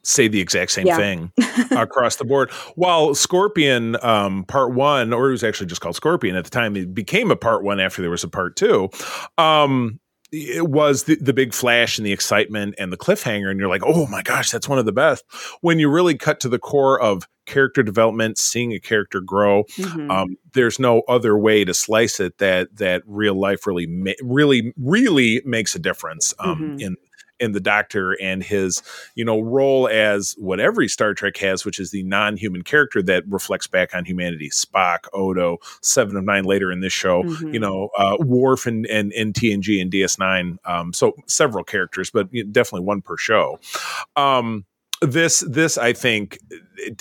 say 0.09 0.29
the 0.29 0.41
exact 0.41 0.71
same 0.71 0.87
yeah. 0.87 0.97
thing 0.97 1.33
across 1.71 2.17
the 2.17 2.25
board. 2.25 2.51
While 2.75 3.15
Scorpion 3.15 3.97
um, 4.03 4.45
Part 4.45 4.73
One, 4.73 5.13
or 5.13 5.29
it 5.29 5.33
was 5.33 5.45
actually 5.45 5.67
just 5.67 5.81
called 5.81 5.97
Scorpion 5.97 6.37
at 6.37 6.45
the 6.45 6.51
time, 6.51 6.77
it 6.77 6.95
became 6.95 7.31
a 7.31 7.37
Part 7.37 7.63
One 7.63 7.79
after 7.79 8.03
there 8.03 8.11
was 8.11 8.25
a 8.25 8.29
Part 8.29 8.57
Two. 8.57 8.89
Um, 9.37 10.01
it 10.31 10.69
was 10.69 11.05
the, 11.05 11.17
the 11.17 11.33
big 11.33 11.55
flash 11.55 11.97
and 11.97 12.07
the 12.07 12.13
excitement 12.13 12.75
and 12.79 12.93
the 12.93 12.97
cliffhanger, 12.97 13.51
and 13.51 13.59
you're 13.59 13.69
like, 13.69 13.83
oh 13.85 14.07
my 14.09 14.23
gosh, 14.23 14.51
that's 14.51 14.69
one 14.69 14.79
of 14.79 14.85
the 14.85 14.93
best. 14.93 15.25
When 15.61 15.79
you 15.79 15.91
really 15.91 16.17
cut 16.17 16.41
to 16.41 16.49
the 16.49 16.59
core 16.59 17.01
of 17.01 17.27
character 17.47 17.83
development, 17.83 18.37
seeing 18.37 18.73
a 18.73 18.81
character 18.81 19.23
grow, 19.23 19.65
mm-hmm. 19.65 20.11
um, 20.11 20.37
there's 20.53 20.79
no 20.79 21.03
other 21.09 21.39
way 21.39 21.65
to 21.65 21.73
slice 21.73 22.21
it 22.21 22.37
that 22.39 22.77
that 22.77 23.03
real 23.07 23.41
life 23.41 23.67
really, 23.67 23.87
ma- 23.87 24.13
really, 24.23 24.75
really 24.77 25.41
makes 25.47 25.75
a 25.75 25.79
difference 25.79 26.35
um, 26.39 26.57
mm-hmm. 26.57 26.81
in 26.81 26.97
in 27.41 27.53
the 27.53 27.61
Doctor 27.61 28.13
and 28.21 28.43
his, 28.43 28.83
you 29.15 29.25
know, 29.25 29.41
role 29.41 29.89
as 29.89 30.35
what 30.39 30.61
every 30.61 30.89
Star 30.89 31.15
Trek 31.15 31.37
has, 31.39 31.65
which 31.65 31.79
is 31.79 31.91
the 31.91 32.03
non-human 32.03 32.63
character 32.63 33.03
that 33.03 33.25
reflects 33.29 33.67
back 33.67 33.95
on 33.95 34.05
humanity. 34.05 34.51
Spock, 34.51 35.07
Odo, 35.13 35.59
Seven 35.83 36.17
of 36.17 36.25
Nine 36.25 36.45
later 36.45 36.73
in 36.73 36.81
this 36.81 36.93
show, 36.93 37.23
mm-hmm. 37.23 37.55
you 37.55 37.61
know, 37.61 37.91
uh, 37.99 38.17
Worf 38.21 38.67
and, 38.67 38.87
and, 38.87 39.13
and 39.13 39.35
TNG 39.35 39.81
and 39.81 39.93
DS9. 39.93 40.59
Um, 40.65 40.93
so 40.93 41.15
several 41.27 41.65
characters, 41.65 42.11
but 42.11 42.31
definitely 42.53 42.87
one 42.87 43.03
per 43.03 43.17
show. 43.17 43.59
Um, 44.17 44.65
this 45.01 45.41
this 45.49 45.79
I 45.79 45.93
think, 45.93 46.39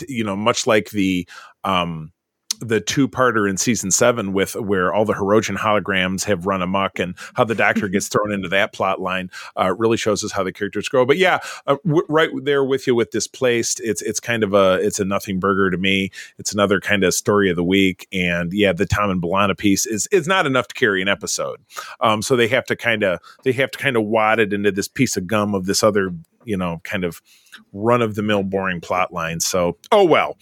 you 0.07 0.23
know, 0.23 0.35
much 0.35 0.67
like 0.67 0.91
the 0.91 1.27
um, 1.63 2.11
the 2.59 2.79
two 2.79 3.07
parter 3.07 3.49
in 3.49 3.57
season 3.57 3.91
seven 3.91 4.33
with 4.33 4.55
where 4.55 4.93
all 4.93 5.05
the 5.05 5.13
Hirogen 5.13 5.57
holograms 5.57 6.23
have 6.25 6.45
run 6.45 6.61
amok 6.61 6.99
and 6.99 7.15
how 7.35 7.43
the 7.43 7.55
doctor 7.55 7.87
gets 7.87 8.07
thrown 8.07 8.31
into 8.31 8.49
that 8.49 8.73
plot 8.73 8.99
line 8.99 9.29
uh, 9.55 9.73
really 9.77 9.97
shows 9.97 10.23
us 10.23 10.31
how 10.31 10.43
the 10.43 10.51
characters 10.51 10.89
grow. 10.89 11.05
But 11.05 11.17
yeah, 11.17 11.39
uh, 11.67 11.77
w- 11.85 12.05
right 12.09 12.29
there 12.43 12.63
with 12.63 12.87
you 12.87 12.95
with 12.95 13.11
displaced. 13.11 13.79
It's 13.81 14.01
it's 14.01 14.19
kind 14.19 14.43
of 14.43 14.53
a 14.53 14.79
it's 14.81 14.99
a 14.99 15.05
nothing 15.05 15.39
burger 15.39 15.69
to 15.69 15.77
me. 15.77 16.11
It's 16.37 16.53
another 16.53 16.79
kind 16.79 17.03
of 17.03 17.13
story 17.13 17.49
of 17.49 17.55
the 17.55 17.63
week, 17.63 18.07
and 18.11 18.51
yeah, 18.53 18.73
the 18.73 18.85
Tom 18.85 19.09
and 19.09 19.21
B'Elanna 19.21 19.57
piece 19.57 19.85
is 19.85 20.07
is 20.11 20.27
not 20.27 20.45
enough 20.45 20.67
to 20.69 20.75
carry 20.75 21.01
an 21.01 21.07
episode. 21.07 21.59
Um, 22.01 22.21
so 22.21 22.35
they 22.35 22.47
have 22.47 22.65
to 22.65 22.75
kind 22.75 23.03
of 23.03 23.19
they 23.43 23.51
have 23.53 23.71
to 23.71 23.77
kind 23.77 23.95
of 23.95 24.03
wad 24.03 24.39
it 24.39 24.53
into 24.53 24.71
this 24.71 24.87
piece 24.87 25.17
of 25.17 25.27
gum 25.27 25.53
of 25.53 25.65
this 25.65 25.83
other 25.83 26.11
you 26.45 26.57
know 26.57 26.81
kind 26.83 27.03
of 27.03 27.21
run 27.73 28.01
of 28.01 28.15
the 28.15 28.23
mill 28.23 28.43
boring 28.43 28.81
plot 28.81 29.13
line. 29.13 29.39
So 29.39 29.77
oh 29.91 30.05
well, 30.05 30.37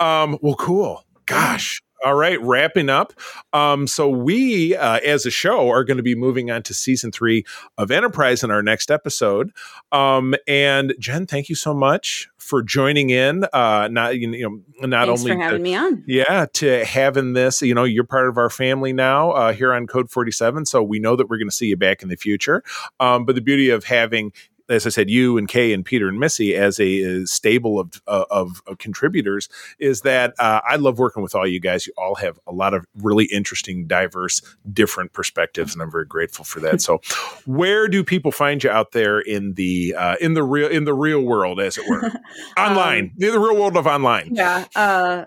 um, 0.00 0.38
well 0.42 0.56
cool 0.56 1.04
gosh. 1.26 1.80
All 2.04 2.14
right, 2.14 2.38
wrapping 2.42 2.90
up. 2.90 3.14
Um, 3.54 3.86
so 3.86 4.10
we, 4.10 4.76
uh, 4.76 5.00
as 5.06 5.24
a 5.24 5.30
show, 5.30 5.70
are 5.70 5.84
going 5.84 5.96
to 5.96 6.02
be 6.02 6.14
moving 6.14 6.50
on 6.50 6.62
to 6.64 6.74
season 6.74 7.10
three 7.10 7.44
of 7.78 7.90
Enterprise 7.90 8.44
in 8.44 8.50
our 8.50 8.62
next 8.62 8.90
episode. 8.90 9.52
Um, 9.90 10.34
and 10.46 10.94
Jen, 10.98 11.26
thank 11.26 11.48
you 11.48 11.54
so 11.54 11.72
much 11.72 12.28
for 12.36 12.62
joining 12.62 13.08
in. 13.08 13.46
Uh, 13.54 13.88
not 13.90 14.18
you 14.18 14.28
know, 14.28 14.86
not 14.86 15.06
Thanks 15.06 15.22
only 15.22 15.32
for 15.32 15.42
having 15.42 15.58
to, 15.60 15.62
me 15.62 15.74
on. 15.74 16.04
Yeah, 16.06 16.44
to 16.54 16.84
having 16.84 17.32
this. 17.32 17.62
You 17.62 17.74
know, 17.74 17.84
you're 17.84 18.04
part 18.04 18.28
of 18.28 18.36
our 18.36 18.50
family 18.50 18.92
now 18.92 19.30
uh, 19.30 19.52
here 19.54 19.72
on 19.72 19.86
Code 19.86 20.10
47. 20.10 20.66
So 20.66 20.82
we 20.82 20.98
know 20.98 21.16
that 21.16 21.30
we're 21.30 21.38
going 21.38 21.48
to 21.48 21.56
see 21.56 21.68
you 21.68 21.76
back 21.78 22.02
in 22.02 22.10
the 22.10 22.16
future. 22.16 22.62
Um, 23.00 23.24
but 23.24 23.34
the 23.34 23.40
beauty 23.40 23.70
of 23.70 23.84
having 23.84 24.32
as 24.68 24.86
I 24.86 24.90
said, 24.90 25.10
you 25.10 25.36
and 25.36 25.48
Kay 25.48 25.72
and 25.72 25.84
Peter 25.84 26.08
and 26.08 26.18
Missy 26.18 26.54
as 26.54 26.78
a, 26.80 27.02
a 27.02 27.26
stable 27.26 27.78
of, 27.78 28.02
uh, 28.06 28.24
of, 28.30 28.62
of 28.66 28.78
contributors 28.78 29.48
is 29.78 30.02
that 30.02 30.34
uh, 30.38 30.60
I 30.68 30.76
love 30.76 30.98
working 30.98 31.22
with 31.22 31.34
all 31.34 31.46
you 31.46 31.60
guys. 31.60 31.86
You 31.86 31.92
all 31.98 32.14
have 32.16 32.38
a 32.46 32.52
lot 32.52 32.74
of 32.74 32.86
really 32.96 33.26
interesting, 33.26 33.86
diverse, 33.86 34.40
different 34.72 35.12
perspectives, 35.12 35.74
and 35.74 35.82
I'm 35.82 35.90
very 35.90 36.06
grateful 36.06 36.44
for 36.44 36.60
that. 36.60 36.80
so, 36.80 37.00
where 37.46 37.88
do 37.88 38.02
people 38.02 38.32
find 38.32 38.62
you 38.62 38.70
out 38.70 38.92
there 38.92 39.20
in 39.20 39.54
the 39.54 39.94
uh, 39.96 40.16
in 40.20 40.34
the 40.34 40.42
real 40.42 40.68
in 40.68 40.84
the 40.84 40.94
real 40.94 41.20
world, 41.20 41.60
as 41.60 41.76
it 41.76 41.88
were, 41.88 42.10
online, 42.58 43.04
um, 43.04 43.12
the 43.16 43.38
real 43.38 43.56
world 43.56 43.76
of 43.76 43.86
online? 43.86 44.34
Yeah. 44.34 45.26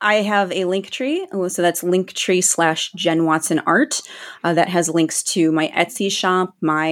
I 0.00 0.16
have 0.16 0.52
a 0.52 0.66
link 0.66 0.90
tree. 0.90 1.26
Oh, 1.32 1.48
so 1.48 1.62
that's 1.62 1.82
linktree 1.82 2.44
slash 2.44 2.92
Jen 2.92 3.24
Watson 3.24 3.60
Art. 3.60 4.02
Uh, 4.44 4.52
that 4.52 4.68
has 4.68 4.88
links 4.88 5.22
to 5.24 5.50
my 5.52 5.68
Etsy 5.68 6.12
shop, 6.12 6.54
my 6.60 6.90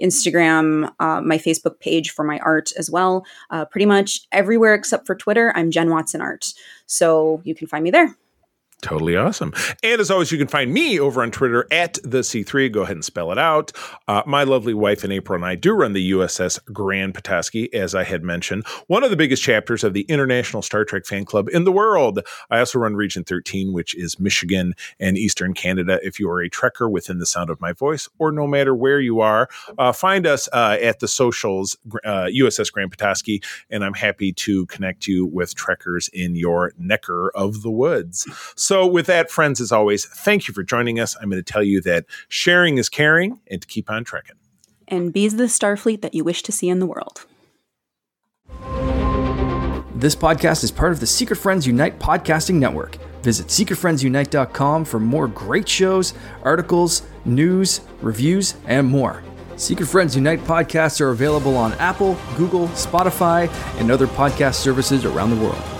Instagram, 0.00 0.92
uh, 0.98 1.20
my 1.20 1.38
Facebook 1.38 1.78
page 1.78 2.10
for 2.10 2.24
my 2.24 2.38
art 2.40 2.72
as 2.76 2.90
well. 2.90 3.24
Uh, 3.50 3.64
pretty 3.64 3.86
much 3.86 4.26
everywhere 4.32 4.74
except 4.74 5.06
for 5.06 5.14
Twitter, 5.14 5.52
I'm 5.54 5.70
Jen 5.70 5.90
Watson 5.90 6.20
Art. 6.20 6.52
So 6.86 7.40
you 7.44 7.54
can 7.54 7.68
find 7.68 7.84
me 7.84 7.90
there. 7.90 8.16
Totally 8.82 9.16
awesome. 9.16 9.52
And 9.82 10.00
as 10.00 10.10
always, 10.10 10.32
you 10.32 10.38
can 10.38 10.46
find 10.46 10.72
me 10.72 10.98
over 10.98 11.22
on 11.22 11.30
Twitter 11.30 11.66
at 11.70 11.94
the 12.02 12.20
C3. 12.20 12.72
Go 12.72 12.82
ahead 12.82 12.96
and 12.96 13.04
spell 13.04 13.30
it 13.30 13.38
out. 13.38 13.72
Uh, 14.08 14.22
my 14.26 14.44
lovely 14.44 14.72
wife 14.72 15.04
in 15.04 15.12
April 15.12 15.36
and 15.36 15.44
I 15.44 15.54
do 15.54 15.74
run 15.74 15.92
the 15.92 16.12
USS 16.12 16.58
Grand 16.72 17.14
Petoskey, 17.14 17.72
as 17.74 17.94
I 17.94 18.04
had 18.04 18.22
mentioned, 18.22 18.66
one 18.86 19.04
of 19.04 19.10
the 19.10 19.16
biggest 19.16 19.42
chapters 19.42 19.84
of 19.84 19.92
the 19.92 20.02
International 20.02 20.62
Star 20.62 20.84
Trek 20.84 21.04
Fan 21.04 21.24
Club 21.24 21.48
in 21.50 21.64
the 21.64 21.72
world. 21.72 22.20
I 22.50 22.58
also 22.58 22.78
run 22.78 22.96
Region 22.96 23.22
13, 23.22 23.72
which 23.72 23.94
is 23.94 24.18
Michigan 24.18 24.74
and 24.98 25.18
Eastern 25.18 25.52
Canada. 25.52 25.98
If 26.02 26.18
you 26.18 26.30
are 26.30 26.40
a 26.40 26.48
Trekker 26.48 26.90
within 26.90 27.18
the 27.18 27.26
sound 27.26 27.50
of 27.50 27.60
my 27.60 27.72
voice, 27.72 28.08
or 28.18 28.32
no 28.32 28.46
matter 28.46 28.74
where 28.74 29.00
you 29.00 29.20
are, 29.20 29.48
uh, 29.78 29.92
find 29.92 30.26
us 30.26 30.48
uh, 30.52 30.78
at 30.80 31.00
the 31.00 31.08
socials, 31.08 31.76
USS 32.04 32.60
uh, 32.60 32.72
Grand 32.72 32.90
Petoskey, 32.90 33.42
and 33.68 33.84
I'm 33.84 33.94
happy 33.94 34.32
to 34.32 34.64
connect 34.66 35.06
you 35.06 35.26
with 35.26 35.54
Trekkers 35.54 36.08
in 36.12 36.34
your 36.34 36.72
necker 36.78 37.30
of 37.34 37.62
the 37.62 37.70
woods. 37.70 38.26
With 38.86 39.06
that, 39.06 39.30
friends, 39.30 39.60
as 39.60 39.72
always, 39.72 40.04
thank 40.04 40.46
you 40.46 40.54
for 40.54 40.62
joining 40.62 41.00
us. 41.00 41.16
I'm 41.20 41.30
going 41.30 41.42
to 41.42 41.52
tell 41.52 41.62
you 41.62 41.80
that 41.82 42.04
sharing 42.28 42.78
is 42.78 42.88
caring 42.88 43.40
and 43.48 43.60
to 43.60 43.66
keep 43.66 43.90
on 43.90 44.04
trekking. 44.04 44.36
And 44.86 45.12
be's 45.12 45.36
the 45.36 45.44
Starfleet 45.44 46.02
that 46.02 46.14
you 46.14 46.24
wish 46.24 46.42
to 46.42 46.52
see 46.52 46.68
in 46.68 46.78
the 46.78 46.86
world. 46.86 47.26
This 49.94 50.16
podcast 50.16 50.64
is 50.64 50.70
part 50.70 50.92
of 50.92 51.00
the 51.00 51.06
Secret 51.06 51.36
Friends 51.36 51.66
Unite 51.66 51.98
podcasting 51.98 52.54
network. 52.54 52.96
Visit 53.22 53.48
secretfriendsunite.com 53.48 54.84
for 54.84 54.98
more 54.98 55.28
great 55.28 55.68
shows, 55.68 56.14
articles, 56.42 57.02
news, 57.24 57.80
reviews, 58.00 58.54
and 58.66 58.86
more. 58.86 59.22
Secret 59.56 59.86
Friends 59.86 60.16
Unite 60.16 60.40
podcasts 60.44 61.00
are 61.00 61.10
available 61.10 61.56
on 61.56 61.74
Apple, 61.74 62.16
Google, 62.36 62.68
Spotify, 62.68 63.50
and 63.78 63.90
other 63.90 64.06
podcast 64.06 64.54
services 64.54 65.04
around 65.04 65.30
the 65.30 65.44
world. 65.44 65.79